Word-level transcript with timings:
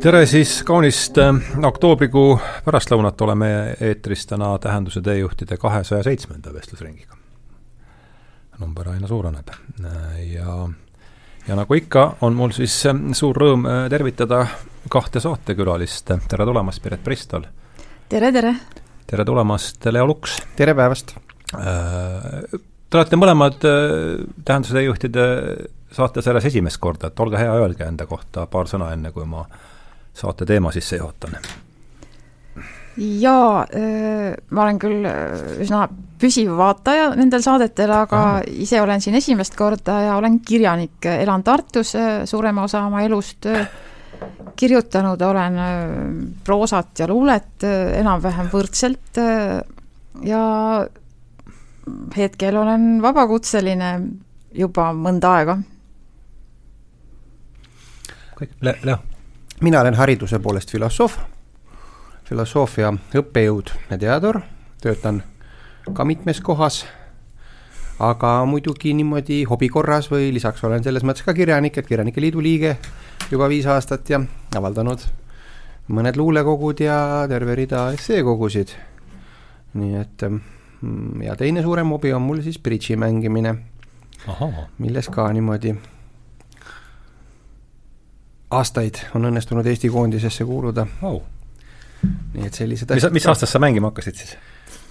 tere 0.00 0.22
siis 0.26 0.62
kaunist 0.64 1.18
äh, 1.20 1.34
oktoobrikuu 1.68 2.38
pärastlõunat, 2.64 3.20
oleme 3.20 3.48
eetris 3.84 4.22
täna 4.30 4.54
Tähenduse 4.62 5.02
teejuhtide 5.04 5.58
kahesaja 5.60 6.02
seitsmenda 6.06 6.52
vestlusringiga. 6.54 7.16
number 8.60 8.88
aina 8.88 9.08
suureneb 9.08 9.50
ja, 10.32 10.68
ja 11.48 11.56
nagu 11.56 11.74
ikka, 11.74 12.16
on 12.20 12.36
mul 12.36 12.52
siis 12.56 12.78
äh, 12.86 12.96
suur 13.12 13.36
rõõm 13.36 13.66
äh, 13.68 13.88
tervitada 13.92 14.46
kahte 14.88 15.20
saatekülalist, 15.20 16.12
tere 16.28 16.46
tulemast, 16.48 16.82
Piret 16.82 17.04
Pristol! 17.04 17.44
tere, 18.08 18.32
tere! 18.32 18.54
tere 19.06 19.24
tulemast, 19.24 19.84
Leo 19.92 20.06
Luks! 20.06 20.38
tere 20.56 20.74
päevast! 20.74 21.12
Te 21.50 22.98
olete 22.98 23.18
mõlemad 23.18 23.58
Tähenduse 23.60 24.74
teejuhtide 24.74 25.26
saates 25.92 26.28
alles 26.28 26.46
esimest 26.48 26.80
korda, 26.80 27.10
et 27.10 27.20
olge 27.20 27.36
hea, 27.36 27.52
öelge 27.52 27.84
enda 27.84 28.06
kohta 28.06 28.46
paar 28.46 28.70
sõna, 28.70 28.92
enne 28.94 29.12
kui 29.12 29.26
ma 29.28 29.44
saate 30.20 30.46
teema 30.46 30.72
sisse 30.72 31.00
juhatan? 31.00 31.36
jaa, 33.00 33.64
ma 34.50 34.62
olen 34.64 34.78
küll 34.82 35.06
üsna 35.62 35.84
püsiv 36.20 36.52
vaataja 36.58 37.10
nendel 37.16 37.42
saadetel, 37.44 37.92
aga 37.94 38.20
Aha. 38.20 38.40
ise 38.64 38.80
olen 38.82 39.00
siin 39.00 39.16
esimest 39.16 39.56
korda 39.56 40.00
ja 40.04 40.16
olen 40.18 40.40
kirjanik, 40.44 40.98
elan 41.08 41.44
Tartus 41.46 41.94
suurema 42.28 42.66
osa 42.66 42.82
oma 42.86 43.02
elust, 43.06 43.48
kirjutanud 44.56 45.22
olen 45.24 45.58
proosat 46.44 47.00
ja 47.00 47.08
luulet 47.08 47.64
enam-vähem 48.02 48.50
võrdselt 48.52 49.20
ja 50.26 50.42
hetkel 52.16 52.58
olen 52.60 52.90
vabakutseline 53.02 53.92
juba 54.52 54.90
mõnda 54.92 55.36
aega. 55.38 55.60
kõik, 58.40 58.52
Leo 58.60 58.98
mina 59.60 59.80
olen 59.80 59.94
hariduse 59.94 60.38
poolest 60.38 60.70
filosoof, 60.72 61.18
filosoofia 62.24 62.92
õppejõud 63.20 63.72
ja 63.90 63.98
teadur, 64.00 64.40
töötan 64.80 65.22
ka 65.92 66.04
mitmes 66.08 66.40
kohas, 66.40 66.84
aga 68.00 68.38
muidugi 68.48 68.94
niimoodi 68.96 69.42
hobi 69.50 69.68
korras 69.68 70.08
või 70.10 70.30
lisaks 70.32 70.64
olen 70.64 70.84
selles 70.84 71.04
mõttes 71.04 71.26
ka 71.26 71.34
kirjanik, 71.36 71.76
et 71.76 71.88
Kirjanike 71.88 72.24
Liidu 72.24 72.40
liige 72.40 72.76
juba 73.30 73.48
viis 73.52 73.68
aastat 73.68 74.08
ja 74.10 74.22
avaldanud 74.56 75.04
mõned 75.92 76.16
luulekogud 76.16 76.80
ja 76.80 77.26
terve 77.28 77.54
rida 77.58 77.90
esseekogusid. 77.92 78.72
nii 79.74 79.94
et 80.00 80.22
mm, 80.24 81.22
ja 81.22 81.36
teine 81.36 81.62
suurem 81.62 81.92
hobi 81.92 82.12
on 82.12 82.22
mul 82.22 82.40
siis 82.42 82.58
bridži 82.58 82.96
mängimine, 82.96 83.54
milles 84.78 85.08
ka 85.08 85.32
niimoodi 85.32 85.76
aastaid 88.50 89.00
on 89.14 89.28
õnnestunud 89.30 89.66
Eesti 89.66 89.90
koondisesse 89.92 90.44
kuuluda. 90.44 90.86
Oh.. 91.02 91.22
nii 92.34 92.46
et 92.46 92.56
sellised 92.56 92.94
mis, 92.96 93.10
mis 93.12 93.26
aastast 93.28 93.52
sa 93.52 93.60
mängima 93.62 93.90
hakkasid 93.90 94.22
siis? 94.22 94.36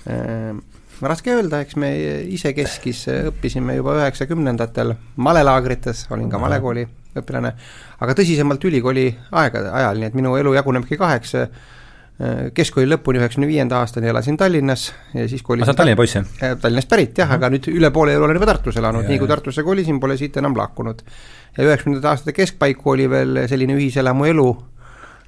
Ehm,? 0.10 0.62
raske 1.02 1.32
öelda, 1.34 1.62
eks 1.64 1.78
me 1.80 1.90
isekeskis 2.36 3.06
õppisime 3.32 3.78
juba 3.78 3.96
üheksakümnendatel 4.02 4.94
malelaagrites, 5.16 6.06
olin 6.12 6.30
ka 6.32 6.42
malekooli 6.42 6.86
õpilane, 7.20 7.54
aga 8.04 8.16
tõsisemalt 8.18 8.66
ülikooli 8.70 9.08
aegade 9.32 9.72
ajal, 9.74 10.00
nii 10.00 10.10
et 10.12 10.18
minu 10.18 10.36
elu 10.38 10.54
jagunebki 10.60 11.00
kaheks 11.00 11.36
keskkooli 12.54 12.90
lõpuni, 12.90 13.22
üheksakümne 13.22 13.48
viienda 13.48 13.78
aastani 13.80 14.10
elasin 14.12 14.36
Tallinnas 14.38 14.90
ja 15.14 15.24
siis 15.32 15.44
kolisin 15.44 15.64
sa 15.64 15.72
oled 15.72 15.80
Tallinna 15.80 16.00
poiss, 16.00 16.18
jah? 16.18 16.26
Äh, 16.44 16.56
Tallinnast 16.60 16.90
pärit 16.92 17.18
jah 17.18 17.30
uh, 17.30 17.32
-huh. 17.32 17.40
aga 17.40 17.50
nüüd 17.54 17.70
üle 17.72 17.92
poole 17.96 18.14
elu 18.14 18.26
olen 18.28 18.36
juba 18.36 18.50
Tartus 18.50 18.78
elanud, 18.78 19.06
nii 19.08 19.20
kui 19.20 19.28
Tartusse 19.28 19.64
kolisin, 19.64 20.00
pole 20.00 20.18
siit 20.18 20.38
enam 20.38 20.58
lahkunud. 20.58 21.02
ja 21.58 21.64
üheksakümnendate 21.64 22.08
aastate 22.08 22.34
keskpaiku 22.34 22.90
oli 22.90 23.10
veel 23.10 23.48
selline 23.48 23.74
ühiselamu 23.74 24.26
elu, 24.26 24.50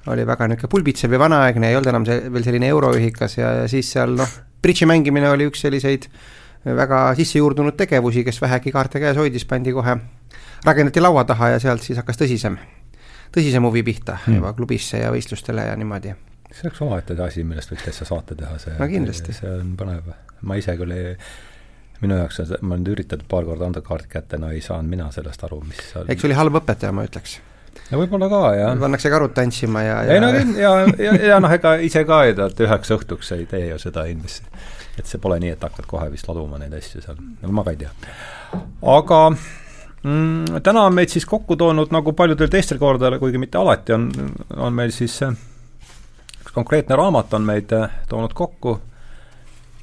oli 0.06 0.26
väga 0.26 0.48
niisugune 0.48 0.70
pulbitsev 0.70 1.12
ja 1.12 1.18
vanaaegne, 1.18 1.70
ei 1.70 1.76
olnud 1.76 1.88
enam 1.88 2.04
see, 2.06 2.32
veel 2.32 2.44
selline 2.44 2.68
euroühikas 2.68 3.38
ja, 3.38 3.52
ja 3.62 3.68
siis 3.68 3.92
seal 3.92 4.12
noh, 4.16 4.28
bridži 4.62 4.86
mängimine 4.86 5.30
oli 5.30 5.46
üks 5.48 5.64
selliseid 5.64 6.08
väga 6.64 7.14
sissejuurdunud 7.14 7.76
tegevusi, 7.76 8.24
kes 8.24 8.40
vähegi 8.42 8.72
kaarte 8.72 9.00
käes 9.00 9.16
hoidis, 9.16 9.44
pandi 9.44 9.72
kohe, 9.72 9.96
rakendati 10.64 11.00
laua 11.00 11.24
taha 11.24 11.48
ja 11.54 11.58
sealt 11.58 11.82
siis 11.82 11.96
hakkas 11.96 12.20
tõsisem, 12.20 12.58
tõsisem 13.32 13.64
huvi 13.64 13.82
pihta 13.82 14.18
hmm. 14.26 14.36
juba 14.36 14.52
klubisse 14.52 15.00
ja 15.00 15.10
võistlustele 15.10 15.66
ja 15.70 15.76
niimoodi 15.76 16.12
see 16.52 16.68
oleks 16.68 16.82
omaette 16.84 17.16
asi, 17.24 17.44
millest 17.46 17.72
võiks 17.72 17.86
täitsa 17.86 18.06
saate 18.08 18.36
teha, 18.38 18.58
see 18.62 18.74
no 18.78 18.88
kindlasti. 18.90 19.34
see 19.36 19.54
on 19.60 19.72
põnev. 19.78 20.10
ma 20.48 20.58
ise 20.60 20.74
küll 20.78 20.94
ei, 20.96 21.14
minu 22.02 22.18
jaoks 22.18 22.42
on 22.42 22.50
see, 22.50 22.60
ma 22.66 22.76
olen 22.76 22.90
üritanud 22.94 23.24
paar 23.30 23.46
korda 23.48 23.68
anda 23.70 23.82
kaart 23.84 24.08
kätte, 24.10 24.40
no 24.40 24.50
ei 24.52 24.60
saanud 24.64 24.90
mina 24.90 25.08
sellest 25.14 25.46
aru, 25.48 25.62
mis 25.68 25.80
seal 25.92 26.10
eks 26.12 26.28
oli 26.28 26.36
halb 26.38 26.60
õpetaja, 26.60 26.92
ma 26.96 27.06
ütleks. 27.08 27.38
no 27.90 28.02
võib-olla 28.02 28.28
ka, 28.32 28.42
jah. 28.58 28.76
pannakse 28.82 29.12
karud 29.12 29.34
tantsima 29.36 29.84
ja, 29.86 29.96
ja 30.08 30.18
ei 30.18 30.22
no 30.24 30.30
ja, 30.60 30.74
ja, 31.00 31.16
ja 31.32 31.40
noh, 31.42 31.56
ega 31.56 31.76
ise 31.88 32.04
ka 32.08 32.22
ju 32.28 32.36
tead, 32.40 32.64
üheks 32.66 32.94
õhtuks 32.98 33.34
ei 33.38 33.48
tee 33.50 33.66
ju 33.70 33.80
seda 33.82 34.06
inimest. 34.10 34.48
et 34.98 35.08
see 35.08 35.22
pole 35.22 35.40
nii, 35.42 35.54
et 35.56 35.66
hakkad 35.68 35.88
kohe 35.88 36.10
vist 36.12 36.28
laduma 36.28 36.60
neid 36.60 36.74
asju 36.78 37.04
seal, 37.04 37.20
ma 37.48 37.64
ka 37.64 37.76
ei 37.76 37.84
tea. 37.84 37.92
aga 38.98 39.22
mm, 39.30 40.60
täna 40.66 40.88
on 40.90 40.98
meid 40.98 41.14
siis 41.14 41.28
kokku 41.28 41.56
toonud, 41.56 41.94
nagu 41.94 42.12
paljudel 42.18 42.52
teistel 42.52 42.82
kordadel, 42.82 43.20
kuigi 43.22 43.40
mitte 43.40 43.62
alati, 43.62 43.96
on, 43.96 44.10
on 44.58 44.74
meil 44.74 44.92
siis 44.92 45.16
äh, 45.24 45.38
üks 46.52 46.58
konkreetne 46.60 46.96
raamat 46.96 47.32
on 47.32 47.46
meid 47.48 47.72
äh, 47.72 47.88
toonud 48.08 48.34
kokku 48.36 48.76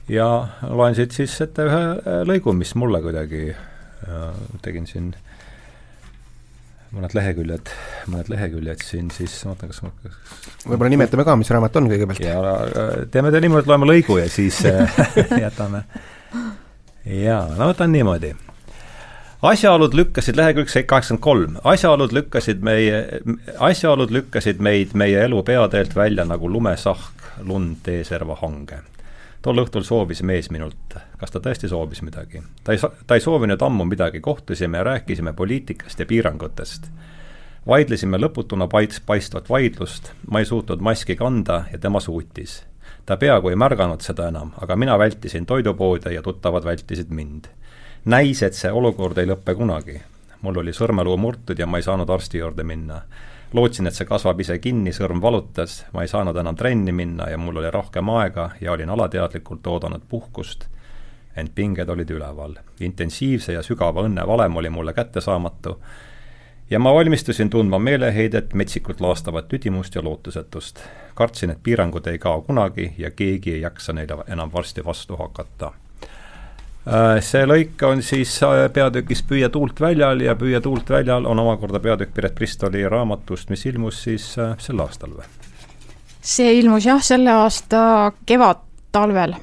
ja 0.10 0.48
loen 0.70 0.96
siit 0.96 1.16
siis 1.18 1.34
ette 1.42 1.66
ühe 1.66 1.80
äh, 1.98 2.22
lõigu, 2.30 2.54
mis 2.54 2.76
mulle 2.78 3.02
kuidagi 3.02 3.50
äh,, 3.50 4.36
tegin 4.62 4.86
siin 4.86 5.16
mõned 6.94 7.14
leheküljed, 7.14 7.70
mõned 8.10 8.30
leheküljed 8.30 8.84
siin 8.86 9.10
siis, 9.14 9.34
vaatan, 9.46 9.70
kas 9.70 9.82
ma 9.82 9.92
võib-olla 10.66 10.90
nimetame 10.94 11.26
ka, 11.26 11.36
mis 11.38 11.50
raamat 11.50 11.82
on 11.82 11.90
kõigepealt. 11.90 12.22
ja 12.22 13.06
teeme 13.14 13.34
ta 13.34 13.42
niimoodi, 13.42 13.66
et 13.66 13.74
loeme 13.74 13.90
lõigu 13.90 14.20
ja 14.22 14.30
siis 14.30 14.62
jätame. 15.46 15.84
jaa, 17.06 17.44
no 17.58 17.72
võtan 17.74 17.94
niimoodi 17.94 18.36
asjaolud 19.42 19.94
lükkasid, 19.94 20.36
lehekülg 20.36 20.68
kaheksakümmend 20.68 21.24
kolm, 21.24 21.56
asjaolud 21.64 22.12
lükkasid 22.12 22.64
meie, 22.64 23.22
asjaolud 23.60 24.12
lükkasid 24.12 24.60
meid 24.60 24.94
meie 24.94 25.24
elu 25.24 25.44
peateelt 25.44 25.96
välja 25.96 26.26
nagu 26.28 26.50
lumesahk 26.52 27.28
lund 27.48 27.78
teeserva 27.84 28.36
hange. 28.42 28.82
tol 29.42 29.56
õhtul 29.56 29.86
soovis 29.88 30.20
mees 30.28 30.50
minult, 30.52 30.98
kas 31.18 31.32
ta 31.32 31.40
tõesti 31.40 31.70
soovis 31.72 32.02
midagi? 32.04 32.42
ta 32.64 32.76
ei, 32.76 32.80
ta 33.08 33.16
ei 33.16 33.24
soovinud 33.24 33.62
ammu 33.62 33.86
midagi, 33.86 34.20
kohtusime 34.20 34.78
ja 34.78 34.84
rääkisime 34.84 35.34
poliitikast 35.34 36.00
ja 36.00 36.06
piirangutest. 36.06 36.90
vaidlesime 37.68 38.18
lõputuna 38.18 38.68
paits-, 38.68 39.00
paistvat 39.06 39.50
vaidlust, 39.50 40.12
ma 40.28 40.40
ei 40.40 40.46
suutnud 40.46 40.82
maski 40.82 41.16
kanda 41.16 41.64
ja 41.72 41.80
tema 41.80 42.00
suutis. 42.00 42.64
ta 43.06 43.18
peaaegu 43.18 43.50
ei 43.50 43.56
märganud 43.56 44.02
seda 44.02 44.28
enam, 44.28 44.52
aga 44.62 44.76
mina 44.76 45.00
vältisin 45.00 45.46
toidupoode 45.46 46.14
ja 46.14 46.22
tuttavad 46.22 46.66
vältisid 46.66 47.08
mind 47.10 47.48
näis, 48.06 48.44
et 48.44 48.54
see 48.54 48.72
olukord 48.72 49.18
ei 49.18 49.28
lõppe 49.28 49.56
kunagi. 49.56 50.02
mul 50.42 50.58
oli 50.58 50.72
sõrmeluu 50.72 51.18
murtud 51.18 51.60
ja 51.60 51.66
ma 51.68 51.78
ei 51.78 51.84
saanud 51.84 52.10
arsti 52.10 52.38
juurde 52.38 52.64
minna. 52.64 53.02
lootsin, 53.54 53.88
et 53.88 53.94
see 53.94 54.06
kasvab 54.06 54.40
ise 54.40 54.60
kinni, 54.60 54.92
sõrm 54.92 55.22
valutas, 55.22 55.86
ma 55.94 56.02
ei 56.02 56.08
saanud 56.08 56.38
enam 56.38 56.56
trenni 56.56 56.92
minna 56.92 57.30
ja 57.30 57.38
mul 57.38 57.58
oli 57.58 57.72
rohkem 57.72 58.10
aega 58.10 58.52
ja 58.62 58.72
olin 58.72 58.90
alateadlikult 58.90 59.68
oodanud 59.68 60.02
puhkust, 60.10 60.68
ent 61.36 61.56
pinged 61.56 61.90
olid 61.90 62.10
üleval. 62.10 62.56
intensiivse 62.80 63.54
ja 63.54 63.64
sügava 63.64 64.02
õnne 64.02 64.28
valem 64.28 64.56
oli 64.56 64.70
mulle 64.70 64.94
kättesaamatu 64.94 65.80
ja 66.70 66.80
ma 66.80 66.94
valmistusin 66.94 67.50
tundma 67.50 67.80
meeleheidet, 67.80 68.54
metsikult 68.54 69.02
laastavat 69.02 69.48
tüdimust 69.48 69.96
ja 69.96 70.04
lootusetust. 70.04 70.80
kartsin, 71.16 71.50
et 71.50 71.64
piirangud 71.64 72.08
ei 72.08 72.18
kao 72.18 72.42
kunagi 72.42 72.94
ja 72.98 73.12
keegi 73.12 73.54
ei 73.54 73.62
jaksa 73.62 73.94
neile 73.94 74.24
enam 74.28 74.54
varsti 74.54 74.86
vastu 74.86 75.16
hakata 75.16 75.74
see 77.22 77.44
lõik 77.46 77.82
on 77.86 78.02
siis 78.06 78.32
äh, 78.44 78.66
peatükis 78.74 79.22
Püüa 79.28 79.50
tuult 79.54 79.82
väljal 79.82 80.22
ja 80.24 80.36
Püüa 80.40 80.62
tuult 80.64 80.90
väljal 80.90 81.28
on 81.28 81.40
omakorda 81.40 81.80
peatükk 81.80 82.14
Piret 82.16 82.36
Pristoli 82.36 82.86
raamatust, 82.90 83.50
mis 83.50 83.66
ilmus 83.66 84.04
siis 84.04 84.32
äh, 84.40 84.56
sel 84.58 84.80
aastal 84.80 85.14
või? 85.18 85.28
see 86.22 86.54
ilmus 86.60 86.86
jah, 86.86 87.02
selle 87.04 87.32
aasta 87.32 88.12
kevadtalvel. 88.26 89.36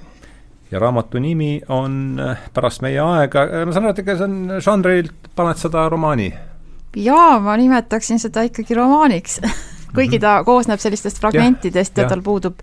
ja 0.71 0.83
raamatu 0.83 1.21
nimi 1.23 1.61
on 1.69 2.21
Pärast 2.55 2.83
meie 2.83 3.01
aega, 3.01 3.47
ma 3.67 3.73
saan 3.73 3.89
aru, 3.89 3.95
et 3.95 4.03
ega 4.05 4.19
see 4.19 4.29
on 4.29 4.61
žanrilt, 4.61 5.31
paned 5.37 5.61
seda 5.61 5.87
romaani? 5.93 6.33
jaa, 6.97 7.39
ma 7.41 7.57
nimetaksin 7.61 8.21
seda 8.23 8.47
ikkagi 8.49 8.75
romaaniks 8.75 9.41
kuigi 9.97 10.21
ta 10.21 10.41
koosneb 10.45 10.81
sellistest 10.83 11.21
fragmentidest 11.21 11.97
ja, 11.97 12.05
ja 12.05 12.13
tal 12.13 12.25
puudub 12.25 12.61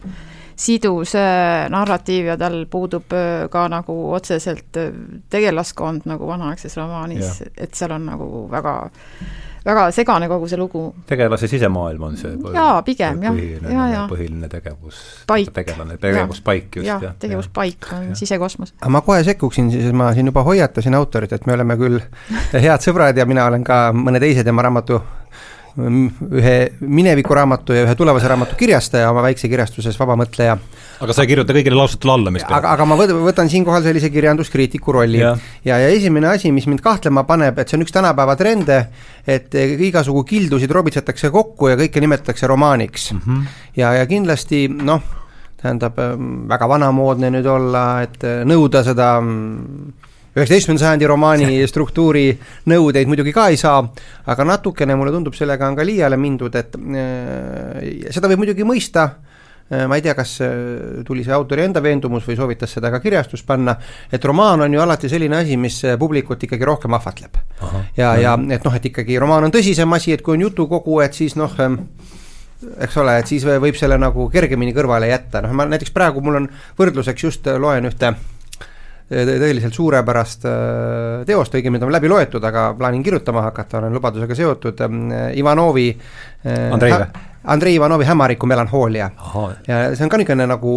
sidus 0.56 1.16
äh, 1.16 1.70
narratiiv 1.70 2.34
ja 2.34 2.38
tal 2.38 2.66
puudub 2.70 3.14
äh, 3.14 3.48
ka 3.50 3.68
nagu 3.72 3.96
otseselt 4.14 4.78
äh, 4.78 4.92
tegelaskond 5.30 6.08
nagu 6.10 6.28
vanaaegses 6.28 6.78
romaanis, 6.78 7.42
et 7.58 7.74
seal 7.76 7.96
on 7.96 8.06
nagu 8.12 8.30
väga 8.52 8.78
väga 9.66 9.86
segane 9.96 10.28
kogu 10.28 10.48
see 10.48 10.60
lugu. 10.60 10.84
tegelase 11.08 11.48
sisemaailm 11.48 12.04
on 12.04 12.18
see 12.20 12.36
põh 12.40 12.56
jaa, 12.56 12.82
pigem 12.84 13.24
jah, 13.24 13.38
ja, 13.72 13.88
ja. 13.94 14.04
põhiline 14.12 14.50
tegevus. 14.52 15.00
paik. 15.28 15.54
tegelane, 15.56 15.98
tegevuspaik 16.02 16.80
just, 16.82 16.90
jah. 16.90 17.16
tegevuspaik 17.20 17.90
on 17.96 18.10
ja. 18.10 18.20
sisekosmos. 18.20 18.76
aga 18.82 18.92
ma 18.92 19.02
kohe 19.02 19.24
sekkuksin, 19.24 19.72
siis 19.72 19.96
ma 19.96 20.12
siin 20.14 20.32
juba 20.32 20.44
hoiatasin 20.44 21.00
autorit, 21.00 21.34
et 21.34 21.48
me 21.48 21.56
oleme 21.56 21.80
küll 21.80 22.00
head 22.66 22.84
sõbrad 22.84 23.18
ja 23.18 23.28
mina 23.30 23.48
olen 23.52 23.64
ka 23.68 23.86
mõne 23.96 24.20
teise 24.24 24.44
tema 24.44 24.66
raamatu 24.68 25.00
ühe 25.74 26.58
minevikuraamatu 26.80 27.74
ja 27.74 27.86
ühe 27.88 27.96
tulevase 27.98 28.28
raamatu 28.30 28.58
kirjastaja 28.58 29.10
oma 29.10 29.24
väikse 29.26 29.50
kirjastuses 29.50 29.98
Vabamõtleja. 29.98 30.58
aga 31.02 31.16
sa 31.16 31.24
ei 31.24 31.32
kirjuta 31.32 31.56
kõigile 31.56 31.80
lausutele 31.80 32.14
alla, 32.14 32.34
mis 32.36 32.46
aga, 32.46 32.76
aga 32.76 32.86
ma 32.86 32.98
võtan 32.98 33.50
siinkohal 33.50 33.82
sellise 33.86 34.12
kirjanduskriitiku 34.14 34.94
rolli. 34.94 35.18
ja, 35.24 35.34
ja, 35.66 35.80
ja 35.82 35.90
esimene 35.90 36.30
asi, 36.30 36.52
mis 36.52 36.68
mind 36.70 36.84
kahtlema 36.86 37.26
paneb, 37.26 37.58
et 37.58 37.70
see 37.70 37.80
on 37.80 37.88
üks 37.88 37.96
tänapäeva 37.96 38.36
trende, 38.38 38.80
et 39.26 39.58
igasugu 39.58 40.24
kildusid 40.30 40.72
robitsetakse 40.72 41.34
kokku 41.34 41.74
ja 41.74 41.80
kõike 41.82 42.06
nimetatakse 42.06 42.48
romaaniks 42.48 43.12
mm. 43.14 43.26
-hmm. 43.26 43.44
ja, 43.82 43.94
ja 43.98 44.06
kindlasti 44.06 44.68
noh, 44.70 45.02
tähendab, 45.58 45.98
väga 46.54 46.70
vanamoodne 46.70 47.34
nüüd 47.34 47.50
olla, 47.50 48.04
et 48.06 48.22
nõuda 48.46 48.84
seda 48.86 49.16
mm, 49.22 50.13
üheksateistkümnenda 50.34 50.86
sajandi 50.86 51.10
romaani 51.10 51.60
struktuuri 51.72 52.32
nõudeid 52.72 53.10
muidugi 53.10 53.34
ka 53.36 53.50
ei 53.54 53.60
saa, 53.60 53.84
aga 54.30 54.48
natukene 54.48 54.98
mulle 54.98 55.14
tundub, 55.14 55.36
sellega 55.38 55.70
on 55.70 55.78
ka 55.78 55.86
liiale 55.86 56.18
mindud, 56.20 56.56
et 56.58 56.78
äh, 56.80 58.10
seda 58.14 58.32
võib 58.32 58.44
muidugi 58.44 58.66
mõista 58.68 59.06
äh,, 59.06 59.86
ma 59.90 60.00
ei 60.00 60.06
tea, 60.06 60.16
kas 60.18 60.36
äh, 60.46 60.56
tuli 61.06 61.26
see 61.26 61.36
autori 61.36 61.68
enda 61.68 61.84
veendumus 61.86 62.26
või 62.30 62.40
soovitas 62.40 62.74
seda 62.80 62.92
ka 62.94 63.02
kirjastus 63.04 63.46
panna, 63.46 63.78
et 64.12 64.26
romaan 64.26 64.66
on 64.66 64.74
ju 64.74 64.82
alati 64.82 65.12
selline 65.12 65.44
asi, 65.44 65.60
mis 65.60 65.84
publikut 66.02 66.50
ikkagi 66.50 66.66
rohkem 66.66 66.98
ahvatleb. 66.98 67.38
ja, 67.98 68.16
ja 68.18 68.36
et 68.50 68.66
noh, 68.66 68.74
et 68.74 68.92
ikkagi 68.92 69.22
romaan 69.22 69.50
on 69.50 69.54
tõsisem 69.54 69.98
asi, 70.00 70.18
et 70.18 70.26
kui 70.26 70.38
on 70.38 70.48
jutukogu, 70.50 71.00
et 71.06 71.14
siis 71.14 71.38
noh, 71.38 71.54
ähm, 71.62 71.84
eks 72.82 72.98
ole, 72.98 73.20
et 73.22 73.30
siis 73.30 73.46
võib 73.46 73.78
selle 73.78 74.02
nagu 74.02 74.32
kergemini 74.34 74.74
kõrvale 74.74 75.14
jätta, 75.14 75.46
noh 75.46 75.54
ma 75.54 75.70
näiteks 75.70 75.94
praegu 75.94 76.26
mul 76.26 76.42
on 76.42 76.54
võrdluseks 76.80 77.30
just 77.30 77.54
loen 77.60 77.86
ühte 77.92 78.16
tõeliselt 79.14 79.76
suurepärast 79.76 80.48
äh, 80.50 81.26
teost, 81.30 81.56
õigemini 81.58 81.82
ta 81.82 81.90
on 81.90 81.96
läbi 81.96 82.12
loetud, 82.12 82.44
aga 82.44 82.72
plaanin 82.78 83.04
kirjutama 83.06 83.48
hakata, 83.50 83.80
olen 83.82 83.94
lubadusega 83.98 84.38
seotud, 84.38 84.82
ähm, 84.86 85.06
Ivanovi 85.40 85.90
äh, 85.94 86.72
Andrei 86.74 86.96
või? 86.96 87.30
Andrei 87.54 87.76
Ivanovi 87.76 88.06
Hämariku 88.08 88.48
melanhoolia. 88.48 89.10
ja 89.68 89.80
see 89.96 90.06
on 90.06 90.12
ka 90.12 90.18
niisugune 90.18 90.48
nagu 90.48 90.74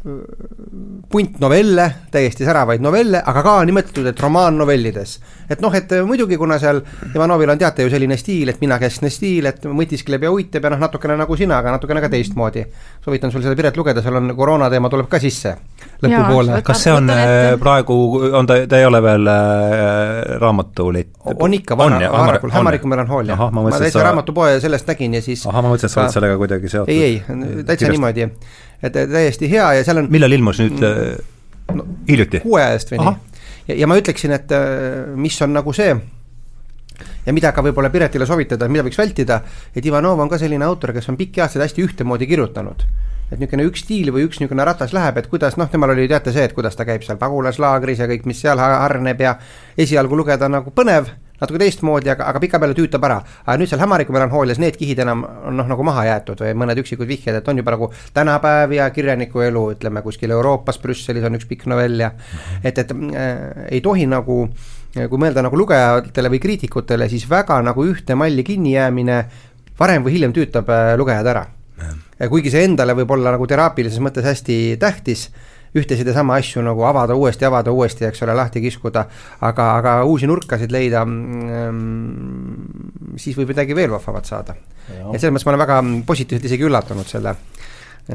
punt 0.00 1.34
novelle, 1.40 1.84
täiesti 2.10 2.44
säravaid 2.44 2.80
novelle, 2.80 3.20
aga 3.26 3.42
ka 3.44 3.56
nimetatud, 3.68 4.06
et 4.08 4.20
romaannovellides. 4.20 5.10
et 5.50 5.60
noh, 5.60 5.74
et 5.76 5.92
muidugi, 6.08 6.38
kuna 6.40 6.56
seal 6.58 6.80
Ivanovil 7.14 7.52
on 7.52 7.58
teate 7.60 7.84
ju 7.84 7.90
selline 7.92 8.16
stiil, 8.16 8.48
et 8.48 8.62
minakeskne 8.62 9.10
stiil, 9.12 9.50
et 9.50 9.66
mõtiskleb 9.68 10.24
ja 10.24 10.30
uitab 10.32 10.64
ja 10.64 10.70
noh, 10.72 10.80
natukene 10.80 11.18
nagu 11.20 11.36
sina, 11.36 11.58
aga 11.60 11.74
natukene 11.76 12.00
ka 12.00 12.08
teistmoodi. 12.08 12.64
soovitan 13.04 13.32
sul 13.32 13.44
seda 13.44 13.56
Piret 13.58 13.76
lugeda, 13.76 14.00
seal 14.00 14.16
on 14.16 14.32
koroona 14.38 14.70
teema 14.72 14.88
tuleb 14.88 15.10
ka 15.10 15.20
sisse 15.20 15.52
lõpupoole. 16.00 16.62
kas 16.64 16.86
see 16.86 16.96
on 16.96 17.12
äh, 17.12 17.58
praegu, 17.60 17.98
on 18.40 18.48
ta, 18.48 18.56
ta 18.70 18.80
ei 18.80 18.88
ole 18.88 19.02
veel 19.04 19.28
äh, 19.28 20.40
raamatuliit? 20.40 21.12
on 21.36 21.58
ikka, 21.60 21.76
vana, 21.76 22.00
varakult, 22.14 22.56
Hämariku 22.56 22.88
melanhoolia. 22.88 23.36
ma 23.36 23.68
täitsa 23.76 23.98
sa... 23.98 24.08
raamatupoe 24.08 24.56
sellest 24.64 24.88
nägin 24.88 25.20
ja 25.20 25.22
siis 25.28 25.44
ahah, 25.44 25.60
ma 25.60 25.74
mõtlesin, 25.74 25.92
et 25.92 25.98
sa 25.98 26.04
oled 26.06 26.16
sellega 26.16 26.40
kuidagi 26.40 26.72
seotud. 26.72 26.96
ei, 26.96 27.20
ei, 27.20 27.64
täitsa 27.68 27.92
niimoodi 27.92 28.30
et 28.82 28.96
täiesti 28.96 29.50
hea 29.50 29.66
ja 29.78 29.84
seal 29.84 30.02
on 30.02 30.08
millal 30.12 30.32
ilmus 30.32 30.62
nüüd 30.62 30.78
mm, 30.78 31.76
no, 31.76 31.86
hiljuti? 32.08 32.42
kuu 32.44 32.56
aja 32.60 32.72
eest 32.76 32.94
või 32.94 33.02
Aha. 33.02 33.12
nii. 33.12 33.44
ja, 33.68 33.78
ja 33.82 33.90
ma 33.90 33.98
ütleksin, 34.00 34.34
et 34.36 34.56
äh, 34.56 35.12
mis 35.16 35.36
on 35.44 35.54
nagu 35.56 35.74
see, 35.76 35.92
ja 37.26 37.36
mida 37.36 37.52
ka 37.56 37.64
võib-olla 37.64 37.92
Piretile 37.92 38.28
soovitada, 38.28 38.68
mida 38.72 38.86
võiks 38.86 38.98
vältida, 39.00 39.42
et 39.74 39.86
Ivanov 39.86 40.20
on 40.20 40.32
ka 40.32 40.40
selline 40.40 40.66
autor, 40.66 40.94
kes 40.96 41.08
on 41.12 41.20
pikki 41.20 41.44
aastaid 41.44 41.66
hästi 41.66 41.86
ühtemoodi 41.88 42.28
kirjutanud 42.30 42.84
et 43.30 43.38
niisugune 43.38 43.66
üks 43.68 43.84
stiil 43.84 44.10
või 44.10 44.24
üks 44.26 44.40
niisugune 44.40 44.64
ratas 44.66 44.90
läheb, 44.96 45.20
et 45.20 45.28
kuidas 45.30 45.54
noh, 45.60 45.68
temal 45.70 45.92
oli 45.94 46.08
teate 46.10 46.32
see, 46.34 46.48
et 46.48 46.54
kuidas 46.56 46.74
ta 46.74 46.86
käib 46.88 47.04
seal 47.06 47.18
pagulaslaagris 47.20 48.02
ja 48.02 48.08
kõik, 48.10 48.24
mis 48.26 48.40
seal 48.42 48.58
harneb 48.58 49.22
ja 49.22 49.36
esialgu 49.78 50.18
lugeda 50.18 50.48
nagu 50.50 50.72
põnev 50.74 51.12
natuke 51.40 51.60
teistmoodi, 51.62 52.10
aga, 52.12 52.26
aga 52.30 52.42
pikapeale 52.42 52.76
tüütab 52.76 53.04
ära. 53.08 53.20
aga 53.46 53.56
nüüd 53.60 53.70
seal 53.70 53.80
Hämariku 53.80 54.14
melanhoolias 54.16 54.60
need 54.62 54.76
kihid 54.80 55.00
enam 55.04 55.24
on 55.48 55.56
noh, 55.56 55.68
nagu 55.70 55.84
maha 55.86 56.06
jäetud 56.08 56.42
või 56.44 56.56
mõned 56.62 56.80
üksikud 56.82 57.08
vihjed, 57.08 57.40
et 57.40 57.48
on 57.48 57.60
juba 57.60 57.74
nagu 57.76 57.90
tänapäev 58.16 58.74
ja 58.76 58.90
kirjaniku 58.94 59.44
elu, 59.46 59.64
ütleme 59.76 60.02
kuskil 60.04 60.34
Euroopas, 60.36 60.80
Brüsselis 60.82 61.24
on 61.26 61.38
üks 61.38 61.48
pikk 61.48 61.68
novell 61.70 62.04
ja 62.04 62.12
et, 62.62 62.76
et 62.76 62.92
äh, 62.92 63.66
ei 63.70 63.80
tohi 63.84 64.06
nagu 64.10 64.42
kui 64.90 65.22
mõelda 65.22 65.44
nagu 65.46 65.54
lugejatele 65.54 66.32
või 66.32 66.40
kriitikutele, 66.42 67.06
siis 67.08 67.28
väga 67.30 67.60
nagu 67.62 67.84
ühte 67.86 68.16
malli 68.18 68.42
kinnijäämine 68.46 69.20
varem 69.78 70.04
või 70.04 70.16
hiljem 70.16 70.34
tüütab 70.36 70.68
äh, 70.68 70.92
lugejad 70.98 71.30
ära. 71.30 71.46
kuigi 72.28 72.50
see 72.52 72.66
endale 72.68 72.92
võib 72.92 73.10
olla 73.16 73.30
nagu 73.32 73.46
teraapilises 73.48 74.02
mõttes 74.04 74.26
hästi 74.26 74.76
tähtis 74.80 75.30
ühtesid 75.76 76.06
ja 76.08 76.14
sama 76.14 76.34
asju 76.40 76.62
nagu 76.66 76.82
avada 76.86 77.14
uuesti, 77.14 77.44
avada 77.46 77.70
uuesti, 77.72 78.04
eks 78.08 78.22
ole, 78.26 78.34
lahti 78.34 78.62
kiskuda, 78.64 79.04
aga, 79.46 79.66
aga 79.78 79.92
uusi 80.08 80.26
nurkasid 80.30 80.72
leida 80.74 81.04
mm,, 81.06 82.56
siis 83.20 83.36
võib 83.38 83.52
midagi 83.54 83.76
veel 83.78 83.90
vahvamat 83.94 84.26
saada. 84.26 84.56
ja 84.88 85.18
selles 85.18 85.34
mõttes 85.34 85.46
ma 85.46 85.54
olen 85.54 85.64
väga 85.66 85.82
positiivselt 86.06 86.48
isegi 86.50 86.66
üllatunud 86.66 87.06
selle 87.06 87.36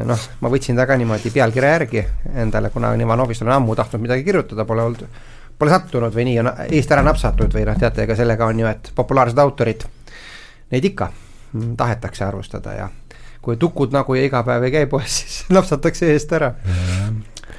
noh, 0.03 0.27
ma 0.41 0.51
võtsin 0.51 0.75
ta 0.75 0.87
ka 0.89 0.97
niimoodi 0.99 1.31
pealkirja 1.31 1.71
järgi 1.77 2.03
endale, 2.43 2.69
kuna 2.73 2.93
Ivanovist 2.99 3.45
olen 3.45 3.55
ammu 3.59 3.75
tahtnud 3.75 4.03
midagi 4.03 4.25
kirjutada, 4.27 4.65
pole 4.65 4.83
olnud, 4.83 5.05
pole 5.57 5.71
sattunud 5.71 6.15
või 6.15 6.27
nii 6.29 6.41
on 6.41 6.51
eest 6.67 6.91
ära 6.91 7.03
napsatud 7.05 7.53
või 7.55 7.63
noh, 7.69 7.77
teate, 7.79 8.03
ega 8.03 8.17
sellega 8.19 8.49
on 8.51 8.59
ju, 8.59 8.67
et 8.67 8.91
populaarsed 8.95 9.39
autorid, 9.39 9.87
neid 10.73 10.91
ikka 10.91 11.11
tahetakse 11.77 12.25
arvustada 12.25 12.75
ja 12.75 12.89
kui 13.45 13.59
tukud 13.61 13.93
nagu 13.93 14.15
iga 14.17 14.41
päev 14.43 14.65
ei 14.65 14.73
käi 14.73 14.87
poes, 14.89 15.19
siis 15.21 15.43
napsatakse 15.55 16.09
eest 16.11 16.33
ära 16.33 16.51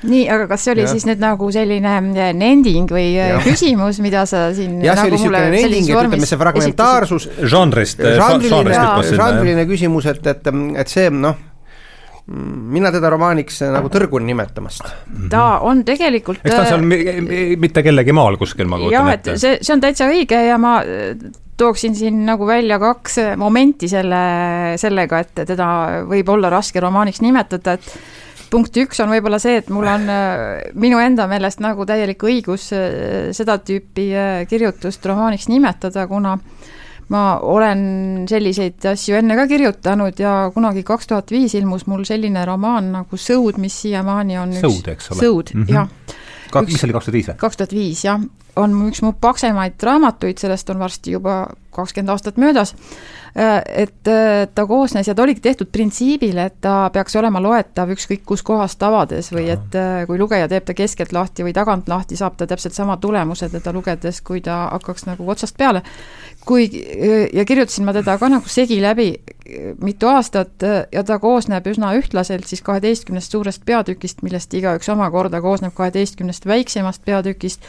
nii, 0.04 0.26
aga 0.32 0.46
kas 0.50 0.66
see 0.66 0.74
oli 0.74 0.84
ja. 0.84 0.92
siis 0.92 1.06
nüüd 1.08 1.22
nagu 1.22 1.48
selline 1.54 1.96
äh, 1.96 2.30
nending 2.36 2.90
või 2.92 3.08
äh, 3.14 3.32
ja. 3.32 3.40
küsimus, 3.44 4.00
mida 4.04 4.26
sa 4.28 4.48
siin 4.56 4.78
jah, 4.84 4.98
see 4.98 5.10
nagu 5.10 5.16
oli 5.16 5.22
niisugune 5.22 5.42
nending, 5.54 5.90
et 5.90 5.96
ütleme, 5.96 6.30
see 6.30 6.40
fragmentaarsus 6.40 7.28
žanrist, 7.52 8.02
žanriline, 8.20 8.80
žanriline 9.16 9.68
küsimus, 9.68 10.08
et, 10.12 10.26
et, 10.32 10.50
et 10.82 10.92
see 10.92 11.08
noh, 11.14 11.38
mina 12.26 12.90
teda 12.90 13.10
romaaniks 13.14 13.62
nagu 13.70 13.90
tõrgun 13.92 14.26
nimetamast. 14.26 14.88
ta 15.30 15.46
on 15.62 15.84
tegelikult 15.86 16.42
eks 16.42 16.52
ta 16.52 16.62
on 16.64 16.70
seal 16.72 17.58
mitte 17.62 17.84
kellegi 17.86 18.14
maal 18.16 18.38
kuskil, 18.40 18.68
ma 18.70 18.80
kujutan 18.82 19.12
ette. 19.14 19.36
see, 19.38 19.58
see 19.62 19.74
on 19.76 19.84
täitsa 19.84 20.10
õige 20.10 20.40
ja 20.48 20.58
ma 20.58 20.80
tooksin 21.56 21.94
siin 21.96 22.20
nagu 22.26 22.46
välja 22.46 22.78
kaks 22.82 23.18
momenti 23.40 23.88
selle, 23.88 24.20
sellega, 24.80 25.22
et 25.24 25.46
teda 25.48 25.68
võib 26.10 26.28
olla 26.34 26.50
raske 26.52 26.82
romaaniks 26.82 27.22
nimetada, 27.24 27.78
et 27.78 28.25
punkt 28.50 28.76
üks 28.80 29.00
on 29.04 29.12
võib-olla 29.12 29.38
see, 29.42 29.58
et 29.60 29.68
mul 29.72 29.88
on 29.90 30.08
äh, 30.12 30.70
minu 30.78 31.00
enda 31.02 31.26
meelest 31.30 31.62
nagu 31.64 31.86
täielik 31.88 32.22
õigus 32.26 32.70
äh, 32.76 33.30
seda 33.36 33.58
tüüpi 33.62 34.08
äh, 34.14 34.40
kirjutust 34.50 35.04
romaaniks 35.06 35.48
nimetada, 35.52 36.06
kuna 36.10 36.36
ma 37.12 37.22
olen 37.38 38.26
selliseid 38.30 38.82
asju 38.90 39.18
enne 39.20 39.36
ka 39.38 39.46
kirjutanud 39.50 40.18
ja 40.18 40.34
kunagi 40.54 40.82
kaks 40.86 41.12
tuhat 41.12 41.30
viis 41.30 41.54
ilmus 41.54 41.86
mul 41.90 42.02
selline 42.08 42.42
romaan 42.48 42.90
nagu 42.96 43.20
Sõud, 43.20 43.60
mis 43.62 43.76
siiamaani 43.84 44.40
on 44.42 44.56
Sõud, 44.58 44.90
eks 44.90 45.12
ole? 45.12 45.20
Sõud 45.20 45.54
mm, 45.54 45.68
-hmm. 45.68 45.76
jah. 45.76 46.66
Mis 46.66 46.84
oli 46.86 46.96
kaks 46.96 47.06
tuhat 47.06 47.18
viis 47.18 47.30
või? 47.30 47.38
kaks 47.44 47.62
tuhat 47.62 47.76
viis, 47.76 48.04
jah. 48.06 48.26
On 48.56 48.74
üks 48.88 49.02
mu 49.04 49.12
paksemaid 49.20 49.82
raamatuid, 49.82 50.38
sellest 50.40 50.70
on 50.70 50.78
varsti 50.80 51.16
juba 51.16 51.46
kakskümmend 51.76 52.14
aastat 52.14 52.38
möödas 52.40 52.74
Äh, 53.38 53.82
et 53.82 54.08
äh, 54.08 54.48
ta 54.54 54.64
koosnes 54.66 55.08
ja 55.08 55.14
ta 55.14 55.22
oligi 55.22 55.42
tehtud 55.44 55.68
printsiibil, 55.68 56.38
et 56.40 56.54
ta 56.64 56.88
peaks 56.88 57.18
olema 57.20 57.40
loetav 57.44 57.90
ükskõik 57.92 58.22
kus 58.24 58.40
kohas 58.40 58.78
tavades 58.80 59.26
või 59.28 59.50
et 59.52 59.74
äh, 59.76 60.06
kui 60.08 60.16
lugeja 60.16 60.46
teeb 60.48 60.64
ta 60.64 60.72
keskelt 60.72 61.12
lahti 61.12 61.44
või 61.44 61.52
tagant 61.52 61.90
lahti, 61.92 62.16
saab 62.16 62.38
ta 62.40 62.46
täpselt 62.48 62.72
sama 62.72 62.96
tulemuse 62.96 63.50
teda 63.52 63.74
lugedes, 63.76 64.22
kui 64.24 64.40
ta 64.40 64.70
hakkaks 64.70 65.04
nagu 65.10 65.28
otsast 65.28 65.58
peale. 65.58 65.82
kui, 66.46 66.64
ja 67.32 67.44
kirjutasin 67.44 67.84
ma 67.84 67.92
teda 67.92 68.16
ka 68.16 68.28
nagu 68.30 68.48
segi 68.48 68.78
läbi 68.80 69.08
mitu 69.82 70.08
aastat 70.08 70.62
ja 70.92 71.02
ta 71.04 71.18
koosneb 71.18 71.66
üsna 71.66 71.90
ühtlaselt 71.98 72.46
siis 72.46 72.62
kaheteistkümnest 72.62 73.32
suurest 73.32 73.66
peatükist, 73.66 74.22
millest 74.22 74.54
igaüks 74.54 74.88
omakorda 74.88 75.42
koosneb 75.44 75.74
kaheteistkümnest 75.74 76.46
väiksemast 76.46 77.04
peatükist 77.04 77.66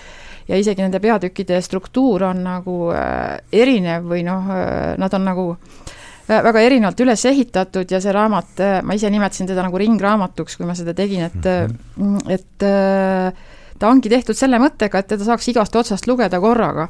ja 0.48 0.58
isegi 0.60 0.84
nende 0.84 1.00
peatükkide 1.04 1.60
struktuur 1.63 2.30
on 2.30 2.44
nagu 2.46 2.77
äh, 2.96 3.38
erinev 3.51 4.08
või 4.12 4.24
noh, 4.27 4.51
äh, 4.54 4.94
nad 5.00 5.13
on 5.18 5.25
nagu 5.27 5.48
äh, 5.54 6.42
väga 6.44 6.63
erinevalt 6.63 7.04
üles 7.04 7.25
ehitatud 7.30 7.92
ja 7.92 8.01
see 8.04 8.13
raamat, 8.16 8.63
ma 8.84 8.98
ise 8.98 9.12
nimetasin 9.12 9.50
teda 9.50 9.66
nagu 9.68 9.82
ringraamatuks, 9.82 10.58
kui 10.60 10.70
ma 10.70 10.75
seda 10.77 10.96
tegin, 10.98 11.27
et 11.27 11.44
mm, 11.44 11.75
-hmm. 11.98 12.32
et 12.32 13.80
ta 13.80 13.89
ongi 13.89 14.10
tehtud 14.10 14.36
selle 14.36 14.60
mõttega, 14.60 15.00
et 15.00 15.08
teda 15.08 15.24
saaks 15.24 15.48
igast 15.48 15.75
otsast 15.75 16.08
lugeda 16.08 16.39
korraga 16.39 16.88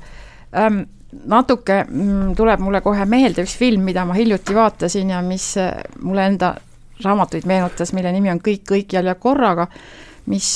ähm, 0.55 0.85
natuke 1.25 1.83
mm, 1.83 2.35
tuleb 2.35 2.59
mulle 2.59 2.81
kohe 2.81 3.05
meelde 3.05 3.43
üks 3.43 3.57
film, 3.57 3.83
mida 3.83 4.05
ma 4.05 4.13
hiljuti 4.13 4.55
vaatasin 4.55 5.09
ja 5.09 5.21
mis 5.21 5.55
mulle 6.01 6.25
enda 6.25 6.55
raamatuid 7.03 7.45
meenutas, 7.45 7.93
mille 7.93 8.11
nimi 8.11 8.31
on 8.31 8.39
Kõik 8.41 8.63
kõikjal 8.69 9.05
ja 9.05 9.15
korraga 9.15 9.67
mis 10.27 10.47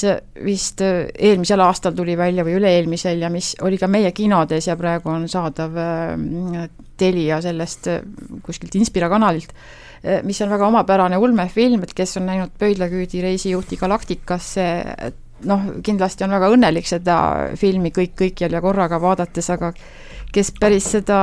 vist 0.44 0.82
eelmisel 0.84 1.64
aastal 1.64 1.96
tuli 1.96 2.18
välja 2.20 2.44
või 2.48 2.58
üle-eelmisel 2.60 3.24
ja 3.24 3.30
mis 3.32 3.54
oli 3.64 3.80
ka 3.80 3.88
meie 3.92 4.12
kinodes 4.16 4.68
ja 4.68 4.76
praegu 4.80 5.12
on 5.14 5.28
saadav 5.32 5.78
äh, 5.80 6.68
Telia 7.00 7.40
sellest 7.44 7.88
äh, 7.90 8.04
kuskilt 8.44 8.76
Inspira 8.76 9.10
kanalilt, 9.12 9.56
äh, 10.04 10.20
mis 10.28 10.42
on 10.44 10.52
väga 10.52 10.68
omapärane 10.68 11.20
ulmefilm, 11.22 11.86
et 11.88 11.96
kes 11.98 12.18
on 12.20 12.28
näinud 12.28 12.54
Pöidlaküüdi 12.60 13.24
reisijuhti 13.24 13.80
Galaktikasse, 13.80 14.68
noh, 15.48 15.68
kindlasti 15.84 16.28
on 16.28 16.36
väga 16.36 16.52
õnnelik 16.54 16.90
seda 16.90 17.18
filmi 17.60 17.94
kõik 17.96 18.18
kõikjal 18.26 18.60
ja 18.60 18.64
korraga 18.64 19.00
vaadates, 19.02 19.50
aga 19.56 19.72
kes 20.32 20.54
päris 20.60 20.92
seda 20.98 21.18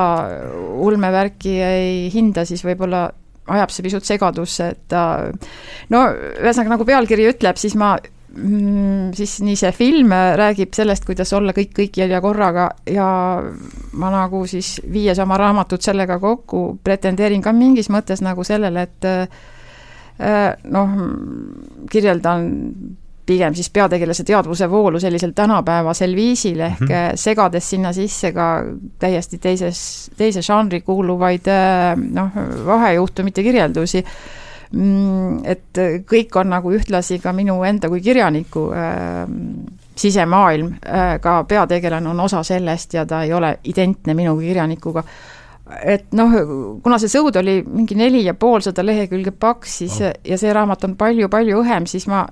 ulmevärki 0.84 1.56
ei 1.64 1.96
hinda, 2.12 2.44
siis 2.48 2.64
võib-olla 2.64 3.06
ajab 3.48 3.72
see 3.72 3.84
pisut 3.86 4.04
segadusse, 4.04 4.72
et 4.74 4.80
ta 4.92 5.02
no 5.92 6.04
ühesõnaga, 6.12 6.74
nagu 6.74 6.86
pealkiri 6.88 7.28
ütleb, 7.30 7.60
siis 7.60 7.76
ma 7.78 7.94
siis 9.14 9.38
nii 9.42 9.56
see 9.58 9.72
film 9.72 10.12
räägib 10.40 10.74
sellest, 10.76 11.04
kuidas 11.08 11.32
olla 11.36 11.54
kõik 11.56 11.72
kõikjal 11.76 12.12
ja 12.14 12.20
korraga 12.24 12.68
ja 12.90 13.08
ma 13.98 14.10
nagu 14.14 14.44
siis 14.46 14.78
viies 14.92 15.18
oma 15.22 15.38
raamatut 15.40 15.82
sellega 15.82 16.18
kokku, 16.22 16.78
pretendeerin 16.84 17.42
ka 17.42 17.52
mingis 17.52 17.90
mõttes 17.90 18.22
nagu 18.24 18.44
sellele, 18.46 18.86
et 18.88 19.08
äh, 19.08 20.56
noh, 20.70 20.96
kirjeldan 21.90 22.48
pigem 23.28 23.54
siis 23.54 23.68
peategelase 23.70 24.24
teadvuse 24.24 24.70
voolu 24.70 25.00
sellisel 25.00 25.34
tänapäevasel 25.36 26.14
viisil, 26.16 26.60
ehk 26.60 26.80
mm 26.80 26.86
-hmm. 26.86 27.16
segades 27.20 27.70
sinna 27.70 27.92
sisse 27.92 28.32
ka 28.32 28.64
täiesti 28.98 29.38
teises, 29.38 30.10
teise 30.16 30.42
žanri 30.42 30.80
kuuluvaid 30.80 31.50
noh, 32.10 32.30
vahejuhtumite 32.66 33.42
kirjeldusi, 33.42 34.04
mm, 34.04 34.47
et 35.48 35.80
kõik 36.04 36.36
on 36.36 36.50
nagu 36.52 36.72
ühtlasi 36.76 37.16
ka 37.22 37.32
minu 37.32 37.62
enda 37.64 37.88
kui 37.88 38.02
kirjaniku 38.04 38.66
äh, 38.76 39.22
sisemaailm 39.96 40.74
äh,, 40.84 41.16
ka 41.24 41.40
peategelane 41.48 42.10
on 42.10 42.20
osa 42.20 42.42
sellest 42.44 42.94
ja 42.94 43.06
ta 43.08 43.22
ei 43.24 43.32
ole 43.32 43.54
identne 43.64 44.14
minu 44.14 44.34
kui 44.36 44.50
kirjanikuga 44.50 45.04
et 45.84 46.12
noh, 46.16 46.34
kuna 46.82 46.98
see 47.00 47.10
sõud 47.12 47.36
oli 47.40 47.60
mingi 47.66 47.96
neli 47.98 48.22
ja 48.24 48.34
poolsada 48.34 48.84
lehekülge 48.84 49.34
paks, 49.36 49.78
siis 49.82 49.98
oh. 50.00 50.12
ja 50.24 50.38
see 50.40 50.52
raamat 50.54 50.86
on 50.88 50.96
palju-palju 51.00 51.62
õhem, 51.62 51.88
siis 51.90 52.08
ma 52.08 52.24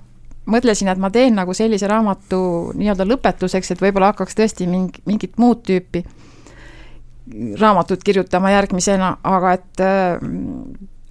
mõtlesin, 0.50 0.88
et 0.92 1.00
ma 1.02 1.10
teen 1.12 1.36
nagu 1.36 1.54
sellise 1.56 1.88
raamatu 1.90 2.40
nii-öelda 2.78 3.06
lõpetuseks, 3.08 3.74
et 3.74 3.82
võib-olla 3.82 4.12
hakkaks 4.12 4.38
tõesti 4.38 4.68
mingi, 4.70 5.02
mingit 5.08 5.36
muud 5.42 5.64
tüüpi 5.66 6.04
raamatut 7.60 8.04
kirjutama 8.06 8.52
järgmisena, 8.54 9.16
aga 9.26 9.52
et 9.58 9.82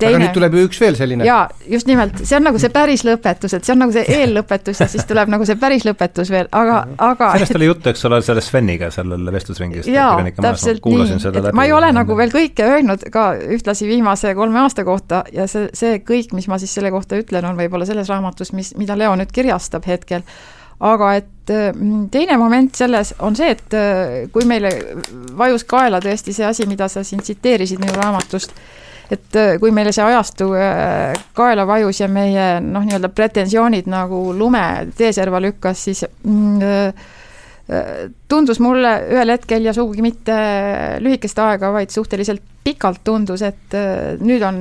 teine. 0.06 0.16
aga 0.16 0.24
nüüd 0.24 0.36
tuleb 0.38 0.58
ju 0.58 0.64
üks 0.70 0.82
veel 0.82 0.98
selline. 1.00 1.28
jaa, 1.28 1.44
just 1.72 1.90
nimelt, 1.90 2.22
see 2.24 2.38
on 2.38 2.48
nagu 2.48 2.62
see 2.62 2.72
päris 2.74 3.06
lõpetus, 3.08 3.56
et 3.58 3.68
see 3.68 3.76
on 3.76 3.84
nagu 3.84 3.96
see 3.96 4.06
eellõpetus 4.20 4.82
ja 4.84 4.90
siis 4.92 5.08
tuleb 5.10 5.32
nagu 5.34 5.48
see 5.50 5.60
päris 5.62 5.86
lõpetus 5.88 6.32
veel, 6.34 6.50
aga, 6.56 6.82
aga 7.10 7.32
sellest 7.36 7.60
oli 7.60 7.70
juttu, 7.70 7.92
eks 7.92 8.08
ole, 8.10 8.22
selle 8.26 8.44
Sveniga 8.46 8.92
sellel 8.94 9.32
vestlusringis. 9.36 9.90
jaa, 9.92 10.18
täpselt 10.40 10.86
nii, 10.86 11.20
et 11.42 11.52
ma 11.58 11.68
ei 11.68 11.76
ole 11.76 11.92
nagu 11.96 12.18
veel 12.18 12.34
kõike 12.34 12.68
öelnud 12.76 13.08
ka 13.14 13.28
ühtlasi 13.58 13.90
viimase 13.90 14.36
kolme 14.38 14.62
aasta 14.64 14.86
kohta 14.88 15.24
ja 15.34 15.48
see, 15.52 15.70
see 15.76 16.02
kõik, 16.06 16.36
mis 16.38 16.50
ma 16.52 16.60
siis 16.62 16.74
selle 16.76 16.92
kohta 16.94 17.20
ütlen, 17.20 17.46
on 17.48 17.58
võib-olla 17.60 17.88
selles 17.88 18.10
raamatus, 18.12 18.54
mis, 18.58 18.74
mida 18.80 18.98
Leo 18.98 19.16
nüüd 19.20 19.32
kirjastab 19.36 19.88
hetkel, 19.90 20.26
aga 20.84 21.12
et 21.20 21.54
mm, 21.54 22.08
teine 22.14 22.38
moment 22.42 22.76
selles 22.76 23.14
on 23.24 23.38
see, 23.38 23.52
et 23.56 23.78
äh, 23.78 24.16
kui 24.34 24.48
meile 24.50 24.72
vajus 25.38 25.66
kaela 25.70 26.02
tõesti 26.04 26.36
see 26.36 26.48
asi, 26.48 26.68
mida 26.70 26.90
sa 26.92 27.04
siin 27.04 27.24
tsiteerisid 27.24 27.82
minu 27.82 27.96
raamatust, 27.96 28.56
et 29.12 29.38
äh, 29.38 29.58
kui 29.62 29.74
meile 29.76 29.94
see 29.96 30.06
ajastu 30.06 30.50
äh, 30.58 31.14
kaela 31.38 31.66
vajus 31.68 32.02
ja 32.02 32.10
meie 32.12 32.48
noh, 32.64 32.86
nii-öelda 32.86 33.12
pretensioonid 33.14 33.90
nagu 33.92 34.22
lume 34.38 34.64
teeserva 34.98 35.42
lükkas, 35.44 35.84
siis 35.90 36.06
mm, 36.08 36.64
äh, 36.66 37.14
tundus 38.30 38.62
mulle 38.62 38.98
ühel 39.14 39.34
hetkel 39.34 39.66
ja 39.66 39.74
sugugi 39.74 40.06
mitte 40.06 40.36
lühikest 41.02 41.40
aega, 41.42 41.72
vaid 41.74 41.94
suhteliselt 41.94 42.44
pikalt 42.66 43.02
tundus, 43.06 43.42
et 43.46 43.74
nüüd 44.22 44.42
on 44.46 44.60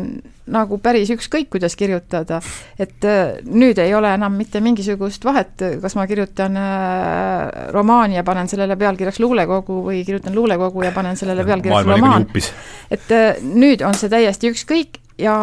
nagu 0.52 0.76
päris 0.82 1.08
ükskõik, 1.14 1.48
kuidas 1.54 1.76
kirjutada. 1.76 2.40
et 2.78 3.04
äh, 3.04 3.38
nüüd 3.44 3.78
ei 3.80 3.94
ole 3.94 4.10
enam 4.14 4.34
mitte 4.36 4.60
mingisugust 4.60 5.24
vahet, 5.24 5.62
kas 5.82 5.94
ma 5.96 6.06
kirjutan 6.06 6.56
äh, 6.56 7.70
romaani 7.72 8.18
ja 8.18 8.24
panen 8.24 8.48
sellele 8.48 8.76
pealkirjaks 8.76 9.20
luulekogu 9.20 9.80
või 9.86 10.02
kirjutan 10.04 10.34
luulekogu 10.34 10.84
ja 10.84 10.92
panen 10.92 11.16
sellele 11.16 11.44
pealkirjaks 11.44 11.88
romaan. 11.88 12.26
et 12.90 13.12
äh, 13.12 13.40
nüüd 13.40 13.84
on 13.86 13.96
see 13.96 14.12
täiesti 14.12 14.52
ükskõik 14.52 15.00
ja 15.18 15.36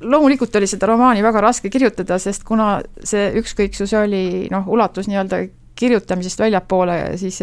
loomulikult 0.00 0.56
oli 0.56 0.66
seda 0.66 0.90
romaani 0.90 1.22
väga 1.22 1.40
raske 1.40 1.70
kirjutada, 1.70 2.18
sest 2.18 2.42
kuna 2.44 2.80
see 3.04 3.30
ükskõiksus 3.38 3.94
oli 4.02 4.48
noh, 4.50 4.66
ulatus 4.66 5.06
nii-öelda 5.08 5.44
kirjutamisest 5.78 6.42
väljapoole, 6.42 6.98
siis 7.18 7.40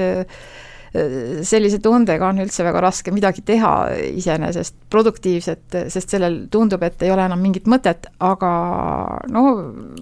sellise 0.91 1.79
tundega 1.79 2.27
on 2.27 2.41
üldse 2.43 2.65
väga 2.67 2.81
raske 2.83 3.13
midagi 3.15 3.45
teha 3.47 3.71
iseenesest 4.11 4.75
produktiivset, 4.91 5.77
sest 5.93 6.17
sellel 6.17 6.35
tundub, 6.51 6.83
et 6.83 7.05
ei 7.05 7.13
ole 7.13 7.23
enam 7.23 7.39
mingit 7.39 7.69
mõtet, 7.71 8.09
aga 8.19 8.51
no 9.31 9.43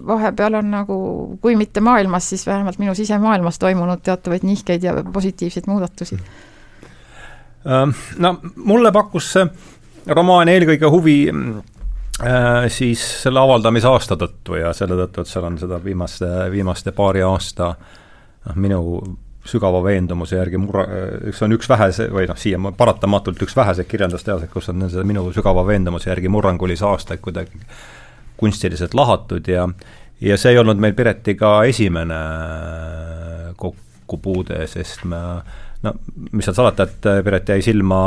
vahepeal 0.08 0.58
on 0.58 0.72
nagu, 0.74 0.98
kui 1.42 1.54
mitte 1.58 1.82
maailmas, 1.84 2.32
siis 2.32 2.42
vähemalt 2.48 2.82
minu 2.82 2.96
sisemaailmas 2.98 3.62
toimunud 3.62 4.02
teatavaid 4.02 4.46
nihkeid 4.46 4.88
ja 4.88 4.96
positiivseid 5.12 5.70
muudatusi. 5.70 6.18
Ähm, 7.70 7.94
no 8.18 8.34
mulle 8.56 8.90
pakkus 8.92 9.32
see 9.36 9.46
romaan 10.16 10.50
eelkõige 10.50 10.90
huvi 10.90 11.16
äh, 11.30 12.66
siis 12.72 13.06
selle 13.22 13.38
avaldamise 13.46 13.86
aasta 13.92 14.18
tõttu 14.18 14.58
ja 14.58 14.74
selle 14.74 14.98
tõttu, 15.04 15.22
et 15.22 15.30
seal 15.30 15.46
on 15.46 15.58
seda 15.60 15.78
viimaste, 15.84 16.26
viimaste 16.50 16.90
paari 16.96 17.22
aasta 17.22 17.74
noh, 17.76 18.56
minu 18.56 18.80
sügava 19.50 19.82
veendumuse 19.84 20.38
järgi 20.38 20.60
murra-, 20.60 20.88
see 21.30 21.46
on 21.46 21.56
üks 21.56 21.68
vähese, 21.70 22.08
või 22.12 22.28
noh, 22.30 22.38
siia 22.40 22.60
paratamatult 22.76 23.42
üks 23.46 23.56
väheseid 23.56 23.88
kirjandusteoseid, 23.90 24.50
kus 24.52 24.70
on 24.72 24.86
seda 24.88 25.04
minu 25.06 25.26
sügava 25.36 25.64
veendumuse 25.66 26.10
järgi 26.10 26.30
murrangulisi 26.32 26.86
aastaid 26.86 27.22
kuidagi 27.24 27.64
kunstiliselt 28.40 28.94
lahatud 28.96 29.48
ja 29.48 29.68
ja 30.20 30.36
see 30.36 30.52
ei 30.52 30.60
olnud 30.60 30.80
meil 30.80 30.94
Piretiga 30.96 31.60
esimene 31.68 32.20
kokkupuude, 33.56 34.66
sest 34.68 35.04
me 35.08 35.20
no 35.84 35.94
mis 36.32 36.44
seal 36.44 36.56
salata, 36.58 36.84
et 36.84 37.08
Piret 37.24 37.48
jäi 37.48 37.62
silma 37.64 38.00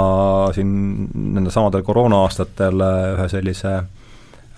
siin 0.53 0.73
nendel 1.13 1.51
samadel 1.53 1.81
koroona-aastatel 1.85 2.85
ühe 2.85 3.27
sellise 3.31 3.73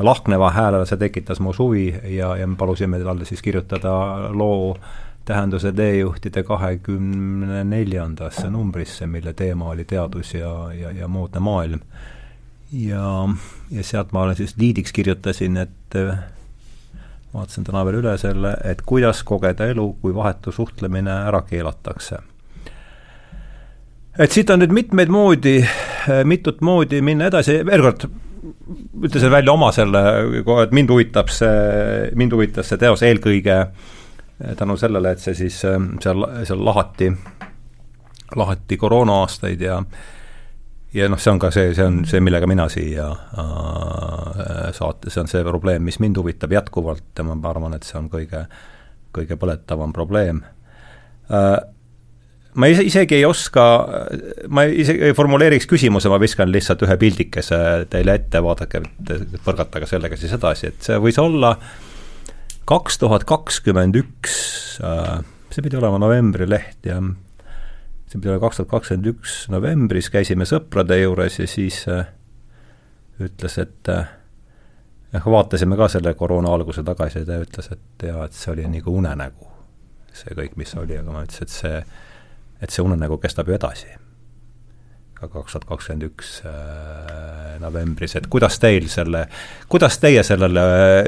lahkneva 0.03 0.51
hääle, 0.51 0.83
see 0.87 0.99
tekitas 0.99 1.39
mu 1.39 1.53
suvi 1.55 1.87
ja, 2.17 2.33
ja 2.35 2.47
me 2.47 2.59
palusime 2.59 2.99
talle 2.99 3.27
siis 3.27 3.43
kirjutada 3.43 3.93
loo 4.35 4.73
äh, 4.75 5.04
tähenduse 5.25 5.71
teejuhtide 5.73 6.43
kahekümne 6.43 7.63
neljandasse 7.63 8.49
numbrisse, 8.49 9.07
mille 9.07 9.33
teema 9.33 9.69
oli 9.73 9.85
teadus 9.85 10.33
ja, 10.33 10.51
ja, 10.73 10.91
ja 10.91 11.07
moodne 11.07 11.39
maailm. 11.39 11.79
ja, 12.71 13.29
ja 13.71 13.83
sealt 13.83 14.11
ma 14.11 14.21
olen 14.21 14.35
siis 14.35 14.55
liidiks 14.57 14.93
kirjutasin, 14.93 15.57
et 15.57 15.97
vaatasin 17.33 17.65
täna 17.65 17.83
veel 17.85 17.99
üle 18.03 18.17
selle, 18.21 18.53
et 18.63 18.81
kuidas 18.85 19.23
kogeda 19.23 19.67
elu, 19.71 19.87
kui 20.01 20.15
vahetu 20.15 20.51
suhtlemine 20.51 21.11
ära 21.25 21.41
keelatakse. 21.49 22.21
et 24.19 24.31
siit 24.31 24.49
on 24.49 24.61
nüüd 24.61 24.71
mitmeid 24.71 25.09
moodi, 25.09 25.57
mitut 26.23 26.61
moodi 26.61 27.01
minna 27.01 27.33
edasi, 27.33 27.59
veel 27.65 27.81
kord, 27.81 28.07
ütlesin 29.03 29.31
välja 29.31 29.51
oma 29.57 29.71
selle, 29.73 30.01
et 30.63 30.71
mind 30.71 30.93
huvitab 30.93 31.33
see, 31.33 32.09
mind 32.15 32.33
huvitas 32.37 32.69
see 32.69 32.77
teos 32.77 33.01
eelkõige 33.03 33.57
äh, 33.65 33.93
tänu 34.57 34.77
sellele, 34.77 35.11
et 35.11 35.23
see 35.23 35.35
siis 35.37 35.61
äh, 35.65 35.79
seal, 36.03 36.25
seal 36.43 36.63
lahati, 36.65 37.11
lahati 38.35 38.77
koroona-aastaid 38.77 39.61
ja 39.61 39.81
ja 40.95 41.09
noh, 41.11 41.19
see 41.19 41.31
on 41.31 41.39
ka 41.39 41.51
see, 41.51 41.73
see 41.75 41.85
on 41.85 42.01
see, 42.07 42.21
millega 42.23 42.47
mina 42.47 42.67
siia 42.71 43.09
äh, 43.11 44.73
saate, 44.75 45.11
see 45.11 45.23
on 45.23 45.31
see 45.31 45.43
probleem, 45.43 45.83
mis 45.83 45.99
mind 46.03 46.19
huvitab 46.19 46.55
jätkuvalt 46.55 47.19
ja 47.19 47.27
ma 47.27 47.37
arvan, 47.49 47.77
et 47.77 47.87
see 47.87 47.99
on 47.99 48.09
kõige, 48.11 48.45
kõige 49.15 49.39
põletavam 49.39 49.95
probleem 49.95 50.43
äh,. 51.31 51.57
ma 52.55 52.71
ise, 52.71 52.83
isegi 52.87 53.17
ei 53.17 53.25
oska, 53.27 53.65
ma 54.47 54.63
isegi 54.67 55.09
ei 55.09 55.15
formuleeriks 55.15 55.67
küsimuse, 55.67 56.11
ma 56.11 56.19
viskan 56.19 56.51
lihtsalt 56.51 56.83
ühe 56.87 56.95
pildikese 56.99 57.57
teile 57.91 58.19
ette, 58.19 58.43
vaadake, 58.43 58.83
põrgatage 59.47 59.91
sellega 59.91 60.19
siis 60.19 60.35
edasi, 60.35 60.71
et 60.71 60.87
see 60.87 60.99
võis 61.03 61.19
olla 61.19 61.55
äh, 61.55 61.94
kaks 62.69 62.99
tuhat 63.01 63.25
kakskümmend 63.29 63.97
üks, 63.99 64.35
äh, 64.83 65.19
see 65.53 65.63
pidi 65.65 65.77
olema 65.79 65.99
novembri 66.01 66.47
leht 66.49 66.87
ja 66.87 66.97
see 67.01 68.17
pidi 68.17 68.31
olema 68.31 68.45
kaks 68.47 68.61
tuhat 68.61 68.71
kakskümmend 68.73 69.09
üks 69.13 69.39
novembris, 69.53 70.09
käisime 70.13 70.47
sõprade 70.49 70.97
juures 71.01 71.39
ja 71.39 71.47
siis 71.49 71.83
äh, 71.91 72.07
ütles, 73.21 73.59
et 73.61 73.91
äh, 73.93 74.07
vaatasime 75.25 75.77
ka 75.79 75.89
selle 75.93 76.15
koroona 76.17 76.53
alguse 76.57 76.83
tagasi 76.85 77.21
ja 77.21 77.29
ta 77.29 77.41
ütles, 77.43 77.69
et 77.71 78.07
jaa, 78.09 78.25
et 78.25 78.37
see 78.37 78.51
oli 78.55 78.65
nagu 78.69 78.97
unenägu, 78.97 79.51
see 80.15 80.35
kõik, 80.37 80.57
mis 80.59 80.73
oli, 80.79 80.97
aga 80.99 81.13
ma 81.13 81.23
ütlesin, 81.27 81.45
et 81.45 81.55
see, 81.59 81.85
et 82.65 82.73
see 82.73 82.85
unenägu 82.85 83.21
kestab 83.21 83.51
ju 83.51 83.59
edasi 83.59 83.93
ka 85.15 85.29
kaks 85.31 85.55
tuhat 85.55 85.67
kakskümmend 85.69 86.07
üks 86.09 86.31
äh, 86.47 87.55
novembris, 87.61 88.15
et 88.19 88.27
kuidas 88.31 88.59
teil 88.59 88.89
selle, 88.91 89.25
kuidas 89.71 89.99
teie 90.03 90.23
sellele, 90.27 90.65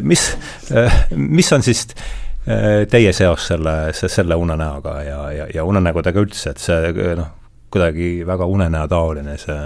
mis, 0.07 0.29
äh, 0.71 1.01
mis 1.15 1.51
on 1.55 1.65
siis 1.65 1.83
äh, 1.91 2.85
teie 2.89 3.11
seos 3.13 3.49
selle, 3.51 3.75
selle 3.97 4.37
unenäoga 4.39 4.95
ja, 5.03 5.19
ja, 5.35 5.49
ja 5.53 5.67
unenägudega 5.67 6.23
üldse, 6.23 6.53
et 6.55 6.63
see 6.63 7.11
noh, 7.19 7.33
kuidagi 7.73 8.23
väga 8.27 8.47
unenäotaoline 8.47 9.35
see, 9.41 9.59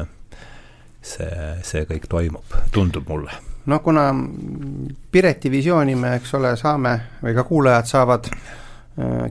see, 1.13 1.31
see 1.67 1.85
kõik 1.89 2.09
toimub, 2.09 2.59
tundub 2.73 3.07
mulle. 3.09 3.37
Noh, 3.69 3.77
kuna 3.85 4.07
Pireti 5.11 5.51
visiooni 5.53 5.93
me, 5.95 6.15
eks 6.17 6.33
ole, 6.33 6.55
saame 6.57 6.95
või 7.21 7.35
ka 7.37 7.45
kuulajad 7.45 7.89
saavad 7.91 8.31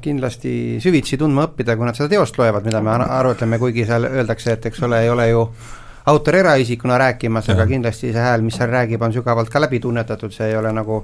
kindlasti 0.02 0.52
süvitsi 0.82 1.18
tundma 1.20 1.48
õppida, 1.48 1.76
kui 1.76 1.88
nad 1.88 1.98
seda 1.98 2.10
teost 2.14 2.38
loevad, 2.40 2.66
mida 2.66 2.80
me 2.84 2.96
arutleme, 3.04 3.58
kuigi 3.62 3.84
seal 3.88 4.08
öeldakse, 4.08 4.56
et 4.56 4.70
eks 4.70 4.82
ole, 4.88 5.02
ei 5.04 5.12
ole 5.12 5.28
ju 5.30 5.44
autor 6.10 6.40
eraisikuna 6.40 6.98
rääkimas, 6.98 7.50
aga 7.52 7.66
kindlasti 7.68 8.12
see 8.12 8.24
hääl, 8.24 8.44
mis 8.46 8.56
seal 8.58 8.70
räägib, 8.72 9.02
on 9.02 9.14
sügavalt 9.14 9.52
ka 9.52 9.62
läbi 9.62 9.80
tunnetatud, 9.80 10.32
see 10.34 10.50
ei 10.50 10.58
ole 10.58 10.72
nagu 10.74 11.02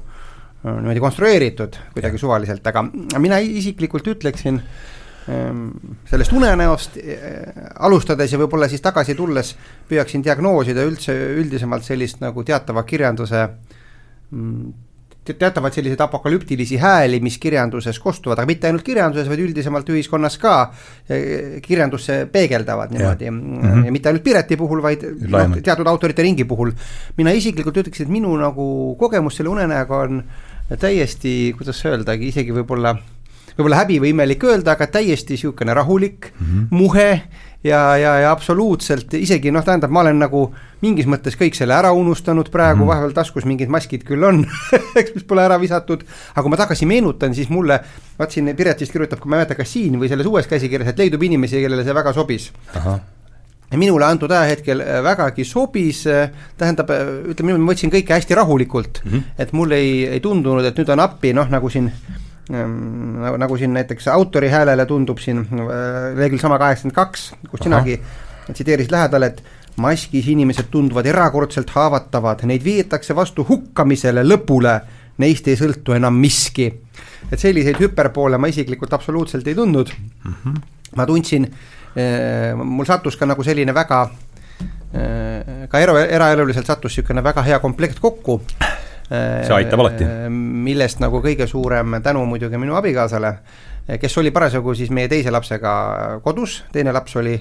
niimoodi 0.66 1.00
konstrueeritud 1.00 1.76
kuidagi 1.94 2.18
suvaliselt, 2.18 2.64
aga 2.66 2.82
mina 3.23 3.38
isiklikult 3.44 4.08
ütleksin 4.16 4.62
Ehm, 5.26 5.70
sellest 6.06 6.30
unenäost 6.32 7.00
eh, 7.02 7.49
alustades 7.82 8.30
ja 8.30 8.38
võib-olla 8.38 8.68
siis 8.70 8.82
tagasi 8.82 9.16
tulles 9.18 9.56
püüaksin 9.90 10.23
diagnoosida 10.23 10.85
üldse 10.87 11.16
üldisemalt 11.40 11.82
sellist 11.82 12.20
nagu 12.23 12.44
teatava 12.46 12.85
kirjanduse 12.87 13.40
teatavaid 15.35 15.75
selliseid 15.76 16.00
apokalüptilisi 16.04 16.78
hääli, 16.83 17.21
mis 17.25 17.38
kirjanduses 17.42 17.99
kostuvad, 18.02 18.38
aga 18.38 18.47
mitte 18.50 18.71
ainult 18.71 18.85
kirjanduses, 18.87 19.28
vaid 19.30 19.42
üldisemalt 19.47 19.90
ühiskonnas 19.95 20.38
ka 20.42 20.54
eh, 21.09 21.59
kirjandusse 21.62 22.23
peegeldavad 22.33 22.95
niimoodi 22.95 23.28
ja, 23.28 23.33
mm 23.33 23.62
-hmm. 23.62 23.85
ja 23.87 23.92
mitte 23.92 24.09
ainult 24.09 24.25
Pireti 24.25 24.56
puhul, 24.56 24.83
vaid 24.83 25.02
noh, 25.28 25.59
teatud 25.62 25.87
autorite 25.87 26.23
ringi 26.23 26.45
puhul. 26.45 26.73
mina 27.16 27.30
isiklikult 27.30 27.76
ütleksin, 27.76 28.06
et 28.06 28.12
minu 28.12 28.37
nagu 28.37 28.97
kogemus 28.99 29.37
selle 29.37 29.50
unenäoga 29.50 29.97
on 29.97 30.23
täiesti, 30.78 31.54
kuidas 31.59 31.85
öeldagi, 31.87 32.28
isegi 32.28 32.52
võib-olla 32.52 32.97
võib-olla 33.56 33.82
häbi 33.82 33.98
või 34.02 34.12
imelik 34.12 34.44
öelda, 34.44 34.76
aga 34.76 34.86
täiesti 34.86 35.36
niisugune 35.36 35.75
rahulik 35.75 36.32
mm, 36.32 36.46
-hmm. 36.46 36.66
muhe 36.70 37.10
ja, 37.64 37.96
ja, 37.96 38.12
ja 38.20 38.30
absoluutselt 38.30 39.14
isegi 39.18 39.50
noh, 39.54 39.64
tähendab, 39.64 39.90
ma 39.90 40.02
olen 40.04 40.20
nagu 40.20 40.42
mingis 40.82 41.08
mõttes 41.08 41.36
kõik 41.38 41.56
selle 41.56 41.75
ära 41.76 41.92
unustanud 41.96 42.50
praegu 42.52 42.78
mm, 42.78 42.82
-hmm. 42.82 42.92
vahepeal 42.92 43.16
taskus 43.16 43.48
mingid 43.48 43.72
maskid 43.72 44.04
küll 44.06 44.25
on 44.28 44.44
eks, 45.00 45.14
mis 45.14 45.25
pole 45.25 45.44
ära 45.44 45.58
visatud, 45.60 46.04
aga 46.34 46.42
kui 46.44 46.52
ma 46.52 46.60
tagasi 46.60 46.86
meenutan, 46.86 47.34
siis 47.34 47.50
mulle, 47.50 47.80
vaat 48.18 48.36
siin 48.36 48.52
Piret 48.56 48.80
vist 48.80 48.92
kirjutab, 48.92 49.20
kui 49.20 49.30
ma 49.30 49.36
ei 49.36 49.44
mäleta, 49.44 49.58
kas 49.58 49.72
siin 49.72 49.98
või 50.00 50.08
selles 50.12 50.26
uues 50.26 50.46
käsikirjas, 50.46 50.92
et 50.92 50.98
leidub 50.98 51.22
inimesi, 51.22 51.60
kellele 51.60 51.84
see 51.84 51.94
väga 51.94 52.12
sobis. 52.12 52.52
ja 53.70 53.78
minule 53.78 54.04
antud 54.04 54.30
ajahetkel 54.30 54.80
äh, 54.80 55.02
vägagi 55.02 55.44
sobis, 55.44 56.06
äh, 56.06 56.30
tähendab, 56.58 56.90
äh, 56.90 57.02
ütleme 57.32 57.50
niimoodi, 57.50 57.64
ma 57.64 57.72
võtsin 57.72 57.90
kõike 57.90 58.14
hästi 58.14 58.34
rahulikult 58.34 59.02
mm, 59.04 59.10
-hmm. 59.10 59.22
et 59.38 59.52
mul 59.52 59.72
ei, 59.72 60.06
ei 60.06 60.20
tundunud, 60.20 60.64
et 60.64 60.78
nüüd 60.78 60.92
on 60.92 61.00
appi, 61.00 61.32
noh 61.32 61.50
nagu 61.50 61.68
siin 61.68 61.90
nagu, 62.49 63.37
nagu 63.37 63.57
siin 63.59 63.75
näiteks 63.75 64.09
autori 64.09 64.49
häälele 64.49 64.87
tundub 64.87 65.19
siin 65.19 65.43
äh, 65.43 66.17
reegel 66.17 66.38
sama 66.38 66.59
kaheksakümmend 66.62 66.95
kaks, 66.95 67.33
kus 67.50 67.65
sinagi 67.67 67.99
tsiteerisid 68.53 68.93
lähedal, 68.95 69.26
et 69.26 69.43
maskis 69.83 70.29
inimesed 70.33 70.71
tunduvad 70.71 71.07
erakordselt 71.11 71.71
haavatavad, 71.75 72.45
neid 72.49 72.65
viiakse 72.65 73.17
vastu 73.17 73.45
hukkamisele, 73.49 74.25
lõpule, 74.25 74.79
neist 75.23 75.49
ei 75.49 75.59
sõltu 75.59 75.97
enam 75.97 76.15
miski. 76.21 76.73
et 77.33 77.41
selliseid 77.41 77.81
hüperpoole 77.81 78.38
ma 78.38 78.47
isiklikult 78.47 78.93
absoluutselt 78.93 79.47
ei 79.49 79.55
tundnud 79.55 79.91
mm. 79.91 80.35
-hmm. 80.45 80.61
ma 80.97 81.07
tundsin, 81.07 81.45
äh, 81.97 82.55
mul 82.55 82.85
sattus 82.85 83.17
ka 83.17 83.26
nagu 83.26 83.43
selline 83.43 83.75
väga, 83.75 84.11
äh, 84.95 85.69
ka 85.69 85.79
era, 85.79 86.07
eraeluliselt 86.07 86.67
sattus 86.67 86.93
niisugune 86.97 87.23
väga 87.23 87.43
hea 87.43 87.59
komplekt 87.59 87.99
kokku 88.00 88.41
see 89.08 89.54
aitab 89.54 89.80
alati. 89.84 90.04
millest 90.30 91.00
nagu 91.02 91.20
kõige 91.22 91.46
suurem 91.46 92.00
tänu 92.02 92.25
muidugi 92.26 92.58
minu 92.58 92.75
abikaasale, 92.78 93.32
kes 94.00 94.18
oli 94.18 94.32
parasjagu 94.34 94.75
siis 94.75 94.90
meie 94.90 95.08
teise 95.08 95.30
lapsega 95.30 95.72
kodus, 96.25 96.62
teine 96.72 96.94
laps 96.94 97.16
oli 97.16 97.36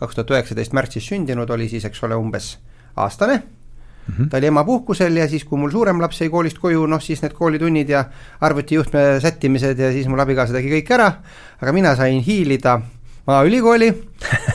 kaks 0.00 0.16
tuhat 0.16 0.30
üheksateist 0.36 0.72
märtsis 0.76 1.08
sündinud, 1.12 1.50
oli 1.52 1.68
siis, 1.68 1.84
eks 1.84 2.04
ole, 2.08 2.16
umbes 2.16 2.54
aastane 2.96 3.36
mm. 3.36 4.14
-hmm. 4.14 4.28
ta 4.30 4.36
oli 4.36 4.46
emapuhkusel 4.46 5.16
ja 5.16 5.28
siis, 5.28 5.44
kui 5.44 5.58
mul 5.58 5.70
suurem 5.70 6.00
laps 6.00 6.20
jäi 6.20 6.30
koolist 6.30 6.58
koju, 6.58 6.86
noh 6.86 7.02
siis 7.02 7.22
need 7.22 7.32
koolitunnid 7.32 7.88
ja 7.88 8.04
arvutijuhtme 8.40 9.20
sättimised 9.20 9.78
ja 9.78 9.92
siis 9.92 10.08
mul 10.08 10.20
abikaasa 10.20 10.56
tegi 10.56 10.72
kõik 10.72 10.94
ära, 10.94 11.12
aga 11.60 11.72
mina 11.72 11.96
sain 11.96 12.20
hiilida 12.20 12.80
Maaülikooli 13.26 13.88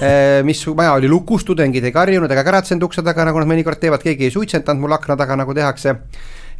eh, 0.01 0.43
mis 0.49 0.67
maja 0.67 0.93
oli 0.93 1.07
lukus, 1.07 1.45
tudengid 1.45 1.83
ei 1.83 1.91
karjunud 1.91 2.31
ega 2.31 2.43
käratsenud 2.43 2.83
ukse 2.83 3.03
taga, 3.05 3.25
nagu 3.25 3.39
nad 3.39 3.47
mõnikord 3.47 3.79
teevad, 3.79 4.01
keegi 4.03 4.25
ei 4.25 4.33
suitsetanud 4.33 4.81
mul 4.81 4.97
akna 4.97 5.15
taga, 5.15 5.35
nagu 5.35 5.53
tehakse 5.53 5.95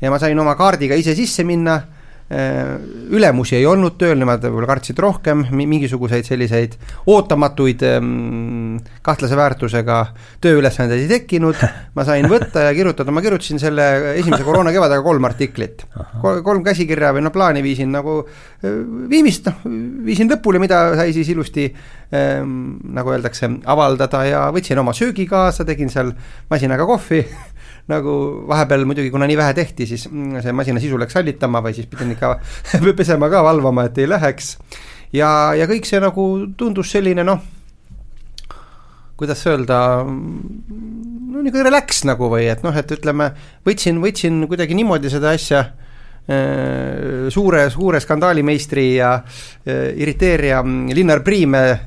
ja 0.01 0.11
ma 0.11 0.19
sain 0.21 0.39
oma 0.39 0.55
kaardiga 0.59 0.97
ise 0.99 1.15
sisse 1.17 1.45
minna. 1.47 1.81
Äh, 2.25 2.79
ülemusi 3.13 3.53
ei 3.53 3.67
olnud 3.69 3.99
tööl, 4.01 4.15
nemad 4.17 4.41
võib-olla 4.41 4.65
kartsid 4.71 4.97
rohkem, 4.97 5.43
mingisuguseid 5.53 6.25
selliseid 6.25 6.73
ootamatuid 7.13 7.83
ähm, 7.85 8.79
kahtlase 9.05 9.37
väärtusega 9.37 9.99
tööülesandeid 10.41 11.03
ei 11.03 11.11
tekkinud, 11.11 11.61
ma 11.93 12.05
sain 12.07 12.25
võtta 12.31 12.63
ja 12.65 12.71
kirjutada, 12.73 13.13
ma 13.13 13.21
kirjutasin 13.21 13.61
selle 13.61 13.85
esimese 14.15 14.41
koroona 14.41 14.73
kevadega 14.73 15.05
kolm 15.05 15.29
artiklit. 15.29 15.85
kolm 16.23 16.65
käsikirja 16.65 17.13
või 17.13 17.27
noh, 17.27 17.35
plaani 17.35 17.61
viisin 17.61 17.93
nagu 17.93 18.17
äh, 18.25 18.73
viimist, 19.13 19.45
noh, 19.45 19.61
viisin 20.09 20.33
lõpule, 20.33 20.57
mida 20.65 20.81
sai 20.97 21.13
siis 21.13 21.29
ilusti 21.29 21.67
ähm, 21.69 22.79
nagu 22.97 23.13
öeldakse, 23.13 23.53
avaldada. 23.69 24.25
Ja 24.25 24.47
võtsin 24.49 24.81
oma 24.81 24.97
söögi 24.97 25.29
kaasa, 25.29 25.61
tegin 25.61 25.93
seal 25.93 26.09
masinaga 26.49 26.89
kohvi 26.89 27.21
nagu 27.91 28.13
vahepeal 28.49 28.85
muidugi, 28.89 29.11
kuna 29.13 29.27
nii 29.29 29.37
vähe 29.37 29.53
tehti, 29.57 29.85
siis 29.89 30.07
mm, 30.09 30.41
see 30.41 30.53
masina 30.57 30.81
sisu 30.81 30.97
läks 31.01 31.17
hallitama 31.19 31.61
või 31.65 31.75
siis 31.77 31.89
pidin 31.89 32.15
ikka 32.15 32.35
pesema 32.99 33.29
ka, 33.29 33.43
valvama, 33.45 33.87
et 33.89 33.99
ei 34.01 34.09
läheks. 34.09 34.55
ja, 35.13 35.29
ja 35.57 35.69
kõik 35.69 35.85
see 35.89 36.01
nagu 36.01 36.25
tundus 36.57 36.91
selline 36.95 37.25
noh, 37.27 37.43
kuidas 39.15 39.45
öelda, 39.47 39.79
no 40.03 41.41
niisugune 41.43 41.69
relax 41.69 42.03
nagu 42.09 42.29
või 42.31 42.49
et 42.51 42.65
noh, 42.65 42.75
et 42.75 42.91
ütleme, 42.97 43.31
võtsin, 43.67 44.01
võtsin 44.03 44.43
kuidagi 44.49 44.75
niimoodi 44.75 45.11
seda 45.13 45.35
asja 45.37 45.61
äh, 45.61 47.29
suure, 47.31 47.67
suure 47.71 48.01
skandaalimeistri 48.03 48.87
ja 48.97 49.19
äh, 49.21 49.91
irriteerija 49.93 50.63
Linnar 50.65 51.21
Priimäe 51.23 51.77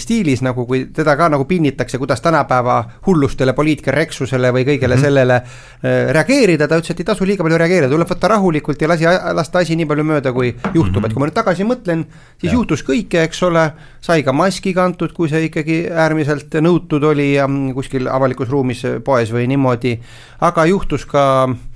stiilis 0.00 0.40
nagu, 0.42 0.64
kui 0.66 0.86
teda 0.94 1.14
ka 1.16 1.28
nagu 1.30 1.44
pinnitakse, 1.44 1.98
kuidas 2.00 2.22
tänapäeva 2.24 2.78
hullustele, 3.06 3.52
poliitkorrektsusele 3.52 4.50
või 4.56 4.64
kõigele 4.66 4.96
mm 4.96 4.98
-hmm. 4.98 5.04
sellele 5.04 5.34
äh, 5.36 6.12
reageerida, 6.16 6.68
ta 6.68 6.78
ütles, 6.80 6.90
et 6.90 7.00
ei 7.00 7.04
tasu 7.04 7.24
liiga 7.28 7.44
palju 7.44 7.58
reageerida, 7.58 7.92
tuleb 7.92 8.10
võtta 8.10 8.28
rahulikult 8.28 8.82
ja 8.82 8.88
lasi, 8.88 9.04
lasta 9.34 9.58
asi 9.58 9.76
nii 9.76 9.86
palju 9.86 10.04
mööda, 10.04 10.32
kui 10.32 10.54
juhtub 10.74 10.96
mm, 10.96 11.02
-hmm. 11.02 11.06
et 11.06 11.12
kui 11.12 11.20
ma 11.20 11.26
nüüd 11.26 11.34
tagasi 11.34 11.64
mõtlen, 11.64 12.04
siis 12.40 12.52
ja. 12.52 12.56
juhtus 12.58 12.84
kõike, 12.84 13.22
eks 13.22 13.42
ole, 13.42 13.70
sai 14.00 14.22
ka 14.22 14.32
maski 14.32 14.74
kantud, 14.74 15.12
kui 15.12 15.28
see 15.28 15.44
ikkagi 15.44 15.86
äärmiselt 15.92 16.54
nõutud 16.54 17.04
oli 17.04 17.34
ja 17.34 17.48
kuskil 17.74 18.08
avalikus 18.08 18.48
ruumis, 18.48 18.82
poes 19.04 19.32
või 19.32 19.46
niimoodi, 19.46 20.00
aga 20.40 20.64
juhtus 20.64 21.04
ka 21.06 21.48
äh, 21.50 21.69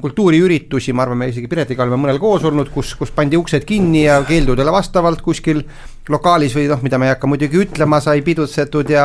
kultuuriüritusi, 0.00 0.94
ma 0.96 1.04
arvan, 1.04 1.18
me 1.20 1.26
isegi 1.28 1.48
Piretiga 1.50 1.84
oleme 1.84 1.98
mõnel 2.00 2.16
koos 2.20 2.46
olnud, 2.48 2.70
kus, 2.72 2.94
kus 2.96 3.10
pandi 3.12 3.36
uksed 3.36 3.66
kinni 3.68 4.06
ja 4.06 4.14
keeldudele 4.24 4.72
vastavalt 4.72 5.20
kuskil 5.20 5.60
lokaalis 6.08 6.54
või 6.56 6.64
noh, 6.70 6.80
mida 6.80 6.96
me 6.98 7.10
ei 7.10 7.12
hakka 7.12 7.28
muidugi 7.28 7.60
ütlema, 7.66 7.98
sai 8.00 8.24
pidutsetud 8.24 8.88
ja 8.88 9.04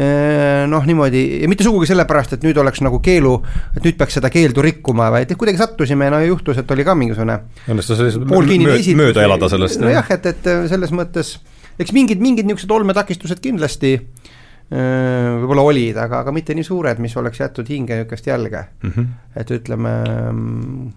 eh, 0.00 0.64
noh, 0.72 0.88
niimoodi 0.88 1.42
ja 1.42 1.52
mitte 1.52 1.68
sugugi 1.68 1.90
sellepärast, 1.92 2.38
et 2.38 2.48
nüüd 2.48 2.56
oleks 2.64 2.80
nagu 2.86 3.02
keelu, 3.04 3.34
et 3.76 3.84
nüüd 3.84 4.00
peaks 4.00 4.16
seda 4.16 4.32
keeldu 4.32 4.64
rikkuma, 4.64 5.10
vaid 5.12 5.36
kuidagi 5.36 5.60
sattusime, 5.60 6.08
no 6.08 6.24
juhtus, 6.24 6.64
et 6.64 6.72
oli 6.72 6.88
ka 6.88 6.96
mingisugune 6.96 7.36
õnnestus 7.68 8.00
mööda, 8.24 8.96
mööda 9.04 9.28
elada 9.28 9.52
sellest. 9.52 9.84
nojah, 9.84 10.16
et, 10.16 10.32
et 10.32 10.52
selles 10.72 10.96
mõttes 10.96 11.36
eks 11.76 11.92
mingid, 11.92 12.24
mingid 12.24 12.48
niisugused 12.48 12.72
olmetakistused 12.80 13.44
kindlasti 13.44 13.98
Äh, 14.00 14.36
võib-olla 14.70 15.62
olid, 15.66 15.96
aga, 15.98 16.20
aga 16.22 16.32
mitte 16.32 16.54
nii 16.54 16.64
suured, 16.66 16.98
mis 17.02 17.16
oleks 17.18 17.40
jätnud 17.40 17.68
hinge 17.68 17.96
niisugust 17.96 18.26
jälge 18.26 18.64
mm. 18.82 18.90
-hmm. 18.90 19.06
et 19.36 19.50
ütleme, 19.50 19.94
mm, 20.32 20.92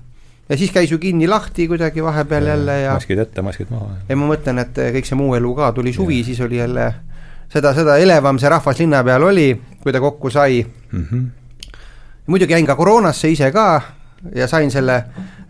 ja 0.50 0.58
siis 0.58 0.72
käis 0.72 0.92
ju 0.92 1.00
kinni 1.02 1.28
lahti 1.28 1.68
kuidagi 1.68 2.04
vahepeal 2.04 2.48
jälle 2.48 2.80
ja 2.82 2.94
maskid 2.94 3.20
ette, 3.20 3.42
maskid 3.42 3.72
maha. 3.74 3.96
ja 4.10 4.16
ma 4.16 4.30
mõtlen, 4.30 4.62
et 4.62 4.78
kõik 4.78 5.10
see 5.10 5.18
muu 5.18 5.34
elu 5.36 5.56
ka, 5.56 5.72
tuli 5.72 5.94
suvi, 5.94 6.24
siis 6.24 6.42
oli 6.42 6.62
jälle 6.62 6.94
seda, 7.50 7.74
seda 7.74 7.98
elevam 7.98 8.40
see 8.40 8.50
rahvas 8.50 8.80
linna 8.80 9.04
peal 9.04 9.24
oli, 9.24 9.50
kui 9.82 9.94
ta 9.94 10.00
kokku 10.00 10.30
sai 10.30 10.64
mm. 10.92 11.06
-hmm. 11.12 11.26
muidugi 12.28 12.54
jäin 12.54 12.66
ka 12.66 12.76
koroonasse 12.76 13.30
ise 13.30 13.52
ka 13.52 13.82
ja 14.36 14.48
sain 14.48 14.72
selle, 14.72 15.04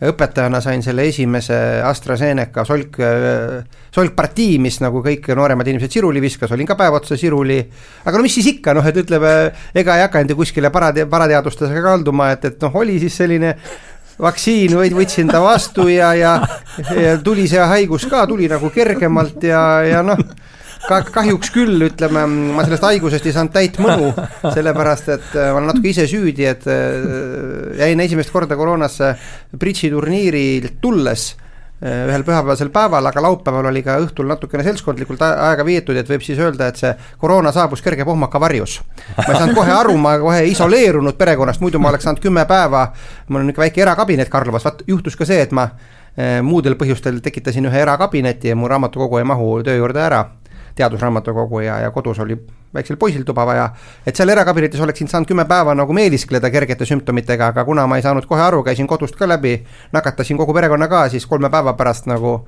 õpetajana 0.09 0.59
sain 0.63 0.83
selle 0.83 1.05
esimese 1.09 1.55
AstraZeneca 1.85 2.65
solk, 2.67 2.99
solkpartii, 3.93 4.57
mis 4.63 4.79
nagu 4.83 5.03
kõik 5.05 5.29
nooremad 5.37 5.69
inimesed 5.69 5.97
siruli 5.97 6.21
viskas, 6.23 6.51
olin 6.55 6.67
ka 6.69 6.77
päev 6.79 6.97
otsa 6.99 7.17
siruli, 7.19 7.59
aga 8.03 8.17
no 8.17 8.25
mis 8.25 8.35
siis 8.39 8.51
ikka, 8.55 8.75
noh 8.77 8.85
et 8.89 8.99
ütleme, 9.03 9.33
ega 9.75 9.97
ei 9.97 10.05
hakanud 10.07 10.33
ju 10.33 10.39
kuskile 10.43 10.71
parate-, 10.73 11.07
parateadustesse 11.09 11.83
kalduma, 11.85 12.33
et, 12.35 12.49
et 12.51 12.65
noh, 12.65 12.79
oli 12.81 12.99
siis 13.03 13.19
selline 13.23 13.55
vaktsiin, 14.21 14.75
võtsin 14.93 15.29
ta 15.31 15.41
vastu 15.43 15.87
ja, 15.89 16.13
ja, 16.17 16.35
ja 16.93 17.15
tuli 17.23 17.47
see 17.49 17.61
haigus 17.73 18.05
ka, 18.09 18.27
tuli 18.29 18.49
nagu 18.51 18.69
kergemalt 18.73 19.45
ja, 19.47 19.63
ja 19.87 20.03
noh 20.05 20.19
ka 20.87 20.99
kahjuks 21.13 21.51
küll, 21.53 21.85
ütleme, 21.87 22.25
ma 22.55 22.65
sellest 22.65 22.83
haigusest 22.87 23.27
ei 23.27 23.35
saanud 23.35 23.53
täit 23.55 23.79
mõnu, 23.81 24.11
sellepärast 24.55 25.13
et 25.15 25.29
äh, 25.37 25.51
ma 25.51 25.61
olen 25.61 25.71
natuke 25.71 25.91
ise 25.93 26.07
süüdi, 26.09 26.47
et 26.49 26.67
äh, 26.69 27.79
jäin 27.79 28.03
esimest 28.03 28.33
korda 28.33 28.57
koroonasse 28.59 29.13
bridžiturniirilt 29.59 30.81
tulles 30.83 31.29
äh, 31.33 32.03
ühel 32.09 32.25
pühapäevasel 32.27 32.71
päeval, 32.73 33.07
aga 33.09 33.23
laupäeval 33.23 33.71
oli 33.71 33.83
ka 33.85 33.97
õhtul 34.03 34.27
natukene 34.31 34.65
seltskondlikult 34.67 35.23
aega 35.29 35.65
veetud, 35.67 35.97
et 35.99 36.11
võib 36.11 36.25
siis 36.25 36.41
öelda, 36.43 36.69
et 36.71 36.83
see 36.83 36.93
koroona 37.21 37.55
saabus 37.55 37.83
kerge 37.85 38.05
pohmaka 38.07 38.41
varjus. 38.43 38.81
ma 39.17 39.29
ei 39.29 39.39
saanud 39.39 39.57
kohe 39.57 39.75
aru, 39.79 39.97
ma 39.97 40.17
kohe 40.21 40.45
isoleerunud 40.51 41.19
perekonnast, 41.19 41.63
muidu 41.63 41.81
ma 41.83 41.93
oleks 41.93 42.09
saanud 42.09 42.23
kümme 42.23 42.47
päeva, 42.49 42.89
mul 43.29 43.43
on 43.43 43.51
niisugune 43.51 43.69
väike 43.69 43.87
erakabinet 43.87 44.31
Karlovas, 44.31 44.67
vaat 44.67 44.87
juhtus 44.87 45.15
ka 45.19 45.27
see, 45.29 45.41
et 45.47 45.55
ma 45.55 45.69
muudel 46.45 46.75
põhjustel 46.77 47.15
tekitasin 47.25 47.65
ühe 47.65 47.79
erakabineti 47.81 48.51
ja 48.51 48.55
mu 48.55 48.67
raamatukogu 48.69 49.17
ei 49.17 49.25
mahu 49.25 49.47
töö 49.65 49.79
juurde 49.79 50.03
ära 50.03 50.19
teadusraamatukogu 50.75 51.59
ja, 51.59 51.79
ja 51.79 51.91
kodus 51.91 52.19
oli 52.19 52.37
väiksel 52.73 52.97
poisil 52.97 53.23
tuba 53.23 53.45
vaja, 53.45 53.67
et 54.07 54.15
seal 54.15 54.29
erakabinetis 54.33 54.81
oleksin 54.81 55.07
saanud 55.07 55.29
kümme 55.29 55.45
päeva 55.45 55.75
nagu 55.77 55.93
meeliskleda 55.93 56.49
kergete 56.49 56.85
sümptomitega, 56.89 57.51
aga 57.53 57.65
kuna 57.65 57.85
ma 57.87 57.99
ei 57.99 58.05
saanud 58.05 58.25
kohe 58.25 58.41
aru, 58.41 58.63
käisin 58.65 58.87
kodust 58.89 59.15
ka 59.15 59.27
läbi, 59.29 59.59
nakatasin 59.93 60.37
kogu 60.37 60.53
perekonna 60.53 60.87
ka, 60.89 61.05
siis 61.13 61.27
kolme 61.29 61.51
päeva 61.53 61.75
pärast 61.77 62.09
nagu 62.09 62.39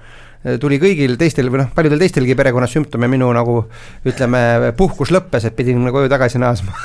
tuli 0.61 0.77
kõigil 0.81 1.15
teistel 1.17 1.49
või 1.49 1.63
noh, 1.63 1.69
paljudel 1.73 2.01
teistelgi 2.03 2.35
perekonnas 2.37 2.73
sümptome, 2.75 3.07
minu 3.09 3.31
nagu 3.33 3.57
ütleme, 4.05 4.71
puhkus 4.77 5.11
lõppes, 5.13 5.47
et 5.47 5.55
pidin 5.57 5.89
koju 5.93 6.11
tagasi 6.11 6.41
naasma. 6.41 6.75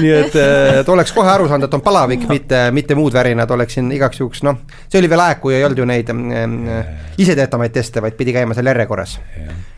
Nii 0.00 0.12
et, 0.16 0.36
et 0.80 0.88
oleks 0.88 1.12
kohe 1.12 1.28
aru 1.28 1.48
saanud, 1.50 1.68
et 1.68 1.76
on 1.76 1.82
palavik, 1.84 2.24
mitte, 2.30 2.62
mitte 2.72 2.96
muud 2.96 3.12
värinad, 3.12 3.50
oleksin 3.52 3.90
igaks 3.92 4.22
juhuks 4.22 4.44
noh, 4.46 4.62
see 4.88 5.00
oli 5.02 5.10
veel 5.12 5.24
aeg, 5.26 5.40
kui 5.42 5.56
ei 5.58 5.64
olnud 5.66 5.82
ju 5.82 5.88
neid 5.88 6.12
äh, 6.14 6.90
iseteatavaid 7.20 7.74
teste, 7.74 8.00
vaid 8.04 8.16
pidi 8.16 8.32
käima 8.36 8.56
seal 8.56 8.70
järjekorras. 8.72 9.18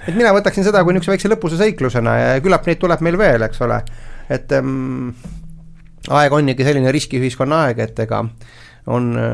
et 0.06 0.14
mina 0.14 0.30
võtaksin 0.36 0.66
seda 0.66 0.84
kui 0.84 0.94
niisuguse 0.94 1.16
väikse 1.16 1.32
lõpusa 1.32 1.58
seiklusena 1.58 2.16
ja 2.18 2.40
küllap 2.44 2.66
neid 2.68 2.78
tuleb 2.82 3.02
meil 3.02 3.18
veel, 3.18 3.46
eks 3.48 3.62
ole, 3.66 3.82
et 4.30 4.54
ähm, 4.58 5.10
aeg 6.10 6.34
on 6.38 6.54
ikka 6.54 6.70
selline 6.70 6.94
riskiühiskonna 6.94 7.64
aeg, 7.66 7.82
et 7.86 8.04
ega 8.06 8.22
on 8.86 9.18
äh, 9.18 9.24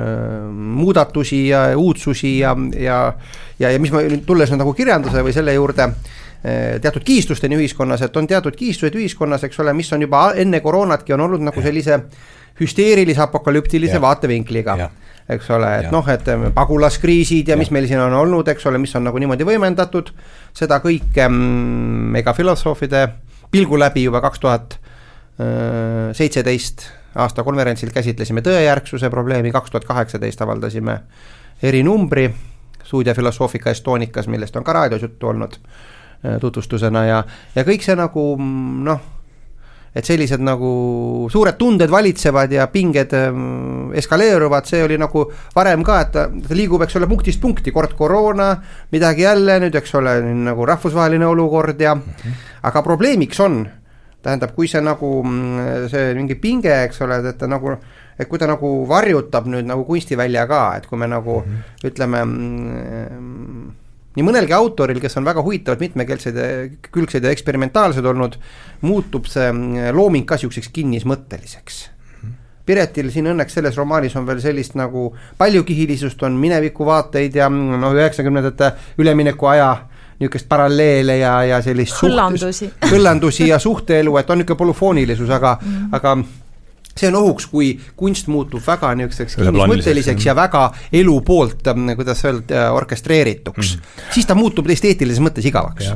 muudatusi 0.52 1.48
ja 1.48 1.78
uudsusi 1.78 2.38
ja, 2.38 2.56
ja, 2.76 3.14
ja, 3.58 3.70
ja 3.70 3.78
mis 3.80 3.92
ma 3.92 4.02
nüüd 4.04 4.26
tulles 4.28 4.52
nagu 4.52 4.74
kirjanduse 4.76 5.22
või 5.24 5.32
selle 5.32 5.54
juurde 5.56 5.87
äh, 5.88 6.76
teatud 6.82 7.04
kiistusteni 7.04 7.56
ühiskonnas, 7.56 8.04
et 8.04 8.16
on 8.16 8.28
teatud 8.28 8.56
kiistused 8.56 8.98
ühiskonnas, 8.98 9.46
eks 9.48 9.61
ole, 9.64 9.72
mis 9.76 9.92
on 9.96 10.04
juba 10.04 10.32
enne 10.37 10.61
koroonatki 10.64 11.16
on 11.16 11.24
olnud 11.28 11.46
nagu 11.48 11.64
sellise 11.64 12.02
hüsteerilise 12.61 13.22
apokalüptilise 13.24 14.00
vaatevinkliga 14.02 14.76
eks 15.28 15.50
ole, 15.52 15.70
et 15.82 15.90
noh, 15.92 16.06
et 16.08 16.28
pagulaskriisid 16.56 17.50
ja, 17.50 17.54
ja 17.54 17.61
mis 17.61 17.70
meil 17.74 17.88
siin 17.88 18.00
on 18.00 18.14
olnud, 18.16 18.48
eks 18.48 18.64
ole, 18.68 18.80
mis 18.80 18.94
on 18.96 19.04
nagu 19.08 19.20
niimoodi 19.20 19.44
võimendatud, 19.48 20.12
seda 20.56 20.80
kõike 20.84 21.26
mm, 21.28 22.16
ega 22.22 22.32
filosoofide 22.37 23.02
pilgu 23.52 23.80
läbi 23.80 24.06
juba 24.06 24.22
kaks 24.24 24.40
tuhat 24.44 24.78
äh, 24.78 26.08
seitseteist 26.16 26.87
aasta 27.18 27.44
konverentsil 27.44 27.90
käsitlesime 27.94 28.42
tõejärgsuse 28.46 29.11
probleemi, 29.11 29.52
kaks 29.52 29.70
tuhat 29.74 29.85
kaheksateist 29.88 30.42
avaldasime 30.42 31.00
erinumbri 31.62 32.28
Stuudia 32.85 33.14
Philosophica 33.14 33.70
Estonicas, 33.70 34.28
millest 34.33 34.57
on 34.57 34.64
ka 34.64 34.72
raadios 34.72 35.02
juttu 35.02 35.28
olnud 35.28 35.59
äh, 35.59 36.38
tutvustusena 36.40 37.04
ja, 37.04 37.22
ja 37.54 37.64
kõik 37.66 37.85
see 37.85 37.96
nagu 37.98 38.31
mm, 38.38 38.83
noh 38.88 39.07
et 39.98 40.07
sellised 40.07 40.42
nagu 40.44 40.70
suured 41.33 41.57
tunded 41.59 41.90
valitsevad 41.90 42.52
ja 42.52 42.66
pinged 42.70 43.14
ähm, 43.16 43.90
eskaleeruvad, 43.96 44.68
see 44.68 44.83
oli 44.85 44.98
nagu 45.00 45.24
varem 45.57 45.83
ka, 45.87 46.00
et 46.04 46.12
ta 46.14 46.26
liigub, 46.54 46.85
eks 46.85 46.98
ole, 47.00 47.09
punktist 47.11 47.40
punkti, 47.42 47.72
kord 47.74 47.96
koroona, 47.98 48.50
midagi 48.94 49.24
jälle 49.24 49.59
nüüd, 49.64 49.78
eks 49.81 49.94
ole, 49.98 50.18
nagu 50.44 50.68
rahvusvaheline 50.68 51.26
olukord 51.26 51.81
ja 51.81 51.94
mm 51.94 52.02
-hmm. 52.02 52.44
aga 52.70 52.83
probleemiks 52.83 53.40
on, 53.40 53.62
tähendab, 54.28 54.54
kui 54.56 54.68
see 54.70 54.84
nagu 54.84 55.14
mm, 55.24 55.88
see 55.92 56.12
mingi 56.18 56.36
pinge, 56.40 56.74
eks 56.84 57.02
ole, 57.06 57.22
et 57.24 57.40
ta 57.40 57.48
nagu 57.50 57.74
et 58.18 58.26
kui 58.28 58.40
ta 58.40 58.48
nagu 58.50 58.70
varjutab 58.90 59.46
nüüd 59.50 59.68
nagu 59.68 59.84
kunstivälja 59.86 60.46
ka, 60.50 60.62
et 60.78 60.88
kui 60.90 60.98
me 60.98 61.06
nagu 61.10 61.40
mm 61.40 61.52
-hmm. 61.52 61.90
ütleme 61.90 62.24
nii 64.18 64.24
mõnelgi 64.26 64.54
autoril, 64.56 64.98
kes 64.98 65.14
on 65.20 65.28
väga 65.28 65.44
huvitavad, 65.46 65.80
mitmekeelsed, 65.80 66.40
külgsed 66.90 67.24
ja 67.24 67.30
eksperimentaalsed 67.30 68.04
olnud, 68.04 68.38
muutub 68.80 69.28
see 69.30 69.46
mm, 69.52 69.92
looming 69.94 70.26
ka 70.26 70.34
niisuguseks 70.34 70.72
kinnismõtteliseks. 70.74 71.84
Piretil 72.68 73.08
siin 73.10 73.30
õnneks 73.30 73.54
selles 73.56 73.76
romaanis 73.80 74.16
on 74.18 74.26
veel 74.26 74.40
sellist 74.44 74.74
nagu 74.76 75.14
paljukihilisust, 75.38 76.22
on 76.22 76.34
minevikuvaateid 76.36 77.38
ja 77.38 77.46
mm, 77.48 77.78
noh, 77.80 77.94
üheksakümnendate 77.94 78.72
ülemineku 78.98 79.46
aja 79.46 79.70
niisugust 80.18 80.48
paralleele 80.50 81.18
ja, 81.20 81.37
ja 81.46 81.62
sellist 81.62 82.02
hõllandusi, 82.02 82.72
hõllandusi 82.92 83.48
ja 83.48 83.59
suhteelu, 83.62 84.16
et 84.18 84.31
on 84.31 84.42
niisugune 84.42 84.59
polüfoonilisus, 84.64 85.31
aga 85.31 85.59
mm, 85.61 85.74
-hmm. 85.74 85.96
aga 85.96 86.16
see 86.98 87.09
on 87.12 87.18
ohuks, 87.20 87.46
kui 87.46 87.68
kunst 87.98 88.26
muutub 88.33 88.62
väga 88.64 88.90
niisuguseks 88.98 89.38
kinnismõtteliseks 89.38 90.26
ja 90.26 90.35
väga 90.37 90.64
elu 91.00 91.14
poolt, 91.26 91.66
ähm, 91.70 91.92
kuidas 91.98 92.24
öelda, 92.26 92.64
orkestreerituks 92.74 93.74
mm. 93.76 93.81
-hmm. 93.81 94.12
siis 94.14 94.26
ta 94.26 94.35
muutub 94.35 94.70
esteetilises 94.70 95.22
mõttes 95.22 95.46
igavaks. 95.46 95.92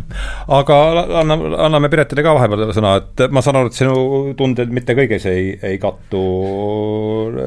aga 0.49 0.81
anna, 1.23 1.39
anname 1.67 1.91
Piretile 1.93 2.23
ka 2.23 2.35
vahepeal 2.39 2.75
sõna, 2.77 2.97
et 3.03 3.27
ma 3.31 3.43
saan 3.43 3.61
aru, 3.61 3.73
et 3.73 3.79
sinu 3.79 4.35
tunded 4.39 4.71
mitte 4.71 4.95
kõiges 4.99 5.27
ei, 5.31 5.59
ei 5.63 5.79
kattu 5.83 6.23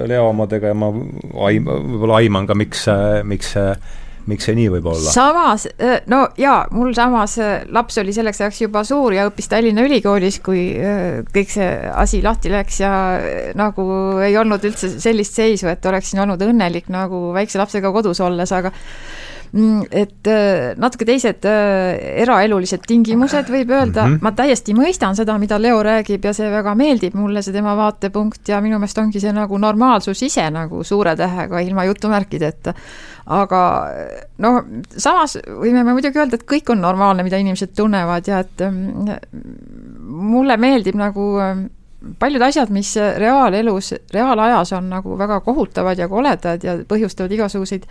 Leo 0.08 0.30
omadega 0.30 0.74
ja 0.74 0.78
ma 0.78 0.92
aim-, 1.48 1.70
võib-olla 1.70 2.20
aiman 2.24 2.48
ka, 2.48 2.58
miks, 2.58 2.86
miks 3.24 3.56
see 3.56 3.70
miks 4.32 4.48
see 4.48 4.56
nii 4.58 4.70
võib 4.78 4.90
olla? 4.92 5.12
samas, 5.14 5.68
no 6.12 6.22
jaa, 6.40 6.66
mul 6.76 6.94
samas 6.98 7.38
laps 7.74 8.00
oli 8.02 8.16
selleks 8.16 8.42
ajaks 8.42 8.62
juba 8.66 8.84
suur 8.88 9.16
ja 9.16 9.28
õppis 9.30 9.50
Tallinna 9.52 9.86
Ülikoolis, 9.86 10.40
kui 10.46 10.68
kõik 11.36 11.54
see 11.54 11.70
asi 11.94 12.22
lahti 12.26 12.54
läks 12.54 12.82
ja 12.82 12.92
nagu 13.58 13.86
ei 14.26 14.38
olnud 14.40 14.66
üldse 14.66 14.92
sellist 15.00 15.38
seisu, 15.38 15.70
et 15.72 15.86
oleksin 15.86 16.24
olnud 16.26 16.42
õnnelik 16.42 16.90
nagu 16.94 17.30
väikse 17.36 17.62
lapsega 17.62 17.94
kodus 17.96 18.22
olles, 18.26 18.52
aga 18.56 18.74
et 19.56 20.28
natuke 20.76 21.06
teised 21.08 21.46
eraelulised 21.48 22.84
tingimused, 22.88 23.48
võib 23.48 23.70
öelda 23.72 24.04
mm, 24.04 24.16
-hmm. 24.16 24.22
ma 24.22 24.32
täiesti 24.36 24.76
mõistan 24.76 25.16
seda, 25.16 25.38
mida 25.40 25.60
Leo 25.62 25.80
räägib 25.84 26.26
ja 26.28 26.34
see 26.36 26.50
väga 26.52 26.76
meeldib 26.76 27.16
mulle, 27.16 27.42
see 27.42 27.56
tema 27.56 27.76
vaatepunkt 27.78 28.52
ja 28.52 28.60
minu 28.62 28.80
meelest 28.80 29.00
ongi 29.00 29.24
see 29.24 29.32
nagu 29.32 29.58
normaalsus 29.58 30.24
ise 30.28 30.50
nagu 30.52 30.84
suure 30.84 31.16
tähega, 31.16 31.60
ilma 31.64 31.86
jutumärkideta 31.88 32.74
aga 33.26 33.62
noh, 34.44 34.60
samas 34.98 35.38
võime 35.46 35.82
me 35.84 35.96
muidugi 35.96 36.20
öelda, 36.20 36.38
et 36.38 36.46
kõik 36.50 36.70
on 36.74 36.84
normaalne, 36.84 37.26
mida 37.26 37.40
inimesed 37.42 37.74
tunnevad 37.78 38.28
ja 38.30 38.44
et 38.46 38.62
mm, 38.68 39.16
mulle 40.06 40.58
meeldib 40.62 40.98
nagu 41.00 41.32
mm, 41.42 41.64
paljud 42.22 42.46
asjad, 42.46 42.70
mis 42.74 42.94
reaalelus, 43.18 43.96
reaalajas 44.14 44.76
on 44.78 44.92
nagu 44.94 45.18
väga 45.18 45.40
kohutavad 45.46 46.00
ja 46.00 46.10
koledad 46.12 46.64
ja 46.64 46.78
põhjustavad 46.88 47.34
igasuguseid 47.34 47.88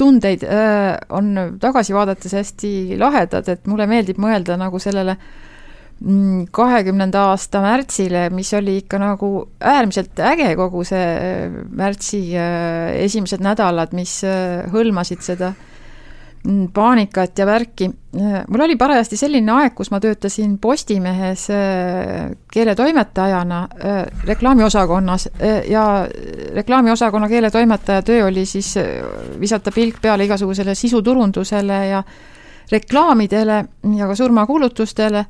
tundeid, 0.00 0.46
äh, 0.48 0.96
on 1.12 1.58
tagasi 1.60 1.94
vaadates 1.94 2.32
hästi 2.38 2.98
lahedad, 3.00 3.48
et 3.52 3.68
mulle 3.68 3.86
meeldib 3.90 4.20
mõelda 4.22 4.56
nagu 4.60 4.80
sellele 4.80 5.16
äh, 5.18 5.30
Mm, 6.00 6.46
kahekümnenda 6.56 7.26
aasta 7.28 7.60
märtsile, 7.60 8.22
mis 8.32 8.48
oli 8.56 8.78
ikka 8.80 8.96
nagu 9.02 9.28
äärmiselt 9.60 10.16
äge, 10.24 10.46
kogu 10.56 10.80
see 10.88 11.00
äh, 11.12 11.58
märtsi 11.76 12.22
äh, 12.40 12.94
esimesed 13.04 13.44
nädalad, 13.44 13.92
mis 13.92 14.14
äh, 14.24 14.64
hõlmasid 14.72 15.20
seda. 15.26 15.52
mm, 15.52 15.69
paanikat 16.74 17.38
ja 17.38 17.46
värki. 17.46 17.90
mul 18.48 18.60
oli 18.64 18.76
parajasti 18.76 19.16
selline 19.16 19.52
aeg, 19.52 19.74
kus 19.76 19.90
ma 19.90 20.00
töötasin 20.00 20.58
Postimehes 20.58 21.46
keeletoimetajana 22.52 23.60
reklaamiosakonnas 24.24 25.28
ja 25.68 25.84
reklaamiosakonna 26.54 27.28
keeletoimetaja 27.28 28.02
töö 28.02 28.26
oli 28.26 28.46
siis 28.46 28.74
visata 29.40 29.72
pilk 29.74 30.00
peale 30.02 30.24
igasugusele 30.24 30.74
sisuturundusele 30.74 31.86
ja 31.86 32.02
reklaamidele 32.72 33.64
ja 33.96 34.06
ka 34.06 34.14
surmakuulutustele 34.14 35.26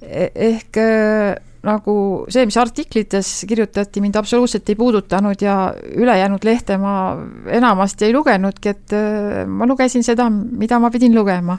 E-, 0.00 0.32
ehk 0.34 0.76
äh, 0.80 1.36
nagu 1.66 1.94
see, 2.32 2.46
mis 2.48 2.56
artiklites 2.60 3.32
kirjutati, 3.48 4.00
mind 4.00 4.16
absoluutselt 4.16 4.68
ei 4.72 4.78
puudutanud 4.78 5.42
ja 5.44 5.56
ülejäänud 5.96 6.44
lehte 6.46 6.78
ma 6.80 6.94
enamasti 7.52 8.08
ei 8.08 8.14
lugenudki, 8.16 8.72
et 8.72 8.96
äh, 8.96 9.44
ma 9.46 9.68
lugesin 9.68 10.04
seda, 10.06 10.30
mida 10.30 10.80
ma 10.80 10.90
pidin 10.90 11.14
lugema. 11.16 11.58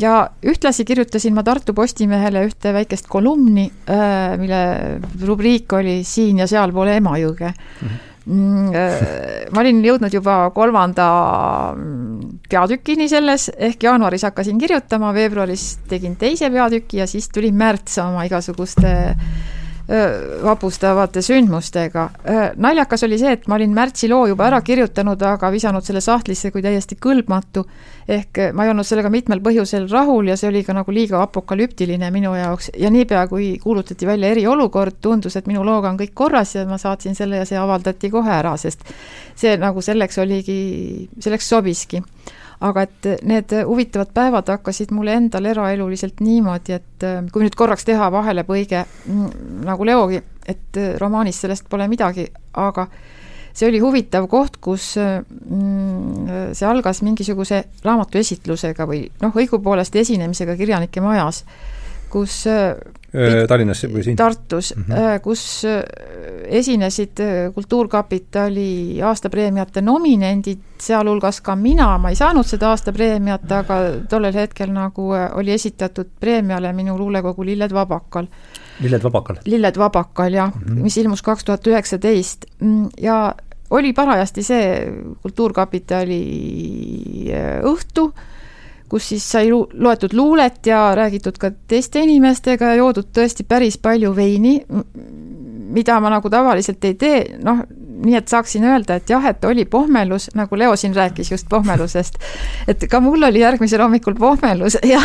ja 0.00 0.30
ühtlasi 0.42 0.84
kirjutasin 0.84 1.34
ma 1.34 1.44
Tartu 1.46 1.74
Postimehele 1.74 2.42
ühte 2.48 2.72
väikest 2.74 3.06
kolumni, 3.08 3.68
äh, 3.86 4.34
mille 4.38 5.00
rubriik 5.22 5.72
oli 5.72 6.02
Siin 6.04 6.42
ja 6.42 6.46
sealpool 6.50 6.90
Emajõge 6.96 7.52
mm. 7.54 7.88
-hmm 7.88 8.04
ma 8.28 9.62
olin 9.62 9.78
jõudnud 9.84 10.12
juba 10.12 10.50
kolmanda 10.52 11.06
peatükini 12.48 13.08
selles, 13.08 13.48
ehk 13.56 13.86
jaanuaris 13.88 14.26
hakkasin 14.28 14.58
kirjutama, 14.60 15.14
veebruaris 15.16 15.68
tegin 15.88 16.16
teise 16.20 16.50
peatüki 16.52 17.00
ja 17.00 17.06
siis 17.08 17.30
tuli 17.32 17.52
märts 17.52 17.98
oma 18.04 18.26
igasuguste 18.28 18.92
vapustavate 20.44 21.22
sündmustega. 21.24 22.08
naljakas 22.56 23.02
oli 23.06 23.18
see, 23.18 23.32
et 23.32 23.46
ma 23.48 23.56
olin 23.56 23.72
märtsi 23.72 24.08
loo 24.08 24.26
juba 24.28 24.44
ära 24.50 24.60
kirjutanud, 24.60 25.22
aga 25.24 25.48
visanud 25.52 25.84
selle 25.84 26.02
sahtlisse 26.04 26.50
kui 26.52 26.62
täiesti 26.62 26.98
kõlbmatu. 27.00 27.64
ehk 28.08 28.40
ma 28.52 28.64
ei 28.64 28.70
olnud 28.70 28.86
sellega 28.88 29.10
mitmel 29.12 29.40
põhjusel 29.44 29.88
rahul 29.90 30.28
ja 30.28 30.36
see 30.36 30.48
oli 30.48 30.62
ka 30.64 30.76
nagu 30.76 30.92
liiga 30.92 31.22
apokalüptiline 31.22 32.10
minu 32.10 32.34
jaoks 32.34 32.70
ja 32.76 32.90
niipea, 32.90 33.26
kui 33.28 33.58
kuulutati 33.62 34.06
välja 34.06 34.28
eriolukord, 34.28 35.00
tundus, 35.00 35.36
et 35.36 35.46
minu 35.46 35.64
looga 35.64 35.88
on 35.88 35.98
kõik 35.98 36.14
korras 36.14 36.54
ja 36.54 36.66
ma 36.68 36.78
saatsin 36.78 37.14
selle 37.14 37.40
ja 37.40 37.48
see 37.48 37.58
avaldati 37.58 38.10
kohe 38.10 38.32
ära, 38.32 38.56
sest 38.56 38.84
see 39.36 39.56
nagu 39.56 39.80
selleks 39.80 40.18
oligi, 40.18 41.08
selleks 41.20 41.48
sobiski 41.48 42.02
aga 42.60 42.82
et 42.86 43.08
need 43.26 43.52
huvitavad 43.66 44.10
päevad 44.14 44.48
hakkasid 44.50 44.90
mulle 44.94 45.14
endal 45.14 45.46
eraeluliselt 45.46 46.22
niimoodi, 46.24 46.78
et 46.78 47.06
äh, 47.06 47.20
kui 47.32 47.44
nüüd 47.44 47.54
korraks 47.58 47.86
teha 47.86 48.10
vahelepõige 48.14 48.82
mm, 48.82 49.62
nagu 49.68 49.86
Leogi, 49.86 50.20
et 50.48 50.80
äh, 50.80 50.96
romaanis 50.98 51.38
sellest 51.44 51.68
pole 51.70 51.86
midagi, 51.90 52.26
aga 52.58 52.88
see 53.54 53.68
oli 53.70 53.80
huvitav 53.82 54.26
koht, 54.30 54.58
kus 54.62 54.92
mm, 54.98 56.52
see 56.54 56.66
algas 56.68 57.02
mingisuguse 57.06 57.62
raamatu 57.86 58.20
esitlusega 58.20 58.86
või 58.90 59.04
noh, 59.22 59.34
õigupoolest 59.34 59.96
esinemisega 60.02 60.58
Kirjanike 60.58 61.02
Majas, 61.02 61.44
kus 62.10 62.44
Tallinnas 63.48 63.80
või 63.88 64.02
siin? 64.04 64.16
Tartus 64.16 64.74
mm, 64.76 64.84
-hmm. 64.84 65.20
kus 65.24 65.64
esinesid 66.60 67.22
Kultuurkapitali 67.54 69.00
aastapreemiate 69.02 69.80
nominendid, 69.80 70.60
sealhulgas 70.78 71.40
ka 71.40 71.56
mina, 71.56 71.88
ma 71.98 72.12
ei 72.12 72.18
saanud 72.20 72.46
seda 72.46 72.68
aastapreemiat, 72.74 73.48
aga 73.52 73.80
tollel 74.10 74.36
hetkel 74.36 74.72
nagu 74.72 75.08
oli 75.40 75.56
esitatud 75.56 76.12
preemiale 76.20 76.72
minu 76.72 76.98
luulekogu 76.98 77.44
Lilled 77.48 77.72
vabakal. 77.72 78.28
lilled 78.80 79.02
vabakal? 79.02 79.40
lilled 79.44 79.78
vabakal, 79.78 80.32
jah 80.32 80.52
mm, 80.54 80.62
-hmm. 80.64 80.82
mis 80.82 80.96
ilmus 80.96 81.22
kaks 81.22 81.44
tuhat 81.44 81.66
üheksateist 81.66 82.46
mm, 82.60 82.88
ja 83.00 83.34
oli 83.70 83.92
parajasti 83.92 84.42
see 84.42 84.66
Kultuurkapitali 85.22 86.20
õhtu, 87.68 88.08
kus 88.88 89.08
siis 89.12 89.24
sai 89.30 89.50
loetud 89.52 90.14
luulet 90.16 90.66
ja 90.66 90.94
räägitud 90.96 91.38
ka 91.40 91.50
teiste 91.68 92.02
inimestega 92.04 92.72
ja 92.72 92.80
joodud 92.80 93.10
tõesti 93.14 93.44
päris 93.48 93.78
palju 93.78 94.14
veini, 94.16 94.58
mida 95.68 95.98
ma 96.00 96.12
nagu 96.12 96.30
tavaliselt 96.32 96.84
ei 96.88 96.96
tee, 96.98 97.22
noh, 97.44 97.62
nii 98.04 98.16
et 98.18 98.30
saaksin 98.30 98.64
öelda, 98.68 98.98
et 98.98 99.10
jah, 99.10 99.24
et 99.30 99.44
oli 99.44 99.64
pohmelus, 99.68 100.30
nagu 100.38 100.58
Leo 100.58 100.76
siin 100.78 100.94
rääkis 100.96 101.32
just 101.34 101.48
pohmelusest, 101.50 102.20
et 102.68 102.86
ka 102.90 103.00
mul 103.04 103.28
oli 103.28 103.42
järgmisel 103.42 103.82
hommikul 103.84 104.16
pohmelus 104.18 104.78
ja 104.94 105.02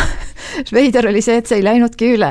veider 0.72 1.10
oli 1.10 1.24
see, 1.24 1.40
et 1.42 1.50
see 1.50 1.60
ei 1.60 1.66
läinudki 1.66 2.14
üle 2.14 2.30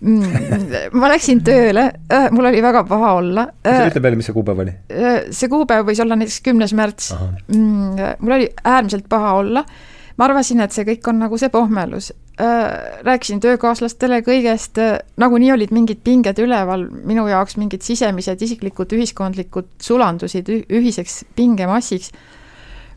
mm, 0.00 0.68
ma 1.00 1.10
läksin 1.14 1.40
tööle, 1.46 1.88
äh, 2.12 2.28
mul 2.34 2.50
oli 2.52 2.62
väga 2.62 2.84
paha 2.88 3.14
olla. 3.20 3.48
ütle 3.64 4.04
meile, 4.04 4.20
mis 4.20 4.30
see 4.30 4.36
kuupäev 4.36 4.62
oli? 4.66 4.76
Äh, 4.92 5.24
see 5.34 5.50
kuupäev 5.50 5.88
võis 5.88 6.04
olla 6.04 6.18
näiteks 6.20 6.40
kümnes 6.44 6.76
märts. 6.76 7.10
Mm, 7.48 7.98
mul 8.20 8.38
oli 8.38 8.48
äärmiselt 8.62 9.08
paha 9.10 9.34
olla 9.40 9.64
ma 10.16 10.28
arvasin, 10.28 10.62
et 10.62 10.74
see 10.74 10.86
kõik 10.86 11.08
on 11.10 11.18
nagu 11.22 11.38
see 11.40 11.50
pohmelus. 11.52 12.12
Äh, 12.40 13.00
rääkisin 13.06 13.40
töökaaslastele 13.42 14.20
kõigest, 14.26 14.78
äh, 14.82 14.98
nagunii 15.20 15.52
olid 15.54 15.74
mingid 15.74 16.02
pinged 16.06 16.38
üleval, 16.42 16.86
minu 17.06 17.26
jaoks 17.30 17.58
mingid 17.60 17.82
sisemised 17.86 18.42
isiklikud 18.42 18.94
ühiskondlikud 18.96 19.70
sulandusid 19.82 20.50
ühiseks 20.50 21.22
pingemassiks. 21.36 22.12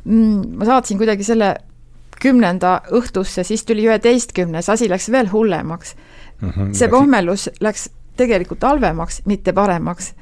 Mm, 0.06 0.58
ma 0.58 0.70
saatsin 0.70 0.98
kuidagi 0.98 1.26
selle 1.28 1.56
kümnenda 2.22 2.80
õhtusse, 2.98 3.44
siis 3.46 3.66
tuli 3.66 3.86
üheteistkümnes, 3.86 4.70
asi 4.70 4.90
läks 4.90 5.12
veel 5.14 5.30
hullemaks. 5.30 5.96
-hmm, 6.42 6.74
see 6.74 6.90
pohmelus 6.90 7.50
läks 7.62 7.90
tegelikult 8.18 8.64
halvemaks, 8.64 9.22
mitte 9.26 9.54
paremaks 9.54 10.14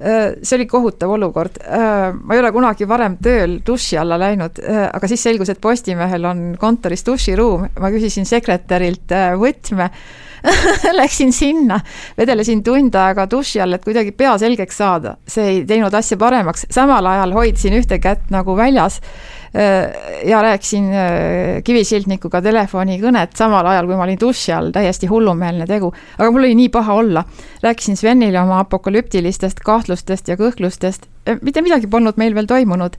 see 0.00 0.56
oli 0.56 0.66
kohutav 0.66 1.12
olukord. 1.16 1.60
Äh, 1.60 2.14
ma 2.16 2.34
ei 2.36 2.40
ole 2.40 2.52
kunagi 2.54 2.88
varem 2.88 3.18
tööl 3.22 3.58
duši 3.66 3.98
alla 4.00 4.16
läinud, 4.20 4.62
äh, 4.64 4.86
aga 4.88 5.10
siis 5.10 5.22
selgus, 5.26 5.52
et 5.52 5.60
Postimehel 5.60 6.24
on 6.24 6.42
kontoris 6.60 7.04
duširuum, 7.06 7.68
ma 7.80 7.92
küsisin 7.92 8.28
sekretärilt 8.28 9.12
võtme 9.40 9.90
Läksin 11.00 11.34
sinna, 11.36 11.80
vedelesin 12.16 12.62
tund 12.64 12.94
aega 12.96 13.26
duši 13.30 13.60
all, 13.60 13.76
et 13.76 13.84
kuidagi 13.84 14.14
pea 14.16 14.32
selgeks 14.40 14.78
saada. 14.80 15.16
see 15.28 15.48
ei 15.50 15.58
teinud 15.68 15.94
asja 15.94 16.16
paremaks, 16.16 16.64
samal 16.72 17.06
ajal 17.06 17.34
hoidsin 17.36 17.76
ühte 17.76 18.00
kätt 18.00 18.30
nagu 18.32 18.56
väljas 18.56 19.00
ja 20.26 20.42
rääkisin 20.42 20.84
kivisildnikuga 21.66 22.38
telefonikõnet 22.42 23.32
samal 23.34 23.66
ajal, 23.66 23.88
kui 23.88 23.96
ma 23.98 24.04
olin 24.04 24.20
duši 24.20 24.52
all, 24.54 24.70
täiesti 24.70 25.08
hullumeelne 25.10 25.66
tegu. 25.66 25.90
aga 26.18 26.30
mul 26.30 26.44
oli 26.44 26.54
nii 26.54 26.68
paha 26.68 26.94
olla. 26.94 27.24
rääkisin 27.62 27.96
Svenile 27.96 28.40
oma 28.40 28.60
apokalüptilistest 28.62 29.64
kahtlustest 29.66 30.28
ja 30.28 30.36
kõhklustest, 30.38 31.10
mitte 31.42 31.62
midagi 31.66 31.90
polnud 31.90 32.16
meil 32.16 32.34
veel 32.34 32.46
toimunud 32.46 32.96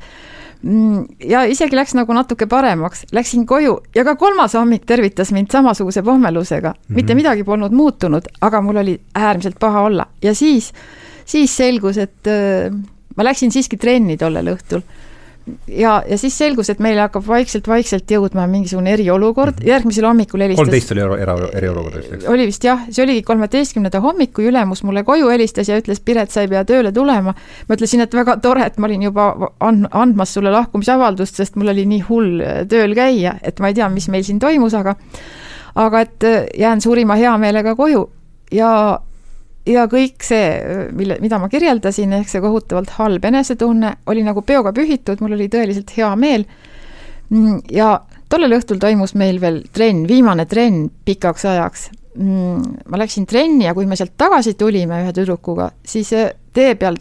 Mm, 0.61 1.07
ja 1.25 1.41
isegi 1.49 1.73
läks 1.73 1.95
nagu 1.97 2.13
natuke 2.13 2.45
paremaks, 2.45 3.07
läksin 3.17 3.47
koju 3.49 3.79
ja 3.97 4.03
ka 4.05 4.13
kolmas 4.15 4.53
hommik 4.53 4.83
tervitas 4.85 5.31
mind 5.33 5.49
samasuguse 5.49 6.03
pohmelusega 6.05 6.69
mm, 6.69 6.77
-hmm. 6.77 6.95
mitte 6.95 7.15
midagi 7.17 7.43
polnud 7.43 7.73
muutunud, 7.73 8.27
aga 8.41 8.61
mul 8.61 8.77
oli 8.77 8.99
äärmiselt 9.15 9.57
paha 9.59 9.81
olla 9.81 10.05
ja 10.21 10.35
siis, 10.35 10.71
siis 11.25 11.57
selgus, 11.57 11.97
et 11.97 12.27
äh, 12.27 12.69
ma 13.17 13.23
läksin 13.23 13.51
siiski 13.51 13.77
trenni 13.77 14.17
tollel 14.17 14.53
õhtul 14.53 14.85
ja, 15.67 16.03
ja 16.07 16.17
siis 16.17 16.37
selgus, 16.37 16.69
et 16.69 16.81
meile 16.83 17.01
hakkab 17.05 17.25
vaikselt-vaikselt 17.27 18.11
jõudma 18.11 18.45
mingisugune 18.49 18.93
eriolukord 18.93 19.55
mm, 19.55 19.63
-hmm. 19.63 19.69
järgmisel 19.69 20.05
hommikul 20.05 20.43
helistas 20.45 20.61
kolmteist 20.61 20.91
oli 20.93 21.03
era, 21.05 21.17
era, 21.25 21.35
eriolukord 21.57 21.97
vist, 21.97 22.13
eks? 22.13 22.27
oli 22.29 22.45
vist 22.49 22.67
jah, 22.67 22.85
see 22.89 23.03
oligi 23.03 23.23
kolmeteistkümnenda 23.27 24.01
hommikul, 24.03 24.49
ülemus 24.51 24.83
mulle 24.83 25.03
koju 25.03 25.29
helistas 25.33 25.69
ja 25.69 25.79
ütles, 25.81 25.99
Piret, 26.05 26.31
sa 26.31 26.45
ei 26.45 26.51
pea 26.51 26.63
tööle 26.65 26.91
tulema. 26.91 27.33
ma 27.67 27.75
ütlesin, 27.75 28.01
et 28.05 28.13
väga 28.13 28.37
tore, 28.37 28.65
et 28.65 28.77
ma 28.77 28.89
olin 28.89 29.03
juba 29.09 29.29
and-, 29.59 29.89
andmas 29.91 30.33
sulle 30.33 30.51
lahkumisavaldust, 30.51 31.35
sest 31.35 31.55
mul 31.55 31.73
oli 31.73 31.85
nii 31.85 32.01
hull 32.09 32.41
äh, 32.41 32.63
tööl 32.67 32.95
käia, 32.95 33.35
et 33.41 33.59
ma 33.59 33.71
ei 33.71 33.77
tea, 33.77 33.89
mis 33.89 34.09
meil 34.09 34.23
siin 34.27 34.39
toimus, 34.39 34.73
aga 34.77 34.95
aga 35.75 36.01
et 36.01 36.23
äh, 36.23 36.43
jään 36.57 36.81
suurima 36.81 37.15
heameelega 37.15 37.75
koju 37.75 38.09
ja 38.51 38.99
ja 39.69 39.85
kõik 39.91 40.23
see, 40.25 40.87
mille, 40.97 41.17
mida 41.21 41.39
ma 41.41 41.49
kirjeldasin, 41.51 42.13
ehk 42.19 42.29
see 42.31 42.41
kohutavalt 42.43 42.95
halb 42.97 43.25
enesetunne, 43.29 43.95
oli 44.11 44.25
nagu 44.25 44.43
peoga 44.45 44.73
pühitud, 44.75 45.21
mul 45.21 45.37
oli 45.37 45.49
tõeliselt 45.51 45.93
hea 45.97 46.09
meel. 46.19 46.45
Mm, 47.31 47.61
ja 47.71 47.93
tollel 48.31 48.57
õhtul 48.57 48.81
toimus 48.81 49.15
meil 49.19 49.39
veel 49.41 49.61
trenn, 49.73 50.05
viimane 50.09 50.47
trenn 50.49 50.89
pikaks 51.05 51.47
ajaks. 51.53 51.89
Mm, 52.17 52.85
ma 52.91 52.99
läksin 52.99 53.27
trenni 53.29 53.65
ja 53.67 53.75
kui 53.77 53.87
me 53.87 53.95
sealt 53.99 54.17
tagasi 54.19 54.57
tulime 54.59 55.03
ühe 55.05 55.13
tüdrukuga, 55.15 55.69
siis 55.87 56.11
tee 56.51 56.73
peal 56.75 56.97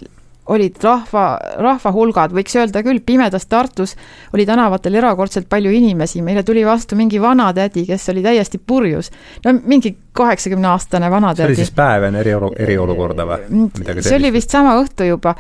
olid 0.51 0.79
rahva, 0.83 1.25
rahvahulgad, 1.63 2.35
võiks 2.35 2.57
öelda 2.59 2.83
küll, 2.87 3.03
pimedas 3.07 3.47
Tartus 3.51 3.95
oli 4.35 4.47
tänavatel 4.49 4.99
erakordselt 4.99 5.49
palju 5.51 5.73
inimesi, 5.75 6.23
meile 6.27 6.43
tuli 6.47 6.65
vastu 6.67 6.99
mingi 6.99 7.21
vanatädi, 7.23 7.85
kes 7.89 8.09
oli 8.13 8.25
täiesti 8.25 8.59
purjus. 8.59 9.11
no 9.45 9.55
mingi 9.63 9.97
kaheksakümneaastane 10.13 11.11
vanatädi. 11.11 11.43
see 11.43 11.53
oli 11.55 11.63
siis 11.63 11.77
päev 11.77 12.09
enne 12.09 12.25
eriolu-, 12.25 12.55
eriolukorda 12.59 13.29
või? 13.29 13.47
Mm, 13.49 14.01
see 14.01 14.17
oli 14.19 14.33
vist 14.33 14.51
sama 14.51 14.75
õhtu 14.83 15.07
juba. 15.09 15.37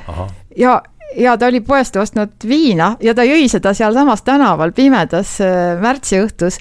ja 0.57 0.81
ja 1.17 1.35
ta 1.39 1.47
oli 1.51 1.61
poest 1.61 1.97
ostnud 1.97 2.47
viina 2.47 2.95
ja 3.03 3.15
ta 3.15 3.27
jõi 3.27 3.49
seda 3.51 3.75
sealsamas 3.75 4.23
tänaval 4.23 4.71
pimedas 4.73 5.41
äh, 5.43 5.75
märtsiõhtus 5.83 6.61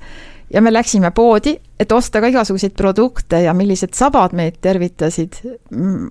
ja 0.53 0.61
me 0.61 0.73
läksime 0.73 1.11
poodi, 1.11 1.53
et 1.79 1.91
osta 1.91 2.21
ka 2.21 2.31
igasuguseid 2.31 2.73
produkte 2.77 3.43
ja 3.43 3.53
millised 3.53 3.93
sabad 3.93 4.33
meid 4.33 4.57
tervitasid. 4.61 5.37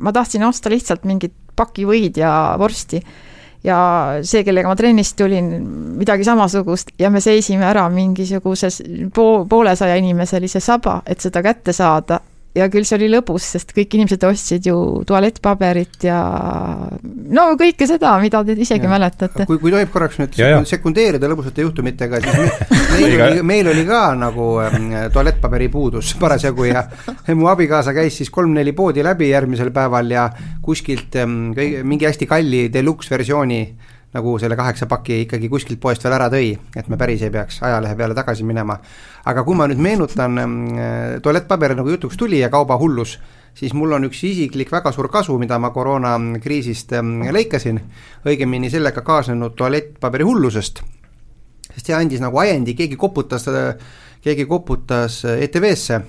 ma 0.01 0.13
tahtsin 0.13 0.45
osta 0.45 0.71
lihtsalt 0.71 1.05
mingit 1.05 1.35
paki 1.59 1.87
võid 1.89 2.21
ja 2.23 2.33
vorsti. 2.59 3.03
ja 3.67 3.79
see, 4.23 4.45
kellega 4.47 4.71
ma 4.71 4.77
trennist 4.79 5.17
tulin, 5.19 5.51
midagi 5.99 6.25
samasugust 6.25 6.95
ja 6.99 7.11
me 7.11 7.21
seisime 7.21 7.67
ära 7.67 7.89
mingisuguses 7.91 8.83
po-, 9.15 9.45
poolesaja 9.51 9.99
inimeselise 9.99 10.63
saba, 10.63 11.01
et 11.07 11.21
seda 11.21 11.43
kätte 11.43 11.75
saada 11.75 12.21
ja 12.57 12.67
küll 12.73 12.87
see 12.89 12.97
oli 12.99 13.09
lõbus, 13.13 13.45
sest 13.55 13.73
kõik 13.77 13.95
inimesed 13.99 14.25
ostsid 14.29 14.67
ju 14.69 14.77
tualettpaberit 15.09 16.07
ja 16.09 16.19
no 17.35 17.45
kõike 17.61 17.89
seda, 17.91 18.15
mida 18.23 18.41
te 18.47 18.57
isegi 18.57 18.87
ja. 18.87 18.93
mäletate. 18.93 19.47
kui, 19.49 19.61
kui 19.63 19.73
tohib 19.75 19.93
korraks 19.93 20.19
nüüd 20.21 20.39
ja, 20.41 20.51
ja. 20.55 20.63
sekundeerida 20.69 21.31
lõbusate 21.31 21.67
juhtumitega, 21.67 22.23
siis 22.25 22.39
me, 22.39 22.79
meil 22.95 23.25
oli, 23.27 23.45
meil 23.53 23.73
oli 23.75 23.85
ka 23.89 24.03
nagu 24.19 24.49
ähm, 24.65 24.89
tualettpaberi 25.15 25.69
puudus 25.73 26.15
parasjagu 26.21 26.71
ja 26.71 26.87
mu 27.39 27.51
abikaasa 27.53 27.95
käis 27.97 28.19
siis 28.23 28.33
kolm-neli 28.35 28.75
poodi 28.77 29.05
läbi 29.07 29.31
järgmisel 29.33 29.71
päeval 29.75 30.11
ja 30.17 30.29
kuskilt 30.65 31.21
ähm, 31.21 31.53
mingi 31.85 32.09
hästi 32.09 32.27
kalli 32.31 32.67
deluxe 32.73 33.13
versiooni 33.15 33.63
nagu 34.19 34.35
selle 34.41 34.57
kaheksa 34.59 34.89
paki 34.91 35.23
ikkagi 35.25 35.49
kuskilt 35.51 35.81
poest 35.81 36.05
veel 36.05 36.17
ära 36.17 36.29
tõi, 36.33 36.53
et 36.77 36.89
me 36.91 36.99
päris 37.01 37.23
ei 37.23 37.33
peaks 37.35 37.63
ajalehe 37.67 37.97
peale 37.99 38.17
tagasi 38.19 38.47
minema. 38.47 38.79
aga 39.29 39.45
kui 39.45 39.57
ma 39.57 39.67
nüüd 39.69 39.81
meenutan 39.83 40.39
äh, 40.39 41.19
tualettpaber 41.23 41.77
nagu 41.79 41.91
jutuks 41.93 42.17
tuli 42.17 42.41
ja 42.41 42.49
kaubahullus, 42.49 43.19
siis 43.55 43.75
mul 43.75 43.93
on 43.93 44.09
üks 44.09 44.23
isiklik 44.25 44.73
väga 44.73 44.93
suur 44.93 45.11
kasu, 45.13 45.39
mida 45.39 45.59
ma 45.59 45.71
koroonakriisist 45.71 46.95
äh, 46.99 47.15
lõikasin, 47.37 47.81
õigemini 48.27 48.71
sellega 48.73 49.05
kaasnenud 49.07 49.57
tualettpaberi 49.57 50.27
hullusest. 50.27 50.83
sest 51.75 51.87
see 51.87 51.95
andis 51.95 52.21
nagu 52.25 52.39
ajendi, 52.39 52.75
keegi 52.75 52.97
koputas, 52.97 53.47
keegi 54.25 54.47
koputas 54.47 55.23
ETV-sse, 55.25 56.01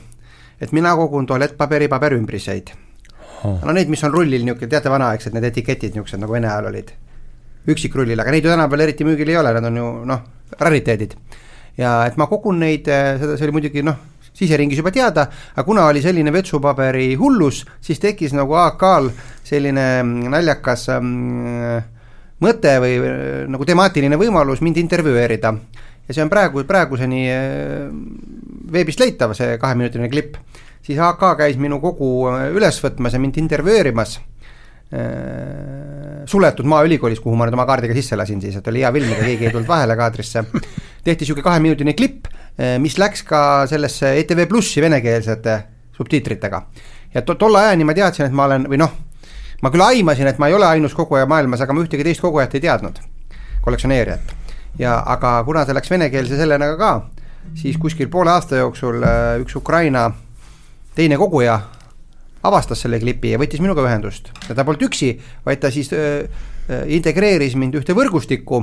et 0.62 0.72
mina 0.72 0.96
kogun 0.96 1.28
tualettpaberi 1.28 1.88
paberümbriseid 1.88 2.74
no 3.44 3.76
neid, 3.76 3.92
mis 3.92 4.04
on 4.04 4.12
rullil 4.14 4.44
niisugune, 4.44 4.72
teate, 4.72 4.92
vanaaegsed 4.92 5.36
need 5.36 5.52
etiketid 5.52 5.96
niisugused 5.96 6.20
nagu 6.20 6.36
Vene 6.36 6.50
ajal 6.50 6.72
olid 6.72 6.92
üksikrullil, 7.68 8.20
aga 8.20 8.32
neid 8.32 8.46
ju 8.46 8.52
tänapäeval 8.52 8.86
eriti 8.86 9.08
müügil 9.08 9.34
ei 9.34 9.40
ole, 9.40 9.52
nad 9.56 9.68
on 9.68 9.80
ju 9.80 9.90
noh, 10.08 10.22
rariteedid. 10.60 11.16
ja 11.80 12.06
et 12.08 12.18
ma 12.18 12.28
kogun 12.28 12.60
neid, 12.60 12.88
eh, 12.88 13.18
seda, 13.20 13.38
see 13.38 13.48
oli 13.48 13.56
muidugi 13.56 13.84
noh, 13.86 13.98
siseringis 14.36 14.80
juba 14.80 14.92
teada, 14.92 15.28
aga 15.54 15.66
kuna 15.68 15.86
oli 15.92 16.02
selline 16.04 16.32
vetsupaberi 16.32 17.14
hullus, 17.20 17.66
siis 17.82 18.00
tekkis 18.00 18.36
nagu 18.36 18.56
AK-l 18.60 19.10
selline 19.44 19.86
mm, 20.04 20.30
naljakas 20.32 20.88
mm, 20.96 21.84
mõte 22.46 22.76
või 22.84 22.96
eh, 23.00 23.44
nagu 23.52 23.68
temaatiline 23.68 24.20
võimalus 24.20 24.64
mind 24.66 24.80
intervjueerida. 24.82 25.54
ja 26.08 26.16
see 26.16 26.24
on 26.24 26.32
praegu, 26.32 26.64
praeguseni 26.68 27.28
eh, 27.28 27.92
veebist 28.72 29.00
leitav, 29.00 29.36
see 29.36 29.58
kaheminutiline 29.60 30.10
klipp. 30.10 30.40
siis 30.82 31.00
AK 31.00 31.36
käis 31.44 31.58
minu 31.58 31.80
kogu 31.80 32.30
üles 32.56 32.84
võtmas 32.84 33.14
ja 33.14 33.20
mind 33.20 33.38
intervjueerimas 33.38 34.20
suletud 36.26 36.66
Maaülikoolis, 36.66 37.20
kuhu 37.22 37.36
ma 37.38 37.46
nüüd 37.46 37.54
oma 37.54 37.66
kaardiga 37.70 37.94
sisse 37.94 38.18
lasin 38.18 38.40
siis, 38.42 38.56
et 38.58 38.68
oli 38.72 38.82
hea 38.82 38.90
film, 38.94 39.12
ega 39.14 39.26
keegi 39.28 39.46
ei 39.46 39.52
tulnud 39.54 39.70
vahele 39.70 39.96
kaadrisse. 39.98 40.44
tehti 41.04 41.24
niisugune 41.24 41.46
kaheminutine 41.46 41.94
klipp, 41.94 42.26
mis 42.82 42.98
läks 42.98 43.22
ka 43.28 43.42
sellesse 43.70 44.16
ETV 44.24 44.48
Plussi 44.50 44.82
venekeelsete 44.82 45.60
subtiitritega. 45.98 46.62
ja 47.14 47.22
to 47.22 47.36
tolle 47.36 47.60
ajani 47.60 47.84
ma 47.84 47.94
teadsin, 47.94 48.26
et 48.26 48.34
ma 48.34 48.50
olen, 48.50 48.66
või 48.70 48.82
noh, 48.82 48.92
ma 49.62 49.70
küll 49.70 49.86
aimasin, 49.86 50.28
et 50.28 50.42
ma 50.42 50.50
ei 50.50 50.58
ole 50.58 50.66
ainus 50.66 50.98
koguja 50.98 51.26
maailmas, 51.30 51.62
aga 51.62 51.74
ma 51.74 51.86
ühtegi 51.86 52.04
teist 52.04 52.22
kogujat 52.22 52.56
ei 52.56 52.66
teadnud, 52.66 53.00
kollektsioneerijat. 53.62 54.36
ja 54.80 55.04
aga 55.06 55.44
kuna 55.46 55.66
see 55.66 55.78
läks 55.78 55.92
venekeelse 55.92 56.38
sellena 56.38 56.74
ka, 56.78 56.94
siis 57.54 57.78
kuskil 57.78 58.10
poole 58.10 58.32
aasta 58.32 58.56
jooksul 58.56 59.06
üks 59.46 59.56
Ukraina 59.56 60.10
teine 60.96 61.18
koguja 61.18 61.60
avastas 62.44 62.86
selle 62.86 63.00
klipi 63.02 63.34
ja 63.34 63.40
võttis 63.42 63.62
minuga 63.64 63.84
ühendust. 63.88 64.32
Ja 64.48 64.56
ta 64.56 64.64
polnud 64.68 64.88
üksi, 64.90 65.16
vaid 65.46 65.62
ta 65.64 65.72
siis 65.74 65.92
äh 65.96 66.48
integreeris 66.70 67.56
mind 67.58 67.80
ühte 67.80 67.96
võrgustikku 67.98 68.60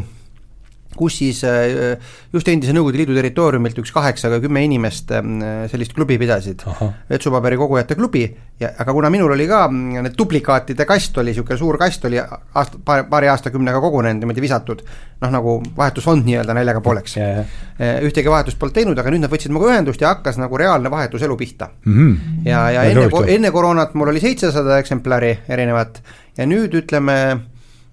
kus 0.98 1.18
siis 1.20 1.42
äh, 1.46 1.96
just 2.32 2.48
endise 2.48 2.74
Nõukogude 2.76 3.02
Liidu 3.02 3.16
territooriumilt 3.16 3.78
üks 3.82 3.92
kaheksa 3.94 4.30
või 4.32 4.44
kümme 4.46 4.64
inimest 4.66 5.12
ähm, 5.16 5.38
sellist 5.70 5.94
klubi 5.96 6.18
pidasid. 6.20 6.64
vetsupaberi 7.10 7.56
kogujate 7.60 7.96
klubi 7.98 8.26
ja 8.60 8.70
aga 8.78 8.92
kuna 8.92 9.10
minul 9.12 9.34
oli 9.34 9.46
ka 9.48 9.66
need 9.70 10.14
duplikaatide 10.18 10.86
kast 10.88 11.18
oli 11.20 11.32
niisugune 11.32 11.58
suur 11.60 11.76
kast 11.80 12.04
oli 12.08 12.18
aasta, 12.20 12.78
paari, 12.84 13.04
paari 13.10 13.28
aastakümnega 13.32 13.80
kogunenud 13.84 14.22
niimoodi 14.22 14.44
visatud. 14.44 14.82
noh, 15.20 15.30
nagu 15.32 15.56
vahetusfond 15.76 16.26
nii-öelda 16.28 16.56
naljaga 16.56 16.80
pooleks 16.84 17.16
yeah.. 17.16 17.44
Äh, 17.80 17.98
ühtegi 18.04 18.30
vahetust 18.32 18.58
polnud 18.58 18.74
teinud, 18.76 18.98
aga 18.98 19.12
nüüd 19.12 19.24
nad 19.24 19.32
võtsid 19.32 19.52
minuga 19.52 19.72
ühendust 19.72 20.00
ja 20.00 20.14
hakkas 20.14 20.38
nagu 20.40 20.56
reaalne 20.60 20.90
vahetuselu 20.92 21.36
pihta 21.36 21.70
mm. 21.84 21.96
-hmm. 21.96 22.46
ja, 22.48 22.62
ja 22.70 22.84
enne, 22.90 23.08
enne 23.34 23.50
koroonat 23.52 23.94
mul 23.94 24.12
oli 24.12 24.20
seitsesada 24.20 24.78
eksemplari 24.80 25.34
erinevat 25.48 26.00
ja 26.36 26.46
nüüd 26.48 26.74
ütleme 26.80 27.16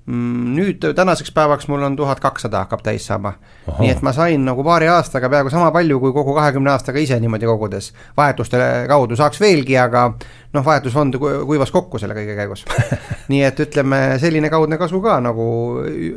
nüüd 0.08 0.84
tänaseks 0.96 1.32
päevaks 1.32 1.68
mul 1.72 1.84
on 1.88 1.96
tuhat 1.96 2.20
kakssada 2.20 2.66
hakkab 2.66 2.82
täis 2.84 3.06
saama. 3.08 3.34
nii 3.80 3.90
et 3.90 4.02
ma 4.04 4.12
sain 4.12 4.46
nagu 4.46 4.64
paari 4.64 4.90
aastaga 4.92 5.30
peaaegu 5.32 5.50
sama 5.50 5.72
palju 5.72 6.00
kui 6.00 6.12
kogu 6.14 6.36
kahekümne 6.36 6.72
aastaga 6.72 7.00
ise 7.00 7.20
niimoodi 7.20 7.48
kogudes. 7.48 7.94
vahetuste 8.18 8.60
kaudu 8.88 9.16
saaks 9.16 9.40
veelgi, 9.40 9.78
aga 9.80 10.10
noh, 10.54 10.66
vahetusfond 10.66 11.16
kuivas 11.20 11.72
kokku 11.72 12.00
selle 12.00 12.18
kõige 12.18 12.36
käigus 12.36 12.66
nii 13.32 13.44
et 13.48 13.60
ütleme, 13.64 14.02
selline 14.20 14.52
kaudne 14.52 14.78
kasu 14.78 15.02
ka 15.02 15.20
nagu 15.24 15.46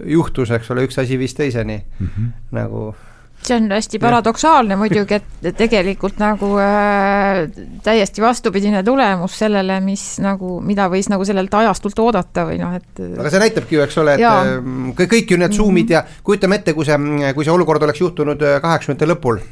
juhtus, 0.05 0.51
eks 0.51 0.71
ole, 0.75 0.89
üks 0.89 0.99
asi 0.99 1.19
viis 1.19 1.35
teiseni 1.35 1.79
mm 1.79 2.07
-hmm. 2.07 2.33
nagu 2.59 2.95
see 3.43 3.57
on 3.57 3.69
hästi 3.71 3.99
paradoksaalne 4.03 4.77
muidugi, 4.79 5.19
et 5.19 5.49
tegelikult 5.59 6.21
nagu 6.23 6.53
äh, 6.63 7.43
täiesti 7.85 8.25
vastupidine 8.25 8.83
tulemus 8.87 9.39
sellele, 9.43 9.79
mis 9.85 10.05
nagu, 10.23 10.59
mida 10.65 10.89
võis 10.93 11.11
nagu 11.13 11.27
sellelt 11.29 11.55
ajastult 11.55 11.99
oodata 12.03 12.47
või 12.49 12.61
noh, 12.63 12.75
et. 12.79 13.05
aga 13.05 13.33
see 13.33 13.45
näitabki 13.45 13.79
ju, 13.79 13.85
eks 13.87 14.01
ole, 14.03 14.17
et 14.17 14.27
ähm, 14.31 14.91
kõik, 14.99 15.31
ju 15.31 15.41
need 15.41 15.57
Zoom'id 15.57 15.95
ja 15.95 16.03
kujutame 16.27 16.61
ette, 16.61 16.75
kui 16.77 16.89
see, 16.89 16.99
kui 17.37 17.47
see 17.47 17.55
olukord 17.55 17.87
oleks 17.87 18.03
juhtunud 18.03 18.43
äh, 18.43 18.59
kaheksakümnendate 18.65 19.13
lõpul 19.15 19.43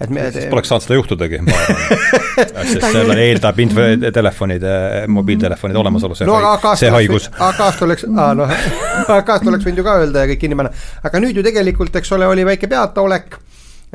et 0.00 0.12
me 0.14 0.28
siis 0.34 0.46
poleks 0.52 0.70
saanud 0.70 0.84
seda 0.84 0.98
juhtudagi, 0.98 1.40
ma 1.42 1.56
arvan. 1.58 1.82
sest 2.70 2.86
seal 2.94 3.12
eeldab 3.16 3.58
infotelefonide, 3.64 4.74
mobiiltelefonide 5.10 5.80
olemasolu, 5.82 6.18
see, 6.18 6.28
no, 6.28 6.38
see 6.78 6.92
haigus. 6.94 7.28
AK-st 7.34 7.84
oleks, 7.88 8.06
aa 8.14 8.30
noh, 8.38 8.54
AK-st 9.18 9.50
oleks 9.50 9.66
võinud 9.66 9.82
ju 9.82 9.86
ka 9.88 9.98
öelda 10.04 10.24
ja 10.24 10.32
kõik 10.32 10.44
kinni 10.44 10.58
panna, 10.58 10.72
aga 11.02 11.22
nüüd 11.24 11.40
ju 11.40 11.44
tegelikult, 11.46 11.98
eks 11.98 12.14
ole, 12.14 12.30
oli 12.30 12.46
väike 12.46 12.70
peataolek 12.70 13.40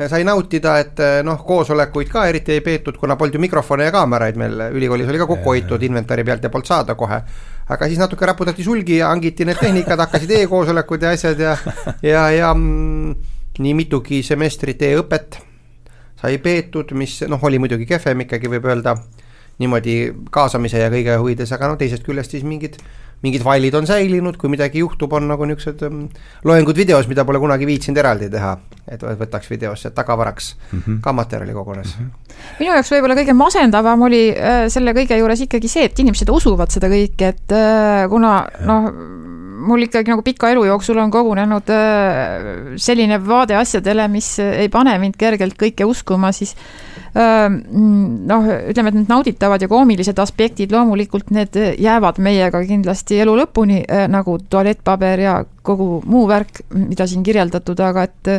sai 0.09 0.23
nautida, 0.25 0.79
et 0.81 1.01
noh, 1.23 1.37
koosolekuid 1.45 2.09
ka 2.09 2.25
eriti 2.25 2.55
ei 2.55 2.63
peetud, 2.65 2.97
kuna 2.97 3.15
polnud 3.15 3.37
ju 3.37 3.43
mikrofone 3.43 3.85
ja 3.85 3.93
kaameraid 3.93 4.39
meil 4.41 4.63
ülikoolis 4.73 5.09
oli 5.11 5.21
ka 5.21 5.27
kokku 5.29 5.53
hoitud 5.53 5.85
inventari 5.85 6.25
pealt 6.25 6.43
ja 6.43 6.49
polnud 6.49 6.67
saada 6.67 6.97
kohe. 6.97 7.21
aga 7.69 7.87
siis 7.87 8.01
natuke 8.01 8.25
raputati 8.25 8.63
sulgi 8.63 8.97
ja 8.97 9.13
hangiti 9.13 9.45
need 9.45 9.61
tehnikad, 9.61 10.01
hakkasid 10.01 10.33
e-koosolekud 10.41 11.05
ja 11.05 11.13
asjad 11.15 11.39
ja, 11.39 11.55
ja, 12.01 12.27
ja 12.33 12.53
mm, 12.53 13.13
nii 13.59 13.73
mitugi 13.77 14.23
semestrit 14.25 14.81
e-õpet 14.81 15.52
sai 16.23 16.39
peetud, 16.39 16.95
mis 16.95 17.19
noh, 17.27 17.41
oli 17.43 17.59
muidugi 17.59 17.87
kehvem 17.89 18.23
ikkagi 18.25 18.51
võib 18.55 18.71
öelda 18.71 18.95
niimoodi 19.61 19.95
kaasamise 20.33 20.81
ja 20.81 20.91
kõige 20.91 21.17
huvides, 21.21 21.51
aga 21.53 21.71
no 21.71 21.79
teisest 21.79 22.05
küljest 22.05 22.33
siis 22.33 22.45
mingid, 22.47 22.79
mingid 23.23 23.43
failid 23.45 23.75
on 23.77 23.85
säilinud, 23.87 24.37
kui 24.41 24.49
midagi 24.51 24.81
juhtub, 24.81 25.13
on 25.13 25.27
nagu 25.29 25.45
niisugused 25.47 25.83
um, 25.85 26.07
loengud 26.47 26.79
videos, 26.79 27.09
mida 27.11 27.25
pole 27.27 27.41
kunagi 27.43 27.67
viitsinud 27.69 28.01
eraldi 28.01 28.31
teha. 28.33 28.55
et 28.83 28.99
võtaks 28.99 29.47
videosse 29.47 29.93
tagavaraks 29.95 30.55
mm 30.55 30.79
-hmm. 30.79 30.97
ka 31.01 31.13
materjali 31.13 31.53
kogunes 31.53 31.93
mm. 31.99 32.05
-hmm. 32.05 32.33
minu 32.59 32.73
jaoks 32.73 32.91
võib-olla 32.91 33.15
kõige 33.15 33.33
masendavam 33.33 34.01
oli 34.01 34.33
äh, 34.35 34.67
selle 34.67 34.91
kõige 34.91 35.17
juures 35.17 35.41
ikkagi 35.41 35.67
see, 35.67 35.85
et 35.85 35.99
inimesed 35.99 36.29
usuvad 36.29 36.71
seda 36.71 36.87
kõike, 36.87 37.29
et 37.29 37.51
äh, 37.51 38.09
kuna 38.09 38.47
noh, 38.65 38.91
mul 39.63 39.85
ikkagi 39.87 40.11
nagu 40.11 40.23
pika 40.25 40.51
elu 40.53 40.65
jooksul 40.67 40.99
on 41.01 41.11
kogunenud 41.13 41.71
äh, 41.73 42.47
selline 42.81 43.19
vaade 43.23 43.57
asjadele, 43.57 44.07
mis 44.11 44.35
ei 44.43 44.69
pane 44.73 44.95
mind 45.01 45.17
kergelt 45.19 45.57
kõike 45.59 45.87
uskuma, 45.89 46.31
siis 46.35 46.53
äh, 47.17 47.47
noh, 47.49 48.47
ütleme, 48.71 48.93
et 48.93 48.99
need 48.99 49.11
nauditavad 49.11 49.63
ja 49.63 49.71
koomilised 49.71 50.19
aspektid, 50.23 50.73
loomulikult 50.73 51.33
need 51.35 51.57
jäävad 51.81 52.21
meiega 52.23 52.63
kindlasti 52.67 53.21
elu 53.23 53.35
lõpuni, 53.43 53.83
äh, 53.87 54.07
nagu 54.11 54.37
tualettpaber 54.49 55.27
ja 55.27 55.37
kogu 55.63 56.01
muu 56.05 56.25
värk, 56.29 56.65
mida 56.75 57.07
siin 57.07 57.23
kirjeldatud, 57.23 57.79
aga 57.83 58.09
et 58.09 58.31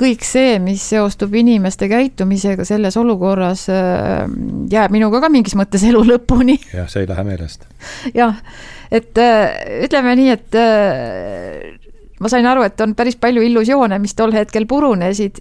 kõik 0.00 0.24
see, 0.24 0.54
mis 0.62 0.82
seostub 0.92 1.34
inimeste 1.36 1.88
käitumisega 1.90 2.64
selles 2.64 2.96
olukorras, 2.96 3.66
jääb 3.68 4.94
minuga 4.94 5.20
ka 5.20 5.28
mingis 5.32 5.56
mõttes 5.58 5.84
elu 5.86 6.00
lõpuni. 6.14 6.56
jah, 6.72 6.88
see 6.88 7.04
ei 7.04 7.10
lähe 7.10 7.24
meelest. 7.26 7.66
jah, 8.16 8.40
et 8.90 9.18
ütleme 9.86 10.16
nii, 10.18 10.30
et 10.34 10.56
ma 12.20 12.30
sain 12.32 12.46
aru, 12.46 12.64
et 12.66 12.80
on 12.82 12.94
päris 12.98 13.16
palju 13.20 13.42
illusioone, 13.46 13.98
mis 14.02 14.16
tol 14.18 14.34
hetkel 14.34 14.66
purunesid. 14.70 15.38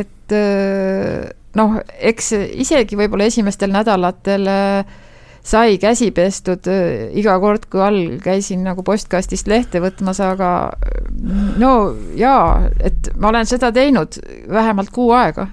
et 0.00 0.34
noh, 1.56 1.80
eks 2.10 2.32
isegi 2.36 2.98
võib-olla 2.98 3.28
esimestel 3.30 3.72
nädalatel 3.74 4.48
äh, 4.50 4.96
sai 5.46 5.76
käsi 5.82 6.10
pestud 6.14 6.68
äh, 6.70 7.08
iga 7.18 7.36
kord, 7.42 7.68
kui 7.72 7.82
all 7.82 8.00
käisin 8.22 8.64
nagu 8.66 8.84
postkastist 8.86 9.48
lehte 9.50 9.80
võtmas, 9.84 10.20
aga 10.22 10.50
no 11.60 11.72
jaa, 12.18 12.66
et 12.80 13.12
ma 13.16 13.32
olen 13.32 13.48
seda 13.48 13.72
teinud 13.74 14.18
vähemalt 14.52 14.92
kuu 14.94 15.12
aega. 15.16 15.48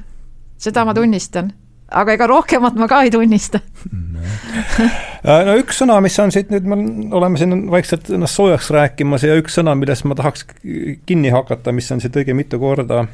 seda 0.64 0.86
ma 0.88 0.94
tunnistan, 0.96 1.52
aga 1.94 2.16
ega 2.18 2.28
rohkemat 2.30 2.78
ma 2.80 2.88
ka 2.92 3.04
ei 3.06 3.12
tunnista. 3.14 3.62
Äh, 5.24 5.44
no 5.48 5.56
üks 5.60 5.80
sõna, 5.82 6.00
mis 6.04 6.18
on 6.20 6.34
siit 6.34 6.50
nüüd, 6.54 6.66
me 6.68 6.78
oleme 7.16 7.40
siin 7.40 7.68
vaikselt 7.72 8.10
ennast 8.14 8.40
soojaks 8.40 8.72
rääkimas 8.74 9.26
ja 9.26 9.38
üks 9.40 9.60
sõna, 9.60 9.76
millest 9.80 10.08
ma 10.10 10.18
tahaks 10.20 10.48
kinni 11.08 11.32
hakata, 11.34 11.74
mis 11.76 11.92
on 11.96 12.02
siit 12.04 12.18
õige 12.20 12.36
mitu 12.38 12.60
korda 12.62 13.06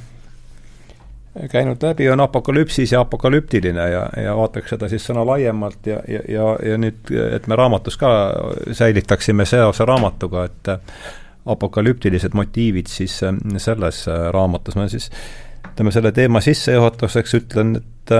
käinud 1.51 1.83
läbi, 1.83 2.09
on 2.09 2.19
apokalüpsis 2.19 2.91
ja 2.91 3.03
apokalüptiline 3.05 3.89
ja, 3.89 4.01
ja 4.17 4.33
vaataks 4.35 4.73
seda 4.73 4.89
siis 4.91 5.05
sõna 5.05 5.23
laiemalt 5.27 5.87
ja, 5.87 5.99
ja, 6.09 6.23
ja, 6.27 6.47
ja 6.71 6.79
nüüd, 6.81 7.11
et 7.35 7.47
me 7.47 7.55
raamatus 7.59 7.97
ka 8.01 8.09
säilitaksime 8.75 9.45
seose 9.47 9.85
raamatuga, 9.87 10.47
et 10.49 10.73
apokalüptilised 11.49 12.35
motiivid 12.35 12.89
siis 12.91 13.21
selles 13.57 14.03
raamatus, 14.33 14.75
ma 14.75 14.89
siis 14.91 15.09
ütleme, 15.71 15.93
selle 15.95 16.11
teema 16.11 16.41
sissejuhatuseks 16.43 17.37
ütlen, 17.39 17.77
et 17.79 18.15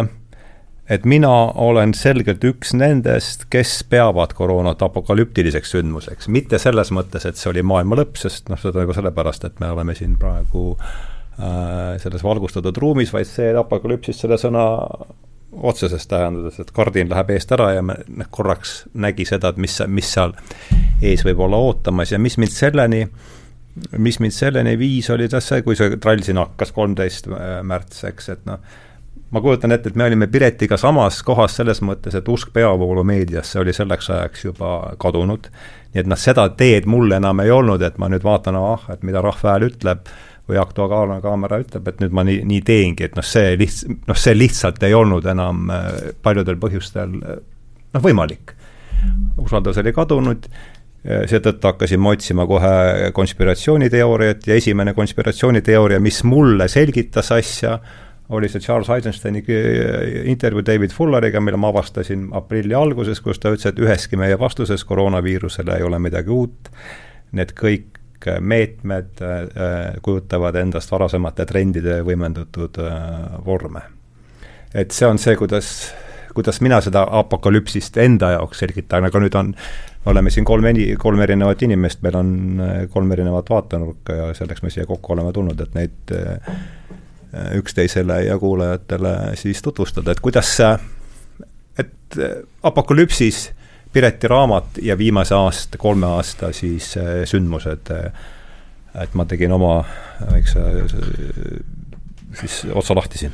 et 0.90 1.06
mina 1.06 1.32
olen 1.62 1.94
selgelt 1.94 2.44
üks 2.50 2.74
nendest, 2.78 3.46
kes 3.54 3.84
peavad 3.90 4.34
koroonat 4.38 4.82
apokalüptiliseks 4.86 5.76
sündmuseks, 5.76 6.30
mitte 6.34 6.60
selles 6.62 6.90
mõttes, 6.96 7.28
et 7.30 7.38
see 7.38 7.52
oli 7.52 7.64
maailma 7.66 8.02
lõpp, 8.02 8.18
sest 8.18 8.50
noh, 8.50 8.60
seda 8.60 8.82
nagu 8.82 8.96
sellepärast, 8.98 9.46
et 9.46 9.62
me 9.62 9.70
oleme 9.76 9.96
siin 9.98 10.18
praegu 10.20 10.72
äh, 10.74 11.96
selles 12.02 12.26
valgustatud 12.26 12.78
ruumis, 12.82 13.14
vaid 13.14 13.30
see 13.30 13.54
apokalüpsis 13.62 14.24
selle 14.24 14.40
sõna 14.42 14.66
otseses 15.50 16.06
tähenduses, 16.10 16.60
et 16.62 16.74
kardin 16.74 17.10
läheb 17.10 17.34
eest 17.34 17.52
ära 17.54 17.72
ja 17.78 17.86
me 17.86 18.00
noh, 18.08 18.30
korraks 18.34 18.84
nägi 18.94 19.26
seda, 19.30 19.54
et 19.54 19.62
mis, 19.62 19.78
mis 19.90 20.14
seal 20.18 20.34
ees 21.06 21.26
võib 21.26 21.46
olla 21.46 21.62
ootamas 21.70 22.14
ja 22.14 22.20
mis 22.22 22.38
mind 22.42 22.54
selleni, 22.54 23.06
mis 23.98 24.20
mind 24.22 24.36
selleni 24.36 24.74
viis, 24.78 25.10
oli 25.14 25.30
tas 25.30 25.54
see, 25.54 25.62
kui 25.66 25.78
see 25.78 25.98
trall 26.02 26.22
siin 26.26 26.42
hakkas, 26.42 26.74
kolmteist 26.74 27.30
äh, 27.30 27.60
märts, 27.66 28.06
eks, 28.10 28.34
et 28.34 28.46
noh, 28.50 28.62
ma 29.32 29.42
kujutan 29.42 29.72
ette, 29.72 29.90
et 29.90 29.96
me 29.96 30.08
olime 30.08 30.28
Piretiga 30.28 30.78
samas 30.78 31.22
kohas 31.26 31.60
selles 31.60 31.84
mõttes, 31.86 32.16
et 32.18 32.32
usk 32.32 32.54
peavoolumeediasse 32.54 33.60
oli 33.62 33.74
selleks 33.76 34.10
ajaks 34.16 34.46
juba 34.46 34.72
kadunud. 35.02 35.50
nii 35.94 36.02
et 36.04 36.10
noh, 36.10 36.18
seda 36.18 36.48
teed 36.58 36.86
mul 36.86 37.12
enam 37.12 37.40
ei 37.40 37.52
olnud, 37.52 37.82
et 37.82 37.98
ma 37.98 38.10
nüüd 38.10 38.24
vaatan, 38.26 38.58
ah, 38.58 38.90
et 38.94 39.04
mida 39.04 39.22
rahva 39.26 39.56
hääl 39.56 39.70
ütleb 39.70 40.10
või 40.50 40.58
Aktuaalne 40.58 41.22
Kaamera 41.22 41.60
ütleb, 41.62 41.88
et 41.88 42.02
nüüd 42.02 42.14
ma 42.14 42.24
nii, 42.26 42.42
nii 42.50 42.62
teengi, 42.66 43.06
et 43.06 43.16
noh, 43.18 43.26
see 43.26 43.54
lihts-, 43.58 43.86
noh, 44.08 44.18
see 44.18 44.34
lihtsalt 44.38 44.82
ei 44.84 44.98
olnud 44.98 45.26
enam 45.30 45.70
äh, 45.74 45.88
paljudel 46.26 46.58
põhjustel 46.62 47.16
äh, 47.22 47.40
noh, 47.94 48.04
võimalik. 48.04 48.56
usaldus 49.40 49.78
oli 49.80 49.94
kadunud, 49.96 50.50
seetõttu 51.00 51.70
hakkasime 51.70 52.10
otsima 52.10 52.44
kohe 52.44 53.12
konspiratsiooniteooriat 53.16 54.48
ja 54.50 54.58
esimene 54.60 54.94
konspiratsiooniteooria, 54.94 56.00
mis 56.04 56.24
mulle 56.28 56.68
selgitas 56.68 57.32
asja, 57.32 57.78
oli 58.30 58.50
see 58.50 58.62
Charles 58.62 58.90
Eisensteini 58.94 59.44
intervjuu 60.30 60.66
David 60.66 60.94
Fulleriga, 60.94 61.42
mille 61.42 61.58
ma 61.58 61.72
avastasin 61.74 62.28
aprilli 62.38 62.76
alguses, 62.78 63.22
kus 63.26 63.40
ta 63.42 63.54
ütles, 63.54 63.66
et 63.72 63.80
üheski 63.82 64.20
meie 64.22 64.38
vastuses 64.40 64.84
koroonaviirusele 64.86 65.78
ei 65.80 65.86
ole 65.86 66.00
midagi 66.00 66.34
uut, 66.34 66.70
need 67.34 67.56
kõik 67.58 68.00
meetmed 68.40 69.22
äh, 69.24 69.96
kujutavad 70.02 70.58
endast 70.60 70.92
varasemate 70.92 71.46
trendide 71.48 72.02
võimendatud 72.04 72.82
äh, 72.84 73.38
vorme. 73.46 73.82
et 74.74 74.92
see 74.92 75.08
on 75.08 75.18
see, 75.18 75.36
kuidas, 75.40 75.94
kuidas 76.36 76.60
mina 76.62 76.82
seda 76.86 77.06
apokalüpsist 77.22 77.98
enda 77.98 78.34
jaoks 78.36 78.60
selgitan, 78.60 79.08
aga 79.08 79.22
nüüd 79.24 79.38
on, 79.40 79.54
me 80.04 80.12
oleme 80.12 80.30
siin 80.30 80.46
kolm, 80.46 80.68
kolm 81.00 81.22
erinevat 81.26 81.64
inimest, 81.66 82.04
meil 82.04 82.20
on 82.20 82.36
äh, 82.60 82.76
kolm 82.92 83.12
erinevat 83.16 83.50
vaatenurka 83.50 84.20
ja 84.20 84.34
selleks 84.38 84.62
me 84.62 84.74
siia 84.74 84.86
kokku 84.86 85.16
oleme 85.16 85.34
tulnud, 85.34 85.64
et 85.64 85.80
neid 85.80 86.14
üksteisele 87.56 88.24
ja 88.26 88.40
kuulajatele 88.42 89.36
siis 89.38 89.62
tutvustada, 89.62 90.12
et 90.12 90.20
kuidas 90.20 90.56
et 91.78 92.18
apokalüpsis 92.64 93.52
Pireti 93.94 94.28
raamat 94.28 94.66
ja 94.82 94.98
viimase 94.98 95.36
aasta, 95.36 95.78
kolme 95.78 96.06
aasta 96.06 96.52
siis 96.54 96.92
äh, 96.98 97.24
sündmused, 97.26 97.90
äh, 97.90 98.12
et 99.02 99.16
ma 99.18 99.26
tegin 99.26 99.52
oma 99.52 99.80
väikse 100.30 100.66
siis 102.38 102.60
otsa 102.70 102.94
lahti 102.96 103.18
siin. 103.18 103.34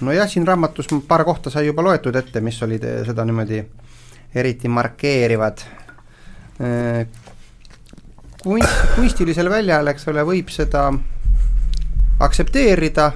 nojah, 0.00 0.28
siin 0.28 0.46
raamatus 0.46 0.92
paar 1.08 1.24
kohta 1.24 1.50
sai 1.50 1.66
juba 1.66 1.82
loetud 1.82 2.16
ette, 2.20 2.40
mis 2.44 2.60
olid 2.62 2.84
äh, 2.84 3.00
seda 3.06 3.24
niimoodi 3.24 3.62
eriti 4.34 4.68
markeerivad. 4.68 5.64
kunst, 8.42 8.84
kunstilisel 8.96 9.50
väljal, 9.50 9.88
eks 9.88 10.08
ole, 10.12 10.22
võib 10.26 10.52
seda 10.52 10.90
aktsepteerida 12.24 13.12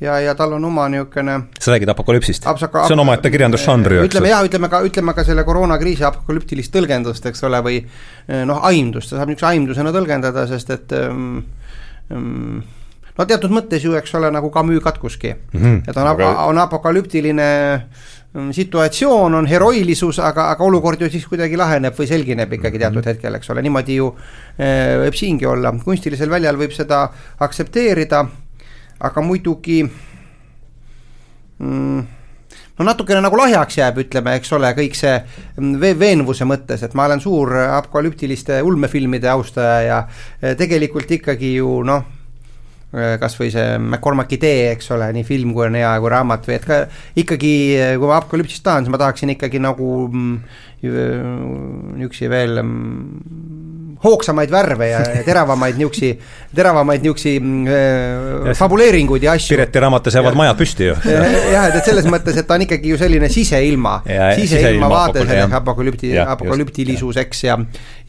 ja, 0.00 0.18
ja 0.20 0.34
tal 0.34 0.52
on 0.52 0.64
oma 0.64 0.88
niisugune 0.92 1.38
sa 1.60 1.72
räägid 1.72 1.90
apokalüpsist? 1.92 2.44
see 2.44 2.96
on 2.96 3.04
omaette 3.04 3.30
kirjandusžanr 3.32 3.96
ju, 3.96 4.04
eks? 4.04 4.12
ütleme 4.12 4.32
jah, 4.32 4.44
ütleme 4.44 4.70
ka, 4.72 4.82
ütleme 4.86 5.14
ka 5.16 5.24
selle 5.24 5.44
koroonakriisi 5.48 6.04
apokalüptilist 6.08 6.74
tõlgendust, 6.74 7.28
eks 7.30 7.44
ole, 7.48 7.60
või 7.64 7.78
eh, 7.82 8.42
noh, 8.48 8.60
aimdust, 8.68 9.12
ta 9.12 9.20
saab 9.20 9.32
niisuguse 9.32 9.52
aimdusena 9.52 9.94
tõlgendada, 9.96 10.46
sest 10.50 10.74
et 10.76 10.96
um, 11.00 11.38
um, 12.12 12.60
no 13.16 13.28
teatud 13.28 13.54
mõttes 13.54 13.84
ju, 13.86 13.96
eks 13.98 14.14
ole, 14.18 14.30
nagu 14.34 14.52
Camus 14.52 14.82
katkuski 14.84 15.32
mm. 15.32 15.60
-hmm. 15.62 15.82
et 15.88 15.96
on 15.96 16.12
aga..., 16.12 16.30
on 16.50 16.60
apokalüptiline 16.66 17.48
situatsioon, 18.52 19.34
on 19.34 19.46
heroilisus, 19.48 20.18
aga, 20.20 20.50
aga 20.52 20.64
olukord 20.64 21.00
ju 21.00 21.10
siis 21.12 21.24
kuidagi 21.26 21.56
laheneb 21.56 21.94
või 21.96 22.08
selgineb 22.10 22.52
ikkagi 22.58 22.80
teatud 22.82 23.00
mhm. 23.00 23.08
hetkel, 23.14 23.38
eks 23.38 23.54
ole, 23.54 23.62
niimoodi 23.64 24.00
ju 24.00 24.10
e, 24.58 24.72
võib 25.06 25.16
siingi 25.16 25.46
olla, 25.48 25.72
kunstilisel 25.84 26.30
väljal 26.32 26.58
võib 26.60 26.74
seda 26.76 27.06
aktsepteerida 27.46 28.26
aga 28.98 29.20
muidugi 29.20 29.82
mm, 31.58 32.00
no 32.78 32.86
natukene 32.88 33.20
nagu 33.24 33.38
lahjaks 33.38 33.78
jääb, 33.80 34.00
ütleme, 34.06 34.36
eks 34.40 34.52
ole, 34.56 34.72
kõik 34.76 34.96
see 34.96 35.14
mm, 35.18 35.76
veenvuse 36.00 36.48
mõttes, 36.48 36.84
et 36.84 36.96
ma 36.96 37.08
olen 37.08 37.22
suur 37.22 37.52
apokalüptiliste 37.66 38.62
ulmefilmide 38.64 39.30
austaja 39.32 39.80
ja 39.84 40.02
eh, 40.40 40.56
tegelikult 40.58 41.10
ikkagi 41.18 41.56
ju 41.58 41.80
noh, 41.86 42.06
eh, 42.94 43.16
kas 43.22 43.36
või 43.40 43.50
see 43.54 43.76
McCormacki 43.78 44.38
tee, 44.42 44.70
eks 44.74 44.90
ole, 44.96 45.10
nii 45.16 45.26
film 45.26 45.54
kui 45.56 45.66
on 45.66 45.78
hea 45.78 45.92
kui 46.02 46.12
raamat 46.12 46.46
või 46.48 46.56
et 46.58 46.68
ka 46.68 46.80
ikkagi, 47.22 47.52
eh, 47.74 47.96
kui 47.96 48.10
ma 48.10 48.20
apokalüpsist 48.20 48.64
tahan, 48.66 48.86
siis 48.86 48.94
ma 48.94 49.02
tahaksin 49.02 49.34
ikkagi 49.36 49.62
nagu 49.62 49.90
mm, 50.06 50.38
niisuguseid 50.86 52.30
veel 52.30 52.60
hoogsamaid 54.04 54.50
värve 54.52 54.90
ja 54.90 55.00
teravamaid 55.28 55.78
niisugusi, 55.80 56.12
teravamaid 56.54 57.04
niisugusi 57.04 57.36
äh, 57.40 58.54
fabuleeringuid 58.58 59.26
ja 59.26 59.34
asju. 59.36 59.56
Pireti 59.56 59.82
raamatus 59.82 60.18
jäävad 60.18 60.38
majad 60.38 60.58
püsti 60.60 60.90
ju. 60.90 60.96
jah, 61.06 61.68
et, 61.68 61.78
et 61.80 61.90
selles 61.90 62.08
mõttes, 62.10 62.36
et 62.36 62.48
ta 62.48 62.58
on 62.58 62.66
ikkagi 62.66 62.92
ju 62.92 63.00
selline 63.00 63.30
siseilma, 63.32 63.98
siseilma 64.38 64.90
vaade 64.92 65.24
selleks 65.24 65.60
apokalüpti, 65.60 66.12
apokalüptilisus, 66.22 67.22
eks, 67.24 67.46
ja, 67.48 67.58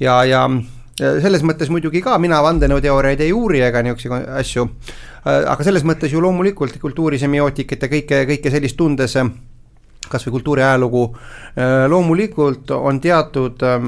ja, 0.03 0.19
ja 0.27 0.47
selles 0.97 1.43
mõttes 1.45 1.69
muidugi 1.69 2.01
ka 2.01 2.17
mina 2.21 2.39
vandenõuteooriaid 2.45 3.21
ei 3.21 3.33
uuri 3.35 3.61
ega 3.67 3.83
niisuguseid 3.85 4.31
asju, 4.39 4.65
aga 5.27 5.59
selles 5.63 5.85
mõttes 5.85 6.13
ju 6.13 6.21
loomulikult 6.23 6.79
kultuurisemiotikat 6.81 7.85
ja 7.85 7.91
kõike, 7.91 8.23
kõike 8.31 8.53
sellist 8.53 8.77
tundes 8.79 9.17
kas 10.07 10.25
või 10.27 10.37
kultuuriajalugu, 10.37 11.03
loomulikult 11.91 12.71
on 12.75 12.99
teatud 13.03 13.63
ähm, 13.67 13.87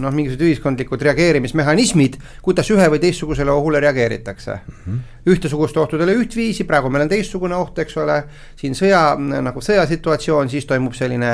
noh, 0.00 0.12
mingisugused 0.14 0.44
ühiskondlikud 0.46 1.02
reageerimismehhanismid, 1.08 2.18
kuidas 2.44 2.70
ühe 2.74 2.88
või 2.92 3.02
teistsugusele 3.02 3.52
ohule 3.52 3.80
reageeritakse 3.82 4.54
mm. 4.54 4.76
-hmm. 4.84 5.00
ühtesuguste 5.34 5.80
ohtudele 5.80 6.14
ühtviisi, 6.20 6.64
praegu 6.64 6.90
meil 6.90 7.06
on 7.06 7.12
teistsugune 7.12 7.56
oht, 7.58 7.78
eks 7.78 7.96
ole, 7.98 8.22
siin 8.56 8.78
sõja, 8.78 9.02
nagu 9.18 9.60
sõjasituatsioon, 9.60 10.50
siis 10.50 10.66
toimub 10.66 10.94
selline 10.94 11.32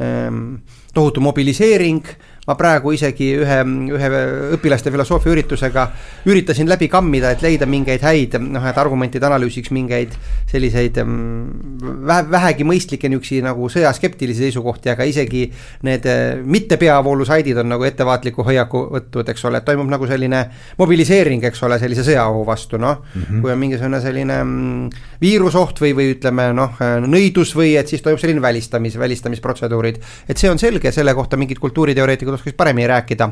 ähm, 0.00 0.54
tohutu 0.94 1.20
mobiliseering 1.20 2.06
ma 2.50 2.56
praegu 2.58 2.90
isegi 2.96 3.30
ühe, 3.38 3.58
ühe 3.94 4.08
õpilaste 4.56 4.90
filosoofia 4.90 5.30
üritusega 5.36 5.86
üritasin 6.26 6.68
läbi 6.70 6.88
kammida, 6.90 7.30
et 7.34 7.44
leida 7.44 7.68
mingeid 7.70 8.02
häid 8.02 8.34
noh, 8.42 8.64
et 8.66 8.78
argumentide 8.80 9.28
analüüsiks 9.28 9.70
mingeid 9.74 10.16
selliseid 10.50 10.98
mm, 11.04 12.00
vähe, 12.08 12.24
vähegi 12.32 12.66
mõistlikke 12.66 13.10
niisuguseid 13.10 13.46
nagu 13.46 13.68
sõjaskeptilisi 13.70 14.48
seisukohti, 14.48 14.90
aga 14.92 15.06
isegi 15.06 15.44
need 15.86 16.08
äh, 16.10 16.40
mitte 16.42 16.78
peavoolusaidid 16.80 17.60
on 17.62 17.70
nagu 17.76 17.86
ettevaatliku 17.86 18.44
hoiaku 18.46 18.82
võtnud, 18.96 19.30
eks 19.30 19.46
ole, 19.46 19.60
et 19.60 19.68
toimub 19.68 19.90
nagu 19.92 20.08
selline 20.10 20.42
mobiliseering, 20.80 21.46
eks 21.50 21.62
ole, 21.68 21.78
sellise 21.82 22.04
sõjaohu 22.06 22.42
vastu, 22.48 22.80
noh 22.82 22.98
mm 23.04 23.22
-hmm. 23.22 23.44
kui 23.44 23.54
on 23.54 23.62
mingisugune 23.62 24.02
selline 24.02 24.40
mm, 24.42 24.90
viirusoht 25.22 25.80
või, 25.84 25.94
või 25.94 26.10
ütleme 26.16 26.50
noh, 26.56 26.82
nõidus 27.06 27.54
või 27.54 27.76
et 27.78 27.88
siis 27.88 28.02
toimub 28.02 28.20
selline 28.20 28.42
välistamis, 28.42 28.98
välistamisprotseduurid, 28.98 30.02
et 30.28 30.36
see 30.36 30.50
on 30.50 30.58
selge, 30.58 30.92
selle 30.92 31.14
kohta 31.14 31.36
mingid 31.36 31.62
kultuuriteoreetikud 31.62 32.39
oskaks 32.40 32.56
paremini 32.56 32.88
rääkida. 32.90 33.30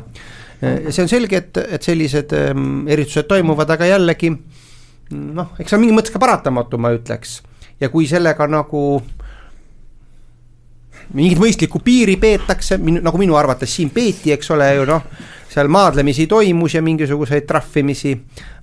see 0.61 1.01
on 1.03 1.09
selge, 1.11 1.37
et, 1.37 1.57
et 1.57 1.83
sellised 1.83 2.33
ähm, 2.35 2.87
eritused 2.87 3.27
toimuvad, 3.29 3.69
aga 3.75 3.87
jällegi 3.87 4.33
noh, 5.09 5.53
eks 5.59 5.71
see 5.71 5.77
on 5.77 5.83
mingis 5.83 5.97
mõttes 5.97 6.13
ka 6.13 6.21
paratamatu, 6.21 6.77
ma 6.77 6.91
ütleks. 6.95 7.39
ja 7.79 7.89
kui 7.89 8.07
sellega 8.07 8.47
nagu 8.47 9.01
mingit 11.15 11.39
mõistlikku 11.41 11.81
piiri 11.81 12.17
peetakse, 12.21 12.77
nagu 12.77 13.17
minu 13.17 13.37
arvates 13.39 13.71
siin 13.75 13.89
peeti, 13.93 14.33
eks 14.35 14.51
ole 14.53 14.67
ju 14.77 14.85
noh, 14.89 15.05
seal 15.49 15.71
maadlemisi 15.71 16.27
toimus 16.29 16.75
ja 16.75 16.83
mingisuguseid 16.85 17.47
trahvimisi, 17.49 18.13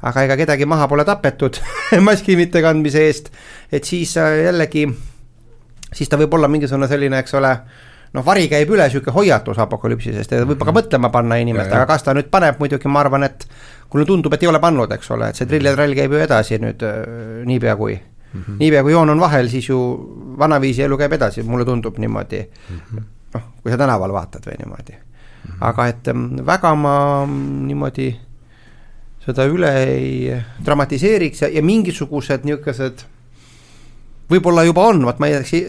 aga 0.07 0.27
ega 0.29 0.37
kedagi 0.39 0.69
maha 0.69 0.87
pole 0.89 1.05
tapetud 1.09 1.59
maski 2.07 2.37
mittekandmise 2.39 3.03
eest, 3.09 3.33
et 3.73 3.85
siis 3.85 4.15
äh, 4.21 4.45
jällegi, 4.47 4.87
siis 5.93 6.13
ta 6.13 6.21
võib 6.21 6.39
olla 6.39 6.51
mingisugune 6.53 6.89
selline, 6.91 7.25
eks 7.25 7.35
ole 7.41 7.57
noh, 8.17 8.25
vari 8.25 8.49
käib 8.51 8.73
üle, 8.73 8.89
niisugune 8.89 9.15
hoiatus 9.15 9.61
apokalüpsisest 9.63 10.33
ja 10.33 10.43
võib 10.45 10.61
ka 10.63 10.71
mhm. 10.71 10.79
mõtlema 10.81 11.13
panna 11.15 11.39
inimest, 11.43 11.73
aga 11.73 11.87
kas 11.91 12.07
ta 12.07 12.15
nüüd 12.17 12.31
paneb, 12.33 12.59
muidugi 12.63 12.91
ma 12.91 13.03
arvan, 13.05 13.27
et 13.29 13.47
mulle 13.93 14.09
tundub, 14.09 14.35
et 14.35 14.45
ei 14.45 14.51
ole 14.51 14.61
pannud, 14.63 14.93
eks 14.97 15.11
ole, 15.15 15.31
et 15.31 15.39
see 15.39 15.63
ja 15.63 15.75
trall 15.77 15.97
käib 15.97 16.15
ju 16.15 16.23
edasi 16.23 16.61
nüüd 16.63 16.85
äh, 16.87 17.01
niipea 17.49 17.77
kui 17.77 17.95
mm 17.97 18.41
-hmm. 18.41 18.59
niipea 18.59 18.83
kui 18.83 18.93
joon 18.93 19.11
on 19.11 19.21
vahel, 19.21 19.49
siis 19.49 19.69
ju 19.69 19.79
vanaviisi 20.39 20.83
elu 20.83 20.99
käib 20.99 21.13
edasi, 21.13 21.43
mulle 21.43 21.65
tundub 21.65 21.99
niimoodi 21.99 22.41
mm 22.41 22.77
-hmm.. 22.77 23.03
noh, 23.35 23.43
kui 23.63 23.73
sa 23.73 23.79
tänaval 23.79 24.13
vaatad 24.13 24.47
või 24.47 24.59
niimoodi 24.59 24.93
mm. 24.93 25.51
-hmm. 25.51 25.57
aga 25.61 25.87
et 25.87 26.05
väga 26.47 26.75
ma 26.75 27.27
niimoodi 27.67 28.17
seda 29.27 29.45
üle 29.45 29.73
ei 29.85 30.43
dramatiseeriks 30.65 31.43
ja, 31.43 31.49
ja 31.49 31.63
mingisugused 31.63 32.45
niisugused 32.45 33.05
võib-olla 34.31 34.65
juba 34.67 34.87
on, 34.91 35.05
vot 35.07 35.19
ma 35.19 35.27
ei 35.27 35.43
tea, 35.43 35.63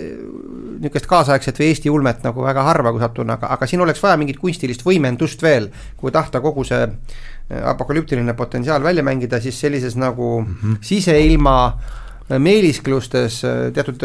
niisugust 0.77 1.07
kaasaegset 1.09 1.59
või 1.59 1.69
Eesti 1.71 1.91
ulmet 1.91 2.23
nagu 2.25 2.43
väga 2.45 2.63
harva, 2.67 2.93
kui 2.93 3.01
satun, 3.01 3.31
aga, 3.33 3.49
aga 3.55 3.67
siin 3.69 3.81
oleks 3.83 4.01
vaja 4.03 4.17
mingit 4.19 4.39
kunstilist 4.41 4.85
võimendust 4.85 5.43
veel, 5.43 5.69
kui 5.97 6.13
tahta 6.15 6.41
kogu 6.43 6.65
see 6.67 6.81
äh, 6.85 7.61
apokalüptiline 7.71 8.35
potentsiaal 8.37 8.83
välja 8.83 9.05
mängida, 9.05 9.41
siis 9.43 9.59
sellises 9.59 9.95
nagu 9.95 10.41
mm 10.41 10.55
-hmm. 10.61 10.77
siseilma 10.81 11.57
äh, 11.67 12.39
meelisklustes 12.39 13.43
äh, 13.43 13.71
teatud 13.73 14.03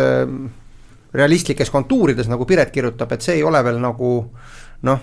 realistlikes 1.15 1.71
kontuurides, 1.71 2.29
nagu 2.29 2.45
Piret 2.45 2.71
kirjutab, 2.71 3.13
et 3.13 3.21
see 3.21 3.35
ei 3.35 3.43
ole 3.43 3.65
veel 3.65 3.81
nagu 3.81 4.31
noh, 4.83 5.01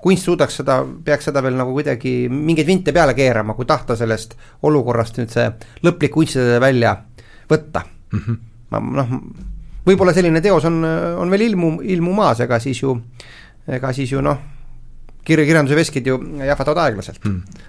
kunst 0.00 0.24
suudaks 0.24 0.56
seda, 0.56 0.86
peaks 1.04 1.24
seda 1.24 1.42
veel 1.42 1.56
nagu 1.56 1.72
kuidagi 1.72 2.28
mingeid 2.28 2.66
vinte 2.66 2.92
peale 2.92 3.14
keerama, 3.14 3.54
kui 3.54 3.64
tahta 3.64 3.96
sellest 3.96 4.36
olukorrast 4.62 5.18
nüüd 5.18 5.28
see 5.30 5.50
lõplik 5.82 6.10
kunstide 6.10 6.60
välja 6.60 6.96
võtta 7.50 7.82
mm. 8.12 8.18
-hmm 8.18 8.50
ma 8.70 8.80
noh, 8.80 9.14
võib-olla 9.90 10.14
selline 10.16 10.42
teos 10.44 10.64
on, 10.68 10.80
on 11.20 11.32
veel 11.32 11.48
ilmu, 11.50 11.74
ilmumaas, 11.96 12.44
ega 12.46 12.60
siis 12.62 12.82
ju, 12.82 12.96
ega 13.68 13.92
siis 13.96 14.14
ju 14.14 14.22
noh, 14.24 14.38
kirja, 15.26 15.46
kirjanduse 15.48 15.78
veskid 15.78 16.08
ju 16.10 16.18
jahvatavad 16.40 16.86
aeglaselt. 16.86 17.20
Hmm.. 17.26 17.68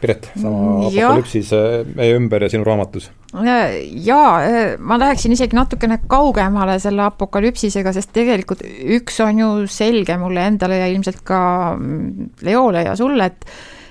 Piret, 0.00 0.30
sama 0.32 0.86
apokalüpsis 0.86 1.50
äh, 1.52 1.82
meie 1.92 2.14
ümber 2.16 2.40
ja 2.40 2.48
sinu 2.48 2.64
raamatus. 2.64 3.10
jaa, 3.34 4.30
äh, 4.40 4.70
ma 4.80 4.96
läheksin 4.96 5.34
isegi 5.36 5.56
natukene 5.58 5.98
kaugemale 6.08 6.78
selle 6.80 7.04
apokalüpsisega, 7.04 7.92
sest 7.92 8.08
tegelikult 8.16 8.64
üks 8.64 9.20
on 9.20 9.42
ju 9.42 9.50
selge 9.68 10.16
mulle 10.22 10.46
endale 10.48 10.80
ja 10.80 10.88
ilmselt 10.88 11.20
ka 11.26 11.42
mm, 11.76 12.30
Leole 12.48 12.86
ja 12.88 12.96
sulle, 12.96 13.28
et 13.28 13.44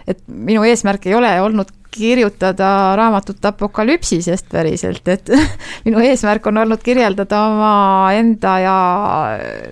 et 0.10 0.24
minu 0.26 0.64
eesmärk 0.66 1.06
ei 1.06 1.14
ole 1.14 1.30
olnud 1.44 1.70
kirjutada 1.92 2.96
raamatut 3.00 3.46
apokalüpsisest 3.50 4.50
päriselt, 4.52 5.08
et 5.10 5.32
minu 5.88 6.02
eesmärk 6.06 6.46
on 6.52 6.62
olnud 6.64 6.84
kirjeldada 6.86 7.42
omaenda 7.50 8.56
ja 8.64 8.78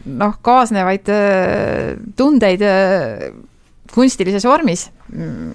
noh, 0.06 0.38
kaasnevaid 0.42 1.12
äh, 1.14 1.96
tundeid 2.18 2.66
äh, 2.66 3.30
kunstilises 3.94 4.46
vormis 4.46 4.90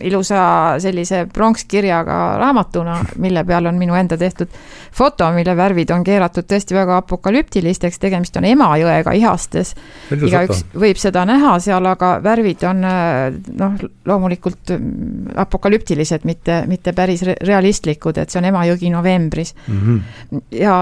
ilusa 0.00 0.42
sellise 0.80 1.26
pronkskirjaga 1.32 2.18
raamatuna, 2.40 2.96
mille 3.20 3.44
peal 3.44 3.66
on 3.68 3.76
minu 3.78 3.94
enda 3.94 4.16
tehtud 4.16 4.48
foto, 4.92 5.28
mille 5.32 5.57
värvid 5.57 5.90
on 5.92 6.05
keeratud 6.05 6.46
tõesti 6.48 6.76
väga 6.76 6.98
apokalüptilisteks, 7.03 7.98
tegemist 8.00 8.36
on 8.36 8.46
Emajõega 8.48 9.12
ihastes. 9.16 9.74
igaüks 10.12 10.64
võib 10.76 11.00
seda 11.00 11.24
näha 11.28 11.59
seal, 11.61 11.86
aga 11.86 12.14
värvid 12.24 12.64
on 12.68 12.80
noh, 12.82 13.76
loomulikult 14.09 14.74
mm, 14.76 15.34
apokalüptilised, 15.44 16.24
mitte, 16.28 16.62
mitte 16.68 16.92
päris 16.96 17.24
realistlikud, 17.24 18.18
et 18.18 18.32
see 18.32 18.40
on 18.40 18.48
Emajõgi 18.48 18.90
novembris 18.92 19.55
mm. 19.66 19.80
-hmm. 19.80 20.42
ja 20.61 20.78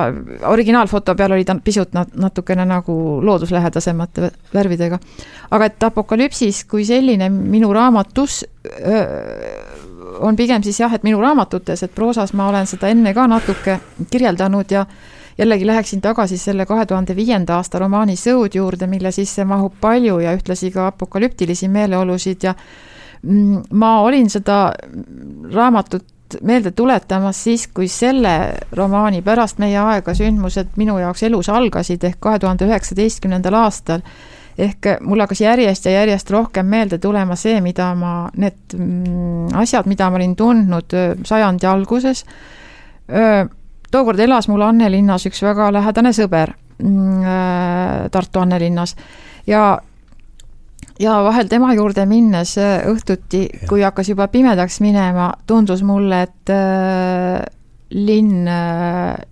originaalfoto 0.50 1.14
peal 1.14 1.32
oli 1.32 1.44
ta 1.44 1.56
pisut 1.64 1.94
natukene 1.94 2.64
nagu 2.64 3.20
looduslähedasemate 3.22 4.30
värvidega. 4.54 4.98
aga 5.50 5.64
et 5.64 5.82
apokalüpsis 5.82 6.64
kui 6.64 6.84
selline 6.84 7.28
minu 7.28 7.72
raamatus 7.72 8.44
on 10.20 10.36
pigem 10.36 10.62
siis 10.62 10.80
jah, 10.80 10.92
et 10.94 11.04
minu 11.06 11.20
raamatutes, 11.20 11.82
et 11.82 11.94
proosas 11.94 12.34
ma 12.36 12.48
olen 12.50 12.68
seda 12.68 12.90
enne 12.92 13.14
ka 13.16 13.26
natuke 13.30 13.78
kirjeldanud 14.10 14.70
ja 14.70 14.84
jällegi 15.38 15.66
läheksin 15.66 16.00
tagasi 16.00 16.38
selle 16.38 16.66
kahe 16.66 16.86
tuhande 16.86 17.16
viienda 17.16 17.56
aasta 17.56 17.78
romaani 17.78 18.16
Sõud 18.20 18.54
juurde, 18.54 18.86
mille 18.86 19.12
sisse 19.12 19.44
mahub 19.44 19.72
palju 19.80 20.18
ja 20.20 20.34
ühtlasi 20.36 20.70
ka 20.74 20.86
apokalüptilisi 20.90 21.68
meeleolusid 21.68 22.44
ja 22.44 22.54
mm, 23.22 23.62
ma 23.70 24.00
olin 24.02 24.30
seda 24.30 24.72
raamatut 25.54 26.04
meelde 26.42 26.70
tuletamas 26.70 27.44
siis, 27.44 27.66
kui 27.74 27.88
selle 27.88 28.34
romaani 28.76 29.22
pärast 29.22 29.58
meie 29.58 29.78
aega 29.78 30.14
sündmused 30.14 30.76
minu 30.76 30.98
jaoks 31.00 31.22
elus 31.26 31.48
algasid 31.48 32.04
ehk 32.04 32.20
kahe 32.20 32.38
tuhande 32.38 32.68
üheksateistkümnendal 32.68 33.56
aastal 33.64 34.04
ehk 34.60 34.86
mul 35.06 35.20
hakkas 35.24 35.40
järjest 35.44 35.86
ja 35.88 35.92
järjest 36.00 36.30
rohkem 36.30 36.66
meelde 36.66 36.98
tulema 36.98 37.36
see, 37.38 37.60
mida 37.64 37.90
ma, 37.98 38.14
need 38.36 38.76
mm, 38.76 39.52
asjad, 39.60 39.88
mida 39.90 40.10
ma 40.10 40.20
olin 40.20 40.36
tundnud 40.36 40.96
sajandi 41.26 41.66
alguses. 41.66 42.24
tookord 43.90 44.20
elas 44.20 44.48
mul 44.48 44.62
Annelinnas 44.62 45.26
üks 45.26 45.42
väga 45.42 45.70
lähedane 45.74 46.12
sõber, 46.14 46.54
mm, 46.78 48.10
Tartu 48.10 48.40
Annelinnas 48.40 48.96
ja 49.46 49.80
ja 51.00 51.22
vahel 51.24 51.48
tema 51.48 51.72
juurde 51.74 52.04
minnes 52.06 52.56
õhtuti, 52.60 53.46
kui 53.68 53.82
hakkas 53.82 54.12
juba 54.12 54.28
pimedaks 54.28 54.80
minema, 54.84 55.32
tundus 55.46 55.82
mulle, 55.82 56.22
et 56.28 56.52
linn, 57.90 58.46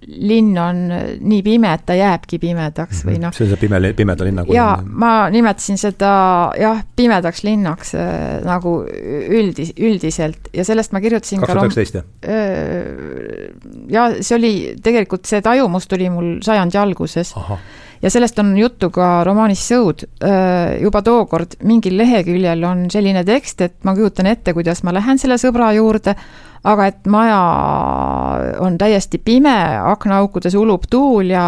linn 0.08 0.58
on 0.58 0.80
nii 0.90 1.42
pime, 1.46 1.70
et 1.76 1.84
ta 1.86 1.94
jääbki 1.94 2.40
pimedaks 2.42 3.04
või 3.06 3.14
mhm. 3.16 3.28
noh. 3.28 3.34
see 3.36 3.46
on 3.46 3.52
see 3.52 3.60
pime, 3.60 3.80
pimeda 3.98 4.26
linna 4.26 4.44
kujund. 4.46 4.58
jaa, 4.58 4.74
ma 4.82 5.12
nimetasin 5.32 5.78
seda 5.80 6.12
jah, 6.58 6.82
pimedaks 6.98 7.44
linnaks 7.46 7.94
äh, 7.98 8.40
nagu 8.46 8.80
üldis, 8.88 9.74
üldiselt 9.78 10.50
ja 10.54 10.66
sellest 10.66 10.94
ma 10.94 11.02
kirjutasin 11.04 11.42
kaks 11.42 11.54
tuhat 11.54 11.68
üheksateist, 11.68 12.00
jah? 12.00 12.08
Äh, 12.26 13.52
ja 13.94 14.08
see 14.18 14.38
oli, 14.38 14.52
tegelikult 14.82 15.28
see 15.28 15.42
tajumus 15.44 15.86
tuli 15.90 16.10
mul 16.12 16.38
sajandi 16.44 16.80
alguses. 16.80 17.34
Ja 18.02 18.10
sellest 18.10 18.38
on 18.38 18.52
juttu 18.58 18.90
ka 18.94 19.22
romaanis 19.26 19.62
Sõud. 19.68 20.04
Juba 20.80 21.02
tookord 21.02 21.58
mingil 21.66 21.96
leheküljel 21.98 22.62
on 22.64 22.86
selline 22.90 23.24
tekst, 23.26 23.60
et 23.60 23.78
ma 23.84 23.94
kujutan 23.96 24.30
ette, 24.30 24.54
kuidas 24.54 24.84
ma 24.86 24.94
lähen 24.94 25.18
selle 25.18 25.38
sõbra 25.40 25.72
juurde 25.76 26.14
aga 26.66 26.86
et 26.90 27.10
maja 27.10 27.40
on 28.64 28.78
täiesti 28.80 29.20
pime, 29.22 29.56
aknaaukudes 29.92 30.56
ulub 30.58 30.88
tuul 30.90 31.30
ja 31.34 31.44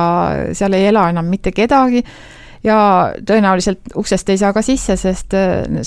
seal 0.56 0.76
ei 0.78 0.90
ela 0.90 1.08
enam 1.10 1.26
mitte 1.30 1.52
kedagi 1.52 2.02
ja 2.64 2.78
tõenäoliselt 3.26 3.94
uksest 3.96 4.30
ei 4.30 4.38
saa 4.38 4.52
ka 4.52 4.62
sisse, 4.62 4.96
sest 5.00 5.34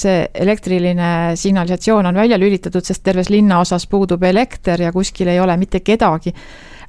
see 0.01 0.27
elektriline 0.33 1.37
signalisatsioon 1.39 2.09
on 2.09 2.17
välja 2.17 2.39
lülitatud, 2.41 2.83
sest 2.85 3.03
terves 3.05 3.29
linnaosas 3.29 3.87
puudub 3.87 4.23
elekter 4.23 4.81
ja 4.81 4.91
kuskil 4.91 5.29
ei 5.31 5.39
ole 5.39 5.57
mitte 5.61 5.83
kedagi 5.85 6.33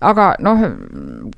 aga 0.04 0.26
noh, 0.44 0.62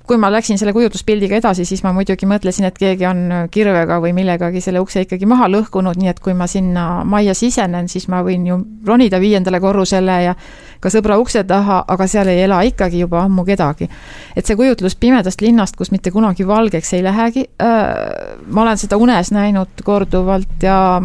kui 0.06 0.18
ma 0.20 0.30
läksin 0.32 0.58
selle 0.60 0.74
kujutluspildiga 0.76 1.38
edasi, 1.40 1.64
siis 1.68 1.82
ma 1.84 1.92
muidugi 1.96 2.28
mõtlesin, 2.28 2.66
et 2.68 2.78
keegi 2.78 3.06
on 3.08 3.22
kirvega 3.52 3.98
või 4.02 4.12
millegagi 4.16 4.62
selle 4.64 4.82
ukse 4.82 5.04
ikkagi 5.06 5.28
maha 5.28 5.48
lõhkunud, 5.52 5.98
nii 6.00 6.12
et 6.12 6.20
kui 6.22 6.34
ma 6.36 6.48
sinna 6.50 7.04
majja 7.08 7.34
sisenen, 7.38 7.88
siis 7.92 8.08
ma 8.12 8.22
võin 8.26 8.46
ju 8.48 8.58
ronida 8.86 9.20
viiendale 9.22 9.60
korrusele 9.62 10.18
ja 10.28 10.34
ka 10.80 10.92
sõbra 10.92 11.16
ukse 11.20 11.44
taha, 11.48 11.82
aga 11.88 12.08
seal 12.10 12.30
ei 12.32 12.42
ela 12.44 12.60
ikkagi 12.66 13.00
juba 13.04 13.22
ammu 13.24 13.46
kedagi. 13.46 13.88
et 14.36 14.46
see 14.46 14.56
kujutlus 14.56 14.96
pimedast 14.96 15.40
linnast, 15.40 15.76
kus 15.76 15.90
mitte 15.90 16.10
kunagi 16.10 16.46
valgeks 16.46 16.92
ei 16.94 17.02
lähegi 17.06 17.46
äh,, 17.62 18.36
ma 18.46 18.62
olen 18.62 18.78
seda 18.78 18.96
unes 19.00 19.32
näinud 19.32 19.82
korduvalt 19.84 20.62
ja 20.62 21.02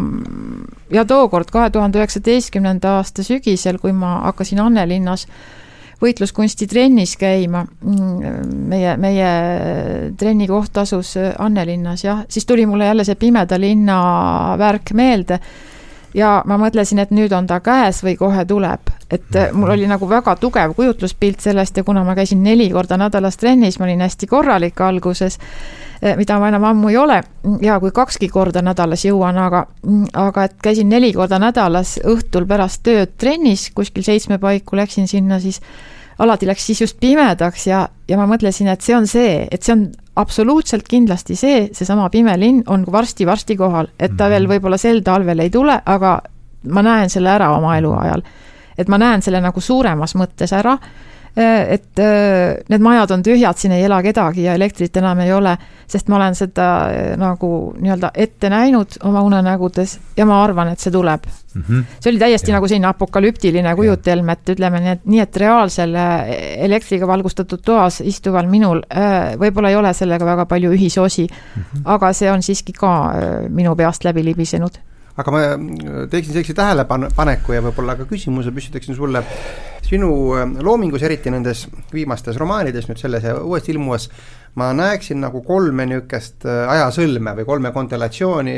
ja 0.92 1.04
tookord, 1.04 1.50
kahe 1.50 1.70
tuhande 1.70 1.98
üheksateistkümnenda 1.98 2.98
aasta 2.98 3.24
sügisel, 3.24 3.78
kui 3.80 3.92
ma 3.96 4.18
hakkasin 4.28 4.60
Annelinnas 4.60 5.26
võitluskunsti 5.26 5.61
trennis 6.68 7.16
käima. 7.16 7.64
meie, 8.68 8.96
meie 8.96 9.28
trennikoht 10.18 10.76
asus 10.82 11.16
Annelinnas 11.38 12.04
jah, 12.04 12.24
siis 12.28 12.46
tuli 12.46 12.66
mulle 12.66 12.86
jälle 12.90 13.04
see 13.04 13.14
Pimeda 13.14 13.60
linna 13.60 14.56
värk 14.58 14.92
meelde 14.94 15.38
ja 16.14 16.42
ma 16.46 16.58
mõtlesin, 16.60 17.00
et 17.02 17.12
nüüd 17.14 17.32
on 17.36 17.46
ta 17.48 17.60
käes 17.64 18.02
või 18.04 18.16
kohe 18.20 18.44
tuleb, 18.48 18.92
et 19.10 19.38
mul 19.56 19.74
oli 19.74 19.88
nagu 19.88 20.08
väga 20.08 20.36
tugev 20.40 20.74
kujutluspilt 20.76 21.40
sellest 21.40 21.76
ja 21.76 21.84
kuna 21.84 22.04
ma 22.04 22.16
käisin 22.18 22.42
neli 22.44 22.68
korda 22.72 22.98
nädalas 23.00 23.38
trennis, 23.40 23.78
ma 23.78 23.88
olin 23.88 24.04
hästi 24.04 24.28
korralik 24.28 24.80
alguses, 24.80 25.38
mida 26.16 26.38
ma 26.42 26.48
enam 26.50 26.64
ammu 26.66 26.90
ei 26.90 26.96
ole 26.98 27.20
ja 27.62 27.78
kui 27.80 27.92
kakski 27.94 28.28
korda 28.28 28.62
nädalas 28.64 29.04
jõuan, 29.06 29.38
aga, 29.38 29.66
aga 30.18 30.44
et 30.48 30.56
käisin 30.62 30.88
neli 30.90 31.12
korda 31.14 31.38
nädalas 31.38 31.94
õhtul 32.02 32.46
pärast 32.50 32.82
tööd 32.86 33.14
trennis, 33.18 33.68
kuskil 33.74 34.02
seitsme 34.06 34.40
paiku 34.42 34.76
läksin 34.76 35.06
sinna, 35.10 35.38
siis 35.40 35.60
alati 36.18 36.46
läks 36.46 36.66
siis 36.66 36.80
just 36.82 36.98
pimedaks 37.00 37.66
ja, 37.66 37.84
ja 38.08 38.18
ma 38.18 38.26
mõtlesin, 38.30 38.70
et 38.72 38.82
see 38.82 38.96
on 38.96 39.06
see, 39.06 39.46
et 39.50 39.62
see 39.62 39.76
on 39.76 39.86
absoluutselt 40.18 40.88
kindlasti 40.90 41.36
see, 41.38 41.68
seesama 41.72 42.08
pime 42.12 42.34
linn 42.40 42.64
on 42.66 42.84
varsti-varsti 42.92 43.56
kohal, 43.56 43.88
et 43.98 44.16
ta 44.18 44.28
veel 44.28 44.46
mhm. 44.46 44.56
võib-olla 44.56 44.80
sel 44.80 45.02
talvel 45.06 45.46
ei 45.46 45.54
tule, 45.54 45.78
aga 45.86 46.18
ma 46.70 46.82
näen 46.84 47.10
selle 47.10 47.30
ära 47.32 47.52
oma 47.56 47.76
eluajal. 47.78 48.22
et 48.78 48.88
ma 48.88 48.98
näen 48.98 49.22
selle 49.22 49.40
nagu 49.40 49.60
suuremas 49.60 50.14
mõttes 50.16 50.52
ära 50.56 50.76
et 51.36 51.98
äh, 51.98 52.58
need 52.68 52.82
majad 52.84 53.14
on 53.14 53.22
tühjad, 53.24 53.56
siin 53.56 53.72
ei 53.72 53.86
ela 53.86 54.02
kedagi 54.04 54.44
ja 54.44 54.56
elektrit 54.58 54.96
enam 55.00 55.22
ei 55.24 55.32
ole, 55.32 55.54
sest 55.88 56.10
ma 56.12 56.18
olen 56.18 56.36
seda 56.36 56.66
äh, 56.92 57.06
nagu 57.20 57.72
nii-öelda 57.78 58.10
ette 58.14 58.50
näinud 58.52 58.98
oma 59.08 59.22
unenägudes 59.24 59.96
ja 60.16 60.26
ma 60.28 60.42
arvan, 60.44 60.74
et 60.74 60.84
see 60.84 60.92
tuleb 60.92 61.24
mm. 61.24 61.62
-hmm. 61.62 61.96
see 62.00 62.12
oli 62.12 62.20
täiesti 62.20 62.52
ja. 62.52 62.58
nagu 62.58 62.68
selline 62.68 62.90
apokalüptiline 62.90 63.74
kujutelm, 63.76 64.28
et 64.28 64.54
ütleme 64.56 64.84
nii, 64.84 64.92
et 64.98 65.08
nii, 65.14 65.24
et 65.24 65.36
reaalsel 65.36 65.96
elektriga 66.68 67.08
valgustatud 67.08 67.64
toas 67.64 68.00
istuval 68.00 68.46
minul 68.46 68.84
võib-olla 69.40 69.72
ei 69.72 69.76
ole 69.76 69.94
sellega 69.94 70.26
väga 70.26 70.46
palju 70.46 70.72
ühisosi 70.76 71.26
mm, 71.26 71.62
-hmm. 71.62 71.82
aga 71.84 72.12
see 72.12 72.30
on 72.30 72.42
siiski 72.42 72.72
ka 72.72 72.92
minu 73.48 73.76
peast 73.76 74.04
läbi 74.04 74.24
libisenud 74.24 74.78
aga 75.16 75.32
ma 75.34 75.40
teeksin 76.10 76.32
sellise 76.32 76.54
tähelepaneku 76.56 77.52
ja 77.52 77.62
võib-olla 77.64 77.96
ka 77.98 78.06
küsimuse 78.08 78.52
püstitaksin 78.54 78.96
sulle 78.96 79.22
sinu 79.92 80.10
äh, 80.36 80.46
loomingus, 80.64 81.02
eriti 81.04 81.32
nendes 81.32 81.66
viimastes 81.92 82.38
romaanides 82.40 82.88
nüüd 82.88 83.00
selles 83.00 83.26
ja 83.26 83.36
uuesti 83.40 83.74
ilmuvas, 83.74 84.08
ma 84.60 84.70
näeksin 84.76 85.20
nagu 85.20 85.42
kolme 85.46 85.86
niisugust 85.90 86.46
äh, 86.48 86.62
ajasõlme 86.76 87.36
või 87.40 87.48
kolme 87.48 87.72
konstellatsiooni, 87.74 88.56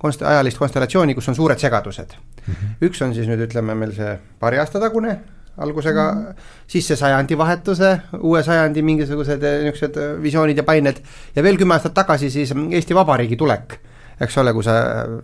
konst-, 0.00 0.26
ajalist 0.28 0.60
konstellatsiooni, 0.60 1.16
kus 1.16 1.30
on 1.32 1.38
suured 1.38 1.60
segadused 1.60 2.16
mm. 2.16 2.52
-hmm. 2.52 2.74
üks 2.90 3.04
on 3.06 3.14
siis 3.16 3.30
nüüd 3.30 3.46
ütleme 3.48 3.76
meil 3.78 3.96
see 3.96 4.18
paari 4.40 4.60
aasta 4.60 4.82
tagune 4.82 5.16
algusega 5.56 6.04
mm, 6.12 6.20
-hmm. 6.20 6.52
siis 6.66 6.86
see 6.86 6.96
sajandivahetuse, 6.98 7.90
uue 8.20 8.42
sajandi 8.42 8.82
mingisugused 8.82 9.42
äh, 9.42 9.64
niisugused 9.64 10.22
visioonid 10.22 10.56
ja 10.56 10.68
pained 10.68 11.00
ja 11.36 11.42
veel 11.42 11.56
kümme 11.56 11.78
aastat 11.78 11.94
tagasi 11.94 12.30
siis 12.30 12.52
Eesti 12.70 12.94
Vabariigi 12.94 13.36
tulek 13.36 13.78
eks 14.20 14.38
ole, 14.38 14.52
kui 14.54 14.64
sa, 14.66 14.74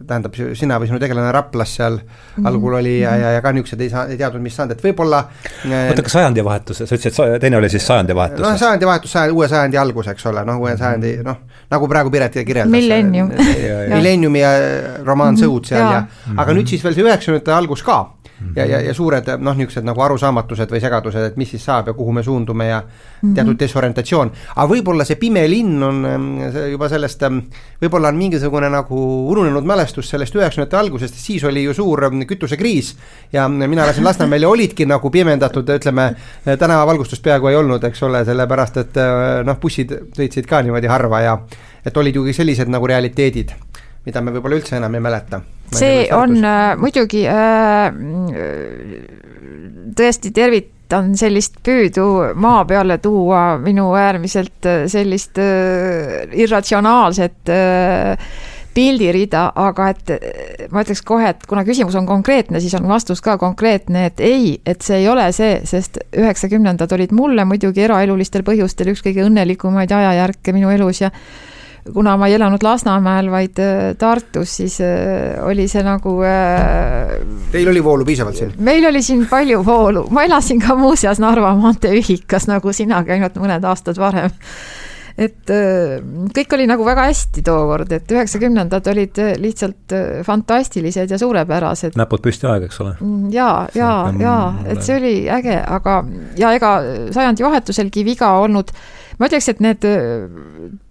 tähendab, 0.07 0.34
sina 0.59 0.78
või 0.80 0.91
sinu 0.91 0.99
tegelane 1.03 1.32
Raplas 1.32 1.74
seal 1.76 1.99
mm 1.99 2.03
-hmm. 2.36 2.49
algul 2.51 2.74
oli 2.80 3.01
ja, 3.01 3.14
ja, 3.16 3.30
ja 3.36 3.43
ka 3.43 3.53
niisugused 3.53 3.80
ei 3.80 3.91
saa, 3.91 4.07
ei 4.07 4.16
teadnud, 4.18 4.43
mis 4.43 4.57
saanud, 4.57 4.72
et 4.72 4.84
võib-olla 4.84 5.24
oota, 5.66 6.03
kas 6.03 6.12
sajandivahetus, 6.12 6.82
sa 6.82 6.84
ütlesid, 6.95 7.34
et 7.34 7.41
teine 7.41 7.57
oli 7.57 7.68
siis 7.68 7.86
sajandivahetus? 7.86 8.41
noh, 8.41 8.59
sajandivahetus, 8.59 9.12
sajandi, 9.12 9.36
uue 9.36 9.49
sajandi 9.49 9.76
algus, 9.76 10.09
eks 10.14 10.26
ole, 10.26 10.45
noh, 10.45 10.59
uue 10.59 10.76
sajandi, 10.76 11.16
noh, 11.24 11.36
nagu 11.70 11.88
praegu 11.88 12.11
Piret 12.11 12.34
kirjeldas. 12.34 12.70
Millennium 12.70 13.30
Millenniumi 13.95 14.41
ja 14.41 14.51
romaan 15.05 15.34
mm 15.34 15.36
-hmm. 15.36 15.45
Sõud 15.45 15.66
seal 15.66 15.80
ja, 15.80 15.93
ja, 15.93 16.34
aga 16.36 16.53
nüüd 16.53 16.66
siis 16.66 16.84
veel 16.84 16.95
see 16.95 17.05
üheksakümnendate 17.05 17.53
algus 17.53 17.82
ka. 17.82 18.01
Ja, 18.57 18.64
ja, 18.66 18.80
ja 18.80 18.95
suured 18.95 19.26
noh, 19.38 19.57
niisugused 19.57 19.86
nagu 19.86 20.03
arusaamatused 20.05 20.70
või 20.72 20.80
segadused, 20.82 21.26
et 21.30 21.36
mis 21.41 21.51
siis 21.51 21.64
saab 21.64 21.91
ja 21.91 21.95
kuhu 21.95 22.12
me 22.12 22.22
suundume 22.22 22.66
ja 22.66 22.80
-hmm. 22.82 23.34
teatud 23.34 23.59
desorientatsioon. 23.59 24.32
aga 24.57 24.68
võib-olla 24.74 25.05
see 25.05 25.16
pime 25.16 25.47
linn 25.51 25.82
on 25.82 26.05
juba 26.70 26.88
sellest, 26.88 27.22
võib-olla 27.82 28.09
on 28.09 28.16
mingisugune 28.16 28.70
nagu 28.70 29.01
ununenud 29.30 29.64
mälestus 29.64 30.11
sellest 30.11 30.34
üheksakümnendate 30.34 30.76
algusest, 30.76 31.14
siis 31.14 31.45
oli 31.45 31.64
ju 31.64 31.74
suur 31.74 32.01
kütusekriis 32.26 32.97
ja 33.32 33.49
mina 33.49 33.84
elasin 33.84 34.05
Lasnamäel 34.05 34.43
ja 34.43 34.49
olidki 34.49 34.86
nagu 34.86 35.11
pimendatud, 35.11 35.68
ütleme, 35.68 36.14
tänavavalgustust 36.59 37.22
peaaegu 37.22 37.47
ei 37.47 37.57
olnud, 37.57 37.84
eks 37.84 38.03
ole, 38.03 38.24
sellepärast 38.24 38.76
et 38.76 38.95
noh, 39.45 39.59
bussid 39.61 39.93
sõitsid 40.16 40.47
ka 40.47 40.62
niimoodi 40.62 40.86
harva 40.86 41.20
ja 41.20 41.38
et 41.84 41.97
olid 41.97 42.16
ju 42.16 42.32
sellised 42.32 42.68
nagu 42.68 42.86
realiteedid 42.86 43.53
mida 44.07 44.22
me 44.24 44.34
võib-olla 44.34 44.61
üldse 44.61 44.76
enam 44.78 44.94
ei 44.96 45.05
mäleta. 45.05 45.40
see 45.76 46.07
on 46.14 46.36
äh, 46.44 46.74
muidugi 46.80 47.24
äh, 47.30 47.90
tõesti 49.96 50.32
tervitan 50.34 51.12
sellist 51.18 51.61
püüdu 51.66 52.07
maa 52.34 52.64
peale 52.68 52.98
tuua 52.98 53.59
minu 53.62 53.90
äärmiselt 53.98 54.66
äh, 54.66 54.86
sellist 54.90 55.38
äh, 55.38 56.26
irratsionaalset 56.32 57.53
äh, 57.55 58.32
pildirida, 58.74 59.51
aga 59.59 59.88
et 59.92 60.12
äh, 60.14 60.66
ma 60.72 60.84
ütleks 60.84 61.03
kohe, 61.07 61.32
et 61.32 61.46
kuna 61.51 61.64
küsimus 61.66 61.96
on 61.98 62.07
konkreetne, 62.09 62.61
siis 62.62 62.74
on 62.78 62.86
vastus 62.90 63.22
ka 63.24 63.36
konkreetne, 63.40 64.07
et 64.11 64.22
ei, 64.24 64.53
et 64.66 64.82
see 64.86 65.03
ei 65.03 65.09
ole 65.11 65.26
see, 65.36 65.61
sest 65.68 66.01
üheksakümnendad 66.16 66.92
olid 66.96 67.14
mulle 67.16 67.46
muidugi 67.48 67.84
eraelulistel 67.86 68.46
põhjustel 68.46 68.92
üks 68.94 69.03
kõige 69.07 69.26
õnnelikumaid 69.26 69.92
ajajärke 69.94 70.55
minu 70.57 70.70
elus 70.74 71.03
ja 71.03 71.11
kuna 71.95 72.16
ma 72.20 72.28
ei 72.28 72.37
elanud 72.37 72.62
Lasnamäel, 72.62 73.31
vaid 73.33 73.59
äh, 73.62 73.78
Tartus, 73.99 74.57
siis 74.61 74.81
äh, 74.85 75.39
oli 75.47 75.66
see 75.70 75.83
nagu 75.87 76.18
äh, 76.26 77.16
Teil 77.53 77.72
oli 77.72 77.85
voolu 77.85 78.05
piisavalt 78.05 78.37
siin? 78.37 78.53
meil 78.59 78.85
oli 78.91 79.03
siin 79.05 79.24
palju 79.31 79.64
voolu, 79.66 80.07
ma 80.14 80.26
elasin 80.28 80.61
ka 80.62 80.76
muuseas 80.78 81.22
Narva 81.22 81.55
maantee 81.59 81.97
ühikas, 82.01 82.49
nagu 82.51 82.76
sinagi, 82.76 83.16
ainult 83.16 83.41
mõned 83.41 83.64
aastad 83.66 84.01
varem 84.01 84.31
et 85.20 85.51
kõik 86.33 86.55
oli 86.57 86.64
nagu 86.70 86.85
väga 86.87 87.03
hästi 87.11 87.43
tookord, 87.45 87.91
et 87.93 88.12
üheksakümnendad 88.14 88.87
olid 88.89 89.18
lihtsalt 89.43 89.93
fantastilised 90.24 91.12
ja 91.12 91.18
suurepärased. 91.20 91.99
näpud 91.99 92.22
püsti 92.24 92.49
aeg, 92.49 92.64
eks 92.70 92.81
ole? 92.81 92.95
Ja, 93.35 93.51
ja, 93.76 93.91
ja, 94.20 94.37
et 94.64 94.81
see 94.87 94.97
oli 94.97 95.12
äge, 95.28 95.59
aga 95.61 95.99
ja 96.41 96.55
ega 96.57 96.76
sajandivahetuselgi 97.12 98.07
viga 98.07 98.31
olnud, 98.41 98.72
ma 99.18 99.28
ütleks, 99.28 99.51
et 99.53 99.61
need 99.66 99.85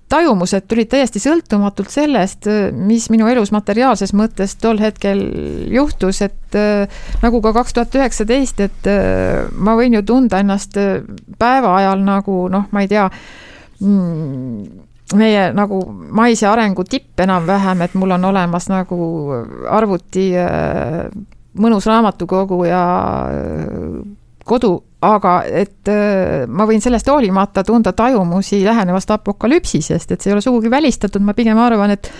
tajumused 0.09 0.65
tulid 0.69 0.89
täiesti 0.89 1.21
sõltumatult 1.21 1.91
sellest, 1.93 2.47
mis 2.73 3.07
minu 3.13 3.29
elus 3.29 3.51
materiaalses 3.53 4.13
mõttes 4.17 4.55
tol 4.61 4.81
hetkel 4.81 5.21
juhtus, 5.69 6.23
et 6.25 6.57
äh, 6.57 7.01
nagu 7.23 7.41
ka 7.45 7.53
kaks 7.59 7.77
tuhat 7.77 7.97
üheksateist, 7.99 8.63
et 8.65 8.89
äh, 8.89 9.45
ma 9.53 9.77
võin 9.77 9.99
ju 9.99 10.03
tunda 10.07 10.41
ennast 10.41 10.77
äh, 10.81 10.99
päeva 11.39 11.75
ajal 11.77 12.03
nagu 12.05 12.41
noh, 12.51 12.65
ma 12.73 12.85
ei 12.85 12.91
tea 12.91 13.05
mm,, 13.79 14.85
meie 15.19 15.47
nagu 15.57 15.81
maise 15.93 16.49
arengu 16.49 16.85
tipp 16.89 17.21
enam-vähem, 17.21 17.85
et 17.85 17.97
mul 17.97 18.17
on 18.17 18.29
olemas 18.31 18.69
nagu 18.69 18.99
arvuti 19.69 20.29
mõnus 21.59 21.87
raamatukogu 21.89 22.59
ja 22.69 22.83
kodu, 24.45 24.75
aga 25.01 25.33
et 25.47 25.87
äh, 25.87 26.43
ma 26.47 26.67
võin 26.67 26.81
sellest 26.83 27.07
hoolimata 27.07 27.63
tunda 27.63 27.93
tajumusi 27.95 28.59
lähenevast 28.65 29.11
apokalüpsisest, 29.15 30.11
et 30.11 30.21
see 30.21 30.31
ei 30.31 30.35
ole 30.35 30.43
sugugi 30.43 30.71
välistatud, 30.71 31.23
ma 31.23 31.35
pigem 31.37 31.59
arvan, 31.61 31.95
et 31.95 32.11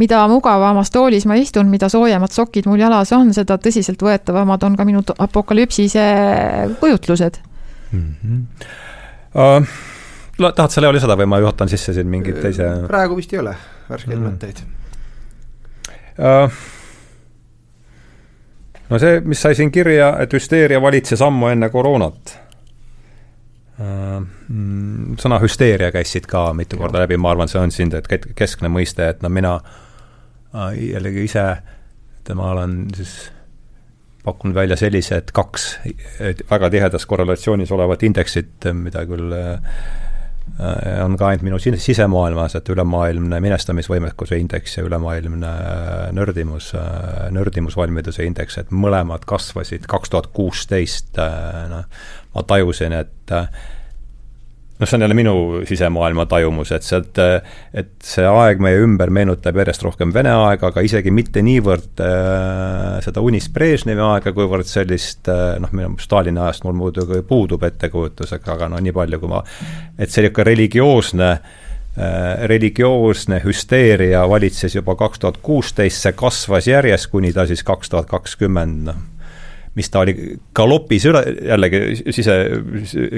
mida 0.00 0.22
mugavamas 0.30 0.90
toolis 0.90 1.26
ma 1.28 1.36
istun, 1.36 1.68
mida 1.72 1.90
soojemad 1.92 2.32
sokid 2.32 2.68
mul 2.70 2.80
jalas 2.80 3.12
on, 3.16 3.34
seda 3.36 3.58
tõsiseltvõetavamad 3.60 4.64
on 4.64 4.76
ka 4.78 4.86
minu 4.88 5.04
apokalüpsise 5.18 6.06
kujutlused 6.80 7.40
mm. 7.92 8.14
-hmm. 8.24 8.44
Uh, 9.32 9.64
tahad 10.52 10.70
sa, 10.70 10.80
Leo, 10.80 10.92
lisada 10.92 11.16
või 11.16 11.24
ma 11.24 11.38
juhatan 11.40 11.68
sisse 11.68 11.94
siin 11.96 12.06
mingeid 12.06 12.42
teise? 12.42 12.68
praegu 12.86 13.16
vist 13.16 13.32
ei 13.32 13.38
ole 13.40 13.54
värskeid 13.88 14.18
mm. 14.18 14.26
mõtteid 14.26 14.60
uh, 16.20 16.60
no 18.92 19.00
see, 19.02 19.20
mis 19.26 19.42
sai 19.42 19.56
siin 19.58 19.72
kirja, 19.72 20.14
et 20.22 20.32
hüsteeria 20.36 20.80
valitses 20.82 21.22
ammu 21.24 21.50
enne 21.52 21.68
koroonat. 21.72 22.34
Äh, 23.80 24.18
mm, 24.20 25.18
sõna 25.22 25.40
hüsteeria 25.42 25.92
käis 25.94 26.12
siit 26.14 26.28
ka 26.30 26.50
mitu 26.56 26.78
korda 26.80 27.02
läbi, 27.02 27.18
ma 27.20 27.32
arvan, 27.32 27.50
see 27.50 27.62
on 27.62 27.74
siin 27.74 27.92
keskne 28.38 28.70
mõiste, 28.72 29.08
et 29.14 29.24
no 29.24 29.32
mina 29.32 29.56
äh, 29.58 30.74
jällegi 30.92 31.26
ise, 31.30 31.46
ma 32.36 32.52
olen 32.54 32.84
siis 32.94 33.16
pakkunud 34.22 34.54
välja 34.54 34.76
sellise, 34.78 35.18
et 35.18 35.32
kaks 35.34 35.64
väga 36.50 36.68
tihedas 36.70 37.08
korrelatsioonis 37.10 37.72
olevat 37.74 38.04
indeksit, 38.06 38.70
mida 38.78 39.02
küll 39.08 39.34
Äh, 39.34 40.11
on 41.04 41.16
ka 41.18 41.28
ainult 41.30 41.44
minu 41.46 41.58
sisemaailmas, 41.58 42.56
et 42.58 42.68
ülemaailmne 42.72 43.40
minestamisvõimekuse 43.42 44.38
indeks 44.42 44.76
ja 44.78 44.86
ülemaailmne 44.86 45.48
äh, 45.48 46.06
nördimus, 46.14 46.72
äh, 46.78 47.28
nördimusvalmiduse 47.34 48.26
indeks, 48.26 48.58
et 48.60 48.72
mõlemad 48.74 49.26
kasvasid 49.28 49.86
kaks 49.90 50.12
tuhat 50.12 50.30
kuusteist, 50.36 51.16
noh, 51.70 51.86
ma 52.34 52.44
tajusin, 52.48 52.96
et 52.96 53.36
noh, 54.82 54.88
see 54.88 54.98
on 54.98 55.04
jälle 55.04 55.14
minu 55.14 55.34
sisemaailma 55.68 56.26
tajumus, 56.26 56.72
et 56.74 56.86
sealt, 56.86 57.18
et 57.74 57.92
see 58.04 58.26
aeg 58.26 58.62
meie 58.62 58.80
ümber 58.82 59.12
meenutab 59.14 59.56
järjest 59.62 59.84
rohkem 59.86 60.12
Vene 60.14 60.32
aega, 60.34 60.72
aga 60.72 60.82
isegi 60.84 61.12
mitte 61.14 61.42
niivõrd 61.44 62.02
äh, 62.02 62.98
seda 63.04 63.22
unist 63.24 63.52
Brežnevi 63.54 64.02
aega, 64.02 64.34
kuivõrd 64.34 64.68
sellist 64.68 65.30
äh, 65.30 65.56
noh, 65.62 65.72
minu 65.76 65.94
Stalini 66.02 66.42
ajast 66.42 66.66
mul 66.66 66.76
muidugi 66.78 67.22
puudub 67.28 67.62
ettekujutus, 67.68 68.34
aga 68.40 68.72
no 68.72 68.80
nii 68.82 68.94
palju, 68.96 69.22
kui 69.22 69.30
ma, 69.30 69.42
et 69.98 70.10
see 70.10 70.26
niisugune 70.26 70.48
religioosne 70.50 71.30
äh, 71.30 72.44
religioosne 72.50 73.42
hüsteeria 73.44 74.26
valitses 74.28 74.74
juba 74.80 74.98
kaks 74.98 75.22
tuhat 75.22 75.38
kuusteist, 75.46 76.02
see 76.02 76.18
kasvas 76.18 76.66
järjest, 76.70 77.12
kuni 77.14 77.32
ta 77.36 77.46
siis 77.46 77.62
kaks 77.66 77.94
tuhat 77.94 78.10
kakskümmend, 78.10 78.86
noh 78.90 79.08
mis 79.74 79.88
ta 79.90 80.02
oli 80.04 80.14
galopis 80.56 81.06
üle, 81.08 81.22
jällegi 81.48 82.12
sise, 82.12 82.36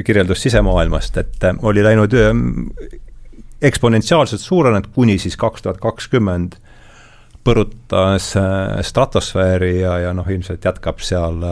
kirjeldus 0.06 0.44
sisemaailmast, 0.46 1.18
et 1.22 1.48
äh, 1.48 1.58
oli 1.66 1.82
läinud 1.84 2.14
äh, 2.18 2.30
eksponentsiaalselt 3.64 4.42
suurenenud, 4.42 4.92
kuni 4.94 5.18
siis 5.18 5.38
kaks 5.40 5.64
tuhat 5.64 5.82
kakskümmend 5.82 6.58
põrutas 7.44 8.30
äh, 8.38 8.78
stratosfääri 8.86 9.80
ja, 9.80 9.98
ja 10.06 10.14
noh, 10.16 10.30
ilmselt 10.30 10.64
jätkab 10.64 11.02
seal, 11.04 11.42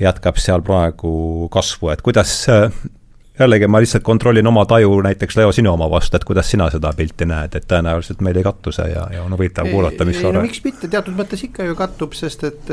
jätkab 0.00 0.40
seal 0.40 0.64
praegu 0.64 1.12
kasvu, 1.52 1.92
et 1.92 2.02
kuidas 2.02 2.46
jällegi 3.38 3.68
ma 3.68 3.80
lihtsalt 3.80 4.04
kontrollin 4.04 4.46
oma 4.46 4.64
taju 4.68 5.00
näiteks 5.04 5.36
Leo 5.36 5.52
sinu 5.52 5.72
oma 5.72 5.88
vastu, 5.90 6.16
et 6.16 6.24
kuidas 6.24 6.48
sina 6.50 6.68
seda 6.72 6.92
pilti 6.96 7.28
näed, 7.28 7.56
et 7.56 7.68
tõenäoliselt 7.68 8.24
meil 8.24 8.40
ei 8.40 8.44
kattu 8.46 8.72
see 8.72 8.88
ja, 8.92 9.06
ja 9.12 9.24
on 9.24 9.36
huvitav 9.36 9.68
kuulata, 9.68 10.08
mis 10.08 10.20
sa 10.20 10.30
arvad. 10.32 10.48
miks 10.48 10.64
mitte, 10.64 10.88
teatud 10.88 11.16
mõttes 11.18 11.44
ikka 11.44 11.68
ju 11.68 11.76
kattub, 11.76 12.16
sest 12.16 12.44
et 12.48 12.72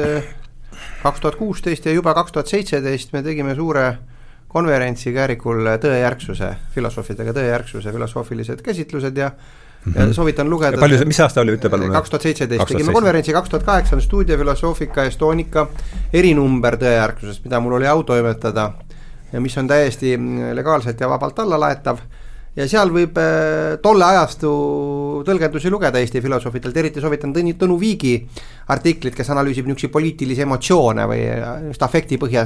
kaks 1.03 1.19
tuhat 1.19 1.35
kuusteist 1.35 1.85
ja 1.85 1.91
juba 1.95 2.13
kaks 2.13 2.31
tuhat 2.31 2.47
seitseteist 2.47 3.13
me 3.13 3.23
tegime 3.23 3.55
suure 3.55 3.97
konverentsi 4.49 5.13
Käärikul 5.13 5.67
Tõejärgsuse, 5.81 6.53
filosoofidega 6.75 7.33
Tõejärgsuse 7.33 7.93
filosoofilised 7.93 8.61
käsitlused 8.65 9.17
ja 9.17 9.31
Mm 9.85 9.93
-hmm. 9.93 9.99
ja 9.99 10.13
soovitan 10.13 10.49
lugeda. 10.49 10.77
palju, 10.77 11.05
mis 11.05 11.19
aasta 11.19 11.41
oli, 11.41 11.53
ütle 11.55 11.69
palun. 11.69 11.91
kaks 11.91 12.09
tuhat 12.09 12.21
seitseteist 12.21 12.67
tegime 12.67 12.93
konverentsi, 12.93 13.33
kaks 13.33 13.49
tuhat 13.49 13.63
kaheksa 13.63 13.95
on 13.95 14.01
Stuudio 14.01 14.37
Filosofika 14.37 15.03
Estonica 15.03 15.67
erinumber 16.13 16.75
tõejärgsusest, 16.75 17.43
mida 17.43 17.59
mul 17.59 17.73
oli 17.73 17.87
au 17.87 18.03
toimetada. 18.03 18.73
ja 19.33 19.41
mis 19.41 19.57
on 19.57 19.67
täiesti 19.67 20.19
legaalselt 20.53 20.99
ja 20.99 21.09
vabalt 21.09 21.39
allalaetav 21.39 21.97
ja 22.55 22.67
seal 22.67 22.91
võib 22.93 23.17
äh, 23.21 23.77
tolle 23.83 24.05
ajastu 24.05 24.51
tõlgendusi 25.27 25.69
lugeda 25.69 25.99
Eesti 25.99 26.21
filosoofidelt, 26.21 26.77
eriti 26.77 27.01
soovitan 27.01 27.33
Tõni, 27.35 27.55
Tõnu 27.59 27.79
Viigi 27.79 28.15
artiklit, 28.73 29.15
kes 29.15 29.29
analüüsib 29.29 29.67
niisuguseid 29.67 29.93
poliitilisi 29.93 30.45
emotsioone 30.45 31.07
või 31.09 31.25
just 31.69 31.83
afektipõhja, 31.83 32.45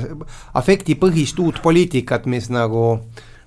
afektipõhist 0.59 1.39
uut 1.39 1.61
poliitikat, 1.63 2.27
mis 2.31 2.49
nagu 2.53 2.99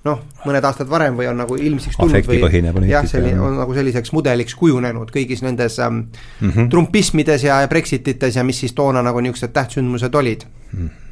noh, 0.07 0.20
mõned 0.46 0.66
aastad 0.66 0.90
varem 0.90 1.16
või 1.18 1.28
on 1.30 1.40
nagu 1.40 1.57
ilmsiks 1.59 1.98
tulnud 1.98 2.28
või 2.28 2.90
jah, 2.90 3.07
selline 3.09 3.40
on 3.42 3.59
nagu 3.61 3.74
selliseks 3.76 4.12
mudeliks 4.14 4.54
kujunenud 4.59 5.11
kõigis 5.14 5.42
nendes 5.44 5.78
ähm, 5.82 6.07
mm 6.40 6.50
-hmm. 6.50 6.68
trumpismides 6.72 7.46
ja 7.48 7.62
Brexitites 7.70 8.36
ja 8.36 8.44
mis 8.44 8.61
siis 8.62 8.74
toona 8.76 9.02
nagu 9.02 9.20
niisugused 9.20 9.54
tähtsündmused 9.57 10.14
olid 10.14 10.46
mm. 10.46 10.78
-hmm. 10.78 11.05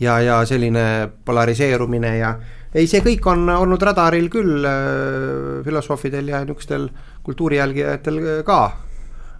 Ja, 0.00 0.18
ja 0.20 0.38
selline 0.46 0.84
polariseerumine 1.24 2.16
ja 2.18 2.34
ei, 2.74 2.86
see 2.86 3.00
kõik 3.04 3.24
on 3.30 3.48
olnud 3.54 3.82
radaril 3.82 4.28
küll 4.32 4.66
äh, 4.68 5.62
filosoofidel 5.64 6.34
ja 6.34 6.42
niisugustel 6.44 6.88
kultuurijälgijatel 7.24 8.20
ka. 8.46 8.60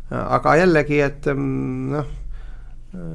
aga 0.08 0.56
jällegi, 0.56 1.00
et 1.04 1.26
mm, 1.28 1.92
noh, 1.92 2.10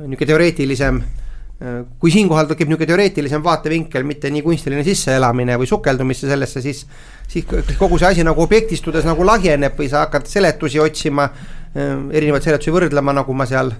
niisugune 0.06 0.30
teoreetilisem 0.30 1.00
äh, 1.02 1.82
kui 2.00 2.14
siinkohal 2.14 2.52
tekib 2.52 2.70
niisugune 2.70 2.92
teoreetilisem 2.92 3.44
vaatevinkel, 3.44 4.06
mitte 4.06 4.30
nii 4.30 4.46
kunstiline 4.46 4.86
sisseelamine 4.86 5.58
või 5.58 5.70
sukeldumisse 5.70 6.30
sellesse, 6.30 6.62
siis 6.62 6.86
siis 7.28 7.48
kogu 7.80 7.98
see 7.98 8.12
asi 8.12 8.24
nagu 8.26 8.44
objektistudes 8.44 9.08
nagu 9.08 9.26
lahjeneb 9.26 9.78
või 9.80 9.90
sa 9.90 10.06
hakkad 10.06 10.28
seletusi 10.30 10.82
otsima, 10.84 11.26
äh, 11.74 11.98
erinevaid 12.14 12.46
seletusi 12.46 12.76
võrdlema, 12.76 13.18
nagu 13.18 13.34
ma 13.34 13.50
seal 13.50 13.74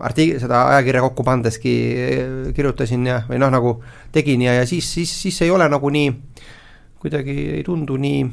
artik-, 0.00 0.36
seda 0.40 0.62
ajakirja 0.72 1.04
kokku 1.06 1.24
pandeski 1.26 1.74
kirjutasin 2.56 3.06
ja, 3.06 3.20
või 3.28 3.40
noh, 3.42 3.52
nagu 3.52 3.76
tegin 4.14 4.46
ja, 4.46 4.56
ja 4.60 4.66
siis, 4.66 4.88
siis, 4.92 5.12
siis 5.22 5.40
ei 5.46 5.50
ole 5.50 5.68
nagu 5.68 5.90
nii, 5.92 6.12
kuidagi 7.02 7.36
ei 7.58 7.62
tundu 7.66 7.98
nii, 8.00 8.24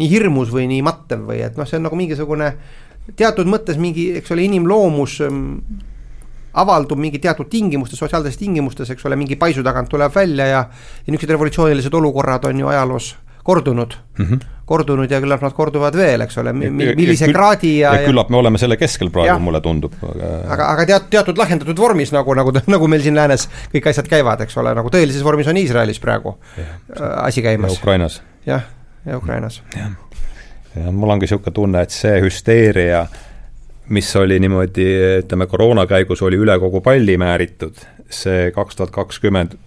nii 0.00 0.10
hirmus 0.10 0.52
või 0.52 0.68
nii 0.70 0.82
mattev 0.84 1.26
või 1.28 1.42
et 1.44 1.58
noh, 1.60 1.68
see 1.68 1.78
on 1.78 1.88
nagu 1.88 1.98
mingisugune 1.98 2.52
teatud 3.16 3.48
mõttes 3.50 3.78
mingi, 3.80 4.10
eks 4.18 4.32
ole, 4.32 4.46
inimloomus 4.48 5.18
avaldub 6.54 7.00
mingi 7.02 7.18
teatud 7.18 7.48
tingimustes, 7.50 7.98
sotsiaalsetes 7.98 8.38
tingimustes, 8.38 8.90
eks 8.94 9.06
ole, 9.08 9.18
mingi 9.18 9.36
paisu 9.36 9.64
tagant 9.66 9.90
tuleb 9.90 10.12
välja 10.14 10.46
ja 10.46 10.60
ja 10.64 11.12
niisugused 11.12 11.34
revolutsioonilised 11.34 11.94
olukorrad 11.94 12.46
on 12.48 12.60
ju 12.62 12.70
ajaloos 12.70 13.14
kordunud 13.44 13.96
mm, 14.18 14.24
-hmm. 14.24 14.44
Kordunud 14.64 15.10
ja 15.10 15.20
küllap 15.20 15.42
nad 15.44 15.54
korduvad 15.56 15.96
veel, 15.98 16.24
eks 16.24 16.38
ole, 16.40 16.52
millise 16.56 17.28
ja, 17.28 17.32
kraadi 17.34 17.72
ja, 17.82 17.94
ja 17.98 18.06
küllap 18.08 18.30
me 18.32 18.38
oleme 18.40 18.60
selle 18.60 18.78
keskel 18.80 19.10
praegu, 19.14 19.36
mulle 19.44 19.60
tundub, 19.64 19.96
aga 20.08 20.30
aga, 20.54 20.68
aga 20.72 20.86
tead, 20.88 21.08
teatud 21.12 21.40
lahjendatud 21.40 21.80
vormis, 21.80 22.12
nagu, 22.14 22.36
nagu, 22.38 22.54
nagu 22.74 22.88
meil 22.90 23.04
siin 23.04 23.18
läänes 23.18 23.46
kõik 23.74 23.90
asjad 23.92 24.08
käivad, 24.10 24.44
eks 24.46 24.56
ole, 24.62 24.72
nagu 24.76 24.92
tõelises 24.92 25.24
vormis 25.26 25.50
on 25.52 25.60
Iisraelis 25.60 26.00
praegu 26.02 26.36
ja, 26.56 26.64
äh, 26.96 27.04
asi 27.26 27.44
käimas. 27.44 27.74
ja 27.74 27.80
Ukrainas. 27.82 28.20
jah, 28.48 28.64
ja 29.04 29.20
Ukrainas. 29.20 29.60
jah, 29.76 29.92
ja 30.78 30.92
mul 30.92 31.12
on 31.12 31.20
ka 31.20 31.28
niisugune 31.28 31.58
tunne, 31.60 31.84
et 31.84 31.94
see 31.94 32.16
hüsteeria, 32.24 33.04
mis 33.92 34.14
oli 34.16 34.40
niimoodi, 34.40 34.88
ütleme, 35.24 35.48
koroona 35.50 35.84
käigus 35.90 36.24
oli 36.24 36.40
üle 36.40 36.56
kogu 36.62 36.80
palli 36.84 37.18
määritud, 37.20 37.84
see 38.08 38.48
kaks 38.56 38.80
tuhat 38.80 38.94
kakskümmend 38.94 39.58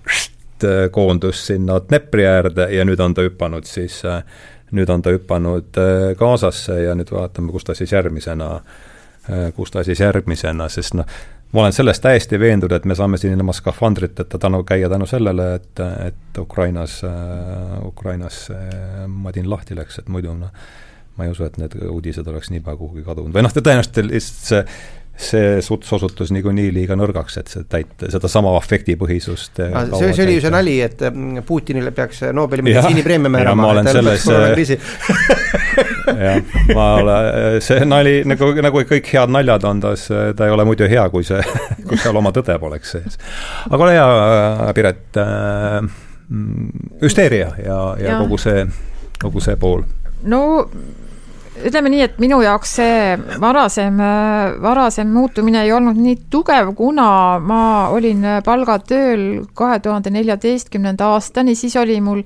koondus 0.92 1.48
sinna 1.48 1.80
Dnepri 1.80 2.26
äärde 2.26 2.70
ja 2.74 2.86
nüüd 2.86 3.02
on 3.04 3.14
ta 3.14 3.22
hüpanud 3.26 3.68
siis, 3.70 4.00
äh, 4.06 4.24
nüüd 4.76 4.90
on 4.92 5.04
ta 5.06 5.14
hüpanud 5.16 5.80
äh, 5.80 6.12
Gazasse 6.20 6.82
ja 6.84 6.96
nüüd 6.98 7.12
vaatame, 7.14 7.52
kus 7.56 7.68
ta 7.68 7.76
siis 7.78 7.94
järgmisena, 7.96 8.52
kus 9.56 9.74
ta 9.74 9.82
siis 9.84 10.00
järgmisena, 10.00 10.70
sest 10.72 10.96
noh, 10.96 11.08
ma 11.52 11.66
olen 11.66 11.74
selles 11.76 12.00
täiesti 12.00 12.40
veendunud, 12.40 12.72
et 12.76 12.86
me 12.88 12.96
saame 12.96 13.20
siin 13.20 13.36
ilma 13.36 13.52
skafandriteta 13.56 14.40
tänu, 14.40 14.62
käia 14.68 14.88
tänu 14.90 15.06
sellele, 15.06 15.50
et, 15.60 15.82
et 16.06 16.40
Ukrainas, 16.40 17.02
Ukrainas 17.84 18.46
madin 19.08 19.50
lahti 19.52 19.76
läks, 19.76 20.00
et 20.00 20.08
muidu 20.12 20.32
noh, 20.36 20.54
ma 21.18 21.26
ei 21.26 21.34
usu, 21.34 21.44
et 21.48 21.58
need 21.60 21.76
uudised 21.90 22.28
oleks 22.28 22.52
niipea 22.54 22.76
kuhugi 22.80 23.04
kadunud. 23.04 23.36
või 23.36 23.44
noh, 23.44 23.54
tõenäoliselt 23.56 24.00
lihtsalt 24.06 24.48
see 24.52 24.64
see 25.18 25.62
suts 25.62 25.94
osutus 25.94 26.32
niikuinii 26.34 26.70
liiga 26.74 26.96
nõrgaks, 26.98 27.40
et 27.42 27.50
see 27.50 27.66
täita, 27.70 28.10
sedasama 28.14 28.52
afektipõhisust 28.60 29.62
ah, 29.66 29.88
see, 29.98 30.12
see 30.14 30.26
oli 30.28 30.36
ju 30.38 30.44
see 30.46 30.54
nali, 30.54 30.76
et 30.86 31.02
mm, 31.10 31.42
Putinile 31.48 31.92
peaks 31.96 32.22
Nobeli 32.38 32.66
meditsiinipreemia 32.68 33.32
määrama. 33.34 33.66
ma 33.66 33.72
olen 33.74 33.90
selles 33.90 34.28
jah, 36.22 36.42
ma 36.76 36.88
olen, 37.02 37.30
see 37.68 37.88
nali, 37.90 38.20
nagu, 38.30 38.52
nagu 38.62 38.84
kõik 38.92 39.10
head 39.14 39.34
naljad 39.34 39.66
on, 39.70 39.82
ta, 39.84 39.96
ta 40.38 40.48
ei 40.48 40.54
ole 40.54 40.68
muidu 40.70 40.90
hea, 40.90 41.08
kui 41.14 41.26
see, 41.28 41.42
kui 41.88 41.98
seal 42.02 42.22
oma 42.22 42.34
tõde 42.36 42.60
poleks 42.62 42.94
sees. 42.98 43.18
aga 43.70 43.88
ole 43.88 43.98
hea, 43.98 44.76
Piret 44.78 45.22
äh,, 45.24 45.82
hüsteeria 47.02 47.50
ja, 47.58 47.82
ja, 47.98 48.06
ja 48.06 48.22
kogu 48.22 48.38
see, 48.42 48.68
kogu 49.22 49.42
see 49.42 49.58
pool. 49.58 49.82
no 50.30 50.44
ütleme 51.66 51.90
nii, 51.90 52.04
et 52.06 52.20
minu 52.22 52.38
jaoks 52.44 52.76
see 52.80 53.18
varasem, 53.42 53.98
varasem 54.62 55.10
muutumine 55.14 55.64
ei 55.66 55.74
olnud 55.74 55.98
nii 55.98 56.20
tugev, 56.34 56.74
kuna 56.78 57.10
ma 57.44 57.62
olin 57.94 58.24
palgatööl 58.46 59.28
kahe 59.58 59.80
tuhande 59.84 60.14
neljateistkümnenda 60.14 61.14
aastani, 61.16 61.56
siis 61.58 61.76
oli 61.80 62.00
mul 62.04 62.24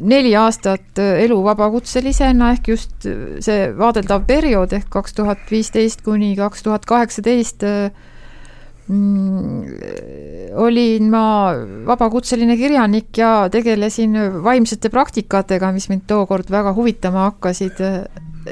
neli 0.00 0.32
aastat 0.38 0.98
elu 0.98 1.36
vabakutselisena 1.44 2.50
ehk 2.56 2.72
just 2.72 3.06
see 3.44 3.70
vaadeldav 3.78 4.26
periood 4.26 4.74
ehk 4.74 4.88
kaks 4.90 5.14
tuhat 5.14 5.46
viisteist 5.50 6.02
kuni 6.06 6.34
kaks 6.38 6.66
tuhat 6.66 6.86
kaheksateist 6.90 7.62
mm, 8.88 9.62
olin 10.66 11.10
ma 11.12 11.24
vabakutseline 11.86 12.56
kirjanik 12.58 13.18
ja 13.18 13.48
tegelesin 13.52 14.18
vaimsete 14.42 14.90
praktikatega, 14.90 15.72
mis 15.72 15.88
mind 15.92 16.06
tookord 16.10 16.50
väga 16.50 16.74
huvitama 16.74 17.30
hakkasid 17.30 17.82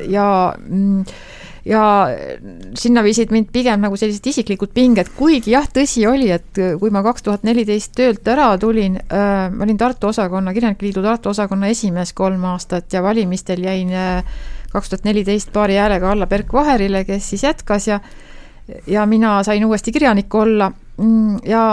ja 0.08 0.26
mm, 0.58 1.04
ja 1.64 1.82
sinna 2.76 3.02
viisid 3.04 3.30
mind 3.32 3.48
pigem 3.52 3.80
nagu 3.80 3.96
sellised 3.96 4.26
isiklikud 4.28 4.74
pinged, 4.76 5.08
kuigi 5.16 5.54
jah, 5.54 5.64
tõsi 5.64 6.04
oli, 6.08 6.28
et 6.34 6.60
kui 6.80 6.92
ma 6.92 7.00
kaks 7.06 7.24
tuhat 7.24 7.46
neliteist 7.48 7.94
töölt 7.96 8.28
ära 8.28 8.50
tulin 8.60 8.98
äh,, 9.00 9.48
ma 9.52 9.64
olin 9.64 9.80
Tartu 9.80 10.10
osakonna, 10.10 10.52
Kirjanike 10.52 10.84
Liidu 10.84 11.04
Tartu 11.04 11.32
osakonna 11.32 11.72
esimees 11.72 12.12
kolm 12.12 12.44
aastat 12.52 12.92
ja 12.92 13.02
valimistel 13.02 13.64
jäin 13.64 13.94
äh, 13.96 14.36
kaks 14.74 14.92
tuhat 14.92 15.08
neliteist 15.08 15.52
paari 15.54 15.80
häälega 15.80 16.12
alla 16.12 16.26
Berk 16.26 16.52
Vaherile, 16.52 17.04
kes 17.08 17.30
siis 17.32 17.46
jätkas 17.48 17.88
ja 17.88 18.00
ja 18.86 19.06
mina 19.06 19.42
sain 19.42 19.64
uuesti 19.64 19.92
kirjanik 19.92 20.34
olla. 20.34 20.72
Mm, 20.96 21.38
ja 21.44 21.64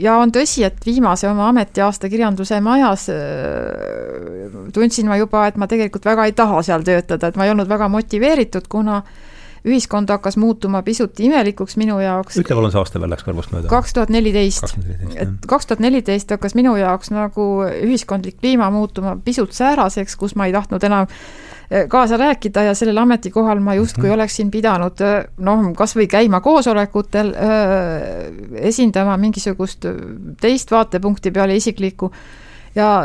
ja 0.00 0.16
on 0.20 0.32
tõsi, 0.32 0.64
et 0.66 0.82
viimase 0.86 1.28
oma 1.28 1.48
ametiaasta 1.52 2.10
kirjanduse 2.12 2.60
majas 2.64 3.08
äh, 3.12 4.58
tundsin 4.74 5.08
ma 5.08 5.16
juba, 5.20 5.46
et 5.48 5.56
ma 5.60 5.68
tegelikult 5.70 6.04
väga 6.08 6.26
ei 6.28 6.36
taha 6.36 6.62
seal 6.66 6.84
töötada, 6.86 7.30
et 7.30 7.38
ma 7.38 7.46
ei 7.46 7.54
olnud 7.54 7.70
väga 7.70 7.88
motiveeritud, 7.92 8.68
kuna 8.72 9.02
ühiskond 9.66 10.10
hakkas 10.12 10.36
muutuma 10.38 10.82
pisut 10.86 11.18
imelikuks 11.20 11.74
minu 11.80 11.98
jaoks. 11.98 12.38
ütle 12.38 12.54
palun, 12.54 12.70
see 12.70 12.80
aasta 12.80 13.02
veel 13.02 13.10
läks 13.10 13.26
kõrvust 13.26 13.54
mööda. 13.54 13.70
kaks 13.72 13.96
tuhat 13.96 14.12
neliteist. 14.14 14.76
et 15.16 15.48
kaks 15.50 15.66
tuhat 15.66 15.82
neliteist 15.82 16.30
hakkas 16.36 16.54
minu 16.58 16.76
jaoks 16.78 17.10
nagu 17.10 17.48
ühiskondlik 17.66 18.38
kliima 18.38 18.70
muutuma 18.70 19.16
pisut 19.24 19.56
sääraseks, 19.56 20.14
kus 20.20 20.36
ma 20.38 20.46
ei 20.46 20.54
tahtnud 20.54 20.86
enam 20.86 21.10
kaasa 21.88 22.16
rääkida 22.16 22.62
ja 22.62 22.74
sellel 22.74 22.96
ametikohal 23.02 23.60
ma 23.60 23.74
justkui 23.74 24.08
-hmm. 24.08 24.14
oleksin 24.14 24.50
pidanud 24.50 25.00
eh, 25.00 25.24
noh, 25.38 25.72
kas 25.74 25.96
või 25.96 26.06
käima 26.06 26.40
koosolekutel, 26.40 27.34
eh, 27.34 28.66
esindama 28.68 29.16
mingisugust 29.16 29.86
teist 30.40 30.70
vaatepunkti 30.70 31.30
peale 31.30 31.56
isiklikku 31.56 32.12
ja 32.74 33.02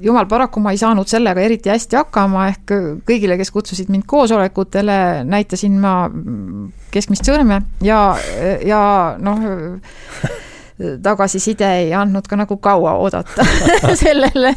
jumal, 0.00 0.26
paraku 0.26 0.60
ma 0.60 0.70
ei 0.70 0.78
saanud 0.78 1.08
sellega 1.08 1.40
eriti 1.40 1.70
hästi 1.72 1.96
hakkama, 1.96 2.48
ehk 2.48 2.72
kõigile, 3.08 3.36
kes 3.36 3.50
kutsusid 3.50 3.88
mind 3.88 4.04
koosolekutele, 4.06 5.24
näitasin 5.24 5.80
ma 5.80 6.10
keskmist 6.90 7.24
sõrme 7.24 7.62
ja, 7.82 8.16
ja 8.64 8.82
noh 9.18 9.40
tagasiside 11.02 11.68
ei 11.78 11.94
andnud 11.96 12.26
ka 12.28 12.36
nagu 12.36 12.58
kaua 12.60 12.92
oodata 13.00 13.44
sellele, 14.02 14.52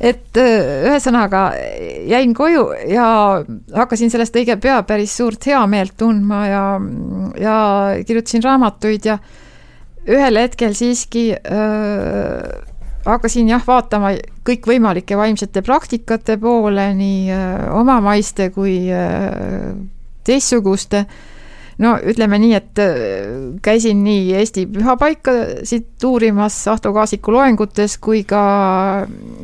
et 0.00 0.38
ühesõnaga 0.38 1.48
jäin 2.06 2.34
koju 2.34 2.68
ja 2.92 3.08
hakkasin 3.74 4.12
sellest 4.12 4.36
õige 4.38 4.58
pea 4.62 4.78
päris 4.86 5.16
suurt 5.18 5.46
heameelt 5.50 5.96
tundma 5.98 6.44
ja, 6.46 6.62
ja 7.40 7.58
kirjutasin 8.06 8.44
raamatuid 8.46 9.10
ja 9.10 9.18
ühel 10.06 10.38
hetkel 10.38 10.74
siiski 10.78 11.28
äh, 11.34 12.66
hakkasin 13.06 13.50
jah, 13.50 13.62
vaatama 13.66 14.14
kõikvõimalike 14.46 15.18
vaimsete 15.18 15.62
praktikate 15.66 16.38
poole, 16.42 16.88
nii 16.98 17.30
äh, 17.34 17.54
omamaiste 17.74 18.50
kui 18.54 18.78
äh, 18.92 19.74
teistsuguste 20.26 21.06
no 21.82 21.92
ütleme 22.00 22.38
nii, 22.40 22.54
et 22.56 22.80
äh, 22.80 23.26
käisin 23.64 24.00
nii 24.04 24.30
Eesti 24.38 24.66
pühapaikasid 24.72 26.04
uurimas 26.08 26.56
Ahto 26.72 26.92
Kaasiku 26.96 27.34
loengutes 27.34 27.98
kui 28.02 28.22
ka 28.28 28.42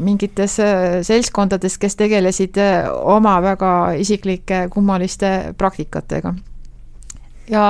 mingites 0.00 0.56
äh, 0.62 1.00
seltskondades, 1.04 1.76
kes 1.82 1.98
tegelesid 2.00 2.56
äh, 2.62 2.88
oma 2.88 3.36
väga 3.44 3.72
isiklike 4.00 4.66
kummaliste 4.72 5.52
praktikatega. 5.58 6.34
ja 7.52 7.64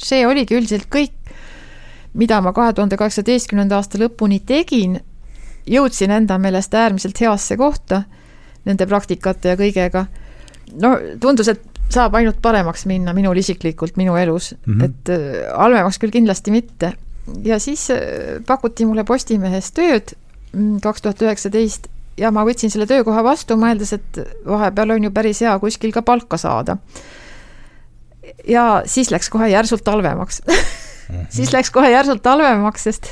see 0.00 0.24
oligi 0.26 0.56
üldiselt 0.56 0.86
kõik, 0.92 1.12
mida 2.14 2.40
ma 2.40 2.54
kahe 2.56 2.72
tuhande 2.72 2.96
kaheksateistkümnenda 2.96 3.76
aasta 3.76 3.98
lõpuni 4.00 4.40
tegin, 4.46 5.00
jõudsin 5.66 6.14
enda 6.14 6.38
meelest 6.38 6.74
äärmiselt 6.74 7.20
heasse 7.20 7.56
kohta 7.60 8.04
nende 8.64 8.86
praktikate 8.88 9.52
ja 9.52 9.60
kõigega. 9.60 10.06
no 10.80 10.94
tundus, 11.20 11.48
et 11.52 11.73
saab 11.92 12.14
ainult 12.18 12.40
paremaks 12.42 12.86
minna 12.90 13.14
minul 13.16 13.38
isiklikult, 13.38 13.96
minu 14.00 14.16
elus 14.16 14.54
mm, 14.54 14.74
-hmm. 14.74 14.84
et 14.84 15.08
äh, 15.12 15.56
halvemaks 15.56 15.98
küll 15.98 16.14
kindlasti 16.14 16.50
mitte. 16.50 16.92
ja 17.44 17.58
siis 17.58 17.90
äh, 17.90 17.98
pakuti 18.46 18.86
mulle 18.86 19.04
Postimehes 19.04 19.72
tööd 19.72 20.14
mm, 20.52 20.80
kaks 20.80 21.02
tuhat 21.02 21.22
üheksateist 21.22 21.88
ja 22.18 22.30
ma 22.30 22.44
võtsin 22.46 22.70
selle 22.70 22.86
töökoha 22.86 23.24
vastu, 23.24 23.56
mõeldes, 23.58 23.92
et 23.92 24.20
vahepeal 24.46 24.90
on 24.96 25.04
ju 25.08 25.10
päris 25.10 25.40
hea 25.40 25.58
kuskil 25.58 25.92
ka 25.92 26.02
palka 26.02 26.36
saada. 26.36 26.76
ja 28.48 28.82
siis 28.86 29.10
läks 29.10 29.30
kohe 29.30 29.48
järsult 29.48 29.86
halvemaks 29.86 30.42
mm. 30.46 30.54
-hmm. 30.54 31.26
siis 31.36 31.52
läks 31.52 31.70
kohe 31.70 31.90
järsult 31.90 32.24
halvemaks, 32.24 32.82
sest 32.82 33.10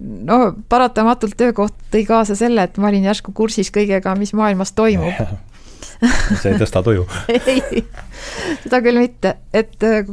no 0.00 0.54
paratamatult 0.68 1.36
töökoht 1.36 1.74
tõi 1.92 2.06
kaasa 2.06 2.34
selle, 2.34 2.62
et 2.62 2.78
ma 2.78 2.88
olin 2.88 3.04
järsku 3.04 3.32
kursis 3.32 3.70
kõigega, 3.70 4.18
mis 4.18 4.32
maailmas 4.32 4.72
toimub 4.72 5.14
see 6.40 6.52
ei 6.52 6.58
tõsta 6.60 6.82
tuju. 6.86 7.04
Ei, 7.32 7.82
seda 8.62 8.80
küll 8.84 9.00
mitte, 9.00 9.34
et 9.56 9.82
äh, 9.86 10.06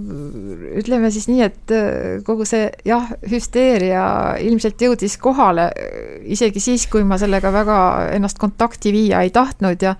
ütleme 0.80 1.11
siis 1.13 1.28
nii, 1.30 1.41
et 1.45 1.74
äh, 1.76 2.24
kogu 2.26 2.47
see 2.49 2.68
jah, 2.88 3.11
hüsteeria 3.30 4.05
ilmselt 4.45 4.82
jõudis 4.82 5.18
kohale 5.22 5.70
äh, 5.72 5.99
isegi 6.36 6.63
siis, 6.63 6.88
kui 6.91 7.05
ma 7.07 7.20
sellega 7.22 7.53
väga 7.53 7.80
ennast 8.16 8.41
kontakti 8.41 8.93
viia 8.95 9.24
ei 9.26 9.34
tahtnud 9.36 9.86
ja 9.86 9.95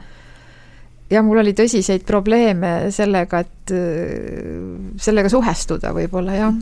ja 1.12 1.22
mul 1.22 1.44
oli 1.44 1.54
tõsiseid 1.54 2.02
probleeme 2.08 2.90
sellega, 2.90 3.44
et 3.46 3.74
sellega 4.98 5.30
suhestuda 5.30 5.92
võib-olla, 5.94 6.34
jah. 6.34 6.56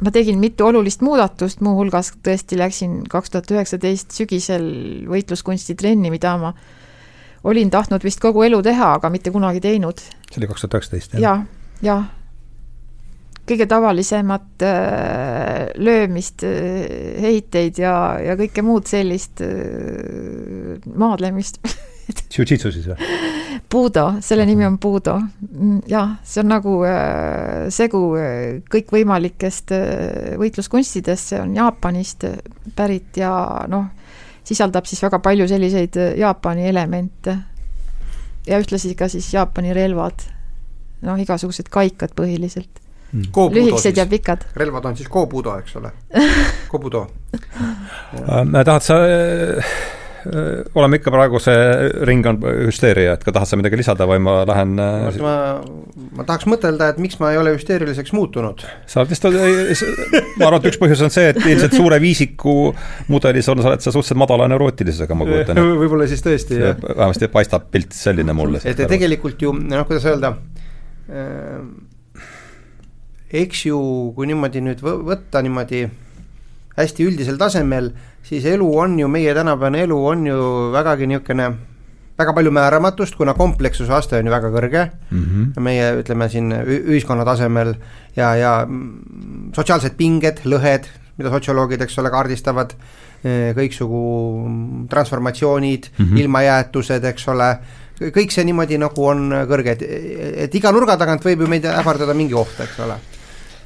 ma 0.00 0.12
tegin 0.14 0.40
mitu 0.40 0.64
olulist 0.64 1.04
muudatust, 1.04 1.60
muuhulgas 1.60 2.14
tõesti 2.24 2.56
läksin 2.56 3.02
kaks 3.12 3.34
tuhat 3.34 3.52
üheksateist 3.52 4.16
sügisel 4.16 4.64
võitluskunstitrenni, 5.12 6.08
mida 6.14 6.32
ma 6.40 6.54
olin 7.44 7.70
tahtnud 7.70 8.04
vist 8.04 8.20
kogu 8.22 8.44
elu 8.46 8.60
teha, 8.62 8.94
aga 8.98 9.10
mitte 9.10 9.32
kunagi 9.34 9.62
teinud. 9.64 10.00
see 10.30 10.40
oli 10.40 10.50
kaks 10.50 10.64
tuhat 10.64 10.78
üheksateist, 10.78 11.18
jah? 11.18 11.22
jah, 11.22 11.44
jah. 11.82 12.06
kõige 13.48 13.68
tavalisemat 13.70 14.64
äh, 14.66 15.68
löömist 15.76 16.44
äh,, 16.46 17.20
heiteid 17.22 17.78
ja, 17.82 17.94
ja 18.22 18.38
kõike 18.40 18.64
muud 18.66 18.90
sellist 18.90 19.44
äh, 19.44 20.80
maadlemist 20.94 21.62
Jiu-jitsu 22.32 22.70
siis 22.72 22.86
või? 22.88 23.18
Budo, 23.68 24.04
selle 24.24 24.46
nimi 24.48 24.64
on 24.66 24.78
Budo. 24.80 25.18
Mm, 25.18 25.82
jah, 25.90 26.14
see 26.24 26.40
on 26.40 26.50
nagu 26.52 26.74
äh, 26.88 27.68
segu 27.74 28.00
äh, 28.16 28.60
kõikvõimalikest 28.72 29.74
äh, 29.76 30.34
võitluskunstidest, 30.40 31.34
see 31.34 31.40
on 31.42 31.54
Jaapanist 31.56 32.24
pärit 32.76 33.20
ja 33.20 33.32
noh, 33.68 33.90
sisaldab 34.48 34.88
siis 34.88 35.02
väga 35.04 35.20
palju 35.24 35.48
selliseid 35.50 35.96
Jaapani 36.18 36.68
elemente. 36.68 37.36
ja 38.46 38.58
ühtlasi 38.58 38.94
ka 38.96 39.08
siis 39.12 39.28
Jaapani 39.34 39.74
relvad, 39.76 40.24
noh, 41.04 41.18
igasugused 41.20 41.68
kaikad 41.70 42.16
põhiliselt. 42.16 42.84
Mm.. 43.12 43.32
lühikesed 43.32 43.96
ja 43.96 44.06
pikad. 44.06 44.44
relvad 44.56 44.84
on 44.84 44.96
siis 44.96 45.08
Kobudo, 45.08 45.56
eks 45.58 45.76
ole? 45.76 45.92
Kobudo 46.72 47.06
tahad 48.64 48.84
sa 48.84 48.98
Äh, 49.04 49.64
oleme 50.74 50.98
ikka 50.98 51.12
praegu, 51.14 51.38
see 51.42 51.56
ring 52.08 52.26
on 52.26 52.38
hüsteeria, 52.42 53.14
et 53.16 53.24
ka 53.24 53.32
tahad 53.34 53.50
sa 53.50 53.58
midagi 53.58 53.78
lisada 53.80 54.06
või 54.08 54.20
ma 54.22 54.40
lähen 54.48 54.74
äh, 54.82 55.18
ma, 55.22 55.34
ma 56.18 56.26
tahaks 56.28 56.48
mõtelda, 56.50 56.90
et 56.92 57.00
miks 57.02 57.18
ma 57.22 57.30
ei 57.34 57.38
ole 57.40 57.54
hüsteeriliseks 57.54 58.14
muutunud. 58.16 58.64
sa 58.90 59.04
vist, 59.08 59.24
ma 59.28 60.48
arvan, 60.48 60.58
et 60.60 60.70
üks 60.72 60.80
põhjus 60.82 61.04
on 61.06 61.14
see, 61.14 61.30
et 61.32 61.38
ilmselt 61.42 61.76
suure 61.78 62.00
viisiku 62.02 62.56
mudelis 63.12 63.50
on, 63.52 63.62
sa 63.62 63.72
oled 63.72 63.84
sa 63.84 63.94
suhteliselt 63.94 64.22
madala 64.24 64.48
neurootilisusega, 64.50 65.18
ma 65.18 65.28
kujutan 65.28 65.60
ette. 65.60 65.76
võib-olla 65.84 66.08
siis 66.10 66.24
tõesti, 66.24 66.58
jah. 66.64 66.80
vähemasti 66.88 67.30
paistab 67.32 67.70
pilt 67.74 67.94
selline 67.96 68.34
mulle. 68.36 68.62
et 68.64 68.82
tegelikult 68.88 69.46
ju 69.46 69.54
noh, 69.58 69.86
kuidas 69.88 70.08
öelda 70.10 70.34
äh,, 71.12 71.62
eks 73.44 73.66
ju, 73.68 73.78
kui 74.16 74.28
niimoodi 74.30 74.64
nüüd 74.64 74.82
võtta 74.82 75.42
niimoodi 75.44 75.86
hästi 76.78 77.06
üldisel 77.08 77.38
tasemel, 77.40 77.92
siis 78.22 78.44
elu 78.44 78.68
on 78.78 78.98
ju, 78.98 79.08
meie 79.08 79.34
tänapäevane 79.34 79.82
elu 79.86 79.98
on 80.06 80.26
ju 80.26 80.38
vägagi 80.72 81.06
niisugune 81.06 81.50
väga 82.18 82.34
palju 82.34 82.50
määramatust, 82.50 83.14
kuna 83.16 83.34
komplekssuse 83.38 83.94
aste 83.94 84.18
on 84.18 84.26
ju 84.26 84.32
väga 84.32 84.50
kõrge 84.50 84.84
mm. 85.10 85.24
-hmm. 85.24 85.60
meie 85.62 85.90
ütleme 86.00 86.28
siin 86.28 86.52
ühiskonna 86.52 87.24
tasemel 87.24 87.74
ja, 88.16 88.34
ja 88.34 88.54
sotsiaalsed 89.54 89.94
pinged, 89.96 90.42
lõhed, 90.44 90.88
mida 91.18 91.30
sotsioloogid, 91.30 91.82
eks 91.82 91.98
ole, 91.98 92.10
kaardistavad, 92.10 92.74
e, 93.24 93.52
kõiksugu 93.54 94.02
transformatsioonid 94.90 95.90
mm, 95.90 96.04
-hmm. 96.04 96.18
ilmajäetused, 96.24 97.04
eks 97.04 97.28
ole, 97.28 97.52
kõik 98.00 98.34
see 98.34 98.44
niimoodi 98.44 98.78
nagu 98.78 99.06
on 99.06 99.30
kõrge, 99.50 99.78
et, 99.78 99.86
et 100.46 100.54
iga 100.54 100.72
nurga 100.72 100.96
tagant 100.96 101.24
võib 101.24 101.46
ju 101.46 101.46
meid 101.46 101.64
ähvardada 101.64 102.14
mingi 102.14 102.34
oht, 102.34 102.60
eks 102.66 102.82
ole 102.86 102.98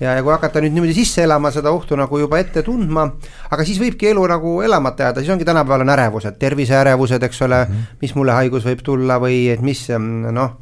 ja, 0.02 0.16
ja 0.16 0.22
kui 0.24 0.32
hakata 0.34 0.60
nüüd 0.62 0.74
niimoodi 0.74 0.94
sisse 0.96 1.22
elama, 1.26 1.52
seda 1.54 1.72
ohtu 1.74 1.96
nagu 1.98 2.18
juba 2.18 2.40
ette 2.42 2.64
tundma, 2.66 3.06
aga 3.50 3.66
siis 3.66 3.80
võibki 3.82 4.10
elu 4.10 4.24
nagu 4.34 4.54
elamata 4.66 5.08
jääda, 5.08 5.22
siis 5.22 5.32
ongi 5.34 5.46
tänapäeval 5.48 5.86
on 5.86 5.94
ärevused, 5.94 6.38
terviseärevused, 6.42 7.26
eks 7.28 7.42
ole 7.46 7.64
mm, 7.64 7.72
-hmm. 7.72 7.98
mis 8.02 8.14
mulle 8.18 8.36
haigus 8.38 8.66
võib 8.66 8.82
tulla 8.84 9.18
või 9.22 9.44
et 9.52 9.60
mis 9.62 9.86
noh, 9.92 10.56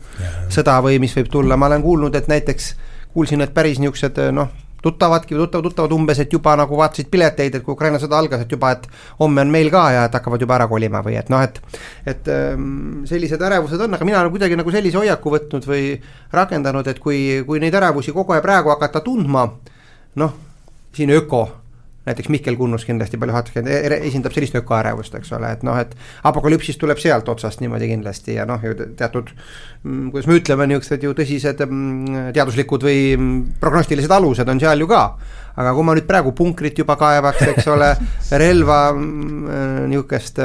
sõda 0.48 0.80
või 0.84 1.00
mis 1.00 1.16
võib 1.16 1.30
tulla, 1.32 1.56
ma 1.56 1.70
olen 1.72 1.82
kuulnud, 1.82 2.14
et 2.14 2.28
näiteks 2.28 2.74
kuulsin, 3.14 3.40
et 3.40 3.54
päris 3.54 3.80
niisugused 3.80 4.20
noh 4.32 4.52
tuttavadki 4.82 5.34
tuttavad, 5.34 5.64
tuttavad 5.68 5.92
umbes, 5.92 6.18
et 6.22 6.32
juba 6.32 6.56
nagu 6.58 6.76
vaatasid 6.78 7.10
pileteid, 7.12 7.54
et 7.54 7.64
kui 7.64 7.74
Ukraina 7.74 8.00
sõda 8.02 8.18
algas, 8.18 8.44
et 8.44 8.52
juba, 8.52 8.72
et 8.76 8.88
homme 9.20 9.44
on 9.44 9.52
meil 9.52 9.70
ka 9.72 9.84
ja 9.94 10.04
et 10.08 10.18
hakkavad 10.18 10.40
juba 10.40 10.56
ära 10.58 10.68
kolima 10.70 11.04
või 11.06 11.18
et 11.20 11.30
noh, 11.32 11.42
et 11.44 11.60
et 12.10 12.28
ähm, 12.32 13.04
sellised 13.08 13.42
ärevused 13.42 13.80
on, 13.80 13.94
aga 13.94 14.08
mina 14.08 14.20
olen 14.22 14.34
kuidagi 14.34 14.58
nagu 14.58 14.72
sellise 14.74 15.00
hoiaku 15.00 15.34
võtnud 15.36 15.68
või 15.68 15.94
rakendanud, 16.32 16.86
et 16.90 16.98
kui, 16.98 17.42
kui 17.46 17.60
neid 17.62 17.76
ärevusi 17.76 18.14
kogu 18.16 18.36
aeg 18.36 18.44
praegu 18.44 18.72
hakata 18.72 19.04
tundma, 19.04 19.46
noh, 20.20 20.36
siin 20.96 21.12
öko 21.14 21.46
näiteks 22.06 22.28
Mihkel 22.32 22.56
Kunnus 22.56 22.86
kindlasti 22.88 23.18
palju 23.20 23.34
hatkend 23.34 23.68
esindab 23.68 24.32
sellist 24.32 24.56
ökoärevust, 24.56 25.14
eks 25.18 25.34
ole, 25.36 25.50
et 25.52 25.64
noh, 25.66 25.76
et 25.76 25.92
apokalüpsis 26.28 26.78
tuleb 26.80 27.00
sealt 27.00 27.28
otsast 27.28 27.60
niimoodi 27.60 27.90
kindlasti 27.90 28.38
ja 28.38 28.46
noh, 28.48 28.62
ju 28.64 28.72
teatud 28.96 29.28
mm, 29.34 30.08
kuidas 30.14 30.30
me 30.30 30.38
ütleme, 30.40 30.68
niisugused 30.70 31.04
ju 31.04 31.12
tõsised 31.18 31.60
mm, 31.66 32.32
teaduslikud 32.36 32.88
või 32.88 33.02
mm, 33.18 33.36
prognostilised 33.60 34.16
alused 34.16 34.48
on 34.48 34.62
seal 34.62 34.80
ju 34.80 34.88
ka. 34.88 35.04
aga 35.60 35.76
kui 35.76 35.84
ma 35.84 35.98
nüüd 35.98 36.08
praegu 36.08 36.32
punkrit 36.36 36.80
juba 36.80 36.96
kaevaks, 36.96 37.44
eks 37.52 37.68
ole, 37.68 37.92
relva 38.44 38.80
niisugust 38.96 40.40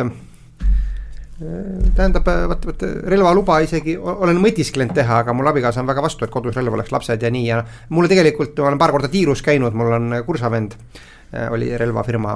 tähendab, 1.35 2.27
vot, 2.51 2.61
vot 2.67 2.83
relvaluba 3.11 3.57
isegi 3.63 3.97
olen 3.99 4.37
mõtisklenud 4.43 4.95
teha, 4.95 5.23
aga 5.23 5.33
mul 5.35 5.47
abikaasa 5.51 5.81
on 5.83 5.87
väga 5.87 6.03
vastu, 6.03 6.23
et 6.23 6.31
kodus 6.31 6.55
relv 6.55 6.75
oleks 6.75 6.93
lapsed 6.95 7.23
ja 7.23 7.31
nii 7.31 7.47
ja 7.47 7.63
mulle 7.91 8.11
tegelikult, 8.11 8.55
ma 8.59 8.71
olen 8.71 8.79
paar 8.79 8.95
korda 8.95 9.11
tiirus 9.11 9.43
käinud, 9.43 9.75
mul 9.75 9.91
on 9.97 10.15
kursavend 10.27 10.77
Äh, 10.79 11.14
oli 11.51 11.71
relvafirma 11.77 12.35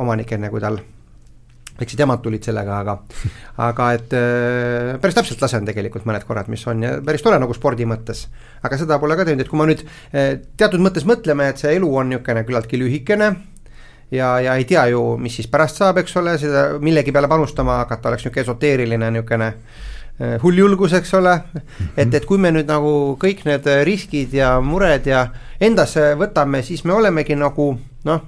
omanik, 0.00 0.32
enne 0.36 0.50
kui 0.52 0.62
tal. 0.62 0.78
Väiksed 1.78 2.00
jamad 2.02 2.18
tulid 2.24 2.42
sellega, 2.42 2.80
aga 2.82 2.96
aga 3.68 3.90
et 3.94 4.14
äh, 4.18 4.96
päris 5.02 5.18
täpselt 5.18 5.42
lasen 5.44 5.68
tegelikult 5.68 6.08
mõned 6.08 6.24
korrad, 6.26 6.48
mis 6.50 6.64
on 6.66 6.82
ja 6.82 6.96
päris 7.04 7.22
tore 7.22 7.38
nagu 7.38 7.54
spordi 7.54 7.86
mõttes. 7.86 8.26
aga 8.62 8.78
seda 8.80 8.98
pole 8.98 9.16
ka 9.16 9.28
teinud, 9.28 9.44
et 9.44 9.50
kui 9.50 9.60
ma 9.60 9.68
nüüd 9.68 9.84
äh, 9.84 10.40
teatud 10.58 10.82
mõttes 10.82 11.06
mõtleme, 11.06 11.46
et 11.52 11.62
see 11.62 11.76
elu 11.78 11.92
on 12.00 12.10
niisugune 12.10 12.42
küllaltki 12.48 12.80
lühikene 12.80 13.30
ja, 14.10 14.40
ja 14.42 14.56
ei 14.58 14.66
tea 14.66 14.88
ju, 14.90 15.04
mis 15.22 15.38
siis 15.38 15.46
pärast 15.50 15.78
saab, 15.78 16.02
eks 16.02 16.16
ole, 16.18 16.34
seda 16.42 16.64
millegi 16.82 17.14
peale 17.14 17.30
panustama 17.30 17.78
hakata 17.84 18.10
oleks 18.10 18.26
niisugune 18.26 18.46
esoteeriline 18.46 19.12
niisugune 19.14 19.52
hulljulgus, 20.42 20.96
eks 20.98 21.12
ole, 21.14 21.36
et, 21.94 22.10
et 22.10 22.24
kui 22.26 22.40
me 22.42 22.50
nüüd 22.50 22.66
nagu 22.66 23.14
kõik 23.22 23.44
need 23.46 23.68
riskid 23.86 24.34
ja 24.34 24.56
mured 24.58 25.06
ja 25.06 25.28
endasse 25.62 26.16
võtame, 26.18 26.64
siis 26.66 26.82
me 26.82 26.96
olemegi 26.96 27.36
nagu 27.38 27.70
noh 28.08 28.26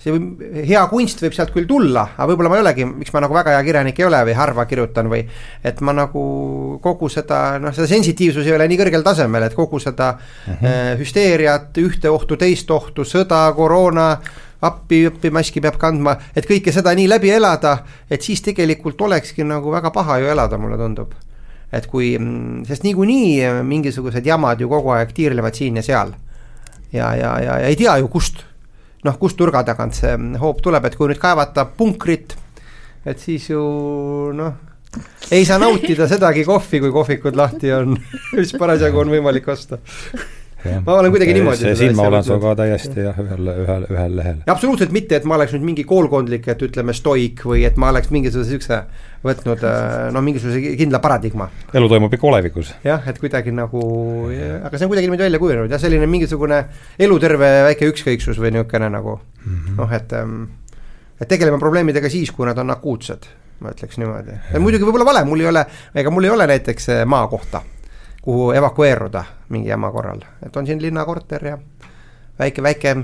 see 0.00 0.14
võib, 0.14 0.42
hea 0.64 0.80
kunst 0.88 1.20
võib 1.20 1.34
sealt 1.36 1.52
küll 1.52 1.68
tulla, 1.68 2.06
aga 2.14 2.28
võib-olla 2.30 2.50
ma 2.52 2.58
ei 2.58 2.64
olegi, 2.64 2.86
miks 2.88 3.12
ma 3.12 3.20
nagu 3.24 3.36
väga 3.36 3.52
hea 3.56 3.64
kirjanik 3.66 3.98
ei 4.00 4.06
ole 4.08 4.20
või 4.30 4.36
harva 4.38 4.64
kirjutan 4.68 5.10
või 5.12 5.20
et 5.66 5.82
ma 5.84 5.94
nagu 5.96 6.22
kogu 6.82 7.10
seda, 7.12 7.58
noh, 7.60 7.74
seda 7.76 7.88
sensitiivsus 7.90 8.48
ei 8.48 8.56
ole 8.56 8.68
nii 8.70 8.80
kõrgel 8.80 9.04
tasemel, 9.04 9.44
et 9.44 9.56
kogu 9.58 9.80
seda 9.82 10.14
mm 10.16 10.54
-hmm. 10.54 11.02
hüsteeriat, 11.02 11.82
ühte 11.84 12.12
ohtu, 12.12 12.40
teist 12.40 12.70
ohtu, 12.72 13.04
sõda, 13.04 13.42
koroona, 13.56 14.14
appi, 14.64 15.04
appi, 15.12 15.30
maski 15.30 15.60
peab 15.60 15.76
kandma, 15.80 16.16
et 16.36 16.48
kõike 16.48 16.72
seda 16.72 16.94
nii 16.96 17.08
läbi 17.08 17.36
elada, 17.36 17.78
et 18.10 18.22
siis 18.22 18.40
tegelikult 18.40 19.00
olekski 19.00 19.44
nagu 19.44 19.70
väga 19.72 19.90
paha 19.90 20.18
ju 20.18 20.32
elada, 20.32 20.58
mulle 20.58 20.76
tundub. 20.80 21.12
et 21.72 21.86
kui, 21.86 22.18
mm, 22.18 22.64
sest 22.66 22.82
niikuinii 22.82 23.62
mingisugused 23.62 24.26
jamad 24.26 24.60
ju 24.60 24.68
kogu 24.68 24.90
aeg 24.90 25.12
tiirlevad 25.14 25.54
siin 25.54 25.76
ja 25.76 25.82
seal. 25.82 26.12
ja, 26.92 27.14
ja, 27.14 27.38
ja, 27.38 27.58
ja 27.58 27.66
ei 27.66 27.76
tea 27.76 27.96
ju, 27.98 28.08
kust 28.08 28.49
noh, 29.06 29.18
kust 29.20 29.40
nurga 29.40 29.62
tagant 29.66 29.96
see 29.96 30.16
hoop 30.40 30.60
tuleb, 30.64 30.84
et 30.88 30.96
kui 30.98 31.10
nüüd 31.10 31.20
kaevata 31.20 31.66
punkrit, 31.76 32.36
et 33.08 33.20
siis 33.20 33.48
ju 33.50 33.62
noh, 34.36 34.58
ei 35.30 35.46
saa 35.48 35.60
nautida 35.62 36.08
sedagi 36.12 36.44
kohvi, 36.48 36.82
kui 36.84 36.92
kohvikud 36.94 37.38
lahti 37.38 37.72
on. 37.76 37.96
Mis 38.36 38.52
parasjagu 38.58 39.04
on 39.04 39.14
võimalik 39.14 39.48
osta 39.52 39.80
ma 40.86 40.96
olen 40.98 41.12
kuidagi 41.14 41.34
niimoodi. 41.36 41.62
see 41.62 41.76
silma 41.78 42.06
olen 42.08 42.24
sinuga 42.24 42.54
täiesti 42.58 43.04
jah, 43.06 43.18
ühel, 43.22 43.50
ühel, 43.64 43.86
ühel 43.90 44.16
lehel. 44.18 44.42
absoluutselt 44.54 44.92
mitte, 44.94 45.20
et 45.20 45.28
ma 45.28 45.38
oleks 45.38 45.54
nüüd 45.56 45.66
mingi 45.70 45.84
koolkondlik, 45.88 46.48
et 46.52 46.64
ütleme, 46.66 46.94
stoik 46.96 47.44
või 47.46 47.64
et 47.68 47.80
ma 47.80 47.90
oleks 47.94 48.12
mingisuguse 48.14 48.54
siukse 48.54 48.82
võtnud 49.24 49.64
äh, 49.66 50.06
no 50.14 50.22
mingisuguse 50.24 50.76
kindla 50.80 51.00
paradigma. 51.04 51.50
elu 51.74 51.90
toimub 51.92 52.14
ikka 52.16 52.30
olevikus. 52.32 52.74
jah, 52.84 53.08
et 53.10 53.20
kuidagi 53.22 53.54
nagu, 53.56 53.82
aga 54.60 54.76
see 54.76 54.86
on 54.86 54.92
kuidagi 54.92 55.08
niimoodi 55.08 55.28
välja 55.28 55.42
kujunenud 55.42 55.76
jah, 55.76 55.82
selline 55.82 56.08
mingisugune 56.10 56.62
eluterve 56.98 57.50
väike 57.70 57.90
ükskõiksus 57.94 58.40
või 58.40 58.54
niisugune 58.56 58.90
nagu 58.92 59.18
mm 59.18 59.52
-hmm. 59.56 59.76
noh, 59.80 59.92
et 59.96 60.12
ähm, 60.12 60.40
et 61.20 61.28
tegeleme 61.28 61.58
probleemidega 61.58 62.08
siis, 62.08 62.30
kui 62.32 62.46
nad 62.48 62.58
on 62.58 62.72
akuutsed, 62.72 63.28
ma 63.60 63.74
ütleks 63.74 64.00
niimoodi. 64.00 64.38
muidugi 64.58 64.84
võib-olla 64.88 65.04
vale, 65.12 65.24
mul 65.24 65.40
ei 65.40 65.52
ole, 65.52 65.66
ega 65.94 66.10
mul 66.10 66.24
ei 66.24 66.30
ole 66.36 66.46
näiteks 66.46 66.88
äh, 66.88 67.04
maakohta 67.06 67.62
kuhu 68.22 68.52
evakueeruda 68.52 69.24
mingi 69.48 69.68
jama 69.68 69.92
korral, 69.92 70.20
et 70.46 70.56
on 70.56 70.66
siin 70.66 70.82
linnakorter 70.82 71.46
ja 71.46 71.58
väike, 72.38 72.62
väike 72.62 72.96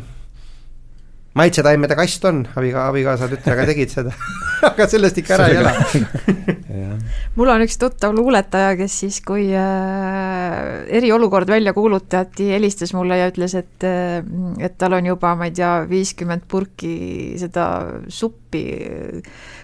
maitsetaimede 1.37 1.97
kast 1.99 2.24
on, 2.28 2.45
abiga-, 2.57 2.87
abikaasa 2.91 3.28
tütrega 3.32 3.66
tegid 3.68 3.93
seda. 3.93 4.14
Aga 4.70 4.87
sellest 4.89 5.18
ikka 5.20 5.37
ära 5.37 5.49
ei 5.53 5.59
ela 5.61 5.72
mul 7.37 7.51
on 7.53 7.64
üks 7.66 7.76
tuttav 7.80 8.14
luuletaja, 8.16 8.72
kes 8.78 8.95
siis, 9.03 9.18
kui 9.24 9.51
äh, 9.53 10.87
eriolukord 10.99 11.51
välja 11.53 11.74
kuulutati, 11.76 12.49
helistas 12.55 12.95
mulle 12.97 13.20
ja 13.20 13.28
ütles, 13.32 13.57
et 13.59 13.84
et 13.87 14.78
tal 14.80 14.97
on 14.97 15.12
juba, 15.12 15.34
ma 15.37 15.51
ei 15.51 15.55
tea, 15.57 15.72
viiskümmend 15.91 16.47
purki 16.49 17.37
seda 17.41 17.66
suppi 18.09 18.64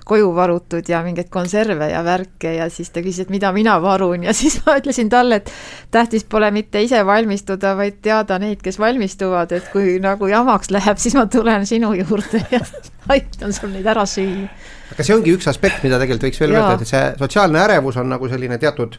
koju 0.05 0.33
varutud 0.35 0.89
ja 0.89 1.01
mingeid 1.05 1.29
konserve 1.31 1.89
ja 1.91 2.03
värke 2.05 2.55
ja 2.57 2.67
siis 2.71 2.91
ta 2.91 3.03
küsis, 3.03 3.27
et 3.27 3.31
mida 3.31 3.53
mina 3.55 3.77
varun. 3.83 4.27
Ja 4.27 4.35
siis 4.41 4.59
ma 4.67 4.77
ütlesin 4.81 5.11
talle, 5.13 5.41
et 5.41 5.53
tähtis 5.95 6.25
pole 6.25 6.51
mitte 6.55 6.83
ise 6.83 7.05
valmistuda, 7.07 7.77
vaid 7.79 8.01
teada 8.03 8.39
neid, 8.43 8.61
kes 8.65 8.79
valmistuvad, 8.83 9.53
et 9.57 9.71
kui 9.73 9.97
nagu 10.03 10.29
jamaks 10.31 10.73
läheb, 10.75 11.01
siis 11.01 11.17
ma 11.19 11.27
tulen 11.31 11.62
sinu 11.69 11.93
juurde 11.99 12.43
ja 12.53 12.61
aitan 13.15 13.53
sul 13.57 13.73
neid 13.75 13.87
ära 13.89 14.05
süüa. 14.09 14.49
aga 14.95 15.07
see 15.07 15.17
ongi 15.17 15.35
üks 15.37 15.49
aspekt, 15.51 15.83
mida 15.87 16.01
tegelikult 16.01 16.29
võiks 16.29 16.43
veel 16.43 16.57
öelda, 16.57 16.77
et 16.79 16.89
see 16.89 17.03
sotsiaalne 17.21 17.63
ärevus 17.65 17.99
on 18.03 18.13
nagu 18.13 18.29
selline 18.31 18.59
teatud 18.63 18.99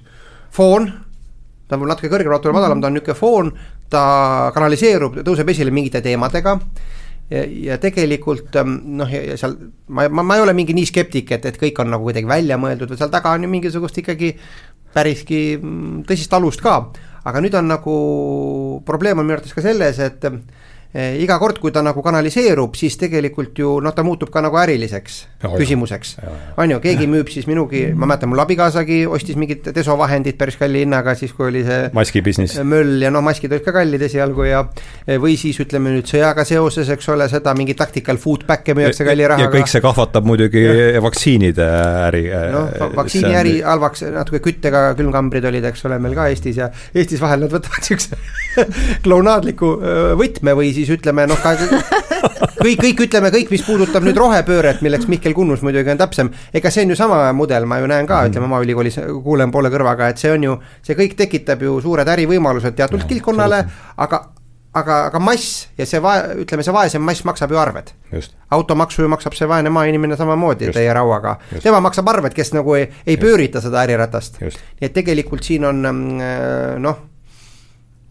foon, 0.53 0.89
ta 1.68 1.80
on 1.80 1.88
natuke 1.89 2.11
kõrgem, 2.11 2.34
natuke 2.34 2.55
madalam, 2.55 2.82
ta 2.82 2.89
on 2.89 2.97
niisugune 2.97 3.20
foon, 3.20 3.53
ta 3.93 4.03
kanaliseerub, 4.55 5.22
tõuseb 5.26 5.49
esile 5.53 5.74
mingite 5.74 6.01
teemadega 6.05 6.57
ja, 7.30 7.43
ja 7.70 7.80
tegelikult 7.82 8.55
ähm, 8.59 8.76
noh, 8.99 9.09
ja 9.09 9.38
seal 9.39 9.55
ma, 9.88 10.07
ma, 10.09 10.26
ma 10.26 10.38
ei 10.38 10.43
ole 10.45 10.55
mingi 10.57 10.76
nii 10.76 10.89
skeptik, 10.89 11.32
et, 11.36 11.47
et 11.49 11.59
kõik 11.59 11.82
on 11.84 11.91
nagu 11.93 12.05
kuidagi 12.07 12.30
välja 12.30 12.59
mõeldud 12.61 12.93
või 12.93 12.99
seal 12.99 13.14
taga 13.14 13.34
on 13.36 13.45
ju 13.45 13.51
mingisugust 13.51 13.99
ikkagi 14.03 14.34
päriski 14.93 15.41
mm, 15.57 16.03
tõsist 16.09 16.34
alust 16.38 16.61
ka. 16.64 16.78
aga 17.24 17.41
nüüd 17.43 17.55
on 17.55 17.70
nagu, 17.72 17.95
probleem 18.86 19.20
on 19.20 19.28
minu 19.28 19.38
arvates 19.38 19.55
ka 19.55 19.64
selles, 19.64 19.99
et 20.03 20.26
iga 20.94 21.39
kord, 21.41 21.58
kui 21.58 21.72
ta 21.74 21.82
nagu 21.82 22.04
kanaliseerub, 22.06 22.76
siis 22.78 23.00
tegelikult 23.02 23.58
ju 23.58 23.78
noh, 23.82 23.94
ta 23.96 24.04
muutub 24.06 24.30
ka 24.34 24.44
nagu 24.46 24.58
äriliseks 24.62 25.16
ja, 25.41 25.50
küsimuseks. 25.58 26.16
on 26.62 26.76
ju, 26.76 26.80
keegi 26.84 27.08
müüb 27.10 27.32
siis 27.34 27.48
minugi, 27.50 27.88
ma 27.98 28.06
mäletan, 28.06 28.30
mul 28.30 28.44
abikaasagi 28.44 29.00
ostis 29.10 29.38
mingit 29.39 29.72
desovahendit 29.74 30.38
päris 30.38 30.58
kalli 30.60 30.84
hinnaga, 30.84 31.16
siis 31.18 31.34
kui 31.34 31.48
oli 31.50 31.64
see 31.66 31.89
maski 31.98 32.22
business. 32.26 32.60
möll 32.62 33.02
ja 33.02 33.10
noh, 33.14 33.24
maskid 33.26 33.56
olid 33.56 33.66
ka 33.66 33.74
kallid 33.76 34.06
esialgu 34.06 34.46
ja 34.46 34.62
või 35.24 35.34
siis 35.39 35.58
ütleme 35.64 35.96
nüüd 35.96 36.10
sõjaga 36.10 36.46
seoses, 36.46 36.91
eks 36.94 37.10
ole, 37.14 37.28
seda 37.32 37.56
mingi 37.58 37.74
tactical 37.80 38.22
food 38.22 38.46
back'e 38.50 38.78
müüakse 38.78 39.08
kalli 39.08 39.28
rahaga. 39.28 39.50
ja 39.50 39.54
kõik 39.54 39.74
see 39.74 39.82
kahvatab 39.84 40.30
muidugi 40.30 40.64
ja. 40.68 41.02
vaktsiinide 41.04 41.70
äri. 42.10 42.24
noh, 42.54 42.70
vaktsiiniäri 43.00 43.58
on... 43.64 43.70
halvaks, 43.72 44.06
natuke 44.14 44.44
küttega 44.46 44.86
külmkambrid 45.00 45.50
olid, 45.50 45.66
eks 45.74 45.89
ole, 45.89 45.98
meil 46.04 46.14
ka 46.18 46.30
Eestis 46.30 46.62
ja 46.62 46.70
Eestis 46.94 47.22
vahel 47.24 47.48
nad 47.48 47.58
võtavad 47.58 47.89
siukse 47.89 48.22
klounaadliku 49.06 49.74
võtme 50.20 50.54
või 50.58 50.70
siis 50.76 50.83
siis 50.84 51.00
ütleme 51.00 51.26
noh, 51.30 51.40
kõik, 52.64 52.82
kõik 52.82 53.02
ütleme 53.08 53.32
kõik, 53.34 53.50
mis 53.54 53.64
puudutab 53.66 54.06
nüüd 54.06 54.20
rohepööret, 54.20 54.84
milleks 54.86 55.08
Mihkel 55.12 55.36
Kunnus 55.38 55.64
muidugi 55.66 55.94
on 55.94 56.02
täpsem. 56.02 56.30
ega 56.54 56.72
see 56.72 56.86
on 56.86 56.94
ju 56.94 57.00
sama 57.00 57.26
mudel, 57.36 57.68
ma 57.70 57.80
ju 57.82 57.90
näen 57.92 58.08
ka, 58.10 58.24
ütleme 58.30 58.52
Maaülikoolis 58.52 59.00
kuulen 59.24 59.52
poole 59.52 59.72
kõrvaga, 59.74 60.12
et 60.14 60.22
see 60.22 60.32
on 60.36 60.48
ju, 60.50 60.60
see 60.86 61.00
kõik 61.00 61.18
tekitab 61.20 61.64
ju 61.64 61.80
suured 61.84 62.08
ärivõimalused 62.16 62.78
teatud 62.78 63.08
kildkonnale, 63.10 63.64
aga 64.04 64.26
aga, 64.74 64.98
aga 65.10 65.22
mass 65.22 65.68
ja 65.78 65.86
see 65.88 66.02
vae-, 66.04 66.34
ütleme, 66.44 66.66
see 66.66 66.74
vaesem 66.74 67.04
mass 67.06 67.26
maksab 67.28 67.54
ju 67.54 67.60
arved. 67.62 67.94
automaksu 68.54 69.06
ju 69.06 69.10
maksab 69.10 69.38
see 69.38 69.48
vaene 69.50 69.70
maainimene 69.74 70.18
samamoodi 70.18 70.70
Just. 70.70 70.78
teie 70.78 70.94
rauaga. 70.94 71.38
tema 71.64 71.80
maksab 71.84 72.10
arved, 72.10 72.34
kes 72.34 72.54
nagu 72.58 72.76
ei, 72.76 72.90
ei 73.06 73.14
Just. 73.14 73.22
pöörita 73.22 73.62
seda 73.62 73.84
äriratast. 73.86 74.42
nii 74.42 74.90
et 74.90 74.94
tegelikult 74.94 75.44
siin 75.44 75.66
on 75.70 75.82
mm, 75.86 76.82
noh 76.82 77.02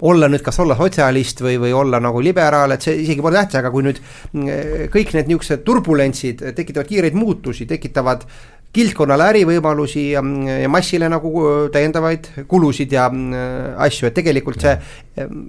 olla 0.08 0.28
nüüd, 0.30 0.42
kas 0.42 0.58
olla 0.62 0.76
sotsialist 0.78 1.42
või, 1.44 1.58
või 1.62 1.72
olla 1.76 2.00
nagu 2.02 2.22
liberaal, 2.24 2.74
et 2.74 2.82
see 2.82 2.96
isegi 3.04 3.22
pole 3.22 3.38
tähtis, 3.38 3.60
aga 3.60 3.70
kui 3.74 3.84
nüüd 3.86 4.00
mm, 4.02 4.88
kõik 4.92 5.14
need 5.16 5.30
niisugused 5.30 5.62
turbulentsid 5.66 6.42
tekitavad 6.56 6.90
kiireid 6.90 7.18
muutusi, 7.18 7.68
tekitavad 7.70 8.26
kildkonnale 8.72 9.26
ärivõimalusi 9.32 10.02
ja, 10.14 10.22
ja 10.62 10.68
massile 10.72 11.08
nagu 11.12 11.32
täiendavaid 11.72 12.28
kulusid 12.48 12.92
ja 12.96 13.04
mm, 13.12 13.74
asju, 13.84 14.08
et 14.08 14.16
tegelikult 14.16 14.62
see 14.64 14.72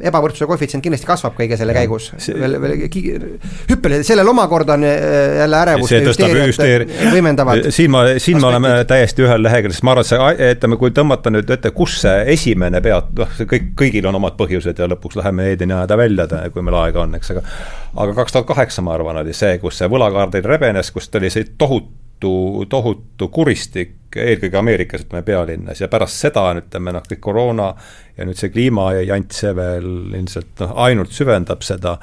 ebavõrdsuse 0.03 0.47
koefitsient 0.49 0.84
kindlasti 0.84 1.07
kasvab 1.07 1.38
kõige 1.38 1.55
selle 1.59 1.76
käigus. 1.76 2.09
See, 2.19 2.36
veel, 2.36 2.57
veel 2.59 2.76
hüppeliselt, 3.69 4.07
sellel 4.09 4.28
omakorda 4.28 4.76
on 4.76 4.84
äh, 4.88 5.38
jälle 5.39 5.61
ärevust 5.61 5.95
ja 5.95 6.01
hüsteeriat 6.03 6.91
võimendavad. 7.13 7.69
siin 7.71 7.95
ma, 7.95 8.03
siin 8.19 8.41
me 8.43 8.49
oleme 8.51 8.76
täiesti 8.89 9.24
ühel 9.24 9.47
leheküljel, 9.47 9.78
sest 9.78 9.88
ma 9.88 9.95
arvan, 9.95 10.03
et 10.03 10.11
see, 10.11 10.51
ütleme, 10.57 10.82
kui 10.84 10.91
tõmmata 10.99 11.32
nüüd 11.32 11.55
ette, 11.55 11.71
kus 11.76 12.01
see 12.03 12.28
esimene 12.36 12.84
peat-, 12.84 13.15
noh, 13.24 13.32
see 13.39 13.47
kõik, 13.55 13.71
kõigil 13.80 14.11
on 14.11 14.19
omad 14.19 14.36
põhjused 14.39 14.84
ja 14.84 14.91
lõpuks 14.91 15.21
läheme 15.21 15.47
Eedeni 15.53 15.78
ajada 15.78 15.97
välja, 15.99 16.28
kui 16.51 16.65
meil 16.65 16.82
aega 16.84 17.05
on, 17.07 17.15
eks, 17.15 17.32
aga 17.32 17.47
aga 18.03 18.13
kaks 18.19 18.36
tuhat 18.36 18.51
kaheksa, 18.51 18.84
ma 18.84 18.97
arvan, 18.97 19.24
oli 19.24 19.36
see, 19.38 19.55
kus 19.63 19.80
see 19.80 19.88
võlakaardil 19.91 20.43
rebenes, 20.43 20.91
kust 20.91 21.15
oli 21.15 21.32
see 21.32 21.53
tohutu 21.57 22.02
tohutu, 22.24 22.65
tohutu 22.69 23.28
kuristik, 23.34 23.95
eelkõige 24.15 24.57
Ameerikas, 24.57 25.05
ütleme 25.05 25.24
pealinnas. 25.26 25.82
Ja 25.82 25.89
pärast 25.91 26.21
seda 26.21 26.45
ütleme 26.59 26.93
noh, 26.95 27.05
kõik 27.07 27.21
koroona 27.24 27.71
ja 28.17 28.28
nüüd 28.28 28.39
see 28.39 28.51
kliimajant, 28.53 29.34
see 29.34 29.55
veel 29.57 29.89
ilmselt 30.13 30.63
noh, 30.63 30.76
ainult 30.86 31.13
süvendab 31.15 31.65
seda. 31.65 31.97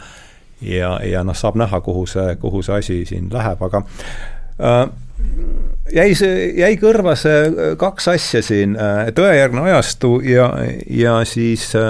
Ja, 0.60 0.98
ja 1.06 1.22
noh, 1.24 1.36
saab 1.36 1.56
näha, 1.56 1.80
kuhu 1.80 2.04
see, 2.10 2.34
kuhu 2.40 2.60
see 2.62 2.80
asi 2.82 2.98
siin 3.08 3.30
läheb, 3.32 3.62
aga 3.64 3.80
äh, 4.60 4.82
jäi 5.94 6.10
see, 6.18 6.50
jäi 6.58 6.74
kõrva 6.80 7.14
see 7.16 7.46
äh, 7.48 7.70
kaks 7.80 8.10
asja 8.12 8.42
siin, 8.44 8.74
äh, 8.76 9.08
tõejärgne 9.16 9.64
ajastu 9.70 10.18
ja, 10.26 10.50
ja 10.84 11.16
siis 11.24 11.70
äh, 11.78 11.88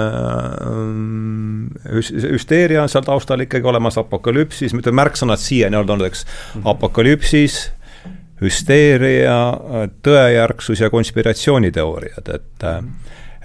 hüsteeria 1.91 2.85
on 2.85 2.93
seal 2.93 3.03
taustal 3.03 3.43
ikkagi 3.43 3.67
olemas, 3.67 3.99
apokalüpsis, 3.99 4.71
ütleme 4.77 5.01
märksõnad 5.01 5.41
siiani 5.41 5.81
olnud, 5.81 6.07
eks, 6.07 6.23
mhm. 6.55 6.71
apokalüpsis 6.71 7.65
hüsteeria, 8.41 9.37
tõejärgsus 10.03 10.81
ja 10.81 10.89
konspiratsiooniteooriad, 10.89 12.31
et 12.35 12.67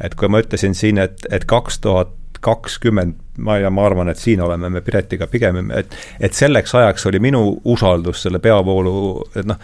et 0.05 0.14
kui 0.14 0.28
ma 0.28 0.42
ütlesin 0.42 0.74
siin, 0.76 0.99
et, 1.01 1.24
et 1.32 1.47
kaks 1.49 1.78
tuhat 1.80 2.12
kakskümmend, 2.44 3.16
ma 3.38 3.57
ja 3.59 3.70
ma 3.72 3.86
arvan, 3.88 4.11
et 4.12 4.20
siin 4.20 4.40
oleme 4.44 4.68
me 4.70 4.82
Piretiga 4.84 5.26
pigem, 5.26 5.70
et 5.72 5.97
et 6.20 6.36
selleks 6.36 6.74
ajaks 6.74 7.07
oli 7.11 7.20
minu 7.22 7.42
usaldus 7.64 8.22
selle 8.26 8.40
peavoolu, 8.44 8.97
et 9.36 9.49
noh, 9.49 9.61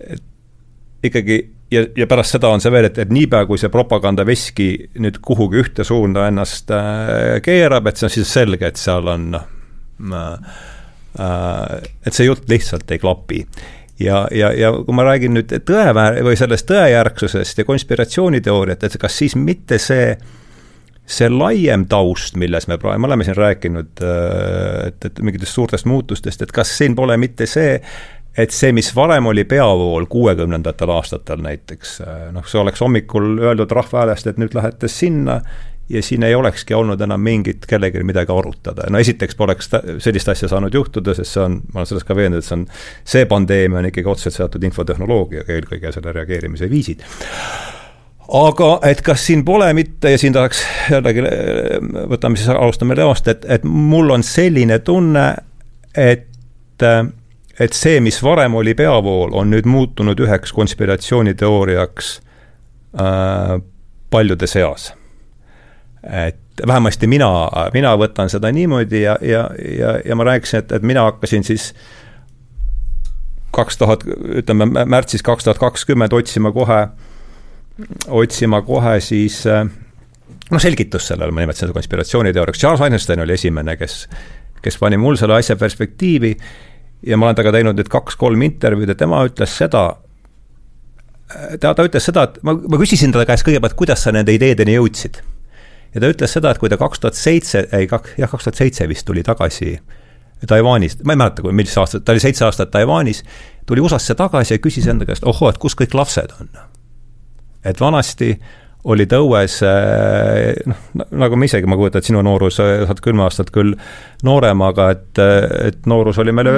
et 0.00 0.22
ikkagi 1.04 1.38
ja, 1.70 1.84
ja 1.96 2.06
pärast 2.10 2.36
seda 2.36 2.50
on 2.52 2.62
see 2.62 2.72
veel, 2.72 2.88
et, 2.90 2.98
et 3.04 3.12
niipea, 3.14 3.44
kui 3.48 3.60
see 3.60 3.72
propagandaveski 3.72 4.70
nüüd 5.02 5.20
kuhugi 5.24 5.62
ühte 5.62 5.86
suunda 5.86 6.26
ennast 6.30 6.72
äh, 6.74 7.38
keerab, 7.44 7.88
et 7.88 8.00
see 8.00 8.08
on 8.08 8.16
siis 8.16 8.34
selge, 8.38 8.72
et 8.72 8.80
seal 8.80 9.12
on 9.12 9.30
noh 9.34 9.46
äh,, 10.00 10.56
äh, 11.20 11.90
et 12.06 12.16
see 12.16 12.28
jutt 12.28 12.48
lihtsalt 12.50 12.90
ei 12.90 13.02
klapi 13.02 13.44
ja, 14.00 14.26
ja, 14.34 14.52
ja 14.56 14.72
kui 14.72 14.96
ma 14.96 15.04
räägin 15.06 15.34
nüüd 15.36 15.52
tõeväär- 15.68 16.22
või 16.24 16.36
sellest 16.38 16.68
tõejärgsusest 16.70 17.58
ja 17.62 17.66
konspiratsiooniteooriat, 17.68 18.84
et 18.84 19.00
kas 19.00 19.18
siis 19.22 19.36
mitte 19.36 19.78
see 19.78 20.14
see 21.10 21.26
laiem 21.32 21.86
taust, 21.90 22.36
milles 22.38 22.68
me 22.70 22.78
praegu, 22.78 23.02
me 23.02 23.08
oleme 23.10 23.26
siin 23.26 23.36
rääkinud, 23.38 24.02
äh, 24.06 24.88
et, 24.90 25.04
et 25.04 25.20
mingitest 25.26 25.56
suurtest 25.58 25.88
muutustest, 25.90 26.42
et 26.42 26.52
kas 26.54 26.70
siin 26.78 26.94
pole 26.98 27.16
mitte 27.20 27.48
see, 27.50 27.80
et 28.38 28.54
see, 28.54 28.70
mis 28.76 28.92
varem 28.94 29.26
oli 29.26 29.44
peavool 29.48 30.06
kuuekümnendatel 30.10 30.92
aastatel 30.94 31.42
näiteks, 31.42 31.96
äh, 32.06 32.22
noh, 32.34 32.46
see 32.46 32.62
oleks 32.62 32.84
hommikul 32.84 33.42
öeldud 33.42 33.74
rahvahäälest, 33.74 34.30
et 34.30 34.38
nüüd 34.38 34.54
lähete 34.54 34.88
sinna 34.88 35.40
ja 35.90 36.02
siin 36.02 36.22
ei 36.22 36.34
olekski 36.34 36.74
olnud 36.74 37.00
enam 37.00 37.20
mingit 37.20 37.66
kellelgi 37.68 38.02
midagi 38.06 38.32
arutada, 38.32 38.86
no 38.90 38.98
esiteks 38.98 39.36
poleks 39.38 39.70
sellist 39.98 40.28
asja 40.28 40.48
saanud 40.48 40.74
juhtuda, 40.74 41.14
sest 41.18 41.34
see 41.34 41.42
on, 41.42 41.58
ma 41.72 41.82
olen 41.82 41.90
selles 41.90 42.06
ka 42.06 42.16
veendunud, 42.16 42.46
see 42.46 42.56
on, 42.58 42.64
see 43.14 43.26
pandeemia 43.30 43.82
on 43.82 43.90
ikkagi 43.90 44.12
otseselt 44.12 44.38
seotud 44.38 44.64
infotehnoloogiaga 44.70 45.54
eelkõige 45.56 45.92
selle 45.94 46.14
reageerimise 46.14 46.70
viisid. 46.70 47.02
Aga 48.40 48.70
et 48.86 49.02
kas 49.02 49.24
siin 49.26 49.42
pole 49.44 49.72
mitte 49.74 50.12
ja 50.12 50.18
siin 50.20 50.34
tahaks 50.36 50.62
jällegi, 50.92 51.24
võtame 52.12 52.38
siis, 52.38 52.52
alustame 52.54 52.94
Leost, 52.98 53.28
et, 53.32 53.46
et 53.50 53.66
mul 53.66 54.14
on 54.14 54.22
selline 54.26 54.78
tunne, 54.86 55.32
et 55.98 56.28
et 57.60 57.74
see, 57.76 57.98
mis 58.00 58.16
varem 58.24 58.54
oli 58.56 58.72
peavool, 58.72 59.34
on 59.36 59.50
nüüd 59.52 59.66
muutunud 59.68 60.20
üheks 60.24 60.54
konspiratsiooniteooriaks 60.56 62.14
äh, 62.96 63.58
paljude 64.10 64.48
seas 64.48 64.94
et 66.02 66.66
vähemasti 66.66 67.06
mina, 67.06 67.28
mina 67.74 67.92
võtan 67.98 68.30
seda 68.32 68.50
niimoodi 68.52 69.02
ja, 69.02 69.16
ja, 69.20 69.48
ja, 69.78 69.94
ja 70.04 70.16
ma 70.16 70.24
rääkisin, 70.24 70.62
et, 70.64 70.72
et 70.72 70.82
mina 70.86 71.04
hakkasin 71.08 71.44
siis 71.44 71.70
kaks 73.54 73.78
tuhat, 73.80 74.04
ütleme 74.40 74.68
märtsis 74.86 75.24
kaks 75.26 75.44
tuhat 75.44 75.60
kakskümmend 75.60 76.12
otsima 76.16 76.52
kohe, 76.54 76.80
otsima 78.08 78.62
kohe 78.62 78.98
siis 79.04 79.42
noh, 79.46 80.60
selgitust 80.62 81.12
sellele, 81.12 81.34
ma 81.34 81.44
nimetasin 81.44 81.66
seda 81.66 81.76
konspiratsiooniteooriaks, 81.76 82.60
Charles 82.60 82.84
Einstein 82.86 83.24
oli 83.24 83.36
esimene, 83.36 83.76
kes, 83.80 84.04
kes 84.62 84.78
pani 84.80 85.00
mul 85.00 85.18
selle 85.20 85.36
asja 85.36 85.56
perspektiivi 85.60 86.36
ja 87.06 87.16
ma 87.16 87.28
olen 87.28 87.40
temaga 87.40 87.56
teinud 87.58 87.80
nüüd 87.80 87.90
kaks-kolm 87.92 88.46
intervjuud 88.46 88.92
ja 88.92 88.96
tema 88.98 89.24
ütles 89.28 89.56
seda, 89.62 89.84
ta, 91.60 91.74
ta 91.74 91.86
ütles 91.86 92.08
seda, 92.08 92.28
et 92.28 92.40
ma, 92.46 92.54
ma 92.56 92.80
küsisin 92.80 93.12
ta 93.12 93.26
käest 93.28 93.46
kõigepealt, 93.48 93.76
kuidas 93.78 94.06
sa 94.06 94.14
nende 94.14 94.34
ideedeni 94.36 94.78
jõudsid 94.78 95.22
ja 95.94 96.02
ta 96.02 96.10
ütles 96.12 96.36
seda, 96.36 96.52
et 96.52 96.60
kui 96.62 96.70
ta 96.70 96.78
kaks 96.80 97.02
tuhat 97.02 97.18
seitse, 97.18 97.64
ei 97.76 97.88
kak-, 97.90 98.14
jah, 98.18 98.30
kaks 98.30 98.48
tuhat 98.48 98.62
seitse 98.62 98.88
vist 98.90 99.06
tuli 99.08 99.24
tagasi 99.26 99.74
Taiwanist, 100.46 101.02
ma 101.04 101.12
ei 101.12 101.20
mäleta, 101.20 101.44
millisest 101.52 101.82
aastast, 101.82 102.04
ta 102.04 102.14
oli 102.14 102.22
seitse 102.22 102.46
aastat 102.46 102.70
Taiwanis, 102.72 103.24
tuli 103.68 103.82
USA-sse 103.84 104.16
tagasi 104.16 104.56
ja 104.56 104.62
küsis 104.62 104.88
enda 104.88 105.08
käest, 105.08 105.26
ohoo, 105.28 105.50
et 105.52 105.60
kus 105.60 105.76
kõik 105.76 105.94
lapsed 105.96 106.32
on. 106.40 106.48
et 107.64 107.80
vanasti 107.80 108.38
olid 108.88 109.12
õues 109.12 109.58
noh, 110.70 110.78
nagu 111.20 111.36
ma 111.36 111.44
isegi, 111.44 111.68
ma 111.68 111.76
kujutan, 111.76 112.00
et 112.00 112.08
sinu 112.08 112.22
noorus, 112.24 112.56
sa 112.56 112.68
oled 112.86 113.02
kümme 113.04 113.26
aastat 113.26 113.50
küll 113.52 113.74
noorem, 114.24 114.62
aga 114.64 114.86
et, 114.94 115.20
et 115.68 115.88
noorus 115.90 116.16
oli 116.22 116.32
meil, 116.32 116.48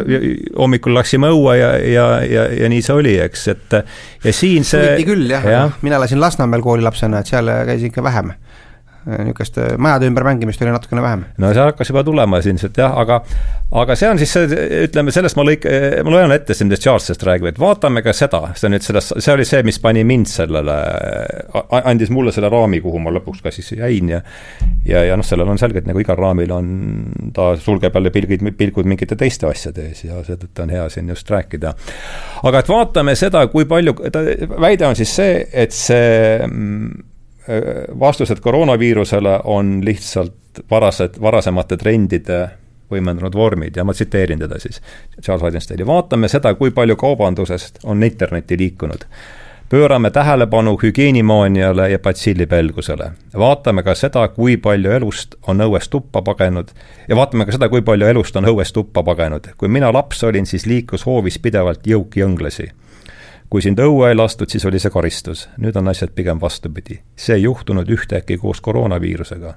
hommikul 0.54 0.94
läksime 0.94 1.32
õue 1.34 1.56
ja, 1.58 1.72
ja, 1.82 2.06
ja, 2.22 2.46
ja 2.62 2.70
nii 2.70 2.84
see 2.86 2.94
oli, 2.94 3.16
eks, 3.24 3.48
et 3.56 3.76
ja 4.22 4.36
siin 4.36 4.62
see 4.62 4.78
suviti 4.78 5.08
küll 5.10 5.34
jah 5.34 5.48
ja., 5.48 5.64
mina 5.82 5.98
elasin 5.98 6.22
Lasnamäel 6.22 6.62
koolilapsena, 6.62 7.24
et 7.24 7.34
seal 7.34 7.50
käis 7.66 7.90
ikka 7.90 8.06
vähem 8.06 8.30
niisugust 9.06 9.58
äh, 9.58 9.74
majade 9.78 10.10
ümber 10.10 10.26
mängimist 10.26 10.62
oli 10.62 10.74
natukene 10.74 11.02
vähem. 11.02 11.26
no 11.38 11.52
see 11.52 11.66
hakkas 11.66 11.92
juba 11.92 12.04
tulema 12.06 12.40
ilmselt 12.42 12.78
jah, 12.78 12.94
aga 12.98 13.22
aga 13.72 13.96
see 13.96 14.08
on 14.10 14.20
siis 14.20 14.32
see, 14.34 14.62
ütleme, 14.86 15.12
sellest 15.14 15.38
ma 15.38 15.44
lõik-, 15.48 15.66
ma 16.04 16.12
loen 16.12 16.34
ette 16.34 16.54
siin, 16.56 16.68
mis 16.72 16.82
Charles'ist 16.82 17.22
räägib, 17.24 17.48
et 17.52 17.60
vaatame 17.60 18.02
ka 18.04 18.12
seda, 18.16 18.42
see 18.58 18.68
on 18.68 18.76
nüüd 18.76 18.84
sellest, 18.84 19.14
see 19.16 19.32
oli 19.32 19.46
see, 19.48 19.62
mis 19.66 19.78
pani 19.82 20.04
mind 20.08 20.28
sellele, 20.28 20.76
andis 21.80 22.12
mulle 22.12 22.34
selle 22.34 22.50
raami, 22.52 22.82
kuhu 22.84 23.00
ma 23.02 23.14
lõpuks 23.16 23.40
ka 23.44 23.52
siis 23.54 23.72
jäin 23.78 24.12
ja 24.12 24.20
ja, 24.86 25.04
ja 25.06 25.16
noh, 25.16 25.26
sellel 25.26 25.48
on 25.48 25.60
selgelt 25.60 25.86
nagu 25.88 26.02
igal 26.02 26.18
raamil 26.18 26.52
on, 26.54 26.72
ta 27.34 27.52
sulgeb 27.60 27.94
jälle 27.96 28.12
pilgid, 28.14 28.44
pilgud 28.58 28.88
mingite 28.88 29.16
teiste 29.18 29.48
asjade 29.48 29.88
ees 29.88 30.04
ja 30.04 30.20
seetõttu 30.26 30.64
on 30.64 30.74
hea 30.74 30.88
siin 30.92 31.08
just 31.12 31.30
rääkida. 31.30 31.74
aga 32.42 32.62
et 32.62 32.68
vaatame 32.72 33.16
seda, 33.18 33.46
kui 33.52 33.64
palju, 33.70 33.96
väide 34.60 34.88
on 34.88 34.98
siis 34.98 35.16
see, 35.16 35.40
et 35.52 35.72
see 35.76 36.38
mm, 36.44 37.11
vastused 37.98 38.40
koroonaviirusele 38.40 39.40
on 39.44 39.80
lihtsalt 39.84 40.34
varased, 40.70 41.20
varasemate 41.20 41.76
trendide 41.76 42.48
võimendunud 42.92 43.34
vormid 43.34 43.76
ja 43.76 43.84
ma 43.84 43.94
tsiteerin 43.96 44.42
teda 44.42 44.58
siis, 44.60 44.82
Charles 45.20 45.42
Weidensteini, 45.42 45.86
vaatame 45.86 46.28
seda, 46.28 46.54
kui 46.54 46.70
palju 46.70 46.96
kaubandusest 46.96 47.82
on 47.84 48.02
internetti 48.02 48.58
liikunud. 48.58 49.08
pöörame 49.72 50.10
tähelepanu 50.10 50.78
hügieenimaaniale 50.82 51.90
ja 51.90 51.98
batsillipelgusele. 51.98 53.10
vaatame 53.38 53.82
ka 53.82 53.94
seda, 53.94 54.28
kui 54.28 54.56
palju 54.56 54.90
elust 54.90 55.34
on 55.46 55.60
õuest 55.60 55.90
tuppa 55.90 56.22
pagenud 56.22 56.68
ja 57.08 57.16
vaatame 57.16 57.46
ka 57.46 57.52
seda, 57.52 57.68
kui 57.68 57.82
palju 57.82 58.06
elust 58.06 58.36
on 58.36 58.44
õuest 58.44 58.72
tuppa 58.72 59.02
pagenud. 59.02 59.48
kui 59.56 59.68
mina 59.68 59.92
laps 59.92 60.24
olin, 60.24 60.46
siis 60.46 60.66
liikus 60.66 61.06
hoovis 61.06 61.38
pidevalt 61.38 61.86
jõukjõnglasi 61.86 62.70
kui 63.52 63.60
sind 63.60 63.80
õue 63.84 64.08
ei 64.08 64.16
lastud, 64.16 64.48
siis 64.48 64.64
oli 64.64 64.78
see 64.80 64.90
karistus. 64.90 65.42
nüüd 65.60 65.76
on 65.76 65.88
asjad 65.92 66.14
pigem 66.16 66.38
vastupidi. 66.40 67.00
see 67.16 67.36
ei 67.36 67.42
juhtunud 67.42 67.88
ühtäkki 67.88 68.38
koos 68.38 68.60
koroonaviirusega. 68.60 69.54